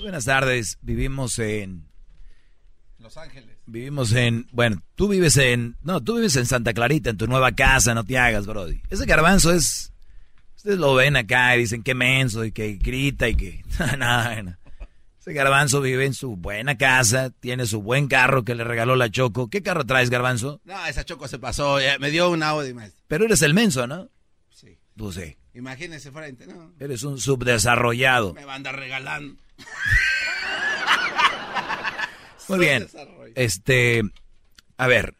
Buenas 0.00 0.24
tardes, 0.24 0.78
vivimos 0.82 1.38
en... 1.38 1.88
Los 2.98 3.16
Ángeles. 3.16 3.56
Vivimos 3.66 4.12
en... 4.12 4.46
Bueno, 4.52 4.82
tú 4.94 5.08
vives 5.08 5.36
en... 5.36 5.76
No, 5.82 6.02
tú 6.02 6.16
vives 6.16 6.36
en 6.36 6.46
Santa 6.46 6.72
Clarita, 6.72 7.10
en 7.10 7.16
tu 7.16 7.26
nueva 7.26 7.52
casa, 7.52 7.94
no 7.94 8.04
te 8.04 8.18
hagas, 8.18 8.46
Brody. 8.46 8.82
Ese 8.90 9.06
garbanzo 9.06 9.52
es... 9.52 9.92
Ustedes 10.56 10.78
lo 10.78 10.94
ven 10.94 11.16
acá 11.16 11.56
y 11.56 11.60
dicen 11.60 11.82
que 11.82 11.94
menso 11.94 12.44
y 12.44 12.52
que 12.52 12.74
grita 12.74 13.28
y 13.28 13.34
que... 13.34 13.64
Nada, 13.98 14.42
no. 14.42 14.56
Ese 15.20 15.32
garbanzo 15.32 15.80
vive 15.80 16.04
en 16.04 16.14
su 16.14 16.36
buena 16.36 16.76
casa, 16.76 17.30
tiene 17.30 17.66
su 17.66 17.82
buen 17.82 18.08
carro 18.08 18.44
que 18.44 18.54
le 18.54 18.64
regaló 18.64 18.94
la 18.94 19.10
Choco. 19.10 19.48
¿Qué 19.48 19.62
carro 19.62 19.84
traes, 19.84 20.10
garbanzo? 20.10 20.60
No, 20.64 20.86
esa 20.86 21.04
choco 21.04 21.28
se 21.28 21.38
pasó, 21.38 21.80
ya 21.80 21.98
me 21.98 22.10
dio 22.10 22.30
un 22.30 22.42
Audi, 22.42 22.74
maestro. 22.74 23.02
Pero 23.08 23.24
eres 23.24 23.42
el 23.42 23.54
menso, 23.54 23.86
¿no? 23.86 24.10
Sí. 24.50 24.78
Pues 24.96 25.16
sí. 25.16 25.36
Imagínese 25.54 26.10
de... 26.10 26.46
No, 26.46 26.72
Eres 26.80 27.04
un 27.04 27.20
subdesarrollado. 27.20 28.34
me 28.34 28.44
va 28.44 28.54
a 28.54 28.56
andar 28.56 28.76
regalando. 28.76 29.36
Muy 32.48 32.58
bien. 32.58 32.88
Este, 33.36 34.02
a 34.76 34.86
ver, 34.86 35.14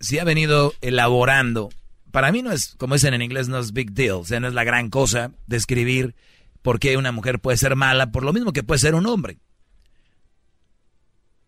si 0.00 0.18
ha 0.18 0.24
venido 0.24 0.74
elaborando, 0.80 1.70
para 2.10 2.32
mí 2.32 2.42
no 2.42 2.52
es, 2.52 2.74
como 2.76 2.94
dicen 2.94 3.14
en 3.14 3.22
inglés, 3.22 3.48
no 3.48 3.58
es 3.58 3.72
big 3.72 3.92
deal, 3.92 4.16
o 4.16 4.24
sea, 4.24 4.40
no 4.40 4.48
es 4.48 4.54
la 4.54 4.64
gran 4.64 4.90
cosa 4.90 5.32
describir 5.46 6.14
por 6.62 6.78
qué 6.78 6.96
una 6.96 7.12
mujer 7.12 7.38
puede 7.38 7.56
ser 7.56 7.76
mala, 7.76 8.10
por 8.10 8.24
lo 8.24 8.32
mismo 8.32 8.52
que 8.52 8.62
puede 8.62 8.80
ser 8.80 8.94
un 8.94 9.06
hombre. 9.06 9.38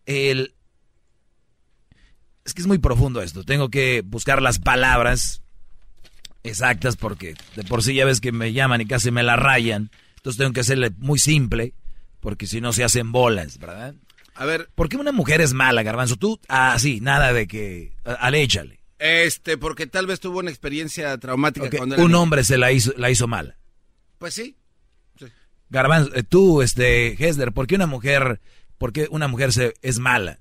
El, 0.05 0.55
es 2.45 2.53
que 2.53 2.61
es 2.61 2.67
muy 2.67 2.79
profundo 2.79 3.21
esto, 3.21 3.43
tengo 3.43 3.69
que 3.69 4.01
buscar 4.03 4.41
las 4.41 4.59
palabras 4.59 5.40
exactas 6.43 6.95
porque 6.95 7.35
de 7.55 7.63
por 7.63 7.83
sí 7.83 7.93
ya 7.93 8.05
ves 8.05 8.21
que 8.21 8.31
me 8.31 8.53
llaman 8.53 8.81
y 8.81 8.85
casi 8.85 9.11
me 9.11 9.23
la 9.23 9.35
rayan, 9.35 9.91
entonces 10.17 10.37
tengo 10.37 10.53
que 10.53 10.61
hacerle 10.61 10.91
muy 10.97 11.19
simple 11.19 11.73
porque 12.19 12.47
si 12.47 12.61
no 12.61 12.73
se 12.73 12.83
hacen 12.83 13.11
bolas, 13.11 13.57
¿verdad? 13.57 13.95
A 14.35 14.45
ver. 14.45 14.69
¿Por 14.75 14.89
qué 14.89 14.97
una 14.97 15.11
mujer 15.11 15.41
es 15.41 15.53
mala, 15.53 15.83
Garbanzo? 15.83 16.15
Tú, 16.15 16.39
ah, 16.47 16.77
sí, 16.79 17.01
nada 17.01 17.33
de 17.33 17.47
que, 17.47 17.91
ale, 18.05 18.41
échale. 18.41 18.79
Este, 18.97 19.57
porque 19.57 19.87
tal 19.87 20.05
vez 20.07 20.19
tuvo 20.19 20.39
una 20.39 20.51
experiencia 20.51 21.17
traumática 21.17 21.69
cuando 21.75 21.95
era 21.95 22.03
Un 22.03 22.11
niño. 22.11 22.21
hombre 22.21 22.43
se 22.43 22.57
la 22.57 22.71
hizo, 22.71 22.93
la 22.97 23.09
hizo 23.09 23.27
mala. 23.27 23.57
Pues 24.19 24.35
sí. 24.35 24.55
Garbanzo, 25.69 26.13
eh, 26.15 26.23
tú, 26.23 26.61
este, 26.61 27.13
Hesler, 27.23 27.51
¿por 27.51 27.65
qué 27.65 27.75
una 27.75 27.87
mujer, 27.87 28.39
por 28.77 28.93
qué 28.93 29.07
una 29.09 29.27
mujer 29.27 29.53
se, 29.53 29.73
es 29.81 29.99
mala? 29.99 30.39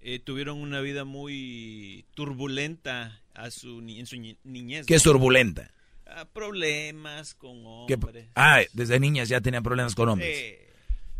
Eh, 0.00 0.18
tuvieron 0.18 0.58
una 0.58 0.80
vida 0.80 1.04
muy 1.04 2.04
turbulenta 2.14 3.20
a 3.34 3.50
su, 3.50 3.80
ni- 3.80 3.98
en 4.00 4.06
su 4.06 4.16
ni- 4.16 4.38
niñez. 4.44 4.86
¿Qué 4.86 4.94
es 4.94 5.02
turbulenta? 5.02 5.70
Ah, 6.06 6.26
problemas 6.32 7.34
con 7.34 7.86
¿Qué- 7.86 7.94
hombres. 7.94 8.28
ah, 8.34 8.60
desde 8.72 9.00
niñas 9.00 9.28
ya 9.28 9.40
tenían 9.40 9.62
problemas 9.62 9.94
con 9.94 10.08
hombres. 10.08 10.28
Eh, 10.36 10.68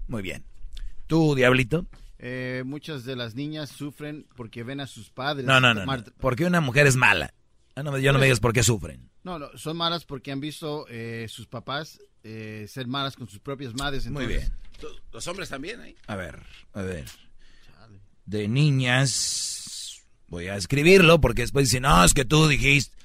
Muy 0.08 0.22
bien. 0.22 0.44
¿Tú, 1.06 1.34
Diablito? 1.34 1.86
Eh, 2.18 2.62
muchas 2.66 3.04
de 3.04 3.16
las 3.16 3.34
niñas 3.34 3.70
sufren 3.70 4.26
porque 4.36 4.62
ven 4.62 4.80
a 4.80 4.86
sus 4.86 5.10
padres. 5.10 5.46
No, 5.46 5.60
no, 5.60 5.68
no. 5.74 5.74
no. 5.74 5.80
tomar- 5.82 6.12
¿Por 6.14 6.36
qué 6.36 6.44
una 6.44 6.60
mujer 6.60 6.86
es 6.86 6.96
mala? 6.96 7.32
Ah, 7.74 7.82
no, 7.82 7.92
me- 7.92 8.02
yo 8.02 8.12
no 8.12 8.18
me 8.18 8.26
digas 8.26 8.40
por 8.40 8.52
qué 8.52 8.62
sufren. 8.62 9.08
No, 9.24 9.38
no, 9.38 9.48
son 9.56 9.76
malas 9.76 10.04
porque 10.04 10.30
han 10.32 10.40
visto 10.40 10.86
eh, 10.88 11.26
sus 11.28 11.46
papás 11.46 12.00
eh, 12.24 12.66
ser 12.68 12.86
malas 12.86 13.16
con 13.16 13.28
sus 13.28 13.38
propias 13.40 13.72
madres. 13.74 14.06
Muy 14.08 14.26
bien. 14.26 14.52
Los 15.12 15.26
hombres 15.28 15.48
también 15.48 15.80
ahí. 15.80 15.96
A 16.06 16.16
ver, 16.16 16.40
a 16.74 16.82
ver. 16.82 17.04
De 18.26 18.46
niñas. 18.48 19.61
Voy 20.32 20.48
a 20.48 20.56
escribirlo 20.56 21.20
porque 21.20 21.42
después 21.42 21.68
dicen, 21.68 21.82
no, 21.82 22.02
es 22.02 22.14
que 22.14 22.24
tú 22.24 22.48
dijiste. 22.48 22.96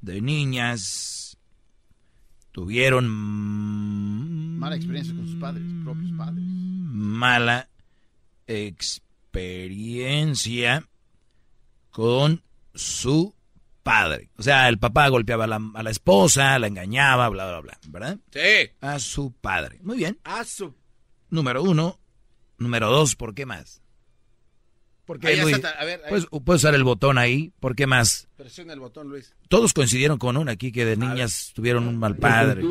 De 0.00 0.20
niñas. 0.20 1.36
Tuvieron 2.52 3.08
Mala 4.56 4.76
experiencia 4.76 5.12
con 5.12 5.26
sus 5.26 5.34
padres, 5.34 5.64
propios 5.82 6.12
padres. 6.16 6.44
mala 6.44 7.68
experiencia 8.46 10.88
con 11.90 12.44
su 12.72 13.34
padre. 13.82 14.30
O 14.36 14.44
sea, 14.44 14.68
el 14.68 14.78
papá 14.78 15.08
golpeaba 15.08 15.42
a 15.42 15.48
la, 15.48 15.60
a 15.74 15.82
la 15.82 15.90
esposa, 15.90 16.56
la 16.60 16.68
engañaba, 16.68 17.28
bla, 17.30 17.48
bla, 17.48 17.60
bla, 17.62 17.80
¿verdad? 17.88 18.18
Sí. 18.30 18.70
A 18.80 19.00
su 19.00 19.32
padre. 19.32 19.80
Muy 19.82 19.96
bien. 19.96 20.20
A 20.22 20.44
su... 20.44 20.72
Número 21.30 21.64
uno. 21.64 21.98
Número 22.58 22.90
dos, 22.90 23.16
¿por 23.16 23.34
qué 23.34 23.44
más? 23.44 23.82
¿Por 25.06 25.18
qué, 25.20 25.28
Ahí 25.28 25.40
Luis? 25.40 25.54
está, 25.56 25.70
a 25.70 25.84
ver, 25.84 26.00
ahí. 26.04 26.08
Puedes, 26.10 26.26
puedes 26.44 26.62
usar 26.62 26.74
el 26.74 26.82
botón 26.84 27.16
ahí. 27.16 27.52
¿Por 27.60 27.74
qué 27.76 27.86
más? 27.86 28.28
Presiona 28.36 28.72
el 28.72 28.80
botón, 28.80 29.08
Luis. 29.08 29.34
Todos 29.48 29.72
coincidieron 29.72 30.18
con 30.18 30.36
una 30.36 30.52
aquí 30.52 30.72
que 30.72 30.84
de 30.84 30.96
niñas 30.96 31.52
tuvieron 31.54 31.86
un 31.86 31.96
mal 31.96 32.16
padre. 32.16 32.62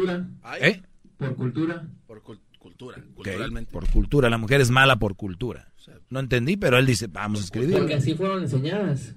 Ay. 0.43 0.61
¿Eh? 0.61 0.81
Por 1.17 1.35
cultura. 1.35 1.87
Por 2.05 2.21
cul- 2.21 2.41
cultura. 2.59 2.97
Por 3.71 3.89
cultura. 3.89 4.29
La 4.29 4.37
mujer 4.37 4.59
es 4.61 4.69
mala 4.69 4.97
por 4.97 5.15
cultura. 5.15 5.71
No 6.09 6.19
entendí, 6.19 6.57
pero 6.57 6.77
él 6.77 6.85
dice, 6.85 7.07
vamos 7.07 7.39
a 7.39 7.43
escribir. 7.45 7.77
Porque 7.77 7.93
así 7.95 8.15
fueron 8.15 8.43
enseñadas. 8.43 9.15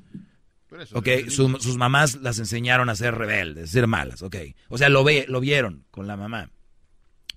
Ok, 0.92 1.08
su- 1.28 1.56
sus 1.60 1.76
mamás 1.76 2.16
las 2.16 2.38
enseñaron 2.38 2.88
a 2.90 2.94
ser 2.94 3.14
rebeldes, 3.14 3.70
ser 3.70 3.86
malas, 3.86 4.22
ok. 4.22 4.36
O 4.68 4.76
sea, 4.78 4.90
lo, 4.90 5.02
ve, 5.02 5.24
lo 5.28 5.40
vieron 5.40 5.84
con 5.90 6.06
la 6.06 6.16
mamá. 6.16 6.50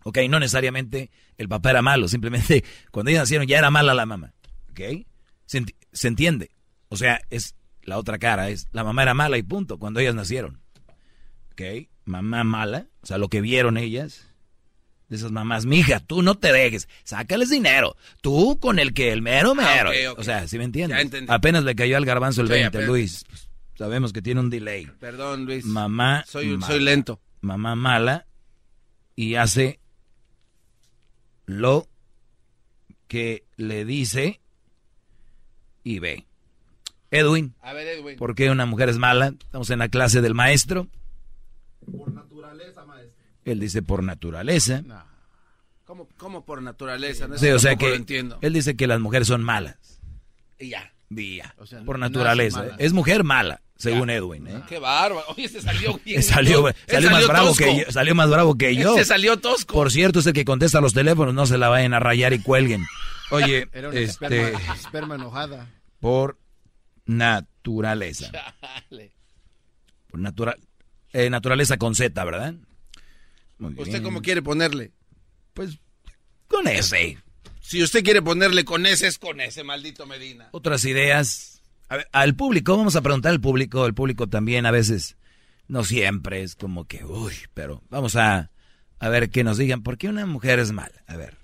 Ok, 0.03 0.17
no 0.29 0.39
necesariamente 0.39 1.09
el 1.37 1.47
papá 1.47 1.69
era 1.71 1.81
malo, 1.81 2.07
simplemente 2.07 2.63
cuando 2.91 3.09
ellos 3.09 3.21
nacieron 3.21 3.47
ya 3.47 3.57
era 3.57 3.71
mala 3.71 3.93
la 3.93 4.05
mamá. 4.05 4.33
Ok, 4.69 4.81
se, 5.51 5.59
enti- 5.61 5.75
se 5.91 6.07
entiende. 6.07 6.51
O 6.87 6.95
sea, 6.95 7.19
es 7.29 7.55
la 7.83 7.97
otra 7.97 8.17
cara, 8.19 8.49
es 8.49 8.69
la 8.71 8.85
mamá 8.85 9.01
era 9.03 9.13
mala 9.13 9.37
y 9.37 9.43
punto, 9.43 9.77
cuando 9.77 9.99
ellas 9.99 10.15
nacieron. 10.15 10.61
Ok, 11.51 11.61
mamá 12.05 12.45
mala, 12.45 12.87
o 13.01 13.05
sea, 13.05 13.17
lo 13.17 13.27
que 13.27 13.41
vieron 13.41 13.75
ellas, 13.77 14.27
de 15.09 15.17
esas 15.17 15.31
mamás, 15.33 15.65
mija, 15.65 15.99
tú 15.99 16.21
no 16.21 16.35
te 16.35 16.53
dejes, 16.53 16.87
sácales 17.03 17.49
dinero, 17.49 17.97
tú 18.21 18.59
con 18.61 18.79
el 18.79 18.93
que 18.93 19.11
el 19.11 19.21
mero 19.21 19.53
mero. 19.55 19.89
ok, 19.89 19.95
ok. 20.13 20.19
O 20.19 20.23
sea, 20.23 20.47
¿sí 20.47 20.57
me 20.57 20.63
entiendes? 20.63 20.97
Ya 20.97 21.01
entendí. 21.01 21.29
Apenas 21.29 21.65
le 21.65 21.75
cayó 21.75 21.97
al 21.97 22.05
garbanzo 22.05 22.39
el 22.41 22.47
Sí, 22.47 22.53
20, 22.53 22.67
apenas. 22.69 22.87
Luis. 22.87 23.25
Pues, 23.27 23.49
sabemos 23.75 24.13
que 24.13 24.21
tiene 24.21 24.39
un 24.39 24.49
delay. 24.49 24.85
Perdón, 25.01 25.43
Luis. 25.45 25.65
Mamá. 25.65 26.23
Soy, 26.27 26.47
mala. 26.55 26.67
soy 26.67 26.79
lento. 26.79 27.19
Mamá 27.41 27.75
mala 27.75 28.25
y 29.17 29.35
hace 29.35 29.81
lo 31.45 31.89
que 33.07 33.43
le 33.57 33.83
dice 33.83 34.39
y 35.83 35.99
ve. 35.99 36.25
Edwin, 37.09 37.53
A 37.61 37.73
ver, 37.73 37.87
Edwin. 37.87 38.17
¿por 38.17 38.35
qué 38.35 38.49
una 38.49 38.65
mujer 38.65 38.87
es 38.89 38.97
mala? 38.97 39.33
Estamos 39.37 39.69
en 39.69 39.79
la 39.79 39.89
clase 39.89 40.21
del 40.21 40.33
maestro. 40.33 40.87
Por 41.97 42.11
naturaleza, 42.13 42.85
maestro. 42.85 43.15
Él 43.43 43.59
dice 43.59 43.81
por 43.81 44.01
naturaleza. 44.03 44.81
¿Cómo, 45.85 46.07
cómo 46.17 46.45
por 46.45 46.61
naturaleza? 46.61 47.27
No, 47.27 47.37
Sí, 47.37 47.49
o 47.49 47.59
sea 47.59 47.75
que 47.75 47.89
lo 47.89 47.95
entiendo. 47.95 48.37
él 48.41 48.53
dice 48.53 48.77
que 48.77 48.87
las 48.87 48.99
mujeres 49.01 49.27
son 49.27 49.43
malas. 49.43 49.99
Y 50.57 50.69
ya. 50.69 50.93
Ya. 51.09 51.53
O 51.57 51.65
sea, 51.65 51.81
por 51.83 51.99
naturaleza. 51.99 52.65
Es 52.77 52.93
mujer 52.93 53.25
mala, 53.25 53.61
según 53.75 54.09
Edwin. 54.09 54.47
¿eh? 54.47 54.61
Qué 54.69 54.79
bárbaro. 54.79 55.25
Oye, 55.35 55.49
se 55.49 55.61
salió 55.61 55.99
bien. 56.05 56.23
Salió, 56.23 56.63
más 56.63 57.27
bravo 57.27 57.49
tosco. 57.49 57.65
que 57.65 57.77
yo. 57.85 57.91
Salió 57.91 58.15
más 58.15 58.29
bravo 58.29 58.55
que 58.57 58.73
yo. 58.77 58.95
Se 58.95 59.03
salió 59.03 59.35
tosco. 59.37 59.73
Por 59.73 59.91
cierto, 59.91 60.19
es 60.19 60.27
el 60.27 60.33
que 60.33 60.45
contesta 60.45 60.79
los 60.79 60.93
teléfonos, 60.93 61.33
no 61.33 61.45
se 61.45 61.57
la 61.57 61.67
vayan 61.67 61.93
a 61.93 61.99
rayar 61.99 62.31
y 62.31 62.39
cuelguen. 62.39 62.85
Oye, 63.31 63.67
Era 63.73 63.89
una 63.89 63.99
este, 63.99 64.11
esperma, 64.51 64.73
esperma 64.75 65.15
enojada. 65.15 65.67
por 65.99 66.37
naturaleza. 67.05 68.31
Chale. 68.31 69.11
Por 70.07 70.19
natura- 70.19 70.57
eh, 71.13 71.29
naturaleza 71.29 71.77
con 71.77 71.95
Z, 71.95 72.23
¿verdad? 72.23 72.55
Muy 73.57 73.73
¿Usted 73.73 73.85
bien. 73.91 74.03
cómo 74.03 74.21
quiere 74.21 74.41
ponerle? 74.41 74.91
Pues 75.53 75.77
con 76.47 76.67
ese. 76.67 77.17
Si 77.61 77.81
usted 77.83 78.03
quiere 78.03 78.21
ponerle 78.21 78.65
con 78.65 78.85
ese, 78.85 79.07
es 79.07 79.17
con 79.19 79.39
ese, 79.39 79.63
maldito 79.63 80.05
Medina. 80.05 80.49
Otras 80.51 80.83
ideas. 80.85 81.61
A 81.89 81.97
ver, 81.97 82.07
al 82.11 82.35
público, 82.35 82.75
vamos 82.77 82.95
a 82.95 83.01
preguntar 83.01 83.31
al 83.31 83.41
público. 83.41 83.85
El 83.85 83.93
público 83.93 84.27
también 84.27 84.65
a 84.65 84.71
veces, 84.71 85.17
no 85.67 85.83
siempre, 85.83 86.41
es 86.43 86.55
como 86.55 86.85
que, 86.85 87.03
uy, 87.05 87.33
pero 87.53 87.83
vamos 87.89 88.15
a, 88.15 88.51
a 88.99 89.09
ver 89.09 89.29
que 89.29 89.43
nos 89.43 89.57
digan, 89.57 89.83
¿por 89.83 89.97
qué 89.97 90.07
una 90.09 90.25
mujer 90.25 90.59
es 90.59 90.71
mala? 90.71 91.03
A 91.07 91.15
ver. 91.17 91.37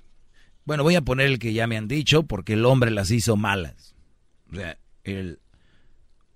Bueno, 0.68 0.84
voy 0.84 0.96
a 0.96 1.02
poner 1.02 1.28
el 1.28 1.40
que 1.40 1.54
ya 1.54 1.66
me 1.66 1.78
han 1.78 1.88
dicho, 1.88 2.24
porque 2.24 2.52
el 2.52 2.66
hombre 2.66 2.92
las 2.92 3.10
hizo 3.10 3.38
malas. 3.38 3.96
O 4.52 4.56
sea, 4.58 4.78
el 5.06 5.40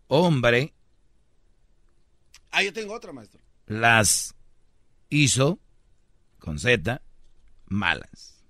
hombre 0.07 0.73
Ah, 2.49 2.63
yo 2.63 2.71
tengo 2.71 2.93
otra, 2.93 3.11
maestro. 3.11 3.41
las 3.67 4.33
hizo, 5.09 5.59
con 6.39 6.59
Z, 6.59 7.01
malas. 7.67 8.41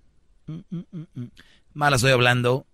Malas 1.74 1.98
estoy 1.98 2.12
hablando, 2.12 2.64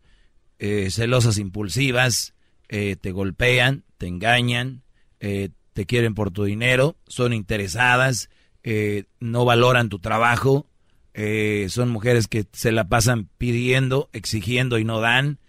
eh, 0.58 0.90
celosas 0.90 1.38
impulsivas, 1.38 2.34
eh, 2.68 2.96
te 3.00 3.10
golpean, 3.12 3.84
te 3.96 4.06
engañan, 4.06 4.82
eh, 5.20 5.48
te 5.72 5.86
quieren 5.86 6.14
por 6.14 6.30
tu 6.30 6.44
dinero, 6.44 6.94
son 7.06 7.32
interesadas, 7.32 8.28
eh, 8.64 9.04
no 9.18 9.46
valoran 9.46 9.88
tu 9.88 9.98
trabajo, 9.98 10.66
eh, 11.20 11.66
son 11.68 11.88
mujeres 11.88 12.28
que 12.28 12.46
se 12.52 12.70
la 12.70 12.88
pasan 12.88 13.28
pidiendo, 13.38 14.08
exigiendo 14.12 14.78
y 14.78 14.84
no 14.84 15.00
dan. 15.00 15.40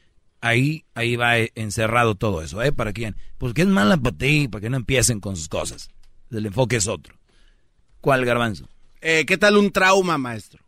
Ahí, 0.42 0.86
ahí 0.96 1.16
va 1.16 1.38
eh, 1.38 1.52
encerrado 1.54 2.16
todo 2.16 2.42
eso, 2.42 2.64
¿eh? 2.64 2.72
¿Para 2.72 2.92
quién? 2.92 3.16
Pues 3.38 3.54
que 3.54 3.62
es 3.62 3.68
mala 3.68 3.96
para 3.98 4.18
ti, 4.18 4.48
para 4.48 4.62
que 4.62 4.72
no 4.72 4.78
empiecen 4.78 5.20
con 5.20 5.36
sus 5.36 5.48
cosas. 5.48 5.92
El 6.32 6.48
enfoque 6.48 6.78
es 6.78 6.88
otro. 6.88 7.20
¿Cuál 8.02 8.26
garbanzo? 8.26 8.68
Eh, 9.00 9.26
¿Qué 9.28 9.38
tal 9.38 9.58
un 9.58 9.72
trauma, 9.72 10.18
maestro? 10.18 10.66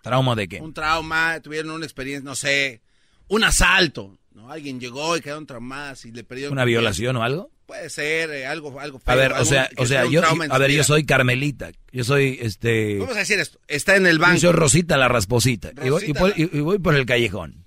¿Trauma 0.00 0.34
de 0.34 0.48
qué? 0.48 0.62
Un 0.62 0.72
trauma, 0.72 1.38
tuvieron 1.40 1.72
una 1.72 1.84
experiencia, 1.84 2.24
no 2.24 2.34
sé, 2.34 2.80
un 3.28 3.44
asalto, 3.44 4.16
¿no? 4.32 4.50
Alguien 4.50 4.80
llegó 4.80 5.14
y 5.14 5.20
quedaron 5.20 5.44
traumadas 5.44 6.06
y 6.06 6.12
le 6.12 6.24
perdieron... 6.24 6.54
¿Una 6.54 6.64
violación 6.64 7.16
o 7.16 7.22
algo? 7.22 7.50
Puede 7.66 7.88
ser 7.90 8.30
eh, 8.30 8.46
algo, 8.46 8.78
algo 8.80 9.00
A 9.06 9.14
ver, 9.14 9.32
o 9.32 9.36
algún- 9.36 9.48
sea, 9.48 9.70
o 9.76 9.86
sea, 9.86 10.00
sea 10.00 10.06
un 10.06 10.12
yo, 10.12 10.22
a 10.50 10.58
ver, 10.58 10.70
yo 10.72 10.84
soy 10.84 11.04
Carmelita, 11.06 11.70
yo 11.92 12.04
soy, 12.04 12.38
este... 12.42 12.98
Vamos 12.98 13.16
a 13.16 13.20
decir 13.20 13.38
esto, 13.38 13.58
está 13.68 13.96
en 13.96 14.06
el 14.06 14.18
banco. 14.18 14.34
Yo 14.34 14.50
soy 14.50 14.52
Rosita 14.52 14.96
la 14.96 15.08
rasposita. 15.08 15.70
Y 15.82 15.88
voy, 15.88 16.02
y 16.04 16.12
Rosita 16.12 16.20
por, 16.20 16.38
y- 16.38 16.60
voy 16.60 16.78
por 16.78 16.94
el 16.96 17.06
callejón. 17.06 17.64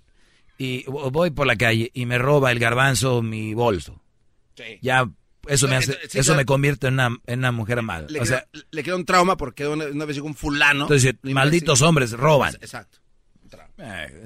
Y 0.58 0.84
voy 0.88 1.32
por 1.32 1.48
la 1.48 1.56
calle 1.58 1.92
y 1.94 2.06
me 2.06 2.18
roba 2.18 2.52
el 2.52 2.60
garbanzo 2.60 3.22
mi 3.22 3.54
bolso. 3.54 4.02
Sí. 4.56 4.80
Ya, 4.82 5.10
eso 5.48 5.68
me 5.68 5.76
hace, 5.76 5.92
Entonces, 5.94 6.16
eso 6.16 6.36
me 6.36 6.46
convierte 6.46 6.88
en 6.88 6.94
una, 6.96 7.18
en 7.26 7.40
una 7.40 7.52
mujer 7.52 7.82
mala. 7.82 8.08
Le, 8.10 8.20
o 8.22 8.26
sea, 8.26 8.46
queda, 8.52 8.64
le 8.72 8.84
queda 8.84 8.96
un 8.96 9.06
trauma 9.06 9.36
porque 9.38 9.68
una, 9.68 9.86
una 9.86 10.06
vez 10.06 10.16
llegó 10.16 10.28
un 10.28 10.36
fulano. 10.36 10.84
entonces, 10.84 11.14
malditos 11.24 11.82
hombres 11.82 12.12
roban. 12.12 12.56
Exacto. 12.56 13.00
Eh, 13.78 14.24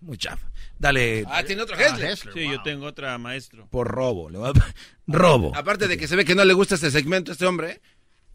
muy 0.00 0.16
chafa. 0.18 0.46
Dale. 0.82 1.24
Ah, 1.28 1.44
tiene 1.44 1.62
otro 1.62 1.76
Hessler. 1.78 2.18
Sí, 2.18 2.50
yo 2.50 2.60
tengo 2.64 2.86
otra, 2.86 3.16
maestro. 3.16 3.68
Por 3.68 3.86
robo. 3.86 4.28
le 4.30 4.38
voy 4.38 4.50
a- 4.50 4.74
Robo. 5.06 5.54
Aparte 5.54 5.86
de 5.86 5.96
que 5.96 6.08
se 6.08 6.16
ve 6.16 6.24
que 6.24 6.34
no 6.34 6.44
le 6.44 6.54
gusta 6.54 6.74
este 6.74 6.90
segmento 6.90 7.30
a 7.30 7.34
este 7.34 7.46
hombre. 7.46 7.80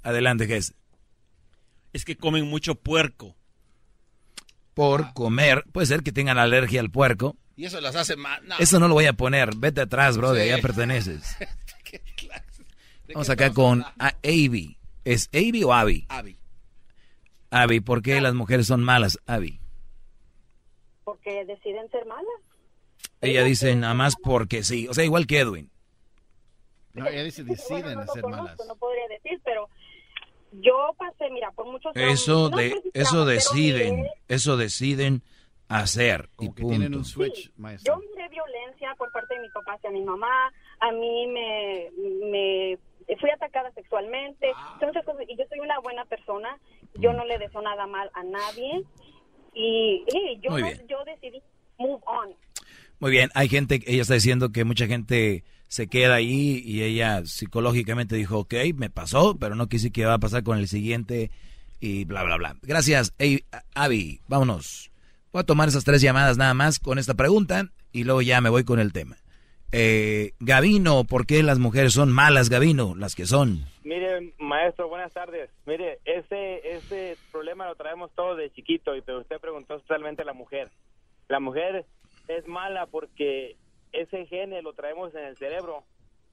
Adelante, 0.01 0.47
¿qué 0.47 0.55
es? 0.55 0.73
Que 2.05 2.15
comen 2.15 2.45
mucho 2.47 2.75
puerco. 2.75 3.35
Por 4.73 5.11
comer. 5.13 5.65
Puede 5.73 5.87
ser 5.87 6.03
que 6.03 6.13
tengan 6.13 6.37
alergia 6.37 6.79
al 6.79 6.89
puerco. 6.89 7.35
Y 7.57 7.65
eso 7.65 7.81
las 7.81 7.97
hace 7.97 8.15
más. 8.15 8.41
No. 8.43 8.55
Eso 8.59 8.79
no 8.79 8.87
lo 8.87 8.93
voy 8.93 9.07
a 9.07 9.13
poner. 9.13 9.49
Vete 9.57 9.81
atrás, 9.81 10.15
bro. 10.15 10.31
De 10.31 10.45
Sí. 10.45 10.49
allá 10.51 10.61
perteneces. 10.61 11.35
¿De 13.07 13.13
Vamos 13.13 13.29
acá 13.29 13.51
con 13.51 13.83
a- 13.99 14.13
Avi. 14.23 14.77
¿Es 15.03 15.29
Avi 15.33 15.63
o 15.65 15.73
Avi? 15.73 16.05
Avi. 16.07 16.37
Avi, 17.51 17.79
¿por 17.81 18.01
qué 18.01 18.21
las 18.21 18.33
mujeres 18.35 18.67
son 18.67 18.83
malas, 18.83 19.19
Avi? 19.25 19.59
Porque 21.07 21.45
deciden 21.45 21.89
ser 21.89 22.05
malas. 22.05 22.25
Ella 23.21 23.45
dice 23.45 23.73
nada 23.77 23.93
más 23.93 24.17
porque 24.21 24.61
sí. 24.63 24.89
O 24.89 24.93
sea, 24.93 25.05
igual 25.05 25.25
que 25.25 25.39
Edwin. 25.39 25.69
No, 26.93 27.07
ella 27.07 27.23
dice 27.23 27.43
deciden 27.45 27.83
Bueno, 27.83 28.01
no 28.05 28.11
ser 28.11 28.21
conozco, 28.23 28.43
malas. 28.43 28.67
No 28.67 28.75
podría 28.75 29.07
decir, 29.07 29.39
pero 29.45 29.69
yo 30.51 30.93
pasé, 30.97 31.29
mira, 31.29 31.51
por 31.51 31.65
muchos 31.67 31.95
Eso 31.95 32.49
no 32.49 32.57
de 32.57 32.75
eso 32.93 33.23
deciden, 33.25 34.01
miré- 34.01 34.11
eso 34.27 34.57
deciden 34.57 35.21
hacer 35.69 36.27
y 36.39 36.47
que 36.53 36.63
tienen 36.63 36.81
punto. 36.91 36.97
un 36.99 37.05
switch, 37.05 37.51
maestro. 37.55 37.93
Yo 37.95 38.01
miré 38.01 38.27
violencia 38.27 38.93
por 38.97 39.09
parte 39.13 39.35
de 39.35 39.41
mi 39.41 39.49
papá 39.49 39.73
hacia 39.75 39.89
mi 39.91 40.01
mamá, 40.03 40.51
a 40.81 40.91
mí 40.91 41.27
me, 41.27 41.89
me 42.31 42.77
fui 43.17 43.29
atacada 43.29 43.71
sexualmente, 43.71 44.51
Son 44.79 44.89
muchas 44.89 45.05
cosas, 45.05 45.23
y 45.29 45.37
yo 45.37 45.45
soy 45.47 45.59
una 45.59 45.79
buena 45.79 46.03
persona, 46.05 46.57
yo 46.95 47.13
no 47.13 47.23
le 47.25 47.37
deseo 47.37 47.61
nada 47.61 47.87
mal 47.87 48.09
a 48.13 48.23
nadie, 48.23 48.83
y, 49.57 50.03
yo, 50.43 50.51
Muy 50.51 50.61
no- 50.61 50.67
bien. 50.67 50.87
yo 50.87 50.97
decidí 51.05 51.41
move 51.79 52.01
on. 52.05 52.29
Muy 52.99 53.11
bien, 53.11 53.29
hay 53.35 53.47
gente, 53.49 53.81
ella 53.85 54.01
está 54.01 54.13
diciendo 54.15 54.51
que 54.51 54.63
mucha 54.63 54.87
gente 54.87 55.43
se 55.67 55.87
queda 55.87 56.15
ahí 56.15 56.61
y 56.65 56.81
ella 56.83 57.23
psicológicamente 57.25 58.15
dijo, 58.15 58.39
ok, 58.39 58.53
me 58.75 58.89
pasó, 58.89 59.35
pero 59.37 59.55
no 59.55 59.67
quise 59.67 59.91
que 59.91 60.05
va 60.05 60.15
a 60.15 60.19
pasar 60.19 60.43
con 60.43 60.57
el 60.57 60.67
siguiente 60.67 61.29
y 61.79 62.05
bla, 62.05 62.23
bla, 62.23 62.37
bla. 62.37 62.55
Gracias, 62.63 63.13
Ey, 63.19 63.43
Avi, 63.75 64.21
vámonos. 64.27 64.91
Voy 65.31 65.41
a 65.41 65.45
tomar 65.45 65.67
esas 65.67 65.83
tres 65.83 66.01
llamadas 66.01 66.37
nada 66.37 66.53
más 66.55 66.79
con 66.79 66.97
esta 66.97 67.13
pregunta 67.13 67.69
y 67.91 68.03
luego 68.03 68.21
ya 68.23 68.41
me 68.41 68.49
voy 68.49 68.63
con 68.63 68.79
el 68.79 68.93
tema. 68.93 69.17
Eh, 69.71 70.31
Gavino, 70.39 71.03
¿por 71.03 71.25
qué 71.25 71.43
las 71.43 71.59
mujeres 71.59 71.93
son 71.93 72.11
malas, 72.11 72.49
Gavino? 72.49 72.95
Las 72.95 73.15
que 73.15 73.25
son. 73.25 73.65
Mire, 73.83 74.33
maestro, 74.37 74.87
buenas 74.87 75.13
tardes. 75.13 75.49
Mire, 75.65 75.99
ese, 76.05 76.75
ese 76.75 77.17
problema 77.31 77.67
lo 77.67 77.75
traemos 77.75 78.11
todos 78.15 78.37
de 78.37 78.49
chiquito, 78.51 78.95
y 78.95 79.01
pero 79.01 79.19
usted 79.19 79.39
preguntó 79.39 79.75
especialmente 79.75 80.21
a 80.21 80.25
la 80.25 80.33
mujer. 80.33 80.69
La 81.27 81.39
mujer 81.39 81.85
es 82.27 82.47
mala 82.47 82.85
porque 82.85 83.57
ese 83.91 84.25
gene 84.25 84.61
lo 84.61 84.73
traemos 84.73 85.13
en 85.15 85.23
el 85.23 85.37
cerebro 85.37 85.83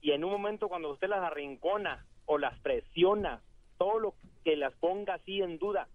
y 0.00 0.12
en 0.12 0.24
un 0.24 0.30
momento 0.30 0.68
cuando 0.68 0.92
usted 0.92 1.08
las 1.08 1.22
arrincona 1.22 2.04
o 2.26 2.38
las 2.38 2.58
presiona, 2.60 3.40
todo 3.78 3.98
lo 3.98 4.14
que 4.44 4.56
las 4.56 4.74
ponga 4.74 5.14
así 5.14 5.40
en 5.40 5.58
duda, 5.58 5.88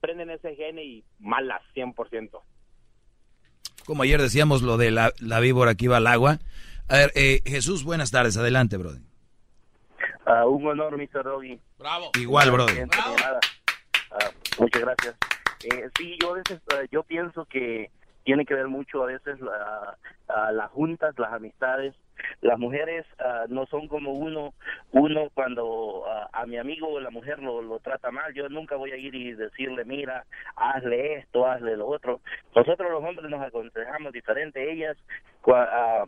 prenden 0.00 0.30
ese 0.30 0.56
gene 0.56 0.84
y 0.84 1.04
malas 1.18 1.62
100%. 1.74 2.40
Como 3.90 4.04
ayer 4.04 4.22
decíamos 4.22 4.62
lo 4.62 4.76
de 4.76 4.92
la, 4.92 5.12
la 5.18 5.40
víbora 5.40 5.74
que 5.74 5.86
iba 5.86 5.96
al 5.96 6.06
agua. 6.06 6.38
A 6.88 6.94
ver, 6.94 7.10
eh, 7.16 7.40
Jesús, 7.44 7.82
buenas 7.82 8.12
tardes, 8.12 8.36
adelante, 8.36 8.76
brother. 8.76 9.00
Ah, 10.24 10.46
un 10.46 10.64
honor, 10.64 10.96
Mr. 10.96 11.24
Doggy. 11.24 11.58
Bravo. 11.76 12.12
Igual, 12.16 12.52
de 12.68 12.86
nada. 12.86 13.40
Ah, 14.12 14.30
muchas 14.60 14.82
gracias. 14.82 15.16
Eh, 15.64 15.90
sí, 15.98 16.16
yo 16.22 16.30
a 16.30 16.36
veces, 16.36 16.60
ah, 16.72 16.84
yo 16.92 17.02
pienso 17.02 17.44
que 17.46 17.90
tiene 18.22 18.46
que 18.46 18.54
ver 18.54 18.68
mucho 18.68 19.02
a 19.02 19.06
veces 19.06 19.40
la, 19.40 19.98
a 20.28 20.52
las 20.52 20.70
juntas, 20.70 21.12
las 21.18 21.32
amistades. 21.32 21.92
Las 22.40 22.58
mujeres 22.58 23.06
ah, 23.18 23.44
no 23.48 23.66
son 23.66 23.88
como 23.88 24.12
uno, 24.12 24.54
uno 24.92 25.28
cuando 25.34 26.04
ah, 26.08 26.28
a 26.32 26.46
mi 26.46 26.56
amigo 26.58 26.98
la 27.00 27.10
mujer 27.10 27.38
lo, 27.40 27.62
lo 27.62 27.78
trata 27.80 28.10
mal, 28.10 28.32
yo 28.34 28.48
nunca 28.48 28.76
voy 28.76 28.92
a 28.92 28.96
ir 28.96 29.14
y 29.14 29.32
decirle, 29.34 29.84
mira, 29.84 30.24
hazle 30.56 31.14
esto, 31.14 31.46
hazle 31.46 31.76
lo 31.76 31.86
otro. 31.86 32.20
Nosotros 32.54 32.90
los 32.90 33.02
hombres 33.04 33.30
nos 33.30 33.42
aconsejamos 33.42 34.12
diferente, 34.12 34.72
ellas, 34.72 34.96
cua- 35.42 35.68
ah, 35.70 36.04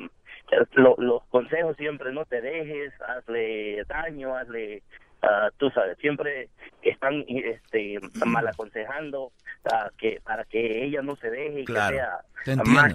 lo- 0.73 0.97
los 0.99 1.25
consejos 1.27 1.77
siempre 1.77 2.13
no 2.13 2.25
te 2.25 2.41
dejes, 2.41 2.93
hazle 3.03 3.85
daño, 3.85 4.37
hazle, 4.37 4.83
tú 5.59 5.71
sabes, 5.71 5.97
siempre 5.99 6.49
están 6.83 7.25
este, 7.29 7.99
mal 8.27 8.47
aconsejando 8.49 9.33
que 9.99 10.21
para 10.25 10.45
que 10.45 10.85
ella 10.85 11.01
no 11.03 11.15
se 11.17 11.31
deje 11.31 11.61
y 11.61 11.65
Claro, 11.65 11.91
que 11.91 11.97
sea 11.97 12.65
más. 12.65 12.95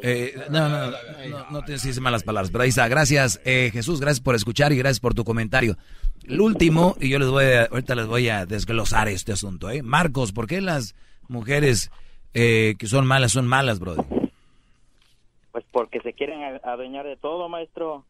Eh, 0.00 0.32
no, 0.50 0.68
no, 0.68 0.90
no, 0.92 1.50
no 1.50 1.62
tienes 1.64 1.82
que 1.82 1.88
decir 1.88 2.00
malas 2.02 2.22
palabras, 2.22 2.50
pero 2.52 2.62
ahí 2.62 2.68
está. 2.68 2.86
Gracias, 2.86 3.40
eh, 3.44 3.70
Jesús, 3.72 4.00
gracias 4.00 4.20
por 4.20 4.34
escuchar 4.36 4.72
y 4.72 4.76
gracias 4.78 5.00
por 5.00 5.14
tu 5.14 5.24
comentario. 5.24 5.76
El 6.24 6.40
último, 6.40 6.96
y 7.00 7.08
yo 7.08 7.18
les 7.18 7.28
voy 7.28 7.44
a, 7.46 7.64
ahorita 7.64 7.94
les 7.96 8.06
voy 8.06 8.28
a 8.28 8.46
desglosar 8.46 9.08
este 9.08 9.32
asunto, 9.32 9.70
¿eh? 9.70 9.82
Marcos, 9.82 10.32
¿por 10.32 10.46
qué 10.46 10.60
las 10.60 10.94
mujeres 11.28 11.90
eh, 12.34 12.74
que 12.78 12.86
son 12.86 13.06
malas 13.06 13.32
son 13.32 13.46
malas, 13.48 13.80
brother? 13.80 14.04
Pues 15.50 15.64
porque 15.72 16.00
se 16.00 16.12
quieren 16.12 16.42
a- 16.44 16.72
adueñar 16.72 17.04
de 17.04 17.16
todo, 17.16 17.48
maestro. 17.48 18.04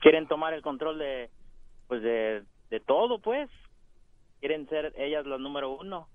Quieren 0.00 0.26
tomar 0.26 0.52
el 0.54 0.62
control 0.62 0.98
de, 0.98 1.30
pues 1.86 2.02
de, 2.02 2.42
de 2.70 2.80
todo, 2.80 3.20
pues. 3.20 3.48
Quieren 4.40 4.68
ser 4.68 4.92
ellas 4.98 5.24
las 5.26 5.38
número 5.38 5.70
uno. 5.78 6.08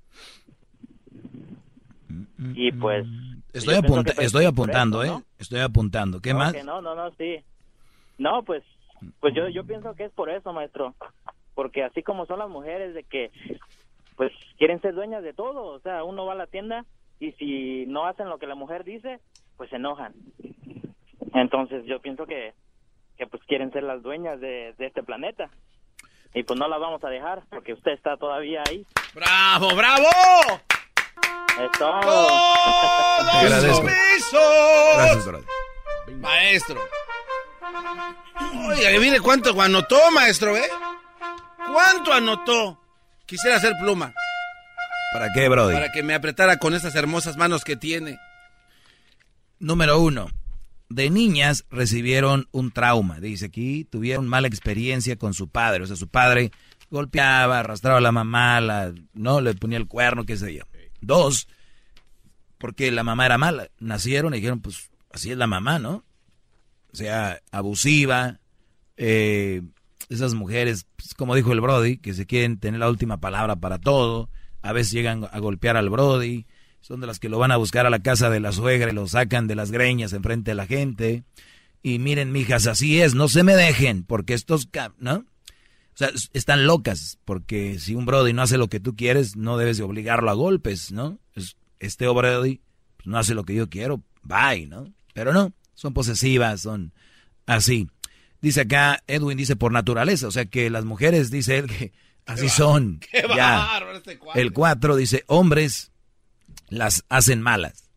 Y 2.54 2.72
pues. 2.72 3.06
Estoy, 3.54 3.76
apunta- 3.76 4.12
que 4.12 4.16
pues, 4.16 4.28
estoy 4.28 4.46
apuntando, 4.46 5.04
eso, 5.04 5.20
¿eh? 5.20 5.24
Estoy 5.40 5.60
apuntando. 5.62 6.22
¿Qué 6.22 6.34
¿no? 6.34 6.40
más? 6.40 6.66
No, 6.66 6.82
no, 6.82 6.96
no, 6.96 7.12
sí. 7.12 7.38
No, 8.18 8.44
pues, 8.44 8.64
pues 9.20 9.34
yo, 9.34 9.48
yo 9.50 9.66
pienso 9.66 9.94
que 9.96 10.06
es 10.06 10.12
por 10.12 10.30
eso, 10.30 10.52
maestro. 10.54 10.94
Porque 11.54 11.84
así 11.84 12.04
como 12.04 12.26
son 12.26 12.40
las 12.40 12.50
mujeres 12.50 12.94
de 12.94 13.04
que, 13.04 13.32
pues, 14.18 14.32
quieren 14.58 14.82
ser 14.82 14.94
dueñas 14.94 15.24
de 15.24 15.34
todo. 15.34 15.64
O 15.68 15.80
sea, 15.80 16.04
uno 16.04 16.26
va 16.26 16.34
a 16.34 16.38
la 16.38 16.48
tienda 16.48 16.86
y 17.20 17.32
si 17.34 17.86
no 17.88 18.06
hacen 18.08 18.28
lo 18.30 18.38
que 18.40 18.48
la 18.48 18.56
mujer 18.56 18.84
dice, 18.84 19.20
pues 19.58 19.70
se 19.70 19.78
enojan. 19.78 20.14
Entonces 21.34 21.86
yo 21.86 22.00
pienso 22.02 22.26
que, 22.26 22.54
que 23.18 23.28
pues 23.28 23.44
quieren 23.44 23.72
ser 23.72 23.84
las 23.84 24.02
dueñas 24.02 24.40
de, 24.40 24.74
de 24.78 24.86
este 24.88 25.04
planeta. 25.04 25.50
Y 26.34 26.44
pues 26.44 26.60
no 26.60 26.68
las 26.68 26.80
vamos 26.80 27.04
a 27.04 27.10
dejar 27.10 27.44
porque 27.50 27.74
usted 27.74 27.92
está 27.94 28.18
todavía 28.18 28.62
ahí. 28.70 28.86
¡Bravo, 29.14 29.74
bravo! 29.76 30.08
Es 31.60 31.72
todo. 31.80 32.27
Te 33.32 33.38
agradezco. 33.38 33.77
¡Sumisos! 33.77 34.95
Gracias, 34.95 35.26
brother. 35.26 35.48
Maestro. 36.19 36.82
Oiga, 38.69 38.99
mire 38.99 39.19
cuánto 39.22 39.60
anotó, 39.61 39.99
maestro, 40.11 40.56
¿eh? 40.57 40.69
¿Cuánto 41.72 42.14
anotó? 42.14 42.80
Quisiera 43.26 43.57
hacer 43.57 43.73
pluma. 43.80 44.14
¿Para 45.14 45.32
qué, 45.34 45.48
brother? 45.48 45.76
Para 45.76 45.91
que 45.91 46.03
me 46.03 46.14
apretara 46.14 46.57
con 46.57 46.73
esas 46.73 46.95
hermosas 46.95 47.38
manos 47.38 47.64
que 47.64 47.76
tiene. 47.76 48.19
Número 49.60 49.99
uno, 49.99 50.27
de 50.90 51.10
niñas 51.10 51.65
recibieron 51.72 52.48
un 52.52 52.72
trauma. 52.72 53.19
Dice 53.19 53.45
aquí, 53.45 53.86
tuvieron 53.86 54.27
mala 54.27 54.48
experiencia 54.48 55.15
con 55.15 55.34
su 55.34 55.48
padre. 55.48 55.84
O 55.84 55.88
sea, 55.88 55.95
su 55.95 56.10
padre 56.10 56.52
golpeaba, 56.90 57.60
arrastraba 57.60 57.99
a 57.99 58.02
la 58.02 58.11
mamá, 58.11 58.60
la, 58.61 58.94
no 59.14 59.41
le 59.41 59.53
ponía 59.56 59.77
el 59.77 59.88
cuerno, 59.88 60.26
qué 60.26 60.38
sé 60.38 60.53
yo. 60.53 60.64
Dos, 61.06 61.48
porque 62.57 62.91
la 62.91 63.03
mamá 63.03 63.26
era 63.26 63.38
mala. 63.38 63.69
Nacieron 63.80 64.34
y 64.34 64.38
dijeron, 64.38 64.61
pues 64.61 64.90
así 65.11 65.32
es 65.32 65.38
la 65.38 65.48
mamá, 65.48 65.80
¿no? 65.80 66.03
O 66.91 66.95
sea, 66.95 67.41
abusiva. 67.52 68.40
eh, 68.98 69.61
esas 70.10 70.34
mujeres, 70.34 70.86
pues, 70.95 71.14
como 71.14 71.36
dijo 71.36 71.52
el 71.52 71.61
Brody, 71.61 71.98
que 71.98 72.14
se 72.14 72.26
quieren 72.26 72.60
tener 72.60 72.80
la 72.80 72.90
última 72.90 73.19
palabra 73.19 73.56
para 73.56 73.80
todo. 73.80 74.30
A 74.61 74.72
veces 74.72 74.94
llegan 74.94 75.27
a 75.32 75.40
golpear 75.40 75.77
al 75.77 75.90
Brody. 75.90 76.45
Son 76.82 77.02
de 77.02 77.07
las 77.07 77.19
que 77.19 77.30
lo 77.30 77.40
van 77.40 77.52
a 77.52 77.57
buscar 77.57 77.86
a 77.86 77.90
la 77.90 77.99
casa 77.99 78.30
de 78.30 78.40
la 78.40 78.52
suegra 78.52 78.91
y 78.91 78.94
lo 78.94 79.07
sacan 79.07 79.48
de 79.48 79.56
las 79.56 79.72
greñas 79.72 80.14
enfrente 80.14 80.52
de 80.52 80.56
la 80.56 80.68
gente. 80.68 81.23
Y 81.82 81.99
miren, 81.99 82.32
mijas, 82.32 82.68
así 82.68 83.02
es, 83.02 83.15
no 83.15 83.27
se 83.27 83.44
me 83.44 83.56
dejen, 83.56 84.03
porque 84.03 84.34
estos, 84.34 84.69
¿no? 84.99 85.26
O 85.95 85.97
sea, 85.97 86.09
es- 86.09 86.30
están 86.34 86.67
locas, 86.67 87.17
porque 87.26 87.80
si 87.80 87.95
un 87.95 88.05
Brody 88.05 88.34
no 88.34 88.41
hace 88.41 88.57
lo 88.57 88.67
que 88.67 88.80
tú 88.81 88.95
quieres, 88.95 89.35
no 89.38 89.57
debes 89.57 89.77
de 89.77 89.84
obligarlo 89.84 90.30
a 90.30 90.34
golpes, 90.34 90.91
¿no? 90.91 91.19
Es- 91.34 91.55
este 91.80 92.07
Brody 92.07 92.61
pues, 92.97 93.07
no 93.07 93.17
hace 93.17 93.34
lo 93.34 93.45
que 93.45 93.55
yo 93.55 93.69
quiero, 93.69 94.03
bye, 94.23 94.67
¿no? 94.67 94.93
Pero 95.13 95.31
no, 95.34 95.53
son 95.73 95.93
posesivas, 95.93 96.61
son 96.61 96.93
así. 97.45 97.88
Dice 98.41 98.61
acá, 98.61 99.01
Edwin 99.07 99.38
dice 99.38 99.55
por 99.55 99.72
naturaleza, 99.72 100.27
o 100.27 100.31
sea 100.31 100.45
que 100.45 100.69
las 100.69 100.84
mujeres, 100.85 101.31
dice 101.31 101.57
él, 101.59 101.67
que 101.67 101.93
así 102.26 102.49
son. 102.49 102.99
qué 102.99 103.23
ya. 103.35 103.80
este 103.95 104.19
cuate. 104.19 104.41
El 104.41 104.51
4 104.51 104.95
dice, 104.97 105.23
hombres 105.27 105.91
las 106.69 107.05
hacen 107.09 107.41
malas. 107.41 107.89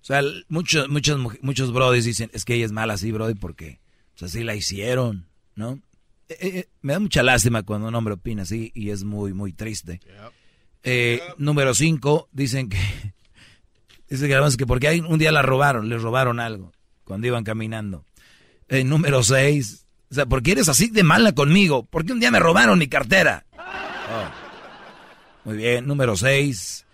O 0.00 0.04
sea, 0.04 0.22
muchos, 0.48 0.88
muchos, 0.88 1.18
muchos 1.42 1.72
brodis 1.72 2.04
dicen, 2.04 2.30
es 2.32 2.44
que 2.44 2.54
ella 2.54 2.66
es 2.66 2.72
mala 2.72 2.94
así, 2.94 3.10
brody, 3.12 3.34
porque 3.34 3.80
pues, 4.18 4.30
así 4.30 4.44
la 4.44 4.54
hicieron, 4.54 5.26
¿no? 5.56 5.80
Eh, 6.40 6.58
eh, 6.58 6.68
me 6.80 6.92
da 6.94 7.00
mucha 7.00 7.22
lástima 7.22 7.62
cuando 7.62 7.88
un 7.88 7.94
hombre 7.94 8.14
opina 8.14 8.42
así 8.42 8.70
y 8.74 8.90
es 8.90 9.04
muy, 9.04 9.32
muy 9.32 9.52
triste. 9.52 10.00
Eh, 10.82 11.20
Número 11.38 11.74
5, 11.74 12.28
dicen 12.32 12.68
que, 12.68 12.78
dice 14.08 14.26
que 14.28 14.34
además 14.34 14.56
que 14.56 14.66
porque 14.66 14.88
hay- 14.88 15.00
un 15.00 15.18
día 15.18 15.32
la 15.32 15.42
robaron, 15.42 15.88
les 15.88 16.02
robaron 16.02 16.40
algo 16.40 16.72
cuando 17.04 17.26
iban 17.26 17.44
caminando. 17.44 18.04
Eh, 18.68 18.84
número 18.84 19.22
6, 19.22 19.86
o 20.10 20.14
sea, 20.14 20.26
¿por 20.26 20.42
qué 20.42 20.52
eres 20.52 20.68
así 20.68 20.88
de 20.88 21.02
mala 21.02 21.32
conmigo? 21.32 21.84
Porque 21.84 22.12
un 22.12 22.20
día 22.20 22.30
me 22.30 22.38
robaron 22.40 22.78
mi 22.78 22.86
cartera. 22.88 23.44
Oh. 23.58 24.30
Muy 25.44 25.56
bien, 25.58 25.86
número 25.86 26.16
6. 26.16 26.86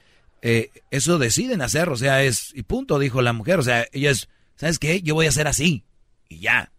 eso 0.91 1.19
deciden 1.19 1.63
hacer, 1.63 1.89
o 1.89 1.97
sea, 1.97 2.25
es, 2.25 2.53
y 2.55 2.63
punto, 2.65 2.99
dijo 2.99 3.23
la 3.23 3.33
mujer, 3.33 3.59
o 3.61 3.63
sea, 3.63 3.87
ella 3.93 4.11
es, 4.11 4.29
¿sabes 4.57 4.79
qué? 4.79 5.03
Yo 5.03 5.15
voy 5.15 5.27
a 5.27 5.33
ser 5.33 5.47
así, 5.47 5.85
y 6.29 6.41
ya, 6.41 6.73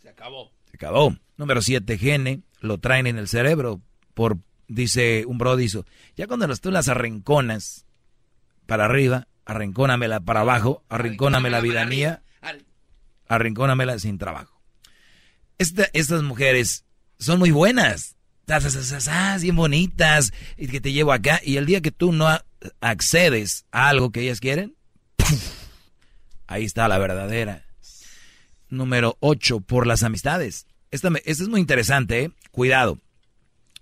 Se 0.00 0.08
acabó. 0.08 0.53
Se 0.74 0.86
acabó. 0.86 1.14
Número 1.36 1.62
7, 1.62 1.96
gene, 1.98 2.40
lo 2.60 2.78
traen 2.78 3.06
en 3.06 3.16
el 3.18 3.28
cerebro, 3.28 3.80
por, 4.14 4.38
dice 4.66 5.24
un 5.26 5.38
brodizo, 5.38 5.86
ya 6.16 6.26
cuando 6.26 6.46
las- 6.48 6.60
tú 6.60 6.70
las 6.72 6.88
arrinconas 6.88 7.86
para 8.66 8.86
arriba, 8.86 9.28
arrincónamela 9.44 10.20
para 10.20 10.40
abajo, 10.40 10.82
arrincóname 10.88 11.50
la 11.50 11.60
vida 11.60 11.84
mía, 11.86 12.22
arrincónamela 13.28 13.98
sin 14.00 14.18
trabajo. 14.18 14.60
Esta- 15.58 15.88
estas 15.92 16.22
mujeres 16.22 16.84
son 17.18 17.38
muy 17.38 17.50
buenas, 17.52 18.16
bien 19.42 19.56
bonitas, 19.56 20.32
y 20.56 20.66
que 20.68 20.80
te 20.80 20.92
llevo 20.92 21.12
acá, 21.12 21.40
y 21.44 21.56
el 21.56 21.66
día 21.66 21.80
que 21.82 21.90
tú 21.92 22.12
no 22.12 22.28
accedes 22.80 23.64
a 23.70 23.88
algo 23.90 24.10
que 24.10 24.22
ellas 24.22 24.40
quieren, 24.40 24.74
ahí 26.46 26.64
está 26.64 26.88
la 26.88 26.98
verdadera. 26.98 27.64
Número 28.68 29.16
8, 29.20 29.60
por 29.60 29.86
las 29.86 30.02
amistades. 30.02 30.66
Esta, 30.90 31.08
esta 31.24 31.42
es 31.42 31.48
muy 31.48 31.60
interesante, 31.60 32.22
¿eh? 32.24 32.30
Cuidado. 32.50 32.98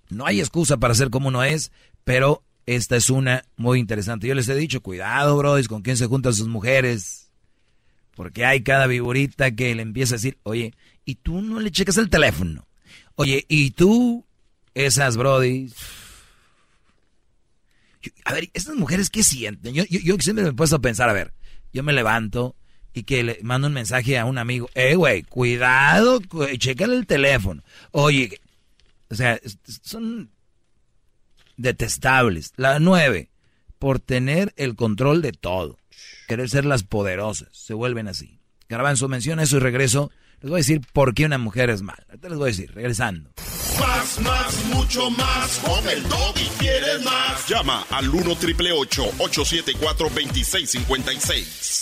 No 0.09 0.26
hay 0.26 0.40
excusa 0.40 0.76
para 0.76 0.94
ser 0.94 1.10
como 1.10 1.28
uno 1.28 1.42
es, 1.42 1.72
pero 2.04 2.42
esta 2.66 2.96
es 2.96 3.10
una 3.10 3.44
muy 3.56 3.78
interesante. 3.78 4.26
Yo 4.26 4.34
les 4.34 4.48
he 4.48 4.54
dicho, 4.54 4.80
cuidado, 4.82 5.36
bros, 5.36 5.68
con 5.68 5.82
quién 5.82 5.96
se 5.96 6.06
juntan 6.06 6.34
sus 6.34 6.48
mujeres. 6.48 7.30
Porque 8.14 8.44
hay 8.44 8.62
cada 8.62 8.86
viborita 8.86 9.50
que 9.52 9.74
le 9.74 9.82
empieza 9.82 10.14
a 10.14 10.18
decir, 10.18 10.38
oye, 10.42 10.74
¿y 11.04 11.14
tú 11.16 11.40
no 11.40 11.60
le 11.60 11.70
checas 11.70 11.96
el 11.96 12.10
teléfono? 12.10 12.66
Oye, 13.14 13.46
¿y 13.48 13.70
tú? 13.70 14.26
Esas 14.74 15.16
brodis. 15.16 15.74
Yo- 18.02 18.10
A 18.24 18.32
ver, 18.32 18.50
estas 18.52 18.74
mujeres, 18.76 19.10
¿qué 19.10 19.22
sienten? 19.22 19.74
Yo, 19.74 19.84
yo 19.84 20.16
siempre 20.18 20.44
me 20.44 20.50
he 20.50 20.54
puesto 20.54 20.76
a 20.76 20.80
pensar, 20.80 21.09
a 21.09 21.12
ver, 21.12 21.32
yo 21.72 21.82
me 21.82 21.92
levanto 21.92 22.56
y 22.94 23.05
que 23.05 23.23
le 23.23 23.39
mando 23.43 23.69
un 23.69 23.73
mensaje 23.74 24.19
a 24.19 24.24
un 24.24 24.39
amigo, 24.39 24.69
eh, 24.74 24.94
güey, 24.94 25.23
cuidado, 25.23 26.20
cu- 26.28 26.47
chécale 26.59 26.94
el 26.97 27.06
teléfono. 27.06 27.62
Oye, 27.90 28.40
o 29.10 29.14
sea, 29.14 29.40
son 29.82 30.31
detestables. 31.56 32.52
La 32.56 32.78
nueve, 32.78 33.31
por 33.78 33.98
tener 34.01 34.52
el 34.56 34.74
control 34.77 35.23
de 35.23 35.32
todo. 35.32 35.78
Querer 36.28 36.48
ser 36.48 36.64
las 36.64 36.82
poderosas. 36.82 37.48
Se 37.52 37.74
vuelven 37.74 38.09
así. 38.09 38.39
Garbanzo 38.69 39.09
menciona 39.09 39.43
eso 39.43 39.56
y 39.56 39.60
regreso. 39.60 40.10
Les 40.40 40.51
voy 40.51 40.59
a 40.59 40.62
decir 40.62 40.81
por 40.93 41.14
qué 41.14 41.24
una 41.27 41.39
mujer 41.39 41.70
es 41.70 41.82
mala. 41.82 42.05
Ahorita 42.09 42.28
les 42.28 42.39
voy 42.39 42.47
a 42.48 42.52
decir, 42.52 42.73
regresando. 42.74 43.31
Más, 43.78 44.20
más, 44.20 44.64
mucho 44.66 45.10
más. 45.10 45.59
Con 45.64 45.89
el 45.89 45.98
y 46.01 46.48
quieres 46.59 47.02
más. 47.05 47.47
Llama 47.48 47.86
al 47.90 48.09
1 48.09 48.35
triple 48.36 48.73
874 48.73 50.09
2656. 50.09 51.81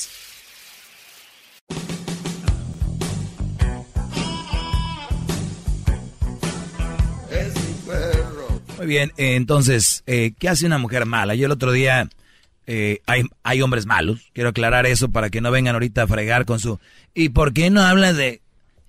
Muy 8.80 8.86
bien, 8.86 9.12
eh, 9.18 9.34
entonces, 9.34 10.02
eh, 10.06 10.32
¿qué 10.38 10.48
hace 10.48 10.64
una 10.64 10.78
mujer 10.78 11.04
mala? 11.04 11.34
Yo 11.34 11.44
el 11.44 11.52
otro 11.52 11.70
día, 11.70 12.08
eh, 12.66 13.02
hay, 13.04 13.24
hay 13.42 13.60
hombres 13.60 13.84
malos, 13.84 14.30
quiero 14.32 14.48
aclarar 14.48 14.86
eso 14.86 15.10
para 15.10 15.28
que 15.28 15.42
no 15.42 15.50
vengan 15.50 15.74
ahorita 15.74 16.04
a 16.04 16.06
fregar 16.06 16.46
con 16.46 16.60
su... 16.60 16.80
¿Y 17.12 17.28
por 17.28 17.52
qué 17.52 17.68
no 17.68 17.82
hablas 17.82 18.16
de...? 18.16 18.40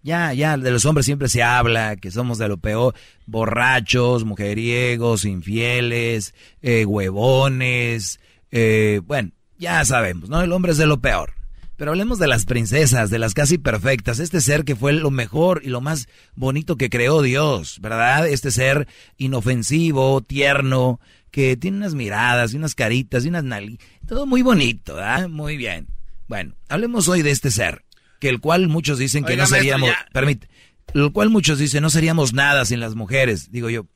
Ya, 0.02 0.32
ya, 0.32 0.56
de 0.56 0.72
los 0.72 0.86
hombres 0.86 1.06
siempre 1.06 1.28
se 1.28 1.44
habla, 1.44 1.98
que 1.98 2.10
somos 2.10 2.38
de 2.38 2.48
lo 2.48 2.56
peor, 2.56 2.96
borrachos, 3.26 4.24
mujeriegos, 4.24 5.26
infieles, 5.26 6.34
eh, 6.62 6.86
huevones, 6.86 8.22
eh, 8.50 9.02
bueno, 9.04 9.32
ya 9.60 9.84
sabemos, 9.84 10.30
¿no? 10.30 10.42
El 10.42 10.54
hombre 10.54 10.72
es 10.72 10.78
de 10.78 10.86
lo 10.86 11.02
peor. 11.02 11.34
Pero 11.82 11.94
hablemos 11.94 12.20
de 12.20 12.28
las 12.28 12.46
princesas, 12.46 13.10
de 13.10 13.18
las 13.18 13.34
casi 13.34 13.58
perfectas, 13.58 14.20
este 14.20 14.40
ser 14.40 14.66
que 14.66 14.76
fue 14.76 14.94
lo 14.94 15.10
mejor 15.10 15.62
y 15.66 15.70
lo 15.70 15.82
más 15.82 16.08
bonito 16.36 16.76
que 16.76 16.92
creó 16.92 17.24
Dios, 17.24 17.80
¿verdad? 17.82 18.28
Este 18.28 18.52
ser 18.52 18.88
inofensivo, 19.18 20.22
tierno, 20.22 21.00
que 21.32 21.58
tiene 21.58 21.78
unas 21.78 21.96
miradas 21.96 22.54
y 22.54 22.58
unas 22.58 22.76
caritas 22.76 23.26
y 23.26 23.30
unas 23.30 23.46
nali, 23.46 23.80
todo 24.06 24.28
muy 24.28 24.44
bonito, 24.44 24.94
¿verdad? 24.94 25.28
Muy 25.28 25.58
bien. 25.58 25.88
Bueno, 26.28 26.54
hablemos 26.70 27.08
hoy 27.08 27.24
de 27.24 27.32
este 27.32 27.50
ser, 27.50 27.84
que 28.20 28.30
el 28.30 28.40
cual 28.42 28.68
muchos 28.68 29.00
dicen 29.00 29.24
que 29.24 29.32
Oiga, 29.34 29.46
no 29.46 29.50
seríamos, 29.50 29.90
permite, 30.14 30.50
el 30.94 31.12
cual 31.12 31.32
muchos 31.32 31.58
dicen 31.58 31.82
no 31.82 31.90
seríamos 31.90 32.32
nada 32.32 32.64
sin 32.66 32.80
las 32.80 32.94
mujeres. 32.94 33.50
Digo 33.50 33.72
yo, 33.72 33.88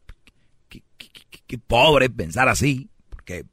qué, 0.70 0.82
qué- 0.98 1.10
qué- 1.30 1.40
qué 1.45 1.57
pobre 1.60 2.10
pensar 2.10 2.49
así, 2.49 2.90
porque 3.12 3.45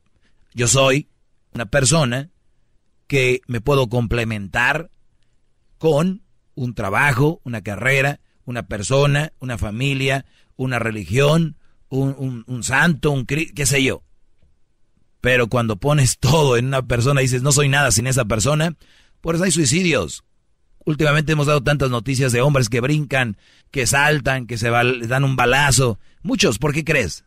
yo 0.54 0.68
soy 0.68 1.10
una 1.52 1.66
persona 1.66 2.30
que 3.12 3.42
me 3.46 3.60
puedo 3.60 3.88
complementar 3.90 4.90
con 5.76 6.22
un 6.54 6.72
trabajo, 6.74 7.42
una 7.44 7.60
carrera, 7.60 8.20
una 8.46 8.62
persona, 8.68 9.34
una 9.38 9.58
familia, 9.58 10.24
una 10.56 10.78
religión, 10.78 11.58
un, 11.90 12.14
un- 12.16 12.44
un 12.46 12.62
santo, 12.62 13.10
un 13.10 13.26
qué 13.26 13.66
sé 13.66 13.82
yo. 13.82 14.02
Pero 15.20 15.48
cuando 15.48 15.76
pones 15.76 16.16
todo 16.20 16.56
en 16.56 16.68
una 16.68 16.80
persona 16.80 17.20
y 17.20 17.24
dices 17.24 17.42
no 17.42 17.52
soy 17.52 17.68
nada 17.68 17.90
sin 17.90 18.06
esa 18.06 18.24
persona, 18.24 18.76
por 19.20 19.34
eso 19.34 19.44
hay 19.44 19.50
suicidios. 19.50 20.24
Últimamente 20.86 21.32
hemos 21.32 21.48
dado 21.48 21.62
tantas 21.62 21.90
noticias 21.90 22.32
de 22.32 22.40
hombres 22.40 22.70
que 22.70 22.80
brincan, 22.80 23.36
que 23.70 23.86
saltan, 23.86 24.46
que 24.46 24.56
se 24.56 24.70
dan 24.70 25.22
un 25.24 25.36
balazo. 25.36 25.98
Muchos, 26.22 26.58
¿por 26.58 26.72
qué 26.72 26.82
crees? 26.82 27.26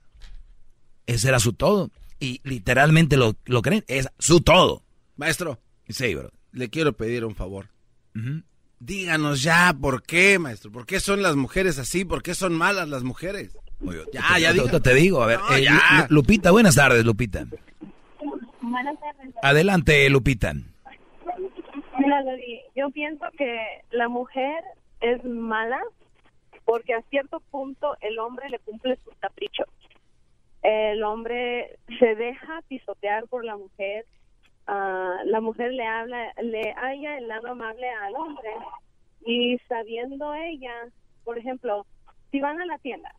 Ese 1.05 1.27
era 1.27 1.39
su 1.39 1.53
todo. 1.53 1.91
Y 2.19 2.41
literalmente 2.43 3.17
lo, 3.17 3.35
lo 3.45 3.61
creen, 3.61 3.85
es 3.87 4.07
su 4.17 4.41
todo. 4.41 4.81
Maestro, 5.15 5.59
Sí, 5.87 6.15
bro. 6.15 6.31
le 6.51 6.69
quiero 6.69 6.93
pedir 6.93 7.25
un 7.25 7.35
favor. 7.35 7.67
Díganos 8.79 9.43
ya 9.43 9.75
por 9.79 10.03
qué, 10.03 10.39
maestro. 10.39 10.71
¿Por 10.71 10.85
qué 10.85 10.99
son 10.99 11.21
las 11.21 11.35
mujeres 11.35 11.79
así? 11.79 12.05
¿Por 12.05 12.23
qué 12.23 12.33
son 12.33 12.53
malas 12.53 12.89
las 12.89 13.03
mujeres? 13.03 13.57
Ya, 14.11 14.39
ya, 14.39 14.81
te 14.81 14.93
digo, 14.93 15.21
a 15.21 15.27
ver. 15.27 15.39
No, 15.39 15.55
eh, 15.55 15.67
Lupita, 16.09 16.51
buenas 16.51 16.75
tardes, 16.75 17.03
Lupita. 17.05 17.45
Buenas 18.61 18.99
tardes. 18.99 19.33
Adelante, 19.41 20.09
Lupita. 20.09 20.53
Mira, 20.53 22.21
Loli, 22.23 22.61
yo 22.75 22.89
pienso 22.91 23.25
que 23.37 23.57
la 23.91 24.07
mujer 24.07 24.63
es 25.01 25.23
mala 25.23 25.79
porque 26.65 26.93
a 26.93 27.01
cierto 27.09 27.39
punto 27.51 27.95
el 28.01 28.17
hombre 28.19 28.49
le 28.49 28.59
cumple 28.59 28.97
sus 29.03 29.15
caprichos. 29.15 29.67
El 30.61 31.03
hombre 31.03 31.77
se 31.99 32.15
deja 32.15 32.61
pisotear 32.67 33.27
por 33.27 33.45
la 33.45 33.55
mujer. 33.55 34.05
La 34.67 35.41
mujer 35.41 35.73
le 35.73 35.85
habla, 35.85 36.33
le 36.41 36.73
haya 36.77 37.17
el 37.17 37.27
lado 37.27 37.49
amable 37.49 37.89
al 37.89 38.15
hombre. 38.15 38.49
Y 39.25 39.57
sabiendo 39.67 40.33
ella, 40.35 40.73
por 41.23 41.37
ejemplo, 41.37 41.85
si 42.31 42.39
van 42.39 42.61
a 42.61 42.65
la 42.65 42.77
tienda 42.77 43.13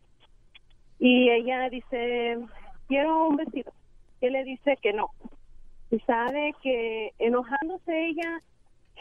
y 0.99 1.29
ella 1.29 1.69
dice, 1.69 2.39
quiero 2.87 3.27
un 3.27 3.35
vestido, 3.35 3.71
él 4.21 4.33
le 4.33 4.43
dice 4.43 4.77
que 4.81 4.93
no. 4.93 5.11
Y 5.91 5.99
sabe 5.99 6.53
que 6.61 7.13
enojándose 7.19 8.07
ella, 8.07 8.41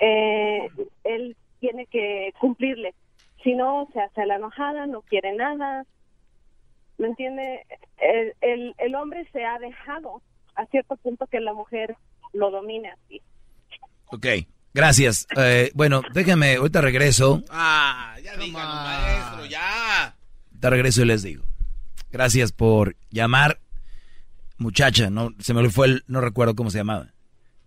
eh, 0.00 0.68
él 1.04 1.36
tiene 1.60 1.86
que 1.86 2.32
cumplirle. 2.40 2.94
Si 3.42 3.54
no, 3.54 3.88
se 3.92 4.00
hace 4.00 4.26
la 4.26 4.36
enojada, 4.36 4.86
no 4.86 5.02
quiere 5.02 5.32
nada. 5.32 5.84
¿Me 6.98 7.08
entiende? 7.08 7.64
El, 7.98 8.34
el, 8.40 8.74
el 8.78 8.94
hombre 8.94 9.26
se 9.32 9.44
ha 9.44 9.58
dejado 9.58 10.22
a 10.54 10.66
cierto 10.66 10.96
punto 10.96 11.26
que 11.26 11.40
la 11.40 11.52
mujer 11.52 11.96
lo 12.36 12.50
domine 12.50 12.90
así. 12.90 13.20
Ok, 14.06 14.26
gracias. 14.72 15.26
Eh, 15.36 15.70
bueno, 15.74 16.02
déjame, 16.12 16.56
ahorita 16.56 16.80
regreso. 16.80 17.42
Ah, 17.50 18.16
ya 18.22 18.36
díganos, 18.36 18.74
maestro, 18.74 19.46
ya. 19.46 20.14
Ahorita 20.50 20.70
regreso 20.70 21.02
y 21.02 21.06
les 21.06 21.22
digo. 21.22 21.44
Gracias 22.10 22.52
por 22.52 22.96
llamar. 23.10 23.60
Muchacha, 24.58 25.10
no 25.10 25.34
se 25.38 25.52
me 25.52 25.68
fue 25.68 25.86
el, 25.88 26.04
no 26.06 26.20
recuerdo 26.20 26.54
cómo 26.54 26.70
se 26.70 26.78
llamaba. 26.78 27.12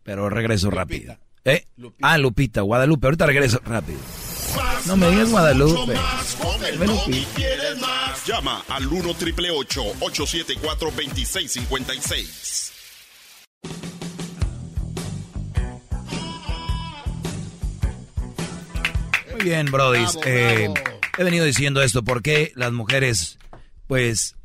Pero 0.03 0.29
regreso 0.29 0.71
rápido. 0.71 1.17
¿Eh? 1.45 1.65
Ah, 2.01 2.17
Lupita, 2.17 2.61
Guadalupe. 2.61 3.07
Ahorita 3.07 3.25
regreso 3.25 3.59
rápido. 3.65 3.99
No 4.87 4.97
me 4.97 5.09
digas 5.11 5.29
Guadalupe. 5.29 5.93
El 6.67 6.79
Doggy 6.79 7.25
quieres 7.35 7.79
más. 7.79 8.25
Llama 8.25 8.63
al 8.69 8.87
1 8.87 9.13
triple 9.15 9.51
874 9.51 10.91
2656. 10.91 12.73
Muy 19.39 19.49
bien, 19.49 19.65
Brody. 19.71 20.05
Eh, 20.25 20.69
he 21.17 21.23
venido 21.23 21.45
diciendo 21.45 21.81
esto 21.81 22.03
porque 22.03 22.51
las 22.55 22.71
mujeres, 22.73 23.37
pues, 23.87 24.35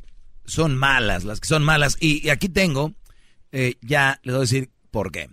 son 0.44 0.76
malas, 0.76 1.24
las 1.24 1.40
que 1.40 1.48
son 1.48 1.64
malas. 1.64 1.96
Y, 2.00 2.24
y 2.24 2.30
aquí 2.30 2.48
tengo, 2.48 2.92
eh, 3.50 3.74
ya 3.80 4.20
les 4.22 4.34
voy 4.34 4.40
a 4.40 4.46
decir 4.46 4.70
por 4.92 5.10
qué. 5.10 5.28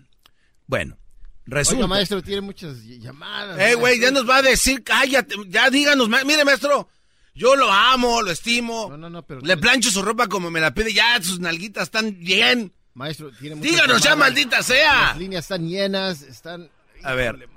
Bueno, 0.65 0.97
resulta. 1.45 1.77
Oiga, 1.85 1.88
maestro, 1.88 2.23
tiene 2.23 2.41
muchas 2.41 2.81
llamadas. 2.83 3.59
Eh, 3.59 3.75
güey, 3.75 3.99
ya 3.99 4.09
nos 4.09 4.27
va 4.27 4.38
a 4.38 4.41
decir, 4.41 4.83
cállate, 4.83 5.35
ya 5.47 5.69
díganos, 5.69 6.09
ma- 6.09 6.23
mire, 6.23 6.43
maestro, 6.43 6.89
yo 7.35 7.55
lo 7.55 7.71
amo, 7.71 8.23
lo 8.23 8.31
estimo. 8.31 8.88
No, 8.89 8.97
no, 8.97 9.09
no, 9.11 9.21
pero... 9.23 9.41
Le 9.41 9.57
plancho 9.57 9.91
su 9.91 10.01
ropa 10.01 10.27
como 10.27 10.49
me 10.49 10.59
la 10.59 10.73
pide, 10.73 10.91
ya 10.91 11.21
sus 11.21 11.39
nalguitas 11.39 11.83
están 11.83 12.17
bien. 12.19 12.73
Maestro, 12.95 13.31
tiene 13.31 13.55
muchas 13.57 13.71
Díganos 13.71 14.01
ya, 14.01 14.09
llamadas. 14.11 14.31
maldita 14.33 14.63
sea. 14.63 14.93
Las 15.09 15.17
líneas 15.19 15.43
están 15.45 15.67
llenas, 15.69 16.21
están... 16.23 16.69
A 17.03 17.13
ver. 17.13 17.47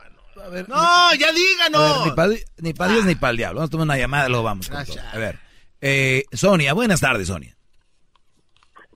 A 0.43 0.49
ver, 0.49 0.69
No, 0.69 0.77
ya 1.15 1.29
A 1.29 1.33
ver, 1.33 1.35
díganos. 1.35 2.07
ni 2.07 2.13
para 2.13 2.33
ni 2.59 2.73
pa 2.75 2.89
Dios 2.89 3.05
ni 3.05 3.15
para 3.15 3.31
el 3.33 3.37
diablo. 3.37 3.59
Vamos 3.59 3.69
a 3.69 3.73
tomar 3.73 3.85
una 3.87 3.99
llamada, 3.99 4.29
luego 4.29 4.45
vamos. 4.45 4.69
con 4.69 4.85
todo. 4.85 4.97
A 5.13 5.19
ver. 5.19 5.39
Eh, 5.81 6.25
Sonia, 6.33 6.73
buenas 6.73 7.01
tardes, 7.01 7.29
Sonia. 7.29 7.57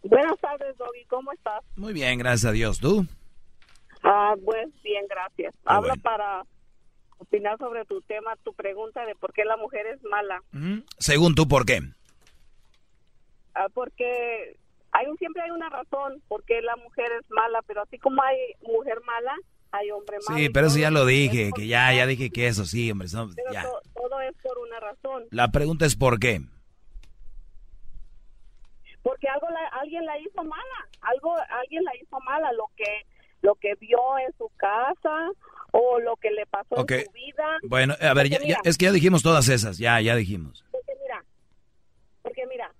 Buenas 0.03 0.39
tardes, 0.41 0.77
Doggy. 0.79 1.05
¿Cómo 1.07 1.33
estás? 1.33 1.63
Muy 1.77 1.93
bien, 1.93 2.19
gracias 2.19 2.47
a 2.47 2.53
Dios. 2.53 2.79
¿Tú? 2.81 3.07
Ah, 4.03 4.35
pues 4.45 4.69
bien, 4.83 5.05
gracias. 5.09 5.55
Bueno. 5.65 5.95
para 6.03 6.43
opinar 7.19 7.59
sobre 7.59 7.85
tu 7.85 8.01
tema, 8.03 8.35
tu 8.45 8.55
pregunta 8.55 9.05
de 9.05 9.15
por 9.17 9.33
qué 9.33 9.45
la 9.45 9.57
mujer 9.57 9.87
es 9.87 10.03
mala. 10.05 10.41
Según 10.99 11.35
tú, 11.35 11.49
¿por 11.49 11.67
qué? 11.67 11.81
Ah, 13.55 13.67
porque 13.75 14.57
hay 14.93 15.07
un, 15.07 15.17
siempre 15.19 15.43
hay 15.43 15.51
una 15.51 15.69
razón 15.69 16.23
por 16.29 16.45
qué 16.45 16.63
la 16.63 16.77
mujer 16.77 17.11
es 17.21 17.29
mala, 17.31 17.61
pero 17.67 17.83
así 17.83 17.99
como 17.99 18.23
hay 18.23 18.37
mujer 18.63 19.01
mala, 19.05 19.35
hay 19.73 19.91
hombre 19.91 20.17
malo. 20.27 20.39
Sí, 20.39 20.49
pero 20.51 20.67
eso 20.67 20.75
todo 20.75 20.83
ya 20.83 20.91
lo 20.91 21.05
dije, 21.07 21.51
que 21.55 21.67
ya, 21.67 21.93
ya 21.93 22.07
dije 22.07 22.31
que 22.31 22.47
eso 22.47 22.65
sí, 22.65 22.91
hombre. 22.91 23.09
son- 23.09 23.35
Pero 23.35 23.53
ya. 23.53 23.63
to- 23.63 23.81
todo 23.95 24.21
es 24.21 24.35
por 24.43 24.59
una 24.59 24.81
razón. 24.81 25.25
La 25.31 25.49
pregunta 25.49 25.85
es 25.87 25.97
¿por 25.97 26.19
qué? 26.19 26.41
Porque 29.03 29.29
algo 29.29 29.49
la- 29.51 29.69
alguien 29.81 30.05
la 30.05 30.19
hizo 30.19 30.43
mala, 30.45 30.89
algo 31.01 31.35
alguien 31.63 31.85
la 31.85 31.97
hizo 31.97 32.19
mala, 32.21 32.53
lo 32.53 32.65
que 32.77 33.07
lo 33.41 33.55
que 33.55 33.75
vio 33.77 34.19
en 34.19 34.33
su 34.37 34.51
casa 34.57 35.31
o 35.71 36.01
lo 36.01 36.17
que 36.17 36.29
le 36.33 36.45
pasó 36.47 36.75
Ok. 36.75 36.91
en 36.91 37.05
su 37.07 37.13
vida. 37.13 37.59
Bueno, 37.63 37.95
a 38.01 38.13
ver, 38.13 38.29
ya- 38.29 38.39
ya- 38.41 38.45
mira, 38.45 38.61
es 38.65 38.77
que 38.77 38.87
ya 38.87 38.93
dijimos 38.93 39.23
todas 39.23 39.49
esas, 39.49 39.79
ya, 39.79 40.01
ya 40.01 40.17
dijimos. 40.17 40.65
Porque 40.73 40.93
mira, 41.01 41.25
porque 42.23 42.47
mira, 42.47 42.73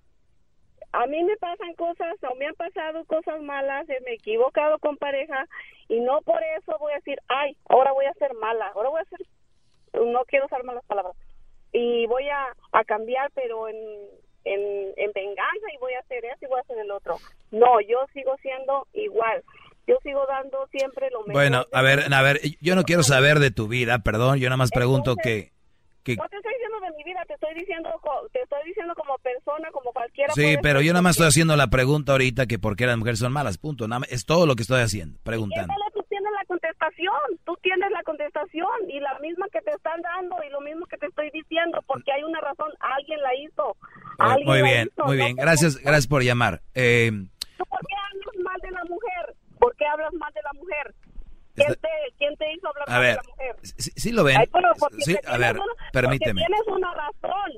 a 0.91 1.05
mí 1.05 1.23
me 1.23 1.37
pasan 1.37 1.73
cosas 1.75 2.15
o 2.29 2.35
me 2.35 2.47
han 2.47 2.55
pasado 2.55 3.05
cosas 3.05 3.41
malas, 3.41 3.87
eh, 3.89 3.99
me 4.05 4.11
he 4.11 4.15
equivocado 4.15 4.79
con 4.79 4.97
pareja 4.97 5.47
y 5.87 5.99
no 5.99 6.21
por 6.21 6.41
eso 6.57 6.77
voy 6.79 6.93
a 6.93 6.97
decir, 6.97 7.19
ay, 7.27 7.55
ahora 7.67 7.91
voy 7.91 8.05
a 8.05 8.13
ser 8.13 8.33
mala, 8.35 8.67
ahora 8.73 8.89
voy 8.89 9.01
a 9.01 9.05
ser, 9.05 9.19
no 10.05 10.23
quiero 10.25 10.45
usar 10.45 10.63
malas 10.63 10.83
palabras, 10.85 11.15
y 11.71 12.05
voy 12.07 12.27
a, 12.29 12.47
a 12.71 12.83
cambiar, 12.83 13.31
pero 13.35 13.67
en, 13.67 13.77
en, 14.45 14.93
en 14.97 15.11
venganza 15.13 15.67
y 15.73 15.77
voy 15.77 15.93
a 15.93 15.99
hacer 15.99 16.25
eso 16.25 16.37
y 16.41 16.47
voy 16.47 16.57
a 16.57 16.61
hacer 16.61 16.79
el 16.79 16.91
otro. 16.91 17.17
No, 17.51 17.79
yo 17.81 17.99
sigo 18.13 18.35
siendo 18.37 18.87
igual. 18.93 19.43
Yo 19.87 19.97
sigo 20.03 20.23
dando 20.27 20.67
siempre 20.67 21.09
lo 21.09 21.21
mejor. 21.21 21.33
Bueno, 21.33 21.65
a 21.71 21.81
ver, 21.81 22.13
a 22.13 22.21
ver, 22.21 22.39
yo 22.61 22.75
no 22.75 22.83
quiero 22.83 23.01
saber 23.01 23.39
de 23.39 23.49
tu 23.49 23.67
vida, 23.67 23.99
perdón, 23.99 24.37
yo 24.37 24.47
nada 24.47 24.57
más 24.57 24.69
pregunto 24.69 25.15
que... 25.15 25.51
que 26.03 26.15
No 26.15 26.27
te 26.29 26.37
estoy 26.37 26.53
diciendo 26.53 26.79
de 26.79 26.91
mi 26.97 27.03
vida, 27.03 27.23
te 27.27 27.33
estoy 27.33 27.53
diciendo, 27.55 27.89
co- 28.01 28.27
te 28.31 28.41
estoy 28.41 28.59
diciendo 28.65 28.93
como 28.95 29.17
persona, 29.19 29.69
como 29.71 29.91
cualquiera. 29.91 30.33
sí, 30.33 30.55
pero 30.61 30.81
yo 30.81 30.93
nada 30.93 31.01
más 31.01 31.11
estoy 31.15 31.27
haciendo 31.27 31.55
la 31.55 31.67
pregunta 31.67 32.13
ahorita 32.13 32.47
que 32.47 32.57
por 32.59 32.75
qué 32.75 32.85
las 32.87 32.97
mujeres 32.97 33.19
son 33.19 33.31
malas, 33.31 33.57
punto. 33.57 33.87
Nada 33.87 33.99
más- 33.99 34.11
es 34.11 34.25
todo 34.25 34.45
lo 34.45 34.55
que 34.55 34.63
estoy 34.63 34.81
haciendo, 34.81 35.19
preguntando. 35.23 35.73
Tú 35.93 36.03
tienes 36.09 36.31
la 36.39 36.45
contestación, 36.45 37.13
tú 37.45 37.57
tienes 37.61 37.91
la 37.91 38.03
contestación 38.03 38.89
y 38.89 38.99
la 38.99 39.17
misma 39.19 39.47
que 39.51 39.61
te 39.61 39.71
están 39.71 40.01
dando 40.01 40.35
y 40.45 40.49
lo 40.49 40.61
mismo 40.61 40.85
que 40.87 40.97
te 40.97 41.05
estoy 41.07 41.29
diciendo, 41.31 41.81
porque 41.87 42.11
hay 42.11 42.23
una 42.23 42.39
razón, 42.41 42.71
alguien 42.79 43.21
la 43.21 43.35
hizo. 43.35 43.71
Eh, 43.71 44.15
alguien 44.19 44.47
muy 44.47 44.61
bien, 44.61 44.89
hizo, 44.91 45.05
muy 45.05 45.17
bien, 45.17 45.35
gracias, 45.35 45.77
gracias 45.77 46.07
por 46.07 46.23
llamar. 46.23 46.61
Eh, 46.75 47.11
¿Tú 47.57 47.65
¿Por 47.65 47.79
qué 47.79 47.95
hablas 47.95 48.43
mal 48.43 48.59
de 48.61 48.71
la 48.71 48.83
mujer? 48.85 49.35
¿Por 49.59 49.75
qué 49.75 49.85
hablas 49.85 50.13
mal 50.13 50.33
de 50.33 50.41
la 50.41 50.53
mujer? 50.53 50.95
¿Quién 51.55 51.75
te, 51.75 51.89
quién 52.17 52.35
te 52.37 52.53
hizo 52.53 52.67
hablar 52.69 52.85
a 52.87 52.91
mal 52.93 53.01
ver, 53.01 53.09
de 53.09 53.15
la 53.17 53.29
mujer? 53.29 53.55
sí, 53.63 53.91
sí 53.95 54.11
lo 54.13 54.23
ven. 54.23 54.37
Ay, 54.37 54.47
Sí, 54.99 55.17
a 55.27 55.37
ver, 55.37 55.57
permíteme. 55.91 56.41
Porque 56.41 56.53
tienes 56.53 56.67
una 56.77 56.93
razón. 56.93 57.51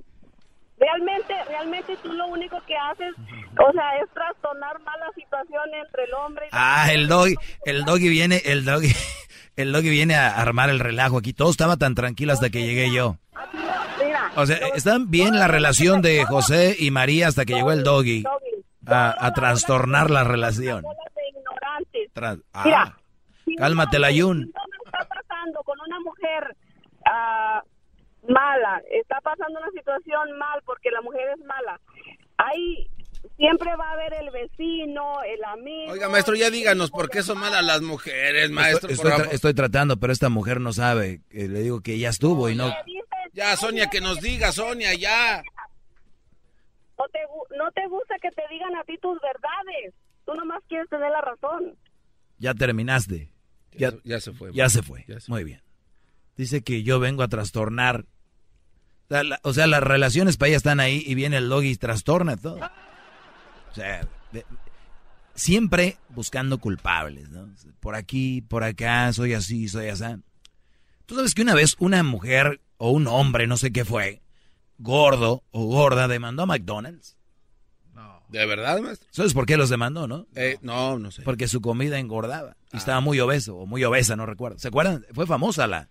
Realmente, 0.78 1.34
realmente 1.48 1.95
tú 2.02 2.12
lo 2.14 2.26
único 2.28 2.60
que 2.66 2.76
haces, 2.76 3.14
o 3.18 3.72
sea, 3.72 3.98
es 4.03 4.10
trastornar 4.14 4.80
más 4.82 4.95
la 4.99 5.12
situación 5.14 5.64
entre 5.76 6.06
el 6.06 6.14
hombre 6.16 6.48
y 6.48 6.56
la 6.56 6.84
Ah, 6.86 6.91
el 6.91 7.08
doggy, 7.08 7.36
el 7.66 7.86
doggy 7.86 8.10
viene, 8.10 8.41
el 8.45 8.66
doggy, 8.66 8.88
el 9.58 9.72
doggy 9.72 9.90
viene 9.91 10.16
a 10.16 10.36
armar 10.41 10.72
el 10.72 10.80
relajo 10.80 11.20
aquí. 11.20 11.34
Todo 11.34 11.52
estaba 11.52 11.78
tan 11.78 11.94
tranquilo 11.94 12.34
hasta 12.34 12.49
que 12.49 12.64
llegué 12.64 12.91
yo. 12.91 13.18
O 14.36 14.45
sea, 14.48 14.58
está 14.76 14.98
bien 14.99 15.38
la 15.38 15.48
relación 15.48 16.02
de 16.02 16.24
José 16.26 16.76
y 16.80 16.90
María 16.90 17.28
hasta 17.28 17.45
que 17.45 17.53
llegó 17.53 17.72
el 17.74 17.84
doggy 17.84 18.24
a, 18.88 19.26
a 19.26 19.34
trastornar 19.34 20.10
la 20.10 20.24
relación. 20.24 20.84
ah, 22.53 22.95
cálmate, 23.58 23.98
un 23.98 23.98
hombre- 23.98 23.99
Layún. 23.99 24.38
si 24.38 24.44
un 24.49 24.53
hombre 24.64 24.80
está 24.86 25.06
pasando 25.06 25.62
con 25.64 25.78
una 25.86 25.99
mujer 25.99 26.56
ah, 27.06 27.62
mala, 28.32 28.82
está 28.91 29.20
pasando 29.22 29.60
una 29.60 29.70
situación 29.72 30.38
mal 30.38 30.62
porque 30.66 30.90
la 30.91 31.02
mujer 31.02 31.28
es 31.38 31.45
mala. 31.45 31.80
Ahí 32.38 32.88
siempre 33.38 33.76
va 33.76 33.90
a 33.90 33.94
haber 33.94 34.14
el 34.16 34.30
vecino, 34.32 35.22
el 35.24 35.44
amigo. 35.44 35.91
Oiga, 35.94 36.10
maestro, 36.10 36.36
ya 36.36 36.49
díganos 36.49 36.90
por 36.91 37.10
qué 37.10 37.22
son 37.24 37.38
malas 37.40 37.64
las 37.64 37.82
mujeres, 37.82 38.49
maestro. 38.52 38.90
Estoy, 38.90 38.95
por 38.98 39.06
estoy 39.08 39.12
tra- 39.12 39.18
favor. 39.24 39.36
estoy 39.36 39.53
tratando, 39.53 39.98
pero 39.98 40.14
esta 40.14 40.30
mujer 40.30 40.60
no 40.60 40.74
sabe. 40.74 41.22
Eh, 41.30 41.48
le 41.48 41.60
digo 41.62 41.82
que 41.82 41.98
ya 41.99 42.10
estuvo 42.10 42.49
y 42.49 42.56
no. 42.56 42.74
Ya, 43.34 43.56
Sonia, 43.56 43.88
que 43.90 44.02
nos 44.02 44.20
diga, 44.20 44.52
Sonia, 44.52 44.94
ya. 44.95 45.41
No 46.98 47.06
te, 47.10 47.20
no 47.58 47.72
te 47.72 47.88
gusta 47.88 48.16
que 48.22 48.30
te 48.32 48.44
digan 48.49 48.76
a 48.76 48.84
ti 48.84 48.98
tus 48.98 49.18
verdades. 49.22 49.94
Tú 50.26 50.34
nomás 50.36 50.62
quieres 50.68 50.90
tener 50.90 51.10
la 51.12 51.22
razón. 51.22 51.76
Ya 52.38 52.53
terminaste. 52.53 53.30
Ya, 53.74 53.94
ya 54.03 54.20
se 54.20 54.34
fue. 54.34 54.52
Ya 54.53 54.68
se 54.70 54.84
fue. 54.84 55.06
Muy 55.28 55.44
bien. 55.44 55.62
Dice 56.36 56.62
que 56.64 56.84
yo 56.84 56.99
vengo 56.99 57.24
a 57.24 57.28
trastornar. 57.28 58.06
O 59.12 59.14
sea, 59.14 59.24
la- 59.26 59.40
o 59.44 59.54
sea, 59.54 59.68
las 59.68 59.84
relaciones 59.84 60.38
para 60.38 60.48
ella 60.50 60.58
están 60.58 60.80
ahí 60.80 61.04
y 61.06 61.16
viene 61.16 61.36
el 61.38 61.50
doggy 61.50 61.72
y 61.72 61.76
trastorna 61.76 62.38
todo. 62.38 62.60
O 62.60 63.76
sea, 63.76 64.08
de- 64.32 64.46
siempre 65.36 65.98
buscando 66.10 66.60
culpables, 66.60 67.30
¿no? 67.30 67.50
Por 67.82 67.96
aquí, 67.96 68.42
por 68.42 68.64
acá, 68.64 69.12
soy 69.12 69.34
así, 69.34 69.68
soy 69.68 69.90
así. 69.90 70.06
Tú 71.06 71.16
sabes 71.16 71.34
que 71.36 71.42
una 71.42 71.56
vez 71.56 71.76
una 71.80 72.04
mujer 72.04 72.62
o 72.78 72.92
un 72.92 73.06
hombre, 73.08 73.48
no 73.48 73.58
sé 73.58 73.72
qué 73.74 73.84
fue, 73.84 74.22
gordo 74.78 75.44
o 75.52 75.66
gorda, 75.66 76.08
demandó 76.08 76.44
a 76.44 76.46
McDonald's. 76.46 77.18
¿De 78.30 78.46
verdad, 78.46 78.80
maestro? 78.80 79.10
¿Sabes 79.12 79.34
por 79.34 79.46
qué 79.46 79.58
los 79.58 79.70
demandó, 79.70 80.08
no? 80.08 80.26
Eh, 80.36 80.58
no, 80.62 80.98
no 80.98 81.12
sé. 81.12 81.22
Porque 81.24 81.50
su 81.50 81.60
comida 81.60 82.00
engordaba. 82.00 82.56
Y 82.72 82.78
estaba 82.78 83.02
muy 83.02 83.20
obeso 83.20 83.58
o 83.58 83.66
muy 83.66 83.84
obesa, 83.84 84.16
no 84.16 84.26
recuerdo. 84.26 84.58
¿Se 84.58 84.70
acuerdan? 84.70 85.06
Fue 85.14 85.28
famosa 85.28 85.68
la. 85.68 85.90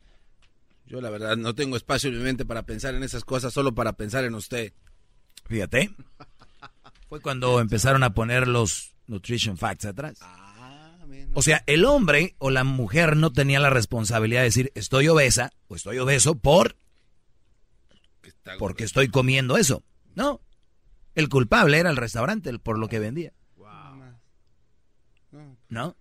Yo, 0.90 1.00
la 1.00 1.08
verdad, 1.08 1.36
no 1.36 1.54
tengo 1.54 1.76
espacio 1.76 2.10
en 2.10 2.18
mi 2.18 2.24
mente 2.24 2.44
para 2.44 2.64
pensar 2.64 2.96
en 2.96 3.04
esas 3.04 3.24
cosas, 3.24 3.52
solo 3.52 3.76
para 3.76 3.92
pensar 3.92 4.24
en 4.24 4.34
usted. 4.34 4.72
Fíjate. 5.46 5.94
Fue 7.08 7.20
cuando 7.20 7.60
empezaron 7.60 8.02
a 8.02 8.12
poner 8.12 8.48
los 8.48 8.96
nutrition 9.06 9.56
facts 9.56 9.84
atrás. 9.84 10.18
O 11.32 11.42
sea, 11.42 11.62
el 11.68 11.84
hombre 11.84 12.34
o 12.38 12.50
la 12.50 12.64
mujer 12.64 13.16
no 13.16 13.32
tenía 13.32 13.60
la 13.60 13.70
responsabilidad 13.70 14.40
de 14.40 14.46
decir 14.46 14.72
estoy 14.74 15.06
obesa 15.06 15.52
o 15.68 15.76
estoy 15.76 15.98
obeso 15.98 16.34
por 16.34 16.74
porque 18.58 18.82
estoy 18.82 19.06
comiendo 19.08 19.56
eso. 19.56 19.84
No. 20.16 20.40
El 21.14 21.28
culpable 21.28 21.78
era 21.78 21.90
el 21.90 21.96
restaurante 21.96 22.52
por 22.58 22.78
lo 22.78 22.88
que 22.88 22.98
vendía. 22.98 23.32
¿No? 25.68 25.96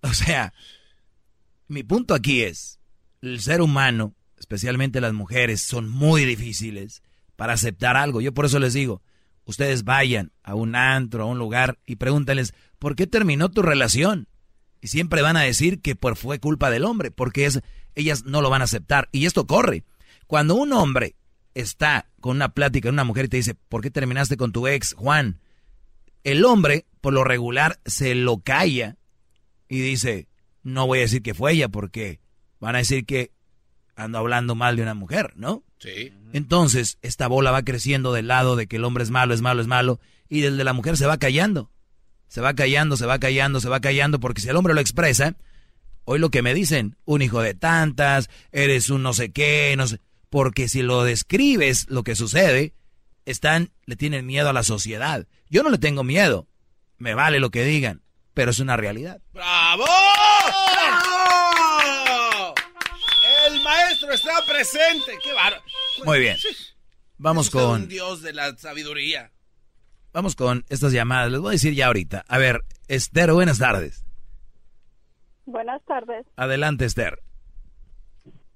O 0.00 0.14
sea, 0.14 0.54
mi 1.68 1.82
punto 1.82 2.14
aquí 2.14 2.42
es, 2.42 2.79
el 3.22 3.40
ser 3.40 3.60
humano, 3.60 4.14
especialmente 4.38 5.00
las 5.00 5.12
mujeres, 5.12 5.62
son 5.62 5.88
muy 5.88 6.24
difíciles 6.24 7.02
para 7.36 7.54
aceptar 7.54 7.96
algo. 7.96 8.20
Yo 8.20 8.32
por 8.32 8.46
eso 8.46 8.58
les 8.58 8.72
digo, 8.72 9.02
ustedes 9.44 9.84
vayan 9.84 10.32
a 10.42 10.54
un 10.54 10.74
antro, 10.74 11.24
a 11.24 11.26
un 11.26 11.38
lugar 11.38 11.78
y 11.86 11.96
pregúntales, 11.96 12.54
¿por 12.78 12.96
qué 12.96 13.06
terminó 13.06 13.50
tu 13.50 13.62
relación? 13.62 14.28
Y 14.80 14.88
siempre 14.88 15.22
van 15.22 15.36
a 15.36 15.42
decir 15.42 15.80
que 15.80 15.96
fue 16.14 16.38
culpa 16.38 16.70
del 16.70 16.84
hombre, 16.84 17.10
porque 17.10 17.44
es, 17.44 17.60
ellas 17.94 18.24
no 18.24 18.40
lo 18.40 18.48
van 18.48 18.62
a 18.62 18.64
aceptar. 18.64 19.08
Y 19.12 19.26
esto 19.26 19.46
corre. 19.46 19.84
Cuando 20.26 20.54
un 20.54 20.72
hombre 20.72 21.16
está 21.54 22.08
con 22.20 22.36
una 22.36 22.54
plática 22.54 22.88
de 22.88 22.92
una 22.92 23.04
mujer 23.04 23.26
y 23.26 23.28
te 23.28 23.36
dice, 23.36 23.54
¿por 23.54 23.82
qué 23.82 23.90
terminaste 23.90 24.38
con 24.38 24.52
tu 24.52 24.66
ex, 24.66 24.94
Juan? 24.94 25.40
El 26.24 26.44
hombre, 26.44 26.86
por 27.00 27.12
lo 27.12 27.24
regular, 27.24 27.78
se 27.84 28.14
lo 28.14 28.38
calla 28.38 28.96
y 29.68 29.80
dice, 29.80 30.28
no 30.62 30.86
voy 30.86 30.98
a 30.98 31.02
decir 31.02 31.22
que 31.22 31.34
fue 31.34 31.52
ella 31.52 31.68
porque 31.68 32.20
van 32.60 32.76
a 32.76 32.78
decir 32.78 33.04
que 33.04 33.32
ando 33.96 34.18
hablando 34.18 34.54
mal 34.54 34.76
de 34.76 34.82
una 34.82 34.94
mujer, 34.94 35.32
¿no? 35.36 35.62
Sí. 35.78 36.12
Entonces, 36.32 36.98
esta 37.02 37.26
bola 37.26 37.50
va 37.50 37.62
creciendo 37.62 38.12
del 38.12 38.28
lado 38.28 38.56
de 38.56 38.66
que 38.66 38.76
el 38.76 38.84
hombre 38.84 39.02
es 39.02 39.10
malo, 39.10 39.34
es 39.34 39.40
malo, 39.40 39.60
es 39.60 39.66
malo, 39.66 40.00
y 40.28 40.40
del 40.40 40.56
de 40.56 40.64
la 40.64 40.72
mujer 40.72 40.96
se 40.96 41.06
va 41.06 41.18
callando. 41.18 41.70
Se 42.28 42.40
va 42.40 42.54
callando, 42.54 42.96
se 42.96 43.06
va 43.06 43.18
callando, 43.18 43.60
se 43.60 43.68
va 43.68 43.80
callando, 43.80 44.20
porque 44.20 44.40
si 44.40 44.48
el 44.48 44.56
hombre 44.56 44.74
lo 44.74 44.80
expresa, 44.80 45.34
hoy 46.04 46.18
lo 46.18 46.30
que 46.30 46.42
me 46.42 46.54
dicen, 46.54 46.96
un 47.04 47.22
hijo 47.22 47.40
de 47.40 47.54
tantas, 47.54 48.30
eres 48.52 48.88
un 48.90 49.02
no 49.02 49.12
sé 49.12 49.32
qué, 49.32 49.74
no 49.76 49.88
sé, 49.88 50.00
porque 50.28 50.68
si 50.68 50.82
lo 50.82 51.02
describes 51.02 51.86
lo 51.88 52.04
que 52.04 52.14
sucede, 52.14 52.72
están, 53.24 53.70
le 53.84 53.96
tienen 53.96 54.26
miedo 54.26 54.48
a 54.48 54.52
la 54.52 54.62
sociedad. 54.62 55.26
Yo 55.48 55.62
no 55.62 55.70
le 55.70 55.78
tengo 55.78 56.04
miedo, 56.04 56.46
me 56.98 57.14
vale 57.14 57.40
lo 57.40 57.50
que 57.50 57.64
digan, 57.64 58.02
pero 58.32 58.52
es 58.52 58.60
una 58.60 58.76
realidad. 58.76 59.20
¡Bravo! 59.32 59.84
¡Bravo! 59.84 61.19
Maestro 63.70 64.10
está 64.12 64.32
presente. 64.46 65.12
¡Qué 65.22 65.32
bárbaro! 65.32 65.62
Muy 66.04 66.18
bien. 66.20 66.36
Vamos 67.18 67.48
Es 67.48 67.54
un 67.54 67.60
con, 67.60 67.88
dios 67.88 68.22
de 68.22 68.32
la 68.32 68.56
sabiduría. 68.56 69.30
vamos 70.12 70.34
con 70.34 70.64
estas 70.68 70.92
llamadas. 70.92 71.30
Les 71.30 71.40
voy 71.40 71.50
a 71.50 71.52
decir 71.52 71.74
ya 71.74 71.86
ahorita. 71.86 72.24
A 72.26 72.38
ver, 72.38 72.62
Esther, 72.88 73.32
buenas 73.32 73.58
tardes. 73.58 74.04
Buenas 75.44 75.82
tardes. 75.84 76.26
Adelante, 76.36 76.84
Esther. 76.84 77.20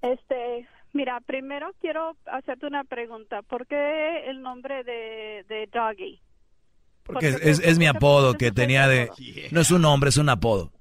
Este, 0.02 0.68
mira, 0.92 1.20
primero 1.26 1.72
quiero 1.80 2.16
hacerte 2.26 2.66
una 2.66 2.84
pregunta. 2.84 3.42
¿Por 3.42 3.66
qué 3.66 4.28
el 4.28 4.42
nombre 4.42 4.82
de, 4.84 5.44
de 5.48 5.68
Doggy? 5.72 6.20
Porque 7.04 7.28
es, 7.28 7.36
es- 7.42 7.60
es 7.60 7.78
mi 7.78 7.86
apodo 7.86 8.34
que 8.34 8.50
tenía 8.50 8.88
de... 8.88 9.10
No 9.50 9.60
es 9.60 9.70
un 9.70 9.82
nombre, 9.82 10.08
es 10.10 10.16
un 10.16 10.28
apodo. 10.28 10.72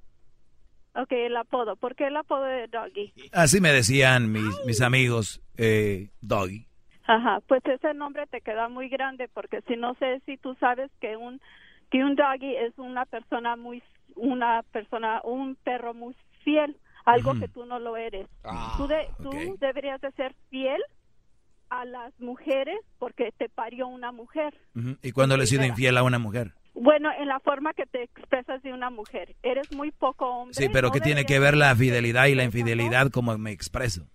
Ok, 0.96 1.12
el 1.12 1.36
apodo. 1.38 1.76
¿Por 1.76 1.96
qué 1.96 2.08
el 2.08 2.18
apodo 2.18 2.44
de 2.44 2.68
Doggy? 2.68 3.14
Así 3.32 3.60
me 3.60 3.72
decían 3.72 4.32
mis, 4.32 4.60
mis 4.66 4.82
amigos, 4.82 5.42
eh, 5.58 6.12
Doggy. 6.22 6.68
Ajá, 7.06 7.40
pues 7.48 7.62
ese 7.66 7.94
nombre 7.94 8.28
te 8.28 8.42
queda 8.42 8.70
muy 8.70 8.88
grande 8.90 9.28
porque 9.28 9.62
si 9.68 9.76
no 9.76 9.96
sé 9.96 10.22
si 10.26 10.38
tú 10.38 10.56
sabes 10.60 10.90
que 11.02 11.18
un 11.18 11.42
que 11.92 12.04
un 12.04 12.16
doggy 12.16 12.56
es 12.56 12.74
una 12.78 13.06
persona 13.06 13.56
muy 13.56 13.84
una 14.16 14.64
persona 14.72 15.20
un 15.24 15.56
perro 15.56 15.94
muy 15.94 16.16
fiel, 16.44 16.78
algo 17.06 17.34
que 17.40 17.48
tú 17.50 17.66
no 17.66 17.78
lo 17.80 17.98
eres. 17.98 18.28
Ah, 18.44 18.76
tú 18.78 18.88
de- 18.88 19.08
tú 19.22 19.30
ok. 19.32 19.60
deberías 19.60 20.00
de 20.02 20.12
ser 20.14 20.34
fiel 20.50 20.82
a 21.70 21.86
las 21.86 22.18
mujeres 22.20 22.78
porque 23.00 23.32
te 23.38 23.50
parió 23.50 23.88
una 23.88 24.12
mujer. 24.12 24.54
¿Y 25.02 25.12
cuando 25.12 25.36
le 25.38 25.44
he 25.44 25.48
sido 25.48 25.66
infiel 25.66 25.98
a 25.98 26.04
una 26.04 26.20
mujer? 26.20 26.54
Bueno, 26.76 27.10
en 27.18 27.28
la 27.28 27.40
forma 27.40 27.74
que 27.74 27.86
te 27.86 28.04
expresas 28.04 28.62
de 28.64 28.74
una 28.74 28.90
mujer, 28.90 29.36
eres 29.44 29.72
muy 29.76 29.92
poco 29.92 30.26
hombre. 30.28 30.56
Sí, 30.56 30.70
pero 30.74 30.88
no 30.88 30.94
¿qué 30.94 31.02
tiene 31.02 31.24
que 31.26 31.38
ver 31.40 31.56
la 31.56 31.76
fidelidad 31.76 32.26
y 32.26 32.36
la 32.36 32.44
infidelidad 32.44 33.10
como 33.12 33.38
me 33.38 33.52
expreso? 33.52 34.08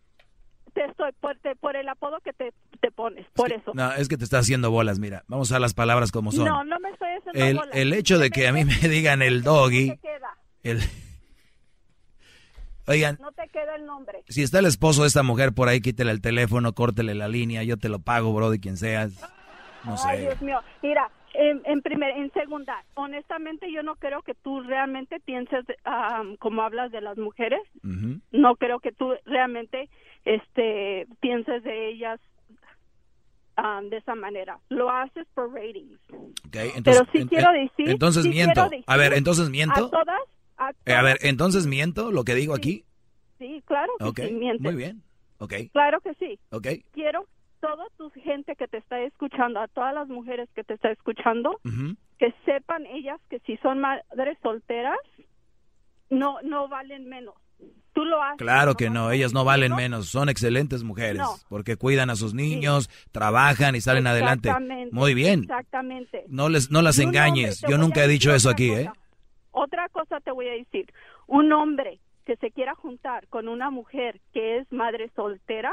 Te 0.75 0.85
estoy 0.85 1.13
por, 1.21 1.37
te- 1.39 1.57
por 1.57 1.77
el 1.77 1.89
apodo 1.89 2.19
que 2.21 2.33
te, 2.33 2.53
te 2.81 2.91
pones, 2.91 3.27
por 3.35 3.53
eso. 3.53 3.73
No, 3.75 3.93
es 3.93 4.09
que 4.09 4.17
te 4.17 4.25
está 4.25 4.39
haciendo 4.39 4.71
bolas, 4.71 4.99
mira. 4.99 5.25
Vamos 5.29 5.51
a 5.53 5.59
las 5.61 5.73
palabras 5.75 6.11
como 6.13 6.31
son. 6.33 6.45
No, 6.47 6.65
no 6.65 6.79
me 6.81 6.91
estoy 6.91 7.09
haciendo 7.19 7.45
el, 7.45 7.57
bolas. 7.59 7.75
el 7.77 7.93
hecho 7.93 8.19
de 8.19 8.31
que 8.31 8.49
a 8.49 8.53
mí 8.53 8.65
me 8.65 8.75
digan 8.89 9.23
el 9.23 9.43
doggy, 9.43 9.91
te 9.91 9.99
queda, 9.99 10.37
el... 10.65 10.81
Oigan, 12.87 13.19
no 13.21 13.31
te 13.33 13.47
queda 13.51 13.77
el 13.77 13.85
nombre. 13.85 14.23
si 14.29 14.43
está 14.43 14.61
el 14.61 14.67
esposo 14.67 15.03
de 15.03 15.09
esta 15.09 15.23
mujer 15.23 15.53
por 15.53 15.69
ahí, 15.69 15.81
quítele 15.81 16.11
el 16.11 16.23
teléfono, 16.23 16.73
córtele 16.73 17.15
la 17.15 17.29
línea, 17.29 17.63
yo 17.63 17.77
te 17.77 17.89
lo 17.91 17.99
pago, 17.99 18.33
bro, 18.33 18.51
de 18.51 18.61
quien 18.61 18.77
seas. 18.79 19.13
No 19.85 19.95
Ay, 20.05 20.17
sé. 20.19 20.23
Dios 20.23 20.41
mío. 20.43 20.59
Mira, 20.83 21.11
en, 21.39 21.63
en 21.65 21.83
primer, 21.83 22.11
en 22.17 22.33
segunda, 22.33 22.85
honestamente 22.95 23.71
yo 23.73 23.83
no 23.83 23.95
creo 23.97 24.23
que 24.23 24.35
tú 24.35 24.61
realmente 24.63 25.21
pienses 25.21 25.65
ah, 25.85 26.23
como 26.41 26.63
hablas 26.63 26.91
de 26.93 27.01
las 27.01 27.17
mujeres. 27.17 27.61
Ujú. 27.85 28.21
No 28.33 28.57
creo 28.57 28.81
que 28.81 28.93
tú 28.93 29.15
realmente 29.25 29.89
este 30.25 31.07
pienses 31.21 31.63
de 31.63 31.89
ellas 31.91 32.21
ah, 33.57 33.81
de 33.83 33.97
esa 33.99 34.15
manera. 34.15 34.59
Lo 34.69 34.91
haces 34.91 35.27
por 35.35 35.53
ratings. 35.53 35.99
Ok, 36.11 36.57
entonces, 36.77 36.83
Pero 36.85 37.05
sí 37.13 37.19
en- 37.19 37.29
quiero 37.29 37.53
decir. 37.53 37.89
Entonces 37.91 38.23
sí 38.25 38.31
miento. 38.31 38.69
decir 38.69 38.85
A 38.87 38.97
ver, 38.97 39.13
entonces 39.15 39.51
miento. 39.51 39.87
A 39.87 39.91
todas. 39.91 40.21
A 40.57 40.71
Eh, 40.87 40.93
a 40.95 41.03
ver, 41.03 41.19
todas, 41.19 41.31
entonces 41.31 41.67
miento 41.67 42.11
lo 42.11 42.25
que 42.25 42.35
digo 42.35 42.55
aquí. 42.55 42.85
Sí, 43.39 43.63
claro 43.67 43.93
que 43.99 44.05
Ok, 44.05 44.21
sí, 44.21 44.33
mientes. 44.33 44.61
muy 44.61 44.75
bien. 44.75 45.03
Ok, 45.39 45.55
Claro 45.73 46.01
que 46.01 46.15
sí. 46.15 46.39
ok. 46.51 46.67
Quiero 46.93 47.25
toda 47.61 47.85
tu 47.97 48.11
gente 48.11 48.55
que 48.57 48.69
te 48.69 48.79
está 48.79 49.01
escuchando, 49.01 49.61
a 49.61 49.69
todas 49.69 49.95
las 49.95 50.09
mujeres 50.09 50.49
que 50.55 50.65
te 50.65 50.75
está 50.75 50.91
escuchando, 50.91 51.61
que 52.19 52.35
sepan 52.45 52.87
ellas 52.87 53.21
que 53.29 53.39
si 53.41 53.57
son 53.59 53.79
madres 53.81 54.39
solteras, 54.43 54.99
no 56.11 56.41
no 56.43 56.69
valen 56.69 57.09
menos. 57.09 57.35
Tú 57.93 58.05
lo 58.05 58.23
haces. 58.23 58.39
Claro 58.39 58.75
que 58.77 58.91
no, 58.91 59.11
ellas 59.11 59.33
no 59.33 59.45
valen 59.45 59.75
menos, 59.75 60.07
son 60.09 60.29
excelentes 60.29 60.85
mujeres, 60.85 61.19
No. 61.19 61.35
porque 61.49 61.77
cuidan 61.77 62.11
a 62.11 62.15
sus 62.17 62.33
niños, 62.33 62.89
trabajan 63.11 63.75
y 63.75 63.81
salen 63.81 64.07
adelante. 64.07 64.51
Muy 64.93 65.15
bien, 65.15 65.41
Exactamente. 65.41 66.25
no 66.29 66.49
les 66.49 66.71
no 66.71 66.81
las 66.83 66.99
engañes. 67.01 67.61
Yo 67.69 67.77
nunca 67.77 68.05
he 68.05 68.09
dicho 68.09 68.33
eso 68.33 68.51
aquí, 68.51 68.69
cosa. 68.69 68.81
¿eh? 68.83 68.91
Otra 69.51 69.89
cosa 69.89 70.21
te 70.21 70.31
voy 70.31 70.47
a 70.49 70.53
decir. 70.53 70.93
Un 71.27 71.53
hombre 71.53 71.99
que 72.25 72.37
se 72.37 72.53
quiera 72.53 72.75
juntar 72.77 73.27
con 73.29 73.49
una 73.49 73.71
mujer 73.71 74.21
que 74.33 74.59
es 74.59 74.73
madre 74.73 75.11
soltera, 75.17 75.73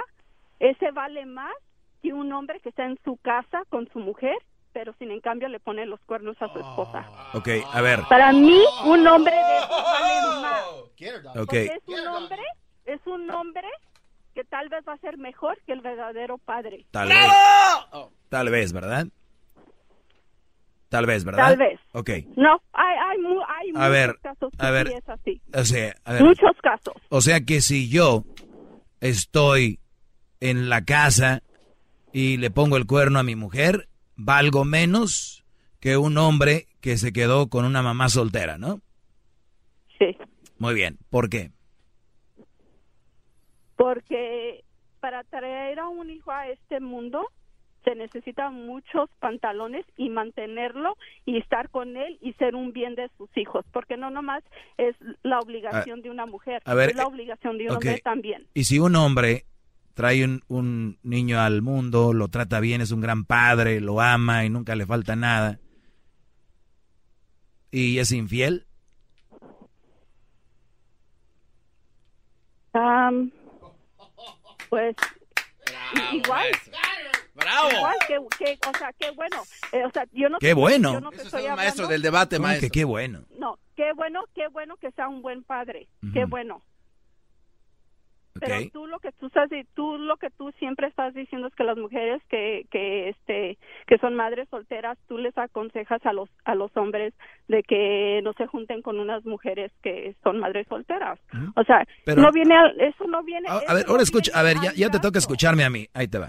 ese 0.60 0.90
vale 0.91 1.26
más 1.28 1.53
un 2.11 2.32
hombre 2.34 2.60
que 2.61 2.69
está 2.69 2.86
en 2.86 2.98
su 3.03 3.18
casa 3.18 3.64
con 3.69 3.88
su 3.91 3.99
mujer, 3.99 4.36
pero 4.73 4.94
sin 4.99 5.11
en 5.11 5.22
cambio 5.22 5.48
le 5.48 5.60
pone 5.60 5.86
los 5.86 5.99
cuernos 6.02 6.36
a 6.41 6.52
su 6.52 6.60
esposa. 6.60 7.06
Ok, 7.34 7.48
a 7.72 7.82
ver. 7.82 8.02
Para 8.10 8.32
mí, 8.34 8.61
un 8.86 9.07
hombre 9.07 9.36
de 9.36 9.57
esos 9.57 9.69
vale 9.84 10.41
más. 10.41 10.64
Ok. 11.38 11.45
Porque 11.48 11.65
es 11.65 11.88
un 11.88 12.07
hombre, 12.07 12.41
es 12.86 13.02
un 13.07 13.32
hombre 13.32 13.68
que 14.34 14.44
tal 14.44 14.68
vez 14.69 14.84
va 14.88 14.94
a 14.94 14.98
ser 14.98 15.18
mejor 15.18 15.57
que 15.65 15.72
el 15.73 15.80
verdadero 15.82 16.38
padre. 16.38 16.86
Tal 16.91 17.07
vez. 17.07 17.32
Tal 18.30 18.49
vez, 18.49 18.73
¿verdad? 18.73 19.07
Tal 20.90 21.06
vez, 21.06 21.23
¿verdad? 21.26 21.48
Tal 21.48 21.57
vez. 21.57 21.80
Ok. 21.94 22.10
No, 22.38 22.61
hay, 22.73 22.98
hay, 23.10 23.18
mu- 23.19 23.41
hay 23.41 23.69
A 23.69 23.73
muchos 23.73 23.90
ver, 23.91 24.19
casos 24.22 24.52
que 24.57 24.65
a 24.65 24.72
ver. 24.72 24.88
sí 24.88 24.94
es 24.94 25.10
así. 25.10 25.41
O 25.53 25.64
sea, 25.64 25.95
a 26.06 26.14
ver. 26.14 26.23
Muchos 26.23 26.52
casos. 26.61 26.94
O 27.10 27.22
sea 27.22 27.41
que 27.41 27.61
si 27.61 27.90
yo 27.90 28.23
estoy 29.02 29.80
en 30.40 30.69
la 30.69 30.84
casa 30.86 31.41
y 32.17 32.37
le 32.37 32.49
pongo 32.49 32.77
el 32.77 32.85
cuerno 32.87 33.19
a 33.19 33.23
mi 33.23 33.35
mujer, 33.35 33.89
valgo 34.15 34.63
menos 34.63 35.43
que 35.81 35.97
un 35.97 36.17
hombre 36.17 36.67
que 36.79 36.95
se 36.95 37.11
quedó 37.11 37.49
con 37.49 37.65
una 37.65 37.81
mamá 37.81 38.07
soltera, 38.07 38.57
¿no? 38.57 38.79
Sí. 39.99 40.15
Muy 40.57 40.73
bien. 40.73 40.97
¿Por 41.09 41.29
qué? 41.29 41.51
Porque 43.75 44.63
para 45.01 45.23
traer 45.25 45.79
a 45.79 45.89
un 45.89 46.09
hijo 46.09 46.31
a 46.31 46.47
este 46.47 46.79
mundo 46.79 47.27
se 47.83 47.95
necesitan 47.95 48.65
muchos 48.65 49.09
pantalones 49.19 49.85
y 49.97 50.09
mantenerlo 50.09 50.95
y 51.25 51.37
estar 51.37 51.69
con 51.69 51.97
él 51.97 52.17
y 52.21 52.31
ser 52.33 52.55
un 52.55 52.71
bien 52.71 52.95
de 52.95 53.09
sus 53.17 53.29
hijos, 53.37 53.65
porque 53.73 53.97
no 53.97 54.09
nomás 54.09 54.41
es 54.77 54.95
la 55.21 55.39
obligación 55.39 55.99
A- 55.99 56.01
de 56.01 56.09
una 56.09 56.25
mujer, 56.25 56.61
a 56.65 56.73
ver, 56.73 56.91
es 56.91 56.95
la 56.95 57.05
obligación 57.07 57.57
de 57.57 57.65
un 57.65 57.71
hombre 57.75 57.99
también. 58.03 58.47
Y 58.53 58.63
si 58.63 58.79
un 58.79 58.95
hombre 58.95 59.43
trae 59.95 60.23
un, 60.23 60.43
un 60.47 60.99
niño 61.01 61.39
al 61.41 61.61
mundo, 61.63 62.13
lo 62.13 62.27
trata 62.27 62.59
bien, 62.59 62.81
es 62.81 62.91
un 62.91 63.01
gran 63.01 63.26
padre, 63.26 63.81
lo 63.81 63.99
ama 64.01 64.45
y 64.45 64.49
nunca 64.49 64.76
le 64.76 64.85
falta 64.85 65.15
nada, 65.15 65.59
y 67.72 67.97
es 67.97 68.11
infiel, 68.11 68.67
Am, 72.73 73.31
pues 74.69 74.95
i- 76.11 76.17
igual. 76.17 76.45
¡Bravo! 77.34 77.69
Igual 77.72 77.95
que, 78.07 78.17
que- 78.38 78.59
o 78.69 78.77
sea, 78.77 78.91
qué 78.99 79.11
bueno. 79.11 79.38
Eh, 79.72 79.84
o 79.85 79.91
sea, 79.91 80.05
yo 80.13 80.30
no 80.30 80.39
¡Qué 80.39 80.53
bueno! 80.53 80.93
yo 80.93 81.01
no 81.01 81.09
te 81.09 81.15
Eso 81.17 81.22
es 81.23 81.26
estoy 81.27 81.41
hablando- 81.43 81.61
maestro 81.63 81.88
del 81.88 82.01
debate, 82.01 82.35
¿Cómo 82.38 82.47
que 82.47 82.51
maestro. 82.51 82.69
qué 82.72 82.84
bueno. 82.85 83.23
No, 83.39 83.59
qué 83.76 83.91
bueno, 83.93 84.23
qué 84.34 84.47
bueno 84.49 84.76
que 84.77 84.91
sea 84.91 85.07
un 85.09 85.22
buen 85.22 85.43
padre. 85.43 85.88
Qué 86.13 86.22
Ujú. 86.22 86.30
bueno. 86.30 86.61
Pero 88.40 88.56
tú 88.74 88.86
lo 88.88 88.99
que 88.99 89.12
tú 89.14 89.28
estás 89.28 89.49
tú 89.76 89.98
lo 89.98 90.18
que 90.18 90.30
tú 90.32 90.52
siempre 90.60 90.88
estás 90.88 91.14
diciendo 91.14 91.48
es 91.48 91.56
que 91.56 91.64
las 91.64 91.78
mujeres 91.78 92.22
que 92.30 92.66
que 92.70 93.10
este 93.10 93.57
que 93.88 93.98
son 93.99 94.16
madres 94.16 94.48
solteras, 94.49 94.98
tú 95.07 95.18
les 95.18 95.38
aconsejas 95.38 96.06
a 96.06 96.12
los 96.14 96.30
a 96.44 96.53
los 96.56 96.76
hombres 96.76 97.14
de 97.48 97.64
que 97.64 98.20
no 98.24 98.34
se 98.34 98.45
junten 98.48 98.82
con 98.82 98.99
unas 98.99 99.24
mujeres 99.26 99.72
que 99.82 100.16
son 100.24 100.40
madres 100.40 100.68
solteras. 100.68 101.18
O 101.56 101.64
sea, 101.64 101.86
Pero- 102.06 102.22
no 102.22 102.32
viene 102.32 102.56
al- 102.57 102.80
eso 102.82 103.06
no 103.07 103.24
viene 103.24 103.48
A, 103.48 103.74
ver, 103.74 103.86
no 103.86 103.91
ahora 103.91 104.03
escucha, 104.03 104.32
a 104.38 104.44
ver, 104.44 104.57
ya, 104.62 104.74
ya 104.74 104.90
te 104.90 104.99
toca 104.99 105.18
escucharme 105.20 105.64
a 105.64 105.70
mí, 105.70 105.88
ahí 105.94 106.07
te 106.07 106.18
va. 106.20 106.28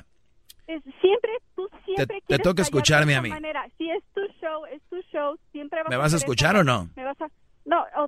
Es- 0.69 0.83
siempre 1.01 1.31
tú 1.57 1.69
siempre 1.85 2.07
te 2.20 2.27
quieres 2.27 2.45
toca 2.45 2.62
escucharme 2.62 3.15
a 3.16 3.23
mí. 3.23 3.31
manera. 3.31 3.66
Si 3.78 3.91
es 3.91 4.03
tu 4.15 4.20
show, 4.41 4.65
es 4.66 4.81
tu 4.91 5.01
show, 5.12 5.37
siempre 5.53 5.81
vas 5.83 5.91
¿Me 5.91 5.97
vas 5.97 6.12
a 6.15 6.16
escuchar 6.16 6.57
o 6.57 6.62
no? 6.65 6.89
Me 6.97 7.05
vas 7.05 7.20
a 7.20 7.28
No, 7.65 7.85
o- 7.97 8.05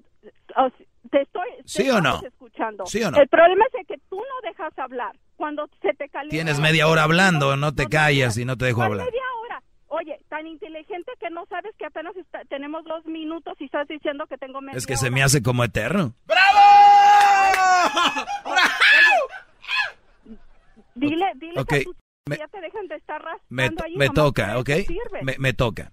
o- 0.64 0.70
te 1.08 1.22
estoy 1.22 1.48
te 1.58 1.68
¿Sí 1.68 1.90
o 1.90 2.00
no? 2.00 2.20
escuchando. 2.24 2.86
¿Sí 2.86 3.02
o 3.02 3.10
no? 3.10 3.18
El 3.18 3.28
problema 3.28 3.64
es 3.78 3.86
que 3.86 3.98
tú 4.08 4.16
no 4.16 4.48
dejas 4.48 4.76
hablar. 4.78 5.16
Cuando 5.36 5.68
se 5.82 5.92
te 5.94 6.08
calienta 6.08 6.30
Tienes 6.34 6.58
media 6.60 6.88
hora 6.88 7.04
hablando, 7.04 7.56
no 7.56 7.74
te 7.74 7.86
callas 7.88 8.36
y 8.38 8.44
no 8.44 8.56
te 8.56 8.66
dejo 8.66 8.78
¿Cuál 8.78 8.92
hablar. 8.92 9.06
media 9.06 9.22
hora? 9.42 9.62
Oye, 9.88 10.18
tan 10.28 10.46
inteligente 10.46 11.12
que 11.18 11.30
no 11.30 11.46
sabes 11.46 11.74
que 11.78 11.86
apenas 11.86 12.14
está- 12.16 12.44
tenemos 12.46 12.84
dos 12.84 13.04
minutos 13.06 13.54
y 13.60 13.64
estás 13.66 13.86
diciendo 13.88 14.26
que 14.26 14.36
tengo 14.36 14.60
media 14.60 14.76
Es 14.76 14.86
que 14.86 14.96
se 14.96 15.10
me 15.10 15.22
hace 15.22 15.42
como 15.42 15.64
eterno. 15.64 16.14
Dile, 20.94 21.26
dile 21.36 21.60
Ok, 21.60 21.68
que 21.68 21.84
tú 21.84 21.94
me- 22.26 22.36
ya 22.36 22.48
te 22.48 22.60
dejan 22.60 22.86
de 22.88 22.96
estar 22.96 23.22
Me, 23.48 23.64
ahí, 23.64 23.96
me 23.96 24.08
toca, 24.10 24.58
¿ok? 24.58 24.68
Me, 25.22 25.36
me 25.38 25.52
toca. 25.52 25.92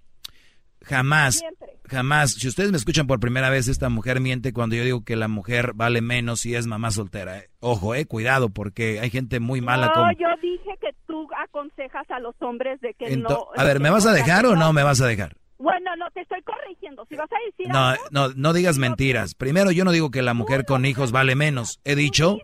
Jamás, 0.85 1.39
Siempre. 1.39 1.67
jamás. 1.89 2.33
Si 2.33 2.47
ustedes 2.47 2.71
me 2.71 2.77
escuchan 2.77 3.07
por 3.07 3.19
primera 3.19 3.49
vez, 3.49 3.67
esta 3.67 3.89
mujer 3.89 4.19
miente 4.21 4.53
cuando 4.53 4.75
yo 4.75 4.83
digo 4.83 5.03
que 5.03 5.15
la 5.15 5.27
mujer 5.27 5.73
vale 5.73 6.01
menos 6.01 6.41
si 6.41 6.53
es 6.55 6.67
mamá 6.67 6.91
soltera. 6.91 7.39
¿eh? 7.39 7.49
Ojo, 7.59 7.95
eh, 7.95 8.05
cuidado, 8.05 8.49
porque 8.49 8.99
hay 8.99 9.09
gente 9.09 9.39
muy 9.39 9.61
mala 9.61 9.87
no, 9.87 9.93
como... 9.93 10.11
yo 10.13 10.27
dije 10.41 10.77
que 10.79 10.89
tú 11.07 11.27
aconsejas 11.43 12.09
a 12.11 12.19
los 12.19 12.35
hombres 12.39 12.79
de 12.81 12.93
que 12.93 13.05
Ento- 13.07 13.29
no... 13.29 13.47
a 13.55 13.63
ver, 13.63 13.79
¿me 13.79 13.89
vas 13.89 14.05
a 14.05 14.13
dejar 14.13 14.45
o 14.45 14.55
no 14.55 14.71
me 14.73 14.83
vas 14.83 15.01
a 15.01 15.07
dejar? 15.07 15.35
Bueno, 15.57 15.95
no, 15.97 16.05
te 16.11 16.21
estoy 16.21 16.41
corrigiendo. 16.43 17.05
Si 17.09 17.15
vas 17.15 17.29
a 17.31 17.35
decir 17.49 17.67
No, 17.71 17.87
algo, 17.87 18.03
no, 18.11 18.29
no 18.35 18.51
digas 18.53 18.77
mentiras. 18.77 19.33
Primero, 19.35 19.71
yo 19.71 19.85
no 19.85 19.91
digo 19.91 20.11
que 20.11 20.21
la 20.21 20.33
mujer 20.33 20.65
con 20.65 20.85
hijos 20.85 21.11
vale 21.13 21.33
menos. 21.35 21.79
He 21.85 21.95
dicho 21.95 22.37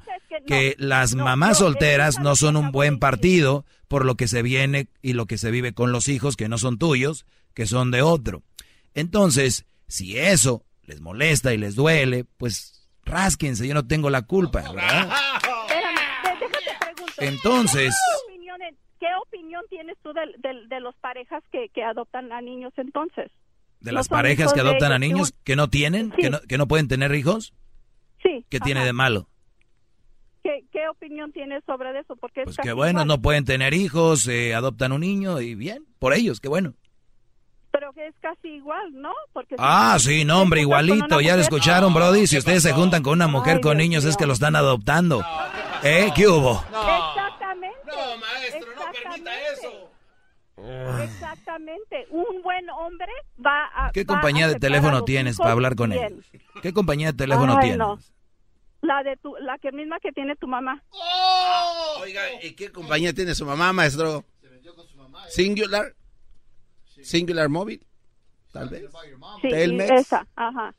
que 0.47 0.75
las 0.79 1.13
mamás 1.13 1.57
solteras 1.59 2.19
no 2.19 2.35
son 2.37 2.55
un 2.55 2.71
buen 2.71 2.99
partido 2.99 3.65
por 3.89 4.05
lo 4.05 4.15
que 4.15 4.29
se 4.29 4.41
viene 4.41 4.87
y 5.01 5.11
lo 5.13 5.25
que 5.25 5.37
se 5.37 5.51
vive 5.51 5.73
con 5.73 5.91
los 5.91 6.07
hijos 6.07 6.37
que 6.37 6.47
no 6.47 6.57
son 6.57 6.77
tuyos, 6.77 7.25
que 7.53 7.65
son 7.65 7.91
de 7.91 8.01
otro. 8.01 8.43
Entonces, 8.93 9.65
si 9.87 10.17
eso 10.17 10.63
les 10.83 11.01
molesta 11.01 11.53
y 11.53 11.57
les 11.57 11.75
duele, 11.75 12.25
pues 12.37 12.87
rásquense, 13.05 13.67
yo 13.67 13.73
no 13.73 13.85
tengo 13.87 14.09
la 14.09 14.21
culpa, 14.23 14.61
¿verdad? 14.61 15.09
Entonces- 17.17 17.93
¿Qué 17.95 18.33
opinión, 18.33 18.61
en- 18.61 18.77
qué 18.99 19.07
opinión 19.25 19.61
tienes 19.69 19.97
tú 20.03 20.11
de, 20.13 20.21
de- 20.39 20.67
de 20.67 20.79
los 20.79 20.95
parejas 20.97 21.43
que, 21.51 21.69
que 21.69 21.83
adoptan 21.83 22.31
a 22.31 22.41
niños 22.41 22.73
entonces? 22.77 23.31
De 23.79 23.91
¿No 23.91 23.95
las 23.97 24.09
parejas 24.09 24.53
que 24.53 24.59
adoptan 24.59 24.91
a 24.91 24.99
niños 24.99 25.33
que 25.43 25.55
no 25.55 25.69
tienen, 25.69 26.11
que, 26.11 26.29
no, 26.29 26.39
que 26.41 26.57
no 26.57 26.67
pueden 26.67 26.87
tener 26.87 27.13
hijos, 27.15 27.53
Sí. 28.21 28.45
¿qué 28.49 28.59
tiene 28.59 28.85
de 28.85 28.93
malo? 28.93 29.27
¿Qué, 30.43 30.63
qué 30.71 30.87
opinión 30.89 31.31
tienes 31.31 31.63
sobre 31.65 31.97
eso? 31.99 32.15
Porque 32.15 32.41
es 32.41 32.45
Pues 32.45 32.57
que 32.57 32.73
bueno, 32.73 33.05
no 33.05 33.21
pueden 33.21 33.45
tener 33.45 33.73
hijos, 33.73 34.27
eh, 34.27 34.53
adoptan 34.55 34.91
un 34.91 35.01
niño 35.01 35.39
y 35.41 35.55
bien, 35.55 35.85
por 35.99 36.13
ellos, 36.13 36.39
qué 36.39 36.47
bueno. 36.47 36.73
Pero 37.71 37.93
que 37.93 38.07
es 38.07 38.15
casi 38.21 38.49
igual, 38.49 38.91
¿no? 38.93 39.13
Porque 39.31 39.55
si 39.55 39.61
Ah, 39.63 39.97
sí, 39.99 40.25
no, 40.25 40.41
hombre, 40.41 40.59
con 40.59 40.63
igualito, 40.63 41.21
ya 41.21 41.35
lo 41.35 41.41
escucharon, 41.41 41.93
Brody. 41.93 42.27
Si 42.27 42.37
ustedes 42.37 42.63
se 42.63 42.73
juntan 42.73 43.01
con 43.01 43.13
una 43.13 43.27
mujer 43.27 43.55
Ay, 43.55 43.61
con 43.61 43.77
Dios 43.77 43.87
niños, 43.87 44.05
es 44.05 44.17
que 44.17 44.25
lo 44.25 44.33
están 44.33 44.55
adoptando. 44.55 45.23
¿Eh? 45.83 46.09
¿Qué 46.15 46.27
hubo? 46.27 46.63
Exactamente. 46.67 47.77
No, 47.87 48.17
maestro, 48.17 48.71
no 48.75 48.81
permita 48.91 49.31
eso. 49.53 49.91
Exactamente. 51.03 52.07
Un 52.09 52.41
buen 52.43 52.69
hombre 52.69 53.11
va 53.43 53.69
a. 53.73 53.91
¿Qué 53.91 54.01
va 54.03 54.03
a 54.03 54.15
compañía 54.17 54.47
de 54.47 54.55
teléfono 54.59 55.03
tienes 55.03 55.37
para 55.37 55.51
hablar 55.51 55.75
con 55.75 55.93
ellos? 55.93 56.25
¿Qué 56.61 56.73
compañía 56.73 57.07
de 57.11 57.17
teléfono 57.17 57.53
Ay, 57.53 57.59
tienes? 57.61 57.77
no. 57.79 57.99
La 58.81 59.03
de 59.03 59.15
tu, 59.17 59.35
la 59.37 59.57
que 59.59 59.71
misma 59.71 59.99
que 59.99 60.11
tiene 60.11 60.35
tu 60.35 60.47
mamá. 60.47 60.83
Oiga, 62.01 62.21
¿y 62.41 62.53
qué 62.53 62.71
compañía 62.71 63.13
tiene 63.13 63.35
su 63.35 63.45
mamá, 63.45 63.71
maestro? 63.73 64.25
Singular. 65.29 65.93
Singular 67.03 67.49
Móvil. 67.49 67.85
Tal 68.51 68.69
vez. 68.69 68.89
Sí, 69.41 69.49
Telmex. 69.49 69.91
esa, 69.91 70.27
ajá. 70.35 70.73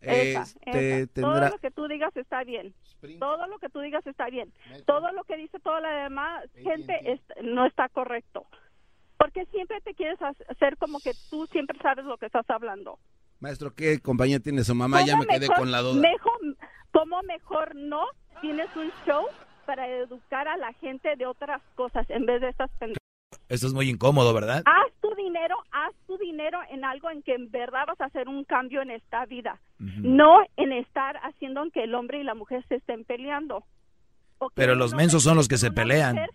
Esa, 0.00 0.42
Este, 0.42 1.00
esa. 1.00 1.12
tendrá- 1.12 1.40
Todo 1.40 1.48
lo 1.50 1.58
que 1.58 1.70
tú 1.72 1.88
digas 1.88 2.16
está 2.16 2.44
bien. 2.44 2.74
Todo 3.18 3.46
lo 3.48 3.58
que 3.58 3.68
tú 3.68 3.80
digas 3.80 4.06
está 4.06 4.26
bien. 4.30 4.52
Todo 4.86 5.10
lo 5.12 5.24
que 5.24 5.36
dice 5.36 5.58
toda 5.60 5.80
la 5.80 6.04
demás 6.04 6.44
gente 6.54 7.12
es- 7.12 7.20
no 7.42 7.66
está 7.66 7.88
correcto. 7.88 8.46
Porque 9.18 9.46
siempre 9.46 9.80
te 9.80 9.94
quieres 9.94 10.20
ha- 10.22 10.34
hacer 10.48 10.76
como 10.76 11.00
que 11.00 11.12
tú 11.30 11.46
siempre 11.48 11.78
sabes 11.82 12.04
lo 12.04 12.16
que 12.18 12.26
estás 12.26 12.48
hablando. 12.50 12.98
Maestro, 13.40 13.74
¿qué 13.74 13.98
compañía 14.00 14.38
tiene 14.40 14.62
su 14.64 14.74
mamá? 14.74 15.02
Ya 15.04 15.12
¿Cómo 15.12 15.22
me 15.24 15.28
quedé 15.28 15.40
mejor- 15.48 15.56
con 15.56 15.72
la 15.72 15.80
duda. 15.80 16.00
Mejor, 16.00 16.40
¿Cómo 16.92 17.22
mejor 17.24 17.74
no 17.74 18.06
tienes 18.40 18.74
un 18.76 18.90
show 19.06 19.26
para 19.66 19.86
educar 19.88 20.48
a 20.48 20.56
la 20.56 20.72
gente 20.74 21.14
de 21.16 21.26
otras 21.26 21.60
cosas 21.74 22.08
en 22.08 22.24
vez 22.24 22.40
de 22.40 22.48
estas 22.48 22.70
pendejadas? 22.78 23.05
Esto 23.48 23.66
es 23.66 23.72
muy 23.74 23.88
incómodo, 23.88 24.32
¿verdad? 24.34 24.62
Haz 24.66 24.92
tu 25.00 25.14
dinero, 25.14 25.56
haz 25.72 25.94
tu 26.06 26.16
dinero 26.18 26.58
en 26.70 26.84
algo 26.84 27.10
en 27.10 27.22
que 27.22 27.34
en 27.34 27.50
verdad 27.50 27.84
vas 27.86 28.00
a 28.00 28.06
hacer 28.06 28.28
un 28.28 28.44
cambio 28.44 28.82
en 28.82 28.90
esta 28.90 29.24
vida. 29.26 29.60
No 29.78 30.38
en 30.56 30.72
estar 30.72 31.16
haciendo 31.22 31.62
que 31.72 31.84
el 31.84 31.94
hombre 31.94 32.20
y 32.20 32.24
la 32.24 32.34
mujer 32.34 32.64
se 32.68 32.76
estén 32.76 33.04
peleando. 33.04 33.60
Que 34.40 34.46
Pero 34.54 34.74
los 34.74 34.94
mensos 34.94 35.22
son 35.22 35.36
los 35.36 35.48
que 35.48 35.58
se 35.58 35.70
pelean. 35.70 36.14
mujer- 36.16 36.30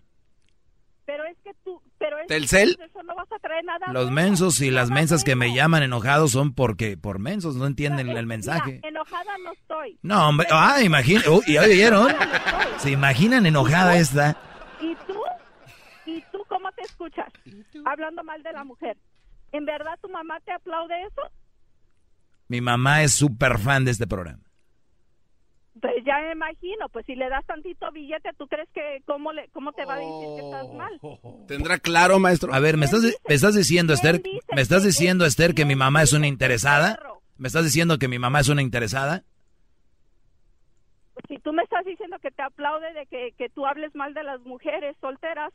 pero 1.04 1.24
es 1.24 1.36
que 1.42 1.52
tú, 1.64 1.82
pero 1.98 2.16
es 2.18 2.22
que 2.22 2.28
¿Telcel? 2.34 2.78
eso 2.80 3.02
no 3.02 3.14
vas 3.16 3.30
a 3.32 3.38
traer 3.40 3.64
nada 3.64 3.88
Los 3.92 4.10
mensos 4.12 4.60
y 4.60 4.70
las 4.70 4.88
mensas 4.90 5.24
que 5.24 5.34
me 5.34 5.52
llaman 5.54 5.82
enojados 5.82 6.30
son 6.30 6.54
porque 6.54 6.96
por 6.96 7.18
mensos 7.18 7.56
no 7.56 7.66
entienden 7.66 8.08
el 8.10 8.24
mensaje. 8.26 8.74
Mira, 8.74 8.88
enojada 8.88 9.36
no 9.44 9.52
estoy. 9.52 9.98
No, 10.02 10.28
hombre, 10.28 10.46
ah, 10.52 10.80
imagina, 10.82 11.22
uy, 11.28 11.42
¿ya 11.54 11.62
oyeron? 11.62 12.08
¿Se 12.78 12.90
imaginan 12.92 13.44
enojada 13.46 13.98
esta? 13.98 14.36
Te 16.82 16.88
escuchas? 16.88 17.32
Hablando 17.84 18.24
mal 18.24 18.42
de 18.42 18.52
la 18.52 18.64
mujer. 18.64 18.96
¿En 19.52 19.64
verdad 19.64 19.98
tu 20.00 20.08
mamá 20.08 20.40
te 20.40 20.52
aplaude 20.52 20.94
eso? 21.02 21.22
Mi 22.48 22.60
mamá 22.60 23.02
es 23.02 23.12
súper 23.12 23.58
fan 23.58 23.84
de 23.84 23.92
este 23.92 24.06
programa. 24.06 24.42
Pues 25.80 25.94
ya 26.04 26.18
me 26.20 26.32
imagino, 26.32 26.88
pues 26.90 27.06
si 27.06 27.14
le 27.14 27.30
das 27.30 27.46
tantito 27.46 27.90
billete, 27.92 28.30
¿tú 28.36 28.46
crees 28.46 28.68
que 28.74 29.02
cómo, 29.06 29.32
le, 29.32 29.48
cómo 29.48 29.72
te 29.72 29.86
va 29.86 29.94
a 29.94 29.98
decir 29.98 30.36
que 30.36 30.44
estás 30.44 30.68
mal? 30.74 31.46
¿Tendrá 31.48 31.78
claro, 31.78 32.18
maestro? 32.18 32.52
A 32.52 32.60
ver, 32.60 32.76
¿me 32.76 32.84
estás, 32.84 33.02
me 33.26 33.34
estás 33.34 33.54
diciendo, 33.54 33.94
Esther, 33.94 34.20
me 34.54 34.60
estás 34.60 34.84
diciendo, 34.84 35.24
Esther, 35.24 35.54
que 35.54 35.64
mi 35.64 35.74
mamá 35.74 36.02
es 36.02 36.12
una 36.12 36.26
interesada? 36.26 36.98
¿Me 37.38 37.48
estás 37.48 37.64
diciendo 37.64 37.98
que 37.98 38.08
mi 38.08 38.18
mamá 38.18 38.40
es 38.40 38.50
una 38.50 38.60
interesada? 38.60 39.24
Pues 41.14 41.24
si 41.28 41.38
tú 41.38 41.54
me 41.54 41.62
estás 41.62 41.86
diciendo 41.86 42.18
que 42.18 42.30
te 42.30 42.42
aplaude 42.42 42.92
de 42.92 43.06
que, 43.06 43.32
que 43.38 43.48
tú 43.48 43.64
hables 43.64 43.94
mal 43.94 44.12
de 44.12 44.24
las 44.24 44.40
mujeres 44.42 44.94
solteras, 45.00 45.54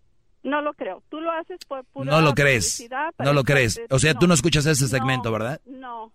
No 0.43 0.61
lo 0.61 0.73
creo. 0.73 1.03
Tú 1.09 1.21
lo 1.21 1.31
haces 1.31 1.59
por 1.67 1.83
pura 1.85 2.11
No 2.11 2.21
lo 2.21 2.33
crees. 2.33 2.87
No 3.19 3.33
lo 3.33 3.43
crees. 3.43 3.79
O 3.89 3.99
sea, 3.99 4.13
tú 4.15 4.27
no 4.27 4.33
escuchas 4.33 4.65
ese 4.65 4.83
No, 4.85 4.89
segmento, 4.89 5.31
¿verdad? 5.31 5.61
No, 5.65 6.11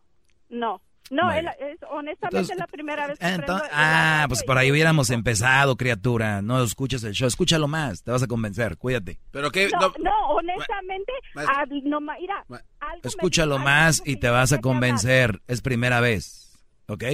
no. 0.48 0.80
No, 1.08 1.30
es, 1.30 1.44
es- 1.60 1.78
honestamente 1.88 2.52
es 2.52 2.58
la 2.58 2.66
primera 2.66 3.06
vez 3.06 3.18
que 3.20 3.26
el 3.26 3.44
ah, 3.72 4.24
pues 4.26 4.42
por 4.42 4.58
ahí 4.58 4.72
hubiéramos 4.72 5.10
empezado, 5.10 5.76
criatura. 5.76 6.42
No 6.42 6.60
escuchas 6.64 7.04
el 7.04 7.12
show. 7.12 7.28
Escúchalo 7.28 7.68
más. 7.68 8.02
Te 8.02 8.10
vas 8.10 8.24
a 8.24 8.26
convencer. 8.26 8.76
Cuídate. 8.76 9.20
¿Pero 9.30 9.52
qué? 9.52 9.68
No, 9.68 9.92
no, 10.02 10.26
honestamente, 10.30 11.12
ah, 11.36 11.64
no, 11.84 12.00
ma- 12.00 12.16
mira, 12.18 12.44
algo 12.48 12.60
me 12.80 13.00
Escúchalo 13.04 13.58
más 13.58 14.02
y 14.04 14.16
te 14.16 14.28
vas 14.28 14.52
a 14.52 14.60
convencer. 14.60 15.40
Es 15.46 15.62
primera 15.62 16.00
vez. 16.00 16.58
¿Ok? 16.88 17.04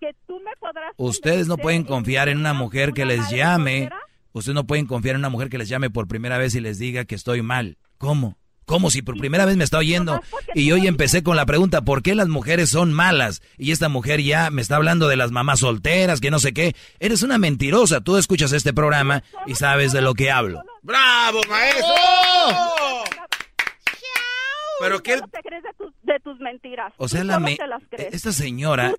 que 0.00 0.16
tú 0.26 0.40
me 0.40 0.50
podrás 0.58 0.92
Ustedes 0.96 1.46
no 1.46 1.56
pueden 1.56 1.84
confiar 1.84 2.28
en 2.28 2.38
una 2.38 2.52
mujer 2.54 2.92
que 2.92 3.04
les 3.04 3.30
llame. 3.30 3.88
Ustedes 4.32 4.54
no 4.54 4.66
pueden 4.66 4.86
confiar 4.86 5.14
en 5.16 5.20
una 5.20 5.28
mujer 5.30 5.48
que 5.48 5.58
les 5.58 5.68
llame 5.68 5.90
por 5.90 6.08
primera 6.08 6.38
vez 6.38 6.54
y 6.54 6.60
les 6.60 6.78
diga 6.78 7.04
que 7.04 7.14
estoy 7.14 7.42
mal. 7.42 7.76
¿Cómo? 7.98 8.38
¿Cómo 8.64 8.90
si 8.90 9.02
por 9.02 9.18
primera 9.18 9.44
vez 9.44 9.56
me 9.56 9.64
está 9.64 9.78
oyendo? 9.78 10.20
Y 10.54 10.70
hoy 10.70 10.86
empecé 10.86 11.22
con 11.24 11.36
la 11.36 11.44
pregunta, 11.44 11.82
¿por 11.82 12.00
qué 12.02 12.14
las 12.14 12.28
mujeres 12.28 12.70
son 12.70 12.92
malas? 12.92 13.42
Y 13.58 13.72
esta 13.72 13.88
mujer 13.88 14.22
ya 14.22 14.50
me 14.50 14.62
está 14.62 14.76
hablando 14.76 15.08
de 15.08 15.16
las 15.16 15.32
mamás 15.32 15.58
solteras, 15.60 16.20
que 16.20 16.30
no 16.30 16.38
sé 16.38 16.54
qué. 16.54 16.74
Eres 17.00 17.22
una 17.22 17.38
mentirosa. 17.38 18.00
Tú 18.00 18.16
escuchas 18.16 18.52
este 18.52 18.72
programa 18.72 19.24
y 19.46 19.56
sabes 19.56 19.92
de 19.92 20.00
lo 20.00 20.14
que 20.14 20.30
hablo. 20.30 20.62
¡Bravo, 20.82 21.40
maestro! 21.50 21.86
Pero 24.80 24.96
tú 24.96 25.02
que 25.02 25.12
él- 25.12 25.18
solo 25.20 25.30
te 25.32 25.42
crees 25.42 25.62
de 25.62 25.70
tus, 25.78 25.92
de 26.02 26.20
tus 26.20 26.40
mentiras. 26.40 26.92
O 26.96 27.08
sea, 27.08 27.24
la 27.24 27.38
me- 27.38 27.56
te 27.56 27.66
las 27.66 27.82
crees. 27.88 28.14
esta 28.14 28.32
señora 28.32 28.94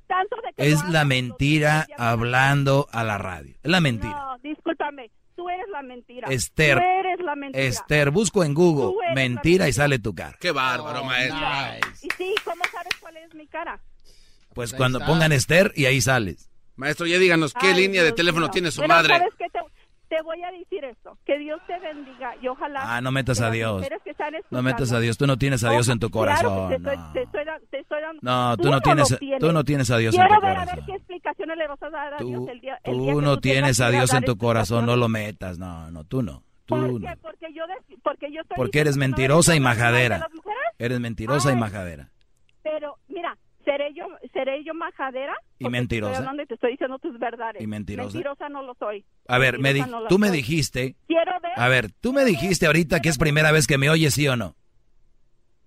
es 0.57 0.83
la 0.89 1.03
mentira 1.03 1.87
hablando 1.97 2.87
a 2.91 3.03
la 3.03 3.17
radio. 3.17 3.55
Es 3.63 3.69
la 3.71 3.81
mentira. 3.81 4.13
No, 4.13 4.37
discúlpame. 4.43 5.09
Tú 5.43 5.49
eres 5.49 5.67
la 5.69 5.81
mentira. 5.81 6.27
Esther. 6.29 6.77
Tú 6.77 6.83
eres 6.85 7.19
la 7.19 7.35
mentira. 7.35 7.65
Esther, 7.65 8.11
busco 8.11 8.45
en 8.45 8.53
Google 8.53 8.93
mentira 9.13 9.67
y 9.67 9.73
sale 9.73 9.99
tu 9.99 10.15
cara. 10.15 10.37
Qué 10.39 10.51
bárbaro, 10.51 11.01
Oh, 11.01 11.03
maestro. 11.03 11.37
Y 12.01 12.07
sí, 12.17 12.33
¿cómo 12.45 12.63
sabes 12.71 12.93
cuál 13.01 13.17
es 13.17 13.33
mi 13.33 13.45
cara? 13.47 13.77
Pues 14.53 14.71
ahí 14.71 14.77
cuando 14.77 14.99
está. 14.99 15.11
pongan 15.11 15.33
Esther 15.33 15.73
y 15.75 15.85
ahí 15.85 15.99
sales. 15.99 16.49
Maestro, 16.77 17.05
ya 17.07 17.17
díganos 17.19 17.53
qué 17.53 17.67
Ay, 17.67 17.75
línea 17.75 18.03
de 18.03 18.13
teléfono 18.13 18.49
tiene 18.49 18.71
su 18.71 18.79
Pero, 18.81 18.87
madre. 18.93 19.17
¿sabes 19.17 19.33
qué? 19.37 19.49
Te, 19.49 19.59
te 20.15 20.21
voy 20.21 20.43
a 20.43 20.51
decir 20.51 20.83
esto. 20.85 21.17
Que 21.25 21.39
Dios 21.39 21.59
te 21.65 21.79
bendiga 21.79 22.33
y 22.41 22.47
ojalá... 22.47 22.81
Ah, 22.83 23.01
no 23.01 23.11
metas 23.11 23.41
a 23.41 23.49
Dios. 23.49 23.83
No 24.51 24.61
metas 24.61 24.91
a 24.91 24.99
Dios. 24.99 25.17
Tú 25.17 25.25
no 25.25 25.37
tienes 25.37 25.63
a 25.63 25.71
Dios 25.71 25.89
en 25.89 25.97
tu 25.99 26.09
Claro 26.11 26.39
corazón. 26.39 26.83
no. 26.83 27.11
te 27.13 27.21
estoy 27.23 27.43
No, 28.21 28.55
tú 28.57 28.69
no 28.69 28.79
tienes- 28.81 29.17
tú 29.39 29.51
no 29.51 29.63
tienes 29.63 29.89
a 29.89 29.97
Dios 29.97 30.13
en 30.13 30.21
Quiero 30.21 30.35
tu 30.35 30.41
ver 30.41 30.51
a 30.51 30.59
corazón. 30.59 30.75
ver 30.75 30.85
qué 30.85 30.95
explicaciones 30.95 31.57
le 31.57 31.67
vas 31.67 31.81
a 31.83 31.89
dar 31.89 32.13
a 32.13 32.17
Tú, 32.17 32.27
Dios 32.27 32.47
el 32.47 32.61
día, 32.61 32.79
el 32.83 32.93
tú 32.93 33.21
no 33.21 33.37
tienes 33.39 33.81
a 33.81 33.89
Dios 33.89 34.13
en 34.13 34.23
tu 34.23 34.37
corazón, 34.37 34.85
no 34.85 34.95
lo 34.95 35.09
metas. 35.09 35.57
No, 35.57 35.89
no, 35.89 36.03
tú 36.03 36.21
no. 36.21 36.43
Tú 36.65 36.75
¿Por 36.75 36.79
no. 36.93 36.99
qué? 36.99 37.17
Porque 37.21 37.53
yo, 37.53 37.63
porque 38.03 38.31
yo 38.31 38.41
estoy 38.41 38.55
Porque 38.55 38.79
eres 38.81 38.97
mentirosa 38.97 39.55
y 39.55 39.59
majadera. 39.59 40.27
Eres 40.77 40.99
mentirosa 40.99 41.51
y 41.51 41.55
majadera. 41.55 42.09
Pero, 42.61 42.97
¿seré 43.73 43.93
yo, 43.93 44.05
seré 44.31 44.63
yo 44.63 44.73
majadera? 44.73 45.33
¿Y 45.59 45.67
mentirosa? 45.69 46.11
Te 46.11 46.13
estoy 46.13 46.23
hablando 46.27 46.43
y 46.43 46.45
te 46.47 46.53
estoy 46.53 46.71
diciendo 46.71 46.99
tus 46.99 47.19
verdades. 47.19 47.61
¿Y 47.61 47.67
mentirosa? 47.67 48.13
Mentirosa 48.13 48.49
no 48.49 48.61
lo 48.61 48.75
soy. 48.75 49.03
A 49.27 49.37
ver, 49.37 49.59
me 49.59 49.73
no 49.73 50.07
tú 50.07 50.19
me 50.19 50.27
soy. 50.27 50.37
dijiste. 50.37 50.95
Quiero 51.07 51.39
ver. 51.41 51.51
A 51.55 51.67
ver, 51.67 51.91
tú 52.01 52.13
me 52.13 52.25
dijiste 52.25 52.65
ahorita 52.67 53.01
que 53.01 53.09
es 53.09 53.17
primera 53.17 53.51
vez 53.51 53.67
que 53.67 53.77
me 53.77 53.89
oyes, 53.89 54.13
¿sí 54.13 54.27
o 54.27 54.35
no? 54.35 54.55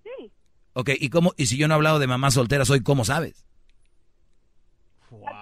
Sí. 0.03 0.31
Ok, 0.73 0.91
¿y 0.99 1.09
cómo? 1.09 1.33
¿Y 1.37 1.47
si 1.47 1.57
yo 1.57 1.67
no 1.67 1.73
he 1.73 1.75
hablado 1.75 1.99
de 1.99 2.07
mamá 2.07 2.31
soltera, 2.31 2.65
soy 2.65 2.81
cómo 2.81 3.03
sabes? 3.03 3.45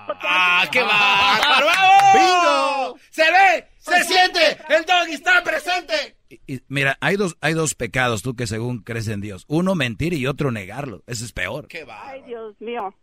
¡Ah, 0.07 0.65
qué 0.71 0.81
bárbaro! 0.81 1.67
¡Bingo! 2.13 2.99
¡Se 3.09 3.23
ve! 3.23 3.67
¡Se 3.77 4.03
siente! 4.03 4.57
¡El 4.69 4.85
doggy 4.85 5.13
está 5.13 5.43
presente! 5.43 6.14
Y- 6.29 6.61
mira, 6.67 6.97
hay 7.01 7.15
dos, 7.17 7.37
hay 7.41 7.53
dos 7.53 7.75
pecados, 7.75 8.21
tú 8.23 8.35
que 8.35 8.47
según 8.47 8.79
crees 8.79 9.07
en 9.07 9.21
Dios. 9.21 9.45
Uno 9.47 9.75
mentir 9.75 10.13
y 10.13 10.25
otro 10.27 10.51
negarlo. 10.51 11.03
Ese 11.07 11.25
es 11.25 11.31
peor. 11.33 11.67
Ay, 11.89 12.21
Dios 12.23 12.59
mío. 12.59 12.93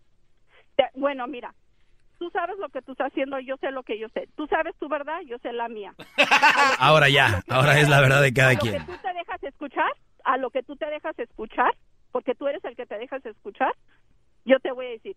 Te- 0.77 0.91
bueno, 0.95 1.27
mira. 1.27 1.55
Tú 2.19 2.31
sabes 2.31 2.57
lo 2.59 2.69
que 2.69 2.83
tú 2.83 2.93
estás 2.93 3.09
haciendo, 3.11 3.39
yo 3.41 3.57
sé 3.57 3.73
lo 3.73 3.83
que 3.83 3.99
yo 3.99 4.09
sé. 4.11 4.29
Tú 4.37 4.47
sabes 4.47 4.75
tu 4.79 4.89
verdad, 4.89 5.21
yo 5.27 5.39
sé 5.39 5.53
la 5.53 5.69
mía. 5.69 5.93
Ahora 6.79 7.09
ya, 7.09 7.43
ahora 7.49 7.81
es 7.81 7.89
la 7.89 8.01
verdad 8.01 8.23
de 8.23 8.33
cada 8.33 8.51
a 8.51 8.55
lo 8.55 8.61
quien. 8.61 8.75
que 8.75 8.93
tú 8.93 8.99
te 9.03 9.13
dejas 9.13 9.43
escuchar, 9.43 9.93
a 10.25 10.37
lo 10.37 10.51
que 10.51 10.63
tú 10.63 10.77
te 10.77 10.87
dejas 10.87 11.19
escuchar, 11.19 11.77
porque 12.13 12.35
tú 12.37 12.47
eres 12.47 12.65
el 12.65 12.77
que 12.77 12.87
te 12.87 12.97
dejas 12.97 13.27
escuchar, 13.27 13.75
yo 14.45 14.59
te 14.61 14.71
voy 14.71 14.87
a 14.87 14.91
decir, 14.91 15.17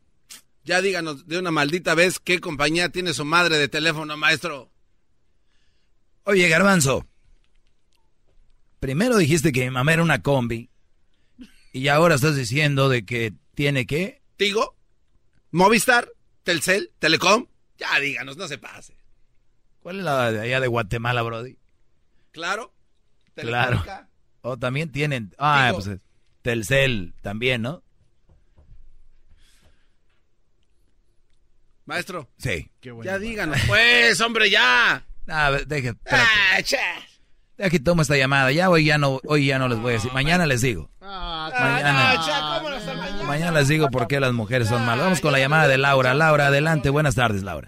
Ya 0.63 0.81
díganos 0.81 1.27
de 1.27 1.39
una 1.39 1.51
maldita 1.51 1.95
vez 1.95 2.19
qué 2.19 2.39
compañía 2.39 2.89
tiene 2.89 3.13
su 3.13 3.25
madre 3.25 3.57
de 3.57 3.67
teléfono, 3.67 4.15
maestro. 4.17 4.71
Oye, 6.23 6.47
Garbanzo. 6.49 7.07
Primero 8.79 9.17
dijiste 9.17 9.51
que 9.51 9.63
mi 9.65 9.71
mamá 9.71 9.93
era 9.93 10.03
una 10.03 10.21
combi. 10.21 10.69
Y 11.73 11.87
ahora 11.87 12.15
estás 12.15 12.35
diciendo 12.35 12.89
de 12.89 13.05
que 13.05 13.33
tiene 13.55 13.85
que... 13.85 14.21
¿Tigo? 14.37 14.75
¿Movistar? 15.51 16.11
¿Telcel? 16.43 16.91
¿Telecom? 16.99 17.47
Ya 17.77 17.99
díganos, 17.99 18.37
no 18.37 18.47
se 18.47 18.57
pase. 18.57 18.95
¿Cuál 19.81 19.99
es 19.99 20.03
la 20.03 20.31
de 20.31 20.41
allá 20.41 20.59
de 20.59 20.67
Guatemala, 20.67 21.21
Brody? 21.23 21.57
¿Claro? 22.31 22.73
Claro. 23.35 23.81
¿Telefónica? 23.81 24.09
O 24.41 24.57
también 24.57 24.91
tienen... 24.91 25.33
Ah, 25.37 25.69
Tigo. 25.69 25.83
pues 25.83 25.99
Telcel 26.41 27.13
también, 27.21 27.61
¿no? 27.61 27.83
Maestro. 31.85 32.29
Sí. 32.37 32.71
Ya 33.03 33.17
díganos, 33.19 33.59
pues, 33.67 34.19
hombre, 34.21 34.49
ya. 34.49 35.05
Ah, 35.27 35.51
deje. 35.65 35.93
Ah, 36.09 36.57
que 37.69 37.79
tomo 37.79 38.01
esta 38.01 38.17
llamada. 38.17 38.51
Ya 38.51 38.69
hoy 38.69 38.85
ya 38.85 38.97
no, 38.97 39.19
hoy 39.25 39.45
ya 39.47 39.59
no 39.59 39.67
les 39.67 39.79
voy 39.79 39.91
a 39.91 39.93
decir. 39.93 40.11
Mañana 40.13 40.45
les 40.45 40.61
digo. 40.61 40.89
Mañana. 40.99 42.11
Ah, 42.11 42.23
cha, 42.25 42.57
¿cómo 42.57 42.69
no 42.69 42.77
está 42.77 42.93
mañana? 42.93 43.23
Mañana 43.23 43.59
les 43.59 43.67
digo 43.67 43.89
por 43.89 44.07
qué 44.07 44.19
las 44.19 44.33
mujeres 44.33 44.67
son 44.67 44.85
malas. 44.85 45.05
Vamos 45.05 45.21
con 45.21 45.31
la 45.31 45.39
llamada 45.39 45.67
de 45.67 45.77
Laura. 45.77 46.13
Laura, 46.13 46.47
adelante. 46.47 46.89
Buenas 46.89 47.15
tardes, 47.15 47.43
Laura. 47.43 47.67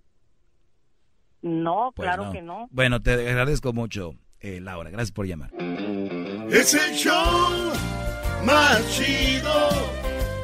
No, 1.41 1.91
Pues 1.95 2.07
claro 2.07 2.31
que 2.31 2.41
no. 2.41 2.67
Bueno, 2.71 3.01
te 3.01 3.13
agradezco 3.29 3.73
mucho, 3.73 4.15
eh, 4.39 4.59
Laura. 4.61 4.89
Gracias 4.89 5.11
por 5.11 5.25
llamar. 5.25 5.51
Es 6.51 6.73
el 6.73 6.93
show 6.95 7.71
más 8.45 8.87
chido 8.91 9.69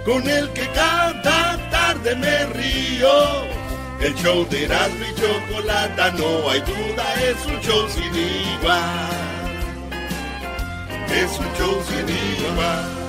con 0.06 0.27
el 0.27 0.50
que 0.50 0.67
cada 0.74 1.69
tarde 1.69 2.16
me 2.16 2.45
río. 2.48 3.58
El 4.00 4.14
show 4.16 4.48
de 4.50 4.66
Erasmo 4.66 5.06
y 5.11 5.16
Chocolata, 5.19 6.11
no 6.11 6.50
hay 6.50 6.59
duda, 6.61 7.03
es 7.30 7.45
un 7.48 7.59
show 7.61 7.88
sin 7.90 8.16
igual. 8.16 9.09
Es 11.09 11.40
un 11.40 11.53
show 11.58 11.82
sin 11.84 12.08
igual. 12.51 13.06